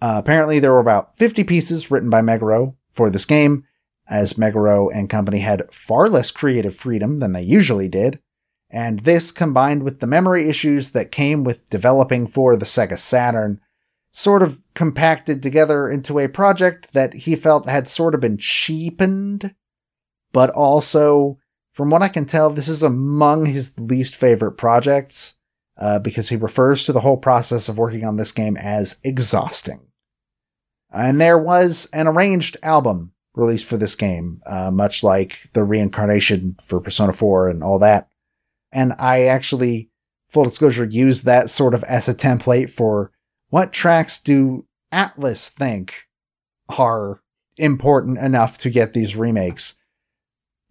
Uh, 0.00 0.14
apparently, 0.16 0.60
there 0.60 0.72
were 0.72 0.78
about 0.78 1.16
50 1.16 1.42
pieces 1.42 1.90
written 1.90 2.10
by 2.10 2.20
Meguro 2.20 2.74
for 2.92 3.10
this 3.10 3.24
game, 3.24 3.64
as 4.08 4.34
Meguro 4.34 4.88
and 4.92 5.10
company 5.10 5.40
had 5.40 5.72
far 5.72 6.08
less 6.08 6.30
creative 6.30 6.76
freedom 6.76 7.18
than 7.18 7.32
they 7.32 7.42
usually 7.42 7.88
did, 7.88 8.20
and 8.70 9.00
this 9.00 9.30
combined 9.30 9.82
with 9.82 10.00
the 10.00 10.06
memory 10.06 10.48
issues 10.48 10.90
that 10.90 11.10
came 11.10 11.44
with 11.44 11.68
developing 11.70 12.26
for 12.26 12.56
the 12.56 12.66
Sega 12.66 12.98
Saturn 12.98 13.60
sort 14.10 14.42
of 14.42 14.62
compacted 14.74 15.42
together 15.42 15.88
into 15.88 16.18
a 16.18 16.28
project 16.28 16.92
that 16.92 17.14
he 17.14 17.36
felt 17.36 17.68
had 17.68 17.88
sort 17.88 18.14
of 18.14 18.20
been 18.20 18.36
cheapened, 18.36 19.54
but 20.32 20.50
also, 20.50 21.38
from 21.72 21.90
what 21.90 22.02
I 22.02 22.08
can 22.08 22.24
tell, 22.24 22.50
this 22.50 22.68
is 22.68 22.82
among 22.82 23.46
his 23.46 23.78
least 23.78 24.16
favorite 24.16 24.52
projects 24.52 25.34
uh, 25.78 25.98
because 25.98 26.28
he 26.28 26.36
refers 26.36 26.84
to 26.84 26.92
the 26.92 27.00
whole 27.00 27.16
process 27.16 27.68
of 27.68 27.78
working 27.78 28.04
on 28.04 28.16
this 28.16 28.32
game 28.32 28.56
as 28.56 28.96
exhausting. 29.04 29.86
And 30.90 31.20
there 31.20 31.38
was 31.38 31.88
an 31.92 32.06
arranged 32.06 32.56
album 32.62 33.12
released 33.34 33.66
for 33.66 33.76
this 33.76 33.94
game, 33.94 34.42
uh, 34.46 34.70
much 34.70 35.04
like 35.04 35.50
the 35.52 35.62
reincarnation 35.62 36.56
for 36.60 36.80
Persona 36.80 37.12
4 37.12 37.48
and 37.50 37.62
all 37.62 37.78
that. 37.78 38.08
And 38.72 38.94
I 38.98 39.24
actually, 39.24 39.90
full 40.28 40.44
disclosure, 40.44 40.84
used 40.84 41.24
that 41.24 41.50
sort 41.50 41.74
of 41.74 41.84
as 41.84 42.08
a 42.08 42.14
template 42.14 42.70
for 42.70 43.12
what 43.50 43.72
tracks 43.72 44.20
do 44.20 44.66
Atlus 44.92 45.48
think 45.48 46.08
are 46.68 47.22
important 47.56 48.18
enough 48.18 48.58
to 48.58 48.70
get 48.70 48.92
these 48.92 49.16
remakes. 49.16 49.74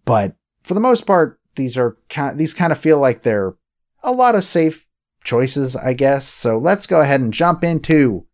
But 0.04 0.36
for 0.62 0.74
the 0.74 0.80
most 0.80 1.06
part, 1.06 1.40
these 1.56 1.76
are 1.76 1.98
ki- 2.08 2.34
these 2.34 2.54
kind 2.54 2.72
of 2.72 2.78
feel 2.78 2.98
like 2.98 3.22
they're 3.22 3.56
a 4.02 4.12
lot 4.12 4.34
of 4.34 4.44
safe 4.44 4.88
choices, 5.24 5.76
I 5.76 5.92
guess. 5.92 6.26
So 6.26 6.58
let's 6.58 6.86
go 6.86 7.00
ahead 7.00 7.20
and 7.20 7.32
jump 7.32 7.64
into 7.64 8.26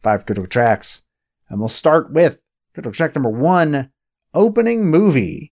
five 0.00 0.24
critical 0.24 0.48
tracks. 0.48 1.02
And 1.48 1.58
we'll 1.58 1.68
start 1.68 2.12
with 2.12 2.38
critical 2.72 2.92
track 2.92 3.14
number 3.14 3.30
one, 3.30 3.90
opening 4.32 4.86
movie. 4.86 5.52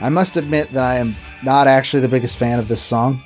I 0.00 0.08
must 0.08 0.36
admit 0.36 0.72
that 0.72 0.82
I 0.82 0.96
am 0.96 1.16
not 1.42 1.66
actually 1.66 2.00
the 2.00 2.08
biggest 2.08 2.36
fan 2.36 2.58
of 2.58 2.68
this 2.68 2.82
song. 2.82 3.20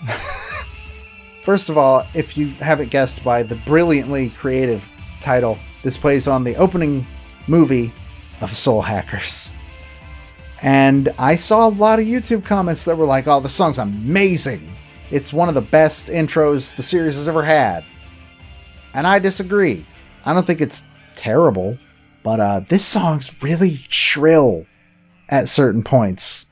First 1.42 1.68
of 1.68 1.76
all, 1.76 2.06
if 2.14 2.36
you 2.36 2.48
haven't 2.48 2.90
guessed 2.90 3.22
by 3.22 3.42
the 3.42 3.56
brilliantly 3.56 4.30
creative 4.30 4.88
title, 5.20 5.58
this 5.82 5.96
plays 5.96 6.26
on 6.26 6.42
the 6.42 6.56
opening 6.56 7.06
movie 7.46 7.92
of 8.40 8.54
Soul 8.54 8.80
Hackers. 8.80 9.52
And 10.62 11.10
I 11.18 11.36
saw 11.36 11.68
a 11.68 11.70
lot 11.70 11.98
of 11.98 12.06
YouTube 12.06 12.44
comments 12.44 12.84
that 12.84 12.96
were 12.96 13.04
like, 13.04 13.28
oh, 13.28 13.40
the 13.40 13.48
song's 13.50 13.78
amazing. 13.78 14.72
It's 15.10 15.32
one 15.32 15.48
of 15.48 15.54
the 15.54 15.60
best 15.60 16.08
intros 16.08 16.74
the 16.74 16.82
series 16.82 17.16
has 17.16 17.28
ever 17.28 17.42
had. 17.42 17.84
And 18.94 19.06
I 19.06 19.18
disagree. 19.18 19.84
I 20.24 20.32
don't 20.32 20.46
think 20.46 20.62
it's 20.62 20.84
terrible, 21.14 21.76
but 22.22 22.40
uh, 22.40 22.60
this 22.60 22.84
song's 22.84 23.42
really 23.42 23.76
shrill 23.88 24.64
at 25.34 25.48
certain 25.48 25.82
points. 25.82 26.46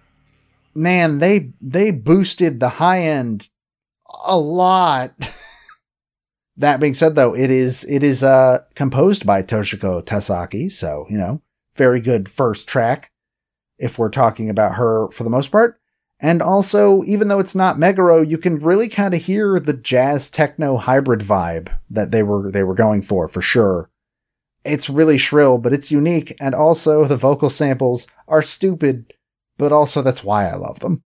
Man, 0.74 1.18
they 1.18 1.52
they 1.60 1.92
boosted 1.92 2.58
the 2.58 2.68
high 2.68 3.02
end 3.02 3.48
a 4.26 4.36
lot. 4.36 5.14
that 6.56 6.80
being 6.80 6.94
said 6.94 7.14
though, 7.14 7.34
it 7.34 7.50
is 7.50 7.84
it 7.84 8.02
is 8.02 8.24
uh 8.24 8.64
composed 8.74 9.24
by 9.24 9.42
Toshiko 9.42 10.02
Tasaki, 10.02 10.70
so, 10.70 11.06
you 11.08 11.16
know, 11.16 11.42
very 11.76 12.00
good 12.00 12.28
first 12.28 12.66
track 12.66 13.12
if 13.78 13.98
we're 13.98 14.08
talking 14.08 14.50
about 14.50 14.74
her 14.74 15.08
for 15.12 15.22
the 15.22 15.30
most 15.30 15.52
part. 15.52 15.78
And 16.18 16.42
also, 16.42 17.04
even 17.04 17.28
though 17.28 17.40
it's 17.40 17.54
not 17.54 17.76
Meguro, 17.76 18.28
you 18.28 18.38
can 18.38 18.58
really 18.58 18.88
kind 18.88 19.14
of 19.14 19.22
hear 19.22 19.60
the 19.60 19.72
jazz 19.72 20.28
techno 20.28 20.76
hybrid 20.76 21.20
vibe 21.20 21.68
that 21.88 22.10
they 22.10 22.24
were 22.24 22.50
they 22.50 22.64
were 22.64 22.74
going 22.74 23.02
for 23.02 23.28
for 23.28 23.42
sure. 23.42 23.90
It's 24.64 24.88
really 24.88 25.18
shrill, 25.18 25.58
but 25.58 25.72
it's 25.72 25.90
unique, 25.90 26.36
and 26.40 26.54
also 26.54 27.04
the 27.04 27.16
vocal 27.16 27.50
samples 27.50 28.06
are 28.28 28.42
stupid, 28.42 29.12
but 29.58 29.72
also 29.72 30.02
that's 30.02 30.22
why 30.24 30.48
I 30.48 30.54
love 30.54 30.80
them. 30.80 31.02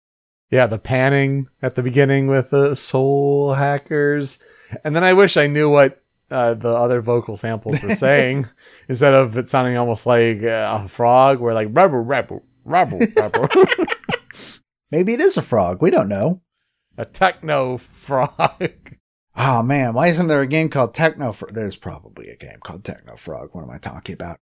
Yeah, 0.50 0.66
the 0.66 0.78
panning 0.78 1.48
at 1.62 1.74
the 1.74 1.82
beginning 1.82 2.28
with 2.28 2.50
the 2.50 2.74
soul 2.76 3.54
hackers. 3.54 4.38
And 4.84 4.94
then 4.94 5.02
I 5.04 5.12
wish 5.12 5.36
I 5.36 5.46
knew 5.48 5.70
what 5.70 6.02
uh, 6.30 6.54
the 6.54 6.68
other 6.68 7.00
vocal 7.00 7.36
samples 7.36 7.82
were 7.82 7.94
saying 7.94 8.46
instead 8.88 9.14
of 9.14 9.36
it 9.36 9.48
sounding 9.48 9.76
almost 9.76 10.06
like 10.06 10.42
uh, 10.42 10.82
a 10.84 10.88
frog 10.88 11.40
where 11.40 11.54
like 11.54 11.68
rubber 11.70 12.02
rubber 12.02 12.42
rubber 12.64 12.98
rubber 13.16 13.48
Maybe 14.90 15.14
it 15.14 15.20
is 15.20 15.36
a 15.36 15.42
frog. 15.42 15.82
We 15.82 15.90
don't 15.90 16.08
know. 16.08 16.42
a 16.96 17.04
techno 17.04 17.76
frog. 17.78 18.95
Oh 19.36 19.62
man, 19.62 19.92
why 19.92 20.08
isn't 20.08 20.28
there 20.28 20.40
a 20.40 20.46
game 20.46 20.68
called 20.70 20.94
Techno? 20.94 21.32
Fro- 21.32 21.50
There's 21.52 21.76
probably 21.76 22.28
a 22.28 22.36
game 22.36 22.58
called 22.62 22.84
Techno 22.84 23.16
Frog. 23.16 23.50
What 23.52 23.62
am 23.62 23.70
I 23.70 23.78
talking 23.78 24.14
about? 24.14 24.38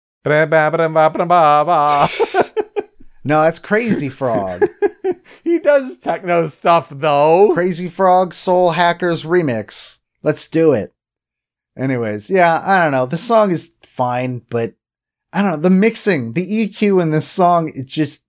No, 3.25 3.41
that's 3.41 3.59
Crazy 3.59 4.09
Frog. 4.09 4.67
he 5.43 5.59
does 5.59 5.97
techno 5.97 6.47
stuff 6.47 6.89
though. 6.89 7.51
Crazy 7.53 7.87
Frog 7.87 8.33
Soul 8.33 8.71
Hackers 8.71 9.23
remix. 9.23 9.99
Let's 10.21 10.47
do 10.47 10.73
it. 10.73 10.93
Anyways, 11.77 12.29
yeah, 12.29 12.61
I 12.63 12.83
don't 12.83 12.91
know. 12.91 13.05
The 13.05 13.17
song 13.17 13.51
is 13.51 13.71
fine, 13.81 14.43
but 14.49 14.73
I 15.31 15.41
don't 15.41 15.51
know. 15.51 15.57
The 15.57 15.69
mixing, 15.69 16.33
the 16.33 16.45
EQ 16.67 17.01
in 17.01 17.11
this 17.11 17.27
song, 17.27 17.71
it 17.73 17.85
just 17.87 18.23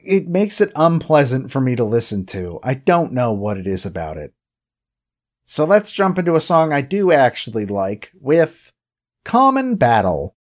it 0.00 0.26
makes 0.26 0.60
it 0.60 0.72
unpleasant 0.74 1.50
for 1.50 1.60
me 1.60 1.76
to 1.76 1.84
listen 1.84 2.24
to. 2.26 2.58
I 2.62 2.74
don't 2.74 3.12
know 3.12 3.32
what 3.32 3.58
it 3.58 3.66
is 3.66 3.84
about 3.84 4.16
it. 4.16 4.32
So 5.50 5.64
let's 5.64 5.92
jump 5.92 6.18
into 6.18 6.34
a 6.34 6.42
song 6.42 6.74
I 6.74 6.82
do 6.82 7.10
actually 7.10 7.64
like 7.64 8.12
with 8.20 8.70
Common 9.24 9.76
Battle. 9.76 10.36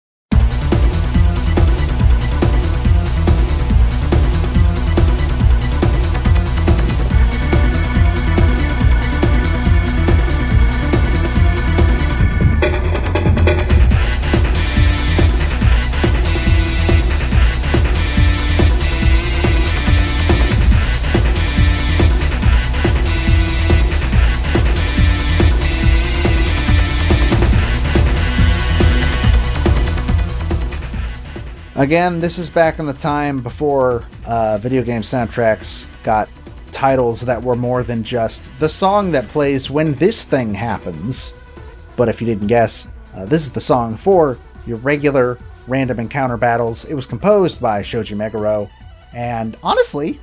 Again, 31.77 32.21
this 32.21 32.39
is 32.39 32.49
back 32.49 32.79
in 32.79 32.87
the 32.87 32.95
time 32.95 33.43
before 33.43 34.03
uh, 34.25 34.57
video 34.57 34.83
game 34.83 35.03
soundtracks 35.03 35.89
got 36.03 36.27
titles 36.73 37.21
that 37.21 37.43
were 37.43 37.55
more 37.55 37.83
than 37.83 38.03
just 38.03 38.51
the 38.59 38.69
song 38.69 39.13
that 39.13 39.29
plays 39.29 39.71
when 39.71 39.93
this 39.97 40.25
thing 40.25 40.55
happens. 40.55 41.35
But 41.95 42.09
if 42.09 42.23
you 42.23 42.27
didn't 42.27 42.47
guess, 42.47 42.89
uh, 43.13 43.27
this 43.27 43.43
is 43.43 43.53
the 43.53 43.61
song 43.61 43.95
for 43.95 44.39
your 44.67 44.79
regular 44.79 45.39
random 45.67 46.01
encounter 46.01 46.39
battles. 46.39 46.87
It 46.87 46.95
was 46.95 47.05
composed 47.05 47.61
by 47.61 47.83
Shoji 47.83 48.15
Meguro, 48.15 48.71
and 49.13 49.55
honestly, 49.63 50.19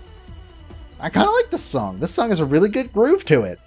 I 0.99 1.11
kind 1.11 1.27
of 1.27 1.35
like 1.35 1.51
this 1.51 1.63
song. 1.63 1.99
This 1.99 2.11
song 2.11 2.29
has 2.29 2.39
a 2.39 2.45
really 2.45 2.69
good 2.69 2.91
groove 2.91 3.25
to 3.25 3.43
it. 3.43 3.59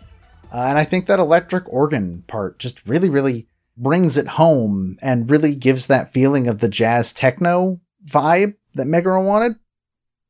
Uh, 0.53 0.65
and 0.67 0.77
I 0.77 0.83
think 0.83 1.07
that 1.07 1.21
electric 1.21 1.73
organ 1.73 2.25
part 2.27 2.59
just 2.59 2.85
really, 2.89 3.11
really 3.11 3.47
brings 3.77 4.17
it 4.17 4.29
home 4.29 4.99
and 5.03 5.31
really 5.31 5.55
gives 5.55 5.87
that 5.87 6.13
feeling 6.13 6.47
of 6.47 6.59
the 6.59 6.69
jazz 6.69 7.13
techno 7.13 7.81
vibe 8.07 8.55
that 8.75 8.87
Meguro 8.87 9.25
wanted. 9.25 9.57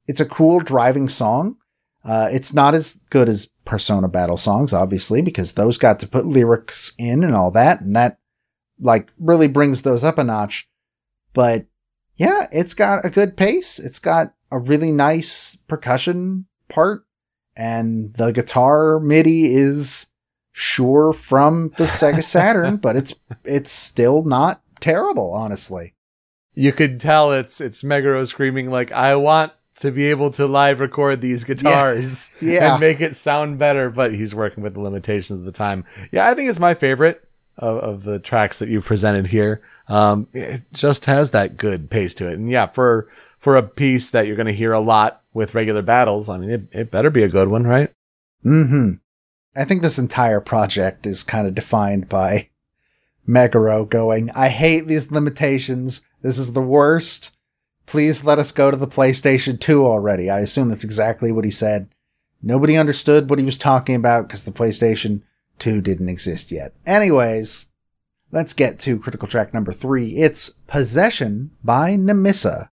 It's 0.06 0.20
a 0.20 0.26
cool 0.26 0.60
driving 0.60 1.08
song. 1.08 1.56
Uh, 2.04 2.28
it's 2.30 2.54
not 2.54 2.74
as 2.74 3.00
good 3.10 3.28
as 3.28 3.48
Persona 3.64 4.08
Battle 4.08 4.36
songs, 4.36 4.72
obviously, 4.72 5.22
because 5.22 5.52
those 5.52 5.76
got 5.76 5.98
to 6.00 6.08
put 6.08 6.24
lyrics 6.24 6.92
in 6.98 7.24
and 7.24 7.34
all 7.34 7.50
that, 7.50 7.80
and 7.80 7.96
that 7.96 8.18
like 8.78 9.10
really 9.18 9.48
brings 9.48 9.82
those 9.82 10.04
up 10.04 10.18
a 10.18 10.24
notch. 10.24 10.68
But 11.34 11.66
yeah, 12.16 12.46
it's 12.52 12.74
got 12.74 13.04
a 13.04 13.10
good 13.10 13.36
pace. 13.36 13.78
It's 13.78 13.98
got 13.98 14.34
a 14.52 14.58
really 14.58 14.92
nice 14.92 15.56
percussion 15.66 16.46
part, 16.68 17.04
and 17.56 18.14
the 18.14 18.30
guitar 18.30 19.00
MIDI 19.00 19.52
is 19.52 20.06
sure 20.58 21.12
from 21.12 21.68
the 21.76 21.84
Sega 21.84 22.22
Saturn, 22.24 22.78
but 22.78 22.96
it's 22.96 23.14
it's 23.44 23.70
still 23.70 24.24
not 24.24 24.62
terrible, 24.80 25.32
honestly. 25.34 25.92
You 26.54 26.72
could 26.72 26.98
tell 26.98 27.30
it's 27.30 27.60
it's 27.60 27.82
Meguro 27.82 28.26
screaming 28.26 28.70
like 28.70 28.90
I 28.90 29.14
want 29.16 29.52
to 29.80 29.90
be 29.90 30.06
able 30.06 30.30
to 30.30 30.46
live 30.46 30.80
record 30.80 31.20
these 31.20 31.44
guitars 31.44 32.34
Yeah. 32.40 32.72
and 32.72 32.80
make 32.80 33.02
it 33.02 33.14
sound 33.14 33.58
better, 33.58 33.90
but 33.90 34.14
he's 34.14 34.34
working 34.34 34.62
with 34.62 34.72
the 34.72 34.80
limitations 34.80 35.38
of 35.40 35.44
the 35.44 35.52
time. 35.52 35.84
Yeah, 36.10 36.26
I 36.26 36.32
think 36.32 36.48
it's 36.48 36.58
my 36.58 36.72
favorite 36.72 37.22
of, 37.58 37.76
of 37.78 38.02
the 38.04 38.18
tracks 38.18 38.58
that 38.58 38.70
you've 38.70 38.86
presented 38.86 39.26
here. 39.26 39.60
Um, 39.88 40.26
it 40.32 40.62
just 40.72 41.04
has 41.04 41.32
that 41.32 41.58
good 41.58 41.90
pace 41.90 42.14
to 42.14 42.28
it, 42.28 42.32
and 42.38 42.50
yeah, 42.50 42.66
for 42.66 43.08
for 43.38 43.56
a 43.56 43.62
piece 43.62 44.08
that 44.10 44.26
you're 44.26 44.36
going 44.36 44.46
to 44.46 44.52
hear 44.54 44.72
a 44.72 44.80
lot 44.80 45.22
with 45.34 45.54
regular 45.54 45.82
battles, 45.82 46.30
I 46.30 46.38
mean, 46.38 46.48
it, 46.50 46.62
it 46.72 46.90
better 46.90 47.10
be 47.10 47.22
a 47.22 47.28
good 47.28 47.48
one, 47.48 47.64
right? 47.66 47.92
hmm 48.42 48.92
I 49.56 49.64
think 49.64 49.82
this 49.82 49.98
entire 49.98 50.40
project 50.40 51.06
is 51.06 51.24
kind 51.24 51.46
of 51.46 51.54
defined 51.54 52.08
by 52.08 52.50
Meguro 53.26 53.88
going, 53.88 54.30
I 54.32 54.48
hate 54.48 54.86
these 54.86 55.10
limitations. 55.10 56.02
This 56.22 56.38
is 56.38 56.52
the 56.52 56.60
worst. 56.60 57.30
Please 57.86 58.22
let 58.22 58.38
us 58.38 58.52
go 58.52 58.70
to 58.70 58.76
the 58.76 58.86
PlayStation 58.86 59.58
2 59.58 59.84
already. 59.86 60.28
I 60.28 60.40
assume 60.40 60.68
that's 60.68 60.84
exactly 60.84 61.32
what 61.32 61.44
he 61.44 61.50
said. 61.50 61.88
Nobody 62.42 62.76
understood 62.76 63.30
what 63.30 63.38
he 63.38 63.44
was 63.44 63.56
talking 63.56 63.94
about 63.94 64.28
because 64.28 64.44
the 64.44 64.52
PlayStation 64.52 65.22
2 65.58 65.80
didn't 65.80 66.08
exist 66.08 66.52
yet. 66.52 66.74
Anyways, 66.84 67.68
let's 68.32 68.52
get 68.52 68.78
to 68.80 68.98
critical 68.98 69.26
track 69.26 69.54
number 69.54 69.72
three. 69.72 70.16
It's 70.16 70.50
Possession 70.50 71.52
by 71.64 71.96
Nemissa. 71.96 72.68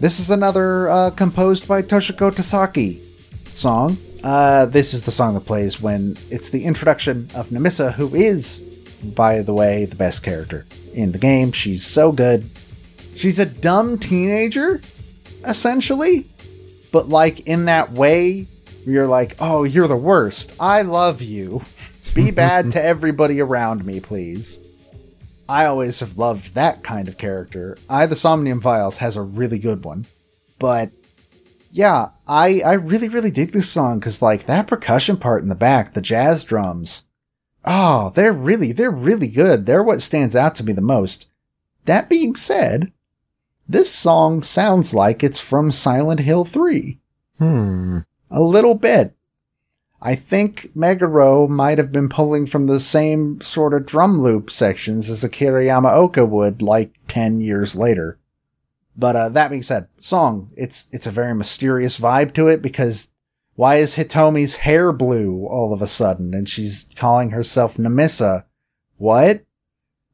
This 0.00 0.18
is 0.18 0.30
another 0.30 0.88
uh, 0.88 1.10
composed 1.10 1.68
by 1.68 1.82
Toshiko 1.82 2.30
Tasaki 2.30 3.04
song. 3.48 3.98
Uh, 4.24 4.64
this 4.64 4.94
is 4.94 5.02
the 5.02 5.10
song 5.10 5.34
that 5.34 5.44
plays 5.44 5.78
when 5.78 6.16
it's 6.30 6.48
the 6.48 6.64
introduction 6.64 7.28
of 7.34 7.50
Nemissa, 7.50 7.92
who 7.92 8.14
is, 8.14 8.60
by 9.14 9.42
the 9.42 9.52
way, 9.52 9.84
the 9.84 9.96
best 9.96 10.22
character 10.22 10.64
in 10.94 11.12
the 11.12 11.18
game. 11.18 11.52
She's 11.52 11.84
so 11.84 12.12
good. 12.12 12.48
She's 13.14 13.38
a 13.38 13.44
dumb 13.44 13.98
teenager, 13.98 14.80
essentially, 15.46 16.26
but 16.92 17.10
like 17.10 17.40
in 17.40 17.66
that 17.66 17.92
way, 17.92 18.46
you're 18.86 19.06
like, 19.06 19.36
oh, 19.38 19.64
you're 19.64 19.86
the 19.86 19.96
worst. 19.96 20.54
I 20.58 20.80
love 20.80 21.20
you. 21.20 21.60
Be 22.14 22.30
bad 22.30 22.72
to 22.72 22.82
everybody 22.82 23.38
around 23.38 23.84
me, 23.84 24.00
please. 24.00 24.60
I 25.50 25.64
always 25.64 25.98
have 25.98 26.16
loved 26.16 26.54
that 26.54 26.84
kind 26.84 27.08
of 27.08 27.18
character. 27.18 27.76
I, 27.88 28.06
the 28.06 28.14
Somnium 28.14 28.60
Files, 28.60 28.98
has 28.98 29.16
a 29.16 29.22
really 29.22 29.58
good 29.58 29.84
one. 29.84 30.06
But 30.60 30.92
yeah, 31.72 32.10
I, 32.28 32.60
I 32.60 32.74
really, 32.74 33.08
really 33.08 33.32
dig 33.32 33.50
this 33.50 33.68
song 33.68 33.98
because 33.98 34.22
like 34.22 34.46
that 34.46 34.68
percussion 34.68 35.16
part 35.16 35.42
in 35.42 35.48
the 35.48 35.56
back, 35.56 35.92
the 35.92 36.00
jazz 36.00 36.44
drums, 36.44 37.02
oh, 37.64 38.12
they're 38.14 38.32
really, 38.32 38.70
they're 38.70 38.92
really 38.92 39.26
good. 39.26 39.66
They're 39.66 39.82
what 39.82 40.02
stands 40.02 40.36
out 40.36 40.54
to 40.54 40.64
me 40.64 40.72
the 40.72 40.80
most. 40.80 41.26
That 41.84 42.08
being 42.08 42.36
said, 42.36 42.92
this 43.68 43.90
song 43.90 44.44
sounds 44.44 44.94
like 44.94 45.24
it's 45.24 45.40
from 45.40 45.72
Silent 45.72 46.20
Hill 46.20 46.44
3. 46.44 47.00
Hmm. 47.38 47.98
A 48.30 48.40
little 48.40 48.76
bit. 48.76 49.16
I 50.02 50.14
think 50.14 50.70
Meguro 50.74 51.48
might 51.48 51.78
have 51.78 51.92
been 51.92 52.08
pulling 52.08 52.46
from 52.46 52.66
the 52.66 52.80
same 52.80 53.40
sort 53.40 53.74
of 53.74 53.84
drum 53.84 54.22
loop 54.22 54.50
sections 54.50 55.10
as 55.10 55.22
Akira 55.22 55.62
Yamaoka 55.64 56.26
would 56.26 56.62
like 56.62 56.94
10 57.08 57.40
years 57.40 57.76
later. 57.76 58.18
But 58.96 59.16
uh, 59.16 59.28
that 59.30 59.50
being 59.50 59.62
said, 59.62 59.88
song, 60.00 60.50
it's 60.56 60.86
it's 60.92 61.06
a 61.06 61.10
very 61.10 61.34
mysterious 61.34 61.98
vibe 61.98 62.34
to 62.34 62.48
it 62.48 62.60
because 62.62 63.08
why 63.54 63.76
is 63.76 63.96
Hitomi's 63.96 64.56
hair 64.56 64.92
blue 64.92 65.46
all 65.46 65.72
of 65.72 65.82
a 65.82 65.86
sudden 65.86 66.34
and 66.34 66.48
she's 66.48 66.86
calling 66.96 67.30
herself 67.30 67.76
Nemissa? 67.76 68.44
What? 68.96 69.44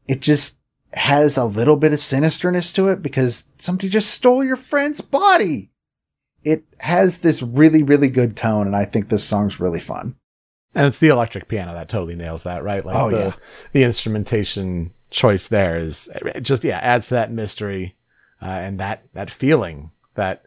It 0.09 0.21
just 0.21 0.59
has 0.93 1.37
a 1.37 1.45
little 1.45 1.77
bit 1.77 1.93
of 1.93 1.99
sinisterness 1.99 2.75
to 2.75 2.89
it 2.89 3.03
because 3.03 3.45
somebody 3.59 3.89
just 3.89 4.11
stole 4.11 4.45
your 4.45 4.57
friend's 4.57 5.01
body. 5.01 5.71
It 6.47 6.65
has 6.79 7.19
this 7.19 7.43
really, 7.43 7.83
really 7.83 8.09
good 8.09 8.37
tone, 8.37 8.67
and 8.67 8.77
I 8.77 8.85
think 8.85 9.09
this 9.09 9.25
song's 9.25 9.59
really 9.59 9.81
fun. 9.81 10.15
And 10.75 10.87
it's 10.87 10.99
the 10.99 11.09
electric 11.09 11.49
piano 11.49 11.73
that 11.73 11.89
totally 11.89 12.15
nails 12.15 12.45
that, 12.45 12.63
right? 12.63 12.85
Like 12.85 12.97
Oh, 12.97 13.11
the, 13.11 13.19
yeah. 13.19 13.33
the 13.73 13.83
instrumentation 13.83 14.93
choice 15.11 15.49
there 15.49 15.79
is 15.79 16.09
just 16.43 16.65
yeah 16.65 16.79
adds 16.79 17.09
to 17.09 17.15
that 17.15 17.31
mystery 17.31 17.95
uh, 18.43 18.59
and 18.61 18.79
that 18.81 19.03
that 19.15 19.31
feeling 19.31 19.93
that 20.15 20.45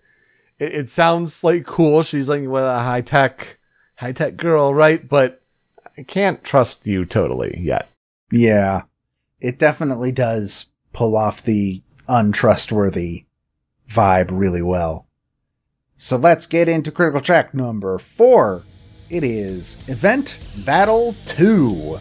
it, 0.59 0.73
it 0.73 0.89
sounds 0.89 1.43
like 1.43 1.65
cool. 1.65 2.03
She's 2.03 2.29
like 2.29 2.47
well, 2.47 2.77
a 2.77 2.83
high 2.83 3.01
tech 3.01 3.57
high 3.95 4.11
tech 4.11 4.37
girl, 4.37 4.73
right? 4.73 5.07
But 5.07 5.41
I 5.97 6.03
can't 6.03 6.43
trust 6.43 6.85
you 6.87 7.05
totally 7.05 7.57
yet. 7.59 7.89
Yeah, 8.31 8.83
it 9.41 9.57
definitely 9.59 10.11
does 10.11 10.67
pull 10.93 11.17
off 11.17 11.41
the 11.41 11.81
untrustworthy 12.07 13.25
vibe 13.89 14.29
really 14.31 14.61
well. 14.61 15.07
So 16.01 16.15
let's 16.15 16.47
get 16.47 16.69
into 16.69 16.93
critical 16.93 17.19
track 17.19 17.53
number 17.53 17.99
four. 17.99 18.63
It 19.09 19.21
is 19.21 19.75
Event 19.89 20.39
Battle 20.63 21.13
2. 21.25 21.99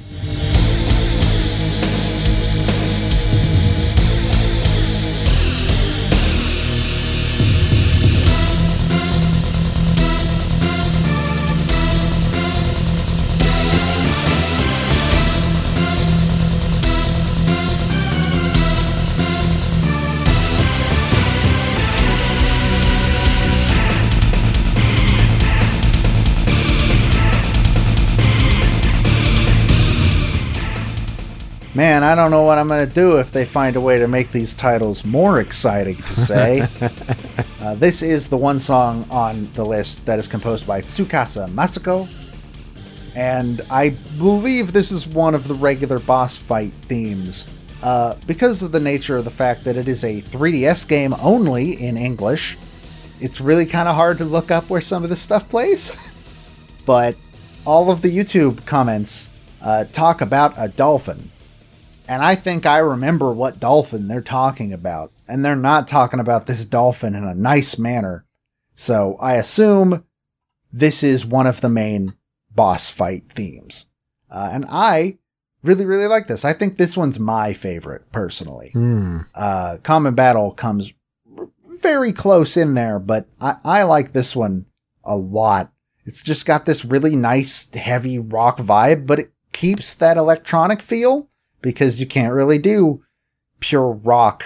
Man, 31.79 32.03
I 32.03 32.17
don't 32.17 32.33
know 32.33 32.43
what 32.43 32.59
I'm 32.59 32.67
going 32.67 32.89
to 32.89 32.93
do 32.93 33.19
if 33.19 33.31
they 33.31 33.45
find 33.45 33.77
a 33.77 33.81
way 33.81 34.01
to 34.01 34.09
make 34.09 34.33
these 34.33 34.53
titles 34.53 35.05
more 35.05 35.39
exciting 35.39 35.99
to 35.99 36.17
say. 36.17 36.69
uh, 37.61 37.77
this 37.77 38.03
is 38.03 38.27
the 38.27 38.37
one 38.37 38.59
song 38.59 39.07
on 39.11 39.49
the 39.53 39.65
list 39.65 40.05
that 40.07 40.19
is 40.19 40.27
composed 40.27 40.67
by 40.67 40.81
Tsukasa 40.81 41.49
Masuko. 41.51 42.13
And 43.15 43.61
I 43.71 43.91
believe 44.19 44.73
this 44.73 44.91
is 44.91 45.07
one 45.07 45.37
of 45.37 45.47
the 45.47 45.55
regular 45.55 46.01
boss 46.01 46.37
fight 46.37 46.73
themes. 46.89 47.47
Uh, 47.81 48.17
because 48.27 48.65
of 48.65 48.73
the 48.73 48.81
nature 48.81 49.17
of 49.17 49.23
the 49.23 49.31
fact 49.31 49.63
that 49.63 49.77
it 49.77 49.87
is 49.87 50.03
a 50.03 50.21
3DS 50.21 50.89
game 50.89 51.15
only 51.21 51.81
in 51.81 51.97
English, 51.97 52.59
it's 53.21 53.41
really 53.41 53.67
kind 53.67 53.89
of 53.89 53.95
hard 53.95 54.19
to 54.19 54.25
look 54.25 54.51
up 54.51 54.69
where 54.69 54.81
some 54.81 55.05
of 55.05 55.11
this 55.11 55.23
stuff 55.23 55.49
plays. 55.49 55.93
but 56.85 57.15
all 57.65 57.89
of 57.89 58.03
the 58.03 58.11
YouTube 58.11 58.67
comments 58.67 59.31
uh, 59.63 59.85
talk 59.93 60.21
about 60.21 60.55
a 60.57 60.67
dolphin. 60.67 61.31
And 62.09 62.23
I 62.23 62.35
think 62.35 62.65
I 62.65 62.79
remember 62.79 63.33
what 63.33 63.61
dolphin 63.61 64.09
they're 64.09 64.23
talking 64.23 64.73
about. 64.73 65.13
And 65.29 65.45
they're 65.45 65.55
not 65.55 65.87
talking 65.87 66.21
about 66.21 66.47
this 66.47 66.65
dolphin 66.65 67.15
in 67.15 67.25
a 67.25 67.35
nice 67.35 67.79
manner. 67.79 68.25
So 68.75 69.17
I 69.21 69.35
assume 69.35 70.07
this 70.73 71.03
is 71.03 71.27
one 71.27 71.47
of 71.47 71.61
the 71.61 71.69
main 71.69 72.15
boss 72.55 72.91
fight 72.91 73.25
themes. 73.35 73.87
Uh, 74.31 74.49
and 74.53 74.65
I 74.69 75.19
really, 75.63 75.85
really 75.85 76.07
like 76.07 76.29
this. 76.29 76.45
I 76.45 76.55
think 76.55 76.77
this 76.77 76.97
one's 76.97 77.19
my 77.19 77.53
favorite, 77.53 78.11
personally. 78.11 78.71
Hmm. 78.73 79.21
Uh, 79.35 79.77
Common 79.83 80.15
Battle 80.15 80.53
comes 80.53 80.95
very 81.83 82.13
close 82.13 82.57
in 82.57 82.75
there, 82.75 82.99
but 82.99 83.27
I, 83.41 83.57
I 83.65 83.83
like 83.83 84.13
this 84.13 84.35
one 84.35 84.67
a 85.05 85.17
lot. 85.17 85.73
It's 86.07 86.23
just 86.23 86.47
got 86.47 86.65
this 86.65 86.87
really 86.87 87.17
nice, 87.17 87.73
heavy 87.75 88.19
rock 88.19 88.59
vibe, 88.59 89.07
but 89.07 89.19
it 89.19 89.33
keeps 89.53 89.93
that 89.95 90.17
electronic 90.17 90.81
feel 90.81 91.29
because 91.61 92.01
you 92.01 92.07
can't 92.07 92.35
really 92.35 92.59
do 92.59 93.03
pure 93.61 93.91
rock 93.91 94.45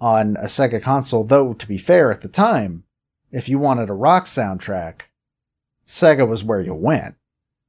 on 0.00 0.36
a 0.36 0.44
Sega 0.44 0.82
console. 0.82 1.24
Though, 1.24 1.52
to 1.54 1.66
be 1.66 1.78
fair, 1.78 2.10
at 2.10 2.22
the 2.22 2.28
time, 2.28 2.84
if 3.30 3.48
you 3.48 3.58
wanted 3.58 3.88
a 3.88 3.94
rock 3.94 4.26
soundtrack, 4.26 5.02
Sega 5.86 6.26
was 6.26 6.44
where 6.44 6.60
you 6.60 6.74
went 6.74 7.16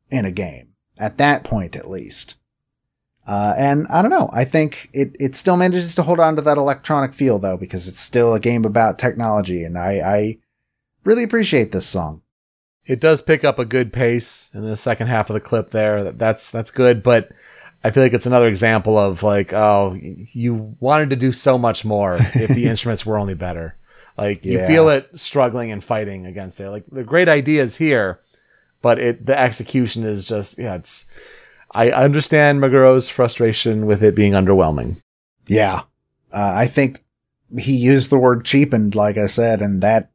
in 0.09 0.25
a 0.25 0.31
game. 0.31 0.69
At 0.97 1.17
that 1.17 1.43
point, 1.43 1.75
at 1.75 1.89
least. 1.89 2.35
Uh, 3.25 3.53
and 3.57 3.87
I 3.87 4.01
don't 4.01 4.11
know. 4.11 4.29
I 4.33 4.45
think 4.45 4.89
it, 4.93 5.15
it 5.19 5.35
still 5.35 5.57
manages 5.57 5.95
to 5.95 6.03
hold 6.03 6.19
on 6.19 6.35
to 6.35 6.41
that 6.41 6.57
electronic 6.57 7.13
feel 7.13 7.39
though, 7.39 7.57
because 7.57 7.87
it's 7.87 7.99
still 7.99 8.33
a 8.33 8.39
game 8.39 8.65
about 8.65 8.99
technology, 8.99 9.63
and 9.63 9.77
I, 9.77 9.91
I 9.99 10.37
really 11.03 11.23
appreciate 11.23 11.71
this 11.71 11.85
song. 11.85 12.21
It 12.85 12.99
does 12.99 13.21
pick 13.21 13.45
up 13.45 13.59
a 13.59 13.65
good 13.65 13.93
pace 13.93 14.51
in 14.53 14.63
the 14.63 14.75
second 14.75 15.07
half 15.07 15.29
of 15.29 15.35
the 15.35 15.39
clip 15.39 15.69
there. 15.69 16.11
That's 16.11 16.51
that's 16.51 16.69
good, 16.69 17.01
but 17.01 17.31
I 17.83 17.91
feel 17.91 18.03
like 18.03 18.13
it's 18.13 18.25
another 18.25 18.47
example 18.47 18.97
of 18.97 19.23
like, 19.23 19.53
oh, 19.53 19.97
you 20.01 20.75
wanted 20.79 21.09
to 21.09 21.15
do 21.15 21.31
so 21.31 21.57
much 21.57 21.83
more 21.83 22.17
if 22.33 22.49
the 22.49 22.65
instruments 22.69 23.05
were 23.05 23.17
only 23.17 23.33
better. 23.33 23.75
Like 24.17 24.45
you 24.45 24.65
feel 24.67 24.89
it 24.89 25.09
struggling 25.19 25.71
and 25.71 25.83
fighting 25.83 26.25
against 26.25 26.59
it. 26.59 26.69
Like 26.69 26.85
the 26.91 27.03
great 27.03 27.27
ideas 27.27 27.77
here, 27.77 28.19
but 28.81 28.99
it 28.99 29.25
the 29.25 29.37
execution 29.37 30.03
is 30.03 30.23
just 30.23 30.57
yeah, 30.59 30.75
it's 30.75 31.05
I 31.71 31.91
understand 31.91 32.61
Meguro's 32.61 33.09
frustration 33.09 33.87
with 33.87 34.03
it 34.03 34.15
being 34.15 34.33
underwhelming. 34.33 35.01
Yeah. 35.47 35.81
Uh, 36.31 36.53
I 36.55 36.67
think 36.67 37.03
he 37.57 37.73
used 37.73 38.09
the 38.09 38.17
word 38.17 38.45
cheapened, 38.45 38.95
like 38.95 39.17
I 39.17 39.27
said, 39.27 39.61
and 39.61 39.81
that 39.81 40.11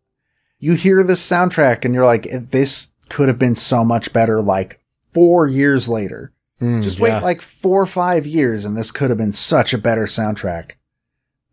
you 0.58 0.74
hear 0.74 1.02
this 1.02 1.26
soundtrack 1.26 1.84
and 1.84 1.94
you're 1.94 2.04
like, 2.04 2.28
this 2.50 2.88
could 3.08 3.28
have 3.28 3.38
been 3.38 3.54
so 3.54 3.84
much 3.84 4.12
better 4.12 4.40
like 4.40 4.80
four 5.12 5.46
years 5.46 5.88
later. 5.88 6.32
Mm, 6.60 6.82
Just 6.82 7.00
wait 7.00 7.10
yeah. 7.10 7.20
like 7.20 7.40
four 7.40 7.80
or 7.80 7.86
five 7.86 8.26
years 8.26 8.64
and 8.64 8.76
this 8.76 8.90
could 8.90 9.10
have 9.10 9.18
been 9.18 9.32
such 9.32 9.72
a 9.72 9.78
better 9.78 10.04
soundtrack. 10.04 10.72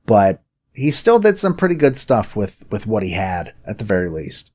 But 0.06 0.42
he 0.74 0.92
still 0.92 1.20
did 1.20 1.38
some 1.38 1.56
pretty 1.56 1.76
good 1.76 1.98
stuff 1.98 2.36
with, 2.36 2.66
with 2.72 2.86
what 2.88 3.04
he 3.04 3.12
had 3.12 3.54
at 3.66 3.78
the 3.78 3.86
very 3.86 4.10
least. 4.10 4.52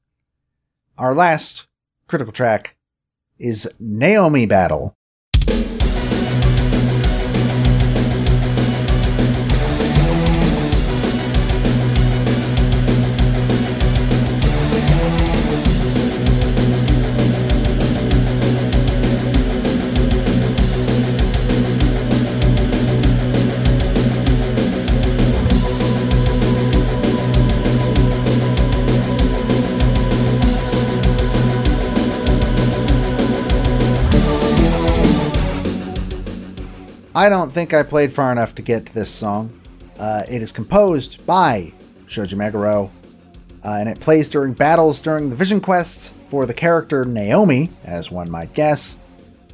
Our 0.98 1.14
last 1.14 1.66
critical 2.08 2.32
track 2.32 2.76
is 3.38 3.68
Naomi 3.78 4.46
Battle. 4.46 4.96
I 37.20 37.28
don't 37.28 37.52
think 37.52 37.74
I 37.74 37.82
played 37.82 38.14
far 38.14 38.32
enough 38.32 38.54
to 38.54 38.62
get 38.62 38.86
to 38.86 38.94
this 38.94 39.10
song. 39.10 39.52
Uh, 39.98 40.22
it 40.26 40.40
is 40.40 40.52
composed 40.52 41.26
by 41.26 41.70
Shoji 42.06 42.34
Meguro, 42.34 42.88
uh, 43.62 43.72
and 43.72 43.90
it 43.90 44.00
plays 44.00 44.30
during 44.30 44.54
battles 44.54 45.02
during 45.02 45.28
the 45.28 45.36
Vision 45.36 45.60
Quests 45.60 46.14
for 46.30 46.46
the 46.46 46.54
character 46.54 47.04
Naomi, 47.04 47.68
as 47.84 48.10
one 48.10 48.30
might 48.30 48.54
guess. 48.54 48.96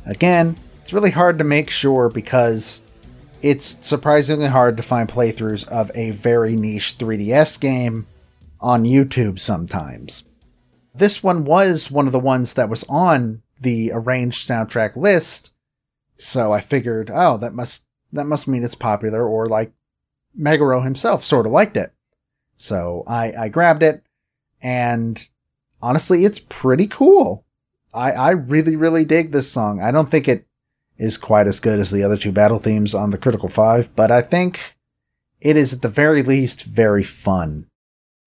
Again, 0.05 0.57
it's 0.81 0.93
really 0.93 1.11
hard 1.11 1.39
to 1.39 1.45
make 1.45 1.69
sure 1.69 2.09
because 2.09 2.83
it's 3.43 3.77
surprisingly 3.85 4.47
hard 4.47 4.77
to 4.77 4.85
find 4.85 5.09
playthroughs 5.09 5.67
of 5.67 5.91
a 5.97 6.13
very 6.13 6.55
niche 6.55 6.97
3DS 6.99 7.59
game 7.59 8.07
on 8.61 8.85
YouTube 8.85 9.41
sometimes. 9.41 10.23
This 10.95 11.21
one 11.21 11.45
was 11.45 11.91
one 11.91 12.07
of 12.07 12.13
the 12.13 12.21
ones 12.21 12.53
that 12.53 12.69
was 12.69 12.85
on 12.89 13.43
the 13.61 13.91
arranged 13.93 14.49
soundtrack 14.49 14.95
list, 14.95 15.53
so 16.19 16.53
I 16.53 16.61
figured, 16.61 17.11
oh, 17.13 17.37
that 17.39 17.55
must 17.55 17.85
that 18.13 18.27
must 18.27 18.49
mean 18.49 18.65
it's 18.65 18.75
popular, 18.75 19.27
or 19.27 19.47
like 19.47 19.73
Meguro 20.39 20.83
himself 20.83 21.25
sort 21.25 21.47
of 21.47 21.53
liked 21.53 21.77
it. 21.77 21.93
So 22.57 23.05
I, 23.07 23.33
I 23.33 23.49
grabbed 23.49 23.83
it 23.83 24.03
and 24.63 25.27
honestly, 25.83 26.25
it's 26.25 26.39
pretty 26.39 26.87
cool. 26.87 27.45
I, 27.93 28.13
I 28.13 28.31
really, 28.31 28.77
really 28.77 29.05
dig 29.05 29.33
this 29.33 29.51
song. 29.51 29.81
I 29.81 29.91
don't 29.91 30.11
think 30.11 30.29
it 30.29 30.47
is 30.99 31.19
quite 31.19 31.47
as 31.47 31.61
good 31.61 31.79
as 31.79 31.91
the 31.91 32.03
other 32.03 32.17
two 32.17 32.33
battle 32.33 32.59
themes 32.59 32.95
on 32.95 33.11
the 33.11 33.19
Critical 33.19 33.49
Five, 33.49 33.95
but 33.95 34.11
I 34.11 34.23
think 34.23 34.77
it 35.41 35.57
is 35.57 35.75
at 35.75 35.83
the 35.83 35.89
very 35.89 36.23
least 36.23 36.65
very 36.65 37.03
fun. 37.03 37.67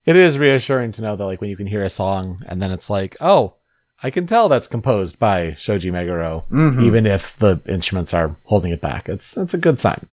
It 0.05 0.15
is 0.15 0.37
reassuring 0.37 0.91
to 0.93 1.01
know 1.01 1.15
that 1.15 1.25
like 1.25 1.41
when 1.41 1.49
you 1.49 1.57
can 1.57 1.67
hear 1.67 1.83
a 1.83 1.89
song 1.89 2.43
and 2.47 2.61
then 2.61 2.71
it's 2.71 2.89
like, 2.89 3.15
oh, 3.19 3.55
I 4.01 4.09
can 4.09 4.25
tell 4.25 4.47
that's 4.47 4.67
composed 4.67 5.19
by 5.19 5.55
Shoji 5.59 5.91
Meguro, 5.91 6.45
Mhm. 6.51 6.81
even 6.83 7.05
if 7.05 7.35
the 7.37 7.61
instruments 7.67 8.13
are 8.13 8.35
holding 8.45 8.71
it 8.71 8.79
back. 8.81 9.09
It's 9.09 9.35
it's 9.37 9.53
a 9.53 9.57
good 9.57 9.79
sign. 9.79 10.07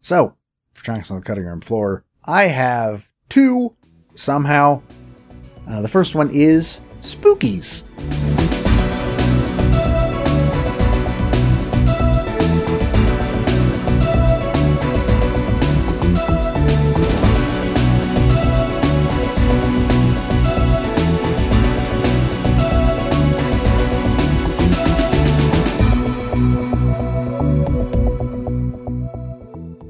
So, 0.00 0.34
for 0.74 0.84
Trunks 0.84 1.10
on 1.10 1.18
the 1.18 1.24
cutting 1.24 1.44
room 1.44 1.60
floor, 1.60 2.04
I 2.24 2.44
have 2.44 3.08
two 3.28 3.74
somehow. 4.14 4.82
Uh, 5.68 5.80
the 5.82 5.88
first 5.88 6.14
one 6.14 6.30
is 6.30 6.80
Spookies. 7.02 7.84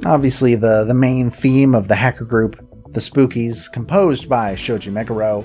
Obviously, 0.09 0.55
the, 0.55 0.85
the 0.85 0.95
main 0.95 1.29
theme 1.29 1.75
of 1.75 1.87
the 1.87 1.95
hacker 1.95 2.25
group, 2.25 2.57
the 2.95 2.99
Spookies, 2.99 3.71
composed 3.71 4.27
by 4.27 4.55
Shoji 4.55 4.91
Meguro. 4.91 5.45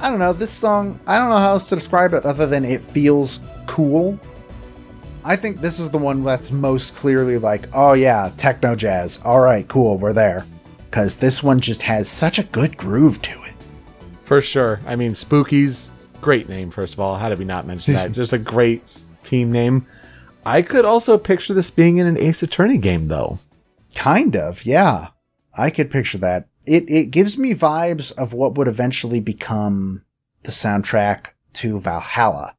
I 0.00 0.08
don't 0.08 0.18
know, 0.18 0.32
this 0.32 0.50
song, 0.50 0.98
I 1.06 1.18
don't 1.18 1.28
know 1.28 1.36
how 1.36 1.50
else 1.50 1.64
to 1.64 1.74
describe 1.74 2.14
it 2.14 2.24
other 2.24 2.46
than 2.46 2.64
it 2.64 2.80
feels 2.80 3.40
cool. 3.66 4.18
I 5.22 5.36
think 5.36 5.60
this 5.60 5.78
is 5.78 5.90
the 5.90 5.98
one 5.98 6.24
that's 6.24 6.50
most 6.50 6.94
clearly 6.94 7.36
like, 7.36 7.68
oh 7.74 7.92
yeah, 7.92 8.32
techno 8.38 8.74
jazz. 8.74 9.18
All 9.22 9.40
right, 9.40 9.68
cool, 9.68 9.98
we're 9.98 10.14
there. 10.14 10.46
Because 10.86 11.16
this 11.16 11.42
one 11.42 11.60
just 11.60 11.82
has 11.82 12.08
such 12.08 12.38
a 12.38 12.44
good 12.44 12.74
groove 12.78 13.20
to 13.20 13.42
it. 13.42 13.54
For 14.24 14.40
sure. 14.40 14.80
I 14.86 14.96
mean, 14.96 15.12
Spookies, 15.12 15.90
great 16.22 16.48
name, 16.48 16.70
first 16.70 16.94
of 16.94 17.00
all. 17.00 17.16
How 17.16 17.28
did 17.28 17.38
we 17.38 17.44
not 17.44 17.66
mention 17.66 17.92
that? 17.92 18.12
Just 18.12 18.32
a 18.32 18.38
great 18.38 18.82
team 19.22 19.52
name. 19.52 19.86
I 20.46 20.62
could 20.62 20.86
also 20.86 21.18
picture 21.18 21.52
this 21.52 21.70
being 21.70 21.98
in 21.98 22.06
an 22.06 22.16
Ace 22.16 22.42
Attorney 22.42 22.78
game, 22.78 23.08
though. 23.08 23.38
Kind 23.94 24.36
of, 24.36 24.64
yeah. 24.64 25.08
I 25.56 25.70
could 25.70 25.90
picture 25.90 26.18
that. 26.18 26.48
It 26.66 26.88
it 26.88 27.10
gives 27.10 27.38
me 27.38 27.54
vibes 27.54 28.12
of 28.16 28.32
what 28.32 28.54
would 28.54 28.68
eventually 28.68 29.20
become 29.20 30.04
the 30.42 30.52
soundtrack 30.52 31.28
to 31.54 31.80
Valhalla. 31.80 32.54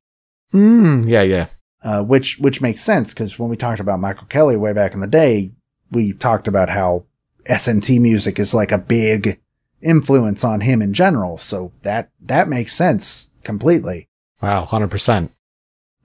Mm, 0.53 1.07
yeah, 1.07 1.21
yeah. 1.21 1.47
uh, 1.83 2.03
which 2.03 2.39
which 2.39 2.61
makes 2.61 2.81
sense 2.81 3.13
because 3.13 3.37
when 3.37 3.49
we 3.49 3.55
talked 3.55 3.79
about 3.79 3.99
Michael 3.99 4.27
Kelly 4.27 4.57
way 4.57 4.73
back 4.73 4.93
in 4.93 4.99
the 4.99 5.07
day, 5.07 5.51
we 5.91 6.13
talked 6.13 6.47
about 6.47 6.69
how 6.69 7.05
SMT 7.45 7.99
music 7.99 8.39
is 8.39 8.53
like 8.53 8.71
a 8.71 8.77
big 8.77 9.39
influence 9.81 10.43
on 10.43 10.61
him 10.61 10.81
in 10.81 10.93
general. 10.93 11.37
So 11.37 11.71
that 11.83 12.09
that 12.21 12.49
makes 12.49 12.73
sense 12.73 13.33
completely. 13.43 14.07
Wow, 14.41 14.65
100%. 14.65 15.29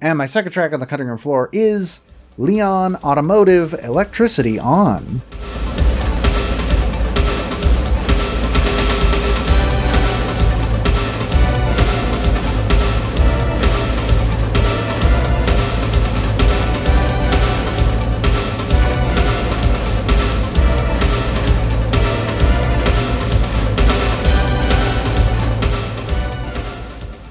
And 0.01 0.19
my 0.19 0.27
second 0.27 0.53
track 0.53 0.73
on 0.73 0.81
the 0.81 0.87
cutting 0.87 1.07
room 1.07 1.19
floor 1.19 1.49
is 1.53 2.01
Leon 2.37 2.97
Automotive 2.97 3.75
Electricity 3.75 4.59
On. 4.59 5.23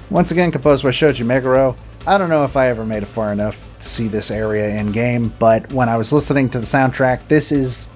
Once 0.09 0.31
again, 0.31 0.49
composed 0.49 0.83
by 0.83 0.91
Shoji 0.91 1.25
Meguro. 1.25 1.75
I 2.07 2.17
don't 2.17 2.29
know 2.29 2.45
if 2.45 2.55
I 2.55 2.67
ever 2.67 2.85
made 2.85 3.03
it 3.03 3.07
far 3.07 3.33
enough 3.33 3.72
to 3.83 3.89
see 3.89 4.07
this 4.07 4.31
area 4.31 4.69
in 4.79 4.91
game, 4.91 5.33
but 5.39 5.71
when 5.71 5.89
I 5.89 5.97
was 5.97 6.11
listening 6.11 6.49
to 6.49 6.59
the 6.59 6.65
soundtrack, 6.65 7.27
this 7.27 7.51
is 7.51 7.89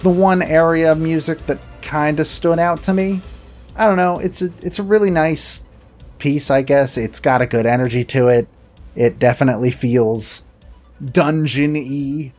the 0.00 0.10
one 0.10 0.42
area 0.42 0.92
of 0.92 0.98
music 0.98 1.46
that 1.46 1.58
kind 1.82 2.18
of 2.18 2.26
stood 2.26 2.58
out 2.58 2.82
to 2.84 2.92
me. 2.92 3.22
I 3.76 3.86
don't 3.86 3.96
know. 3.96 4.18
It's 4.18 4.42
a 4.42 4.48
it's 4.62 4.78
a 4.78 4.82
really 4.82 5.10
nice 5.10 5.64
piece, 6.18 6.50
I 6.50 6.62
guess. 6.62 6.96
It's 6.96 7.20
got 7.20 7.42
a 7.42 7.46
good 7.46 7.66
energy 7.66 8.04
to 8.04 8.28
it. 8.28 8.48
It 8.94 9.18
definitely 9.18 9.70
feels 9.70 10.42
dungeon-y. 11.04 12.32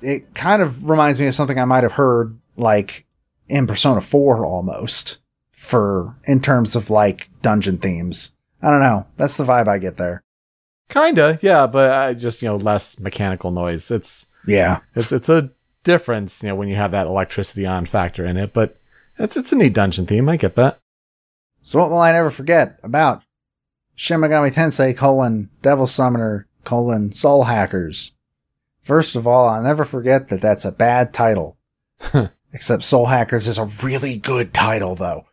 It 0.00 0.34
kind 0.34 0.62
of 0.62 0.88
reminds 0.88 1.20
me 1.20 1.26
of 1.26 1.34
something 1.34 1.58
I 1.58 1.66
might 1.66 1.82
have 1.82 1.92
heard 1.92 2.38
like 2.56 3.04
in 3.48 3.66
Persona 3.66 4.00
4 4.00 4.46
almost 4.46 5.18
for 5.52 6.16
in 6.24 6.40
terms 6.40 6.74
of 6.74 6.90
like 6.90 7.28
dungeon 7.42 7.78
themes. 7.78 8.32
I 8.62 8.70
don't 8.70 8.80
know. 8.80 9.06
That's 9.16 9.36
the 9.36 9.44
vibe 9.44 9.68
I 9.68 9.78
get 9.78 9.96
there. 9.96 10.22
Kinda, 10.92 11.38
yeah, 11.40 11.66
but 11.66 11.90
I 11.90 12.12
just, 12.12 12.42
you 12.42 12.48
know, 12.48 12.56
less 12.56 13.00
mechanical 13.00 13.50
noise. 13.50 13.90
It's 13.90 14.26
Yeah. 14.46 14.80
it's 14.94 15.10
it's 15.10 15.28
a 15.30 15.50
difference, 15.84 16.42
you 16.42 16.50
know, 16.50 16.54
when 16.54 16.68
you 16.68 16.76
have 16.76 16.90
that 16.92 17.06
electricity 17.06 17.64
on 17.66 17.86
factor 17.86 18.26
in 18.26 18.36
it, 18.36 18.52
but 18.52 18.78
it's 19.18 19.36
it's 19.36 19.52
a 19.52 19.56
neat 19.56 19.72
dungeon 19.72 20.06
theme. 20.06 20.28
I 20.28 20.36
get 20.36 20.54
that. 20.56 20.78
So 21.62 21.78
what 21.78 21.88
will 21.90 21.98
I 21.98 22.12
never 22.12 22.30
forget 22.30 22.78
about 22.82 23.22
Shin 23.94 24.20
Megami 24.20 24.52
Tensei 24.52 24.94
colon 24.96 25.48
Devil 25.62 25.86
Summoner 25.86 26.46
colon 26.64 27.10
Soul 27.12 27.44
Hackers? 27.44 28.12
First 28.82 29.16
of 29.16 29.26
all, 29.26 29.48
I'll 29.48 29.62
never 29.62 29.84
forget 29.84 30.28
that 30.28 30.40
that's 30.42 30.64
a 30.64 30.72
bad 30.72 31.14
title. 31.14 31.56
Except 32.52 32.82
Soul 32.82 33.06
Hackers 33.06 33.48
is 33.48 33.56
a 33.56 33.64
really 33.82 34.18
good 34.18 34.52
title, 34.52 34.94
though. 34.94 35.24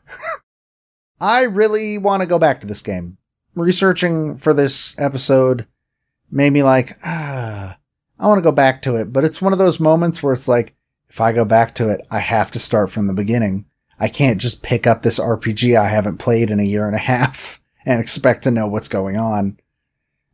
I 1.20 1.42
really 1.44 1.98
want 1.98 2.22
to 2.22 2.28
go 2.28 2.40
back 2.40 2.62
to 2.62 2.68
this 2.68 2.82
game. 2.82 3.18
Researching 3.60 4.38
for 4.38 4.54
this 4.54 4.96
episode 4.98 5.68
made 6.32 6.54
me 6.54 6.64
like, 6.64 6.98
ah, 7.04 7.78
I 8.18 8.28
want 8.28 8.38
to 8.38 8.44
go 8.44 8.54
back 8.54 8.82
to 8.84 8.96
it. 8.96 9.12
But 9.12 9.26
it's 9.26 9.42
one 9.42 9.52
of 9.52 9.60
those 9.60 9.82
moments 9.82 10.24
where 10.24 10.32
it's 10.32 10.48
like, 10.48 10.76
if 11.10 11.20
I 11.20 11.34
go 11.34 11.44
back 11.44 11.76
to 11.76 11.90
it, 11.90 12.08
I 12.10 12.20
have 12.20 12.52
to 12.52 12.60
start 12.60 12.90
from 12.90 13.08
the 13.08 13.14
beginning. 13.14 13.66
I 14.00 14.08
can't 14.08 14.40
just 14.40 14.64
pick 14.64 14.88
up 14.88 15.02
this 15.02 15.20
RPG 15.20 15.78
I 15.78 15.90
haven't 15.90 16.20
played 16.20 16.52
in 16.52 16.62
a 16.62 16.64
year 16.64 16.88
and 16.88 16.96
a 16.96 17.00
half 17.14 17.60
and 17.86 18.00
expect 18.00 18.44
to 18.44 18.52
know 18.52 18.66
what's 18.66 18.88
going 18.88 19.18
on. 19.18 19.60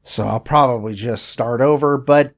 So 0.04 0.28
I'll 0.28 0.40
probably 0.40 0.94
just 0.94 1.30
start 1.30 1.62
over, 1.62 1.98
but 1.98 2.36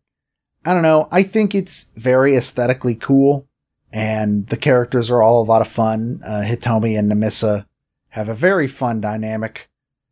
I 0.66 0.74
don't 0.74 0.84
know. 0.84 1.10
I 1.12 1.24
think 1.24 1.54
it's 1.54 1.88
very 1.98 2.34
aesthetically 2.36 2.96
cool 2.96 3.46
and 3.92 4.48
the 4.48 4.56
characters 4.58 5.12
are 5.12 5.22
all 5.22 5.42
a 5.42 5.44
lot 5.44 5.62
of 5.62 5.68
fun. 5.68 6.22
Uh, 6.26 6.44
Hitomi 6.46 6.98
and 6.98 7.12
Nemissa 7.12 7.66
have 8.10 8.30
a 8.30 8.34
very 8.34 8.68
fun 8.70 9.02
dynamic 9.02 9.70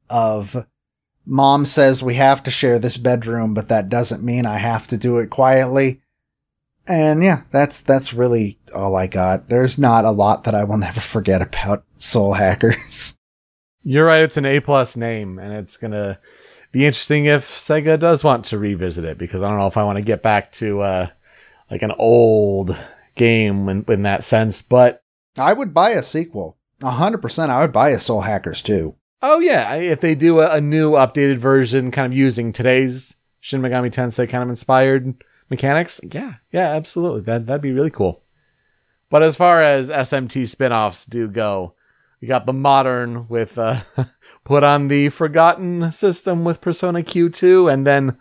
of 0.10 0.66
mom 1.26 1.66
says 1.66 2.04
we 2.04 2.16
have 2.16 2.44
to 2.44 2.52
share 2.52 2.80
this 2.80 2.98
bedroom, 2.98 3.54
but 3.54 3.68
that 3.68 3.90
doesn't 3.90 4.24
mean 4.24 4.46
I 4.46 4.58
have 4.58 4.88
to 4.88 4.98
do 4.98 5.18
it 5.18 5.30
quietly. 5.30 6.02
And 6.88 7.24
yeah, 7.24 7.42
that's 7.52 7.82
that's 7.82 8.14
really 8.14 8.60
all 8.74 8.96
I 8.96 9.08
got. 9.08 9.50
There's 9.50 9.78
not 9.78 10.06
a 10.06 10.12
lot 10.12 10.44
that 10.44 10.56
I 10.56 10.64
will 10.64 10.78
never 10.80 11.00
forget 11.00 11.42
about 11.42 11.84
Soul 11.98 12.34
Hackers. 12.34 13.18
You're 13.84 14.06
right, 14.06 14.24
it's 14.24 14.38
an 14.38 14.46
A 14.46 14.60
plus 14.60 14.98
name, 14.98 15.38
and 15.38 15.54
it's 15.54 15.78
gonna 15.78 16.20
be 16.72 16.86
interesting 16.86 17.26
if 17.26 17.50
Sega 17.50 18.00
does 18.00 18.24
want 18.24 18.46
to 18.46 18.58
revisit 18.58 19.04
it, 19.04 19.18
because 19.18 19.42
I 19.42 19.50
don't 19.50 19.60
know 19.60 19.68
if 19.68 19.78
I 19.78 19.84
want 19.84 19.98
to 19.98 20.04
get 20.04 20.24
back 20.24 20.52
to 20.54 20.82
uh 20.82 21.08
like 21.72 21.82
an 21.82 21.94
old 21.98 22.78
game 23.16 23.68
in, 23.70 23.86
in 23.88 24.04
that 24.04 24.24
sense, 24.24 24.62
but 24.62 25.02
I 25.38 25.54
would 25.54 25.74
buy 25.74 25.92
a 25.92 26.04
sequel. 26.04 26.58
A 26.84 26.92
hundred 26.92 27.20
percent 27.20 27.52
I 27.52 27.62
would 27.62 27.74
buy 27.74 27.90
a 27.90 28.00
Soul 28.00 28.22
Hackers 28.22 28.62
too. 28.62 28.96
Oh 29.28 29.40
yeah, 29.40 29.74
if 29.74 30.02
they 30.02 30.14
do 30.14 30.40
a, 30.40 30.58
a 30.58 30.62
new 30.62 30.92
updated 30.92 31.40
version, 31.40 31.90
kind 31.90 32.06
of 32.06 32.16
using 32.16 32.54
today's 32.54 33.16
Shin 33.40 33.60
Megami 33.60 33.92
Tensei 33.92 34.30
kind 34.30 34.44
of 34.44 34.50
inspired 34.50 35.16
mechanics, 35.50 36.00
yeah, 36.04 36.36
yeah, 36.52 36.70
absolutely, 36.70 37.22
that 37.22 37.48
that'd 37.48 37.60
be 37.60 37.72
really 37.72 37.90
cool. 37.90 38.24
But 39.10 39.24
as 39.24 39.36
far 39.36 39.64
as 39.64 39.90
SMT 39.90 40.48
spin-offs 40.48 41.08
do 41.08 41.28
go, 41.28 41.74
we 42.22 42.28
got 42.28 42.46
the 42.46 42.54
modern 42.54 43.28
with 43.28 43.58
uh, 43.58 43.82
put 44.44 44.64
on 44.64 44.90
the 44.90 45.10
forgotten 45.10 45.92
system 45.92 46.44
with 46.44 46.62
Persona 46.62 47.00
Q2, 47.00 47.74
and 47.74 47.88
then 47.88 48.20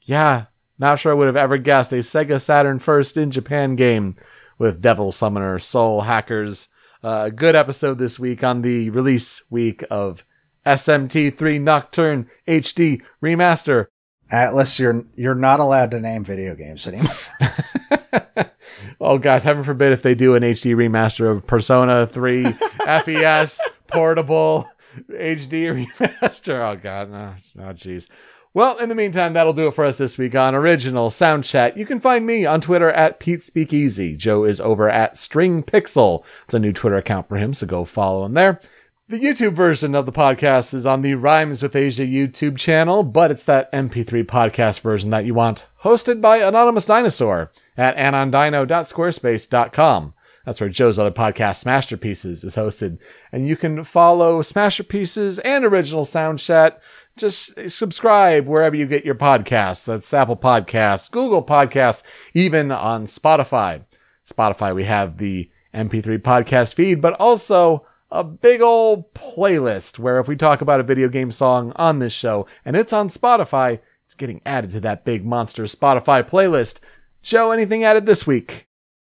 yeah, 0.00 0.46
not 0.78 0.98
sure 0.98 1.12
I 1.12 1.14
would 1.14 1.26
have 1.26 1.36
ever 1.36 1.58
guessed 1.58 1.92
a 1.92 1.96
Sega 1.96 2.40
Saturn 2.40 2.78
first 2.78 3.18
in 3.18 3.30
Japan 3.30 3.76
game 3.76 4.16
with 4.56 4.80
Devil 4.80 5.12
Summoner 5.12 5.58
Soul 5.58 6.00
Hackers. 6.00 6.68
Uh, 7.02 7.24
a 7.26 7.30
good 7.30 7.56
episode 7.56 7.98
this 7.98 8.18
week 8.18 8.44
on 8.44 8.62
the 8.62 8.90
release 8.90 9.42
week 9.50 9.84
of 9.90 10.24
SMT3 10.64 11.60
Nocturne 11.60 12.30
HD 12.46 13.02
Remaster. 13.22 13.86
Atlus, 14.32 14.78
you're 14.78 15.04
you're 15.16 15.34
not 15.34 15.60
allowed 15.60 15.90
to 15.90 16.00
name 16.00 16.24
video 16.24 16.54
games 16.54 16.86
anymore. 16.86 17.12
Oh 19.00 19.18
gosh, 19.18 19.42
heaven 19.42 19.64
forbid 19.64 19.92
if 19.92 20.02
they 20.02 20.14
do 20.14 20.36
an 20.36 20.44
HD 20.44 20.76
remaster 20.76 21.28
of 21.28 21.44
Persona 21.44 22.06
3 22.06 22.44
FES 22.52 23.60
portable 23.88 24.68
HD 25.10 25.88
remaster. 25.98 26.60
Oh 26.60 26.78
god, 26.80 27.10
no, 27.10 27.34
oh 27.58 27.72
jeez. 27.72 28.08
Well, 28.54 28.76
in 28.76 28.90
the 28.90 28.94
meantime, 28.94 29.32
that'll 29.32 29.54
do 29.54 29.68
it 29.68 29.74
for 29.74 29.86
us 29.86 29.96
this 29.96 30.18
week 30.18 30.34
on 30.34 30.54
Original 30.54 31.08
Sound 31.08 31.44
Chat. 31.44 31.78
You 31.78 31.86
can 31.86 32.00
find 32.00 32.26
me 32.26 32.44
on 32.44 32.60
Twitter 32.60 32.90
at 32.90 33.18
Pete 33.18 33.42
Speakeasy. 33.42 34.14
Joe 34.14 34.44
is 34.44 34.60
over 34.60 34.90
at 34.90 35.16
String 35.16 35.62
Pixel. 35.62 36.22
It's 36.44 36.52
a 36.52 36.58
new 36.58 36.74
Twitter 36.74 36.96
account 36.96 37.30
for 37.30 37.38
him, 37.38 37.54
so 37.54 37.66
go 37.66 37.86
follow 37.86 38.26
him 38.26 38.34
there. 38.34 38.60
The 39.08 39.18
YouTube 39.18 39.54
version 39.54 39.94
of 39.94 40.04
the 40.04 40.12
podcast 40.12 40.74
is 40.74 40.84
on 40.84 41.00
the 41.00 41.14
Rhymes 41.14 41.62
with 41.62 41.74
Asia 41.74 42.06
YouTube 42.06 42.58
channel, 42.58 43.02
but 43.02 43.30
it's 43.30 43.44
that 43.44 43.72
MP3 43.72 44.24
podcast 44.24 44.80
version 44.80 45.08
that 45.08 45.24
you 45.24 45.32
want, 45.32 45.64
hosted 45.82 46.20
by 46.20 46.36
Anonymous 46.36 46.84
Dinosaur 46.84 47.50
at 47.78 47.96
anondino.squarespace.com. 47.96 50.12
That's 50.44 50.60
where 50.60 50.68
Joe's 50.68 50.98
other 50.98 51.12
podcast, 51.12 51.64
Smasherpieces, 51.64 52.44
is 52.44 52.56
hosted. 52.56 52.98
And 53.30 53.46
you 53.46 53.56
can 53.56 53.84
follow 53.84 54.42
Smasherpieces 54.42 55.38
and 55.44 55.64
Original 55.64 56.04
Sound 56.04 56.40
Chat. 56.40 56.82
Just 57.16 57.70
subscribe 57.70 58.46
wherever 58.46 58.74
you 58.74 58.86
get 58.86 59.04
your 59.04 59.14
podcasts. 59.14 59.84
That's 59.84 60.12
Apple 60.14 60.36
Podcasts, 60.36 61.10
Google 61.10 61.44
Podcasts, 61.44 62.02
even 62.32 62.70
on 62.70 63.04
Spotify. 63.04 63.84
Spotify, 64.26 64.74
we 64.74 64.84
have 64.84 65.18
the 65.18 65.50
MP3 65.74 66.18
podcast 66.18 66.74
feed, 66.74 67.00
but 67.02 67.14
also 67.14 67.86
a 68.10 68.22
big 68.24 68.60
old 68.60 69.12
playlist 69.14 69.98
where 69.98 70.20
if 70.20 70.28
we 70.28 70.36
talk 70.36 70.60
about 70.60 70.80
a 70.80 70.84
video 70.84 71.08
game 71.08 71.32
song 71.32 71.72
on 71.76 71.98
this 71.98 72.12
show 72.12 72.46
and 72.64 72.76
it's 72.76 72.92
on 72.92 73.08
Spotify, 73.08 73.80
it's 74.04 74.14
getting 74.14 74.42
added 74.44 74.70
to 74.72 74.80
that 74.80 75.04
big 75.04 75.24
monster 75.24 75.64
Spotify 75.64 76.22
playlist. 76.22 76.80
Joe, 77.22 77.50
anything 77.50 77.84
added 77.84 78.06
this 78.06 78.26
week? 78.26 78.68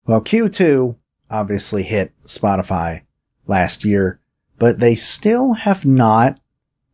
Well, 0.06 0.22
Q2 0.22 0.96
obviously 1.30 1.84
hit 1.84 2.12
Spotify 2.26 3.04
last 3.46 3.86
year, 3.86 4.20
but 4.58 4.80
they 4.80 4.96
still 4.96 5.54
have 5.54 5.86
not 5.86 6.40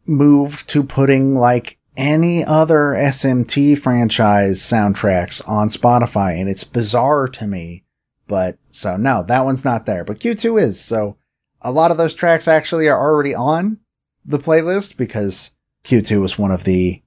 moved 0.06 0.70
to 0.70 0.84
putting 0.84 1.36
like 1.36 1.78
any 1.96 2.44
other 2.44 2.96
SMT 2.98 3.78
franchise 3.78 4.60
soundtracks 4.60 5.48
on 5.48 5.70
Spotify. 5.70 6.40
And 6.40 6.50
it's 6.50 6.64
bizarre 6.64 7.28
to 7.28 7.48
me. 7.48 7.84
But 8.28 8.58
so 8.72 8.98
no, 8.98 9.24
that 9.24 9.46
one's 9.46 9.66
not 9.66 9.86
there, 9.86 10.04
but 10.04 10.20
Q2 10.20 10.62
is. 10.62 10.80
So 10.80 11.18
a 11.62 11.72
lot 11.72 11.92
of 11.92 11.98
those 11.98 12.16
tracks 12.16 12.48
actually 12.48 12.88
are 12.88 13.00
already 13.00 13.36
on 13.36 13.80
the 14.26 14.40
playlist 14.40 14.98
because 14.98 15.52
Q2 15.86 16.22
was 16.22 16.38
one 16.38 16.52
of 16.52 16.64
the 16.64 17.02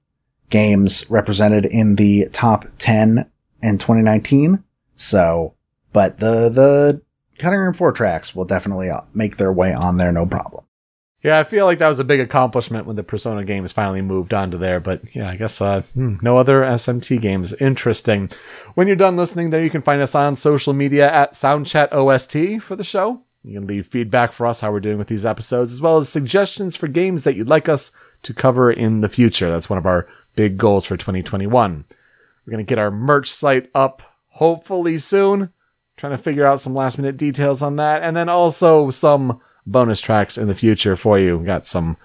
games 0.49 1.09
represented 1.09 1.65
in 1.65 1.95
the 1.95 2.29
top 2.31 2.65
10 2.77 3.29
in 3.61 3.77
2019. 3.77 4.63
So, 4.95 5.55
but 5.93 6.19
the, 6.19 6.49
the 6.49 7.01
Cutting 7.37 7.59
Room 7.59 7.73
4 7.73 7.91
tracks 7.91 8.35
will 8.35 8.45
definitely 8.45 8.89
uh, 8.89 9.01
make 9.13 9.37
their 9.37 9.51
way 9.51 9.73
on 9.73 9.97
there, 9.97 10.11
no 10.11 10.25
problem. 10.25 10.66
Yeah, 11.23 11.39
I 11.39 11.43
feel 11.43 11.65
like 11.65 11.79
that 11.79 11.89
was 11.89 11.99
a 11.99 12.03
big 12.03 12.19
accomplishment 12.19 12.85
when 12.85 12.95
the 12.95 13.03
Persona 13.03 13.43
games 13.43 13.73
finally 13.73 14.01
moved 14.01 14.33
on 14.33 14.51
to 14.51 14.57
there. 14.57 14.79
But 14.79 15.01
yeah, 15.15 15.29
I 15.29 15.35
guess 15.35 15.59
uh, 15.59 15.81
hmm, 15.93 16.17
no 16.21 16.37
other 16.37 16.61
SMT 16.61 17.19
games. 17.19 17.53
Interesting. 17.53 18.29
When 18.75 18.87
you're 18.87 18.95
done 18.95 19.17
listening, 19.17 19.49
there 19.49 19.63
you 19.63 19.71
can 19.71 19.81
find 19.81 20.01
us 20.01 20.13
on 20.13 20.35
social 20.35 20.73
media 20.73 21.11
at 21.11 21.33
SoundChatOST 21.33 22.61
for 22.61 22.75
the 22.75 22.83
show. 22.83 23.21
You 23.43 23.59
can 23.59 23.67
leave 23.67 23.87
feedback 23.87 24.31
for 24.31 24.45
us 24.45 24.59
how 24.59 24.71
we're 24.71 24.79
doing 24.79 24.97
with 24.97 25.07
these 25.07 25.25
episodes, 25.25 25.73
as 25.73 25.81
well 25.81 25.97
as 25.97 26.09
suggestions 26.09 26.75
for 26.75 26.87
games 26.87 27.23
that 27.23 27.35
you'd 27.35 27.49
like 27.49 27.67
us 27.67 27.91
to 28.23 28.33
cover 28.33 28.71
in 28.71 29.01
the 29.01 29.09
future. 29.09 29.49
That's 29.49 29.69
one 29.69 29.79
of 29.79 29.85
our 29.85 30.07
big 30.35 30.57
goals 30.57 30.85
for 30.85 30.97
2021. 30.97 31.85
We're 32.45 32.51
going 32.51 32.65
to 32.65 32.69
get 32.69 32.79
our 32.79 32.91
merch 32.91 33.31
site 33.31 33.69
up 33.73 34.01
hopefully 34.31 34.97
soon. 34.99 35.51
Trying 35.97 36.15
to 36.15 36.21
figure 36.21 36.45
out 36.45 36.61
some 36.61 36.75
last 36.75 36.99
minute 36.99 37.17
details 37.17 37.63
on 37.63 37.77
that. 37.77 38.03
And 38.03 38.15
then 38.15 38.29
also 38.29 38.91
some 38.91 39.41
bonus 39.67 40.01
tracks 40.01 40.37
in 40.37 40.47
the 40.47 40.55
future 40.55 40.95
for 40.95 41.19
you. 41.19 41.39
Got 41.39 41.67
some 41.67 41.97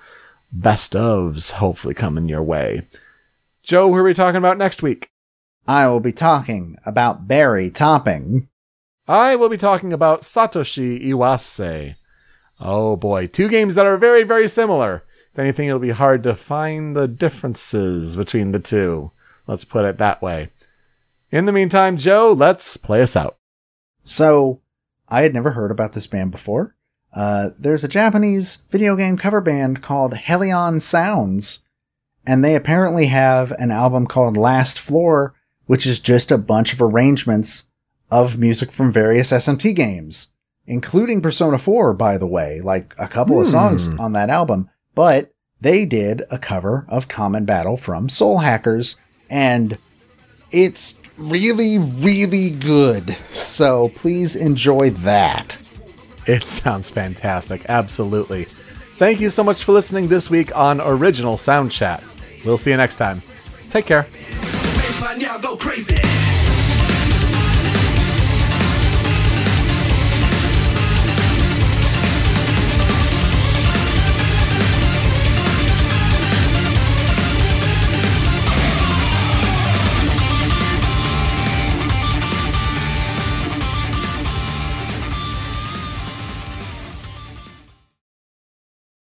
best 0.53 0.93
ofs 0.93 1.53
hopefully 1.53 1.95
coming 1.95 2.29
your 2.29 2.43
way. 2.43 2.83
Joe, 3.63 3.89
who 3.89 3.95
are 3.95 4.03
we 4.03 4.15
talking 4.15 4.37
about 4.39 4.59
next 4.59 4.83
week? 4.83 5.09
I 5.67 5.87
will 5.87 6.01
be 6.01 6.13
talking 6.13 6.77
about 6.85 7.29
berry 7.29 7.71
topping. 7.71 8.49
I 9.07 9.37
will 9.37 9.49
be 9.49 9.57
talking 9.57 9.93
about 9.93 10.23
Satoshi 10.23 11.03
Iwase. 11.05 11.95
Oh 12.61 12.97
boy, 12.97 13.29
two 13.29 13.49
games 13.49 13.75
that 13.75 13.87
are 13.87 13.97
very, 13.97 14.25
very 14.25 14.49
similar. 14.49 15.05
If 15.33 15.39
anything, 15.39 15.69
it'll 15.69 15.81
be 15.81 15.91
hard 15.91 16.23
to 16.25 16.35
find 16.35 16.95
the 16.95 17.09
differences 17.09 18.17
between 18.17 18.53
the 18.53 18.61
two. 18.61 19.13
Let's 19.47 19.65
put 19.65 19.85
it 19.85 19.99
that 19.99 20.21
way. 20.21 20.51
In 21.31 21.47
the 21.47 21.53
meantime, 21.53 21.97
Joe, 21.97 22.33
let's 22.33 22.77
play 22.77 23.01
us 23.01 23.17
out. 23.17 23.39
So, 24.05 24.61
I 25.09 25.23
had 25.23 25.33
never 25.33 25.53
heard 25.53 25.71
about 25.71 25.95
this 25.95 26.07
band 26.07 26.33
before. 26.33 26.77
Uh, 27.13 27.51
there's 27.59 27.85
a 27.85 27.89
Japanese 27.89 28.59
video 28.71 28.97
game 28.97 29.17
cover 29.17 29.41
band 29.41 29.83
called 29.83 30.15
Helion 30.15 30.81
Sounds, 30.81 31.61
and 32.27 32.45
they 32.45 32.55
apparently 32.55 33.07
have 33.07 33.53
an 33.53 33.71
album 33.71 34.07
called 34.07 34.37
Last 34.37 34.81
Floor, 34.81 35.35
which 35.67 35.87
is 35.87 36.01
just 36.01 36.31
a 36.31 36.39
bunch 36.39 36.73
of 36.73 36.81
arrangements 36.81 37.65
of 38.11 38.39
music 38.39 38.73
from 38.73 38.93
various 38.93 39.33
SMT 39.33 39.75
games, 39.75 40.29
including 40.67 41.21
Persona 41.21 41.59
4, 41.59 41.95
by 41.95 42.17
the 42.17 42.27
way, 42.27 42.61
like 42.61 42.95
a 42.99 43.09
couple 43.09 43.41
of 43.41 43.47
songs 43.47 43.89
on 43.99 44.13
that 44.13 44.31
album. 44.31 44.71
But 44.95 45.33
they 45.61 45.87
did 45.87 46.23
a 46.31 46.39
cover 46.39 46.85
of 46.89 47.09
Common 47.09 47.45
Battle 47.45 47.77
from 47.77 48.09
Soul 48.09 48.39
Hackers, 48.39 48.97
and 49.31 49.79
it's 50.51 50.95
really, 51.17 51.79
really 51.79 52.51
good. 52.51 53.17
So 53.33 53.91
please 53.91 54.37
enjoy 54.37 54.91
that. 54.91 55.59
It 56.27 56.45
sounds 56.45 56.89
fantastic. 56.91 57.67
Absolutely. 57.69 58.45
Thank 58.97 59.21
you 59.21 59.31
so 59.31 59.43
much 59.43 59.65
for 59.65 59.73
listening 59.73 60.09
this 60.09 60.31
week 60.31 60.55
on 60.57 60.81
Original 60.81 61.37
Sound 61.37 61.73
Chat. 61.73 62.03
We'll 62.45 62.59
see 62.59 62.71
you 62.71 62.77
next 62.77 62.97
time. 62.97 63.23
Take 63.71 63.87
care. 63.87 64.07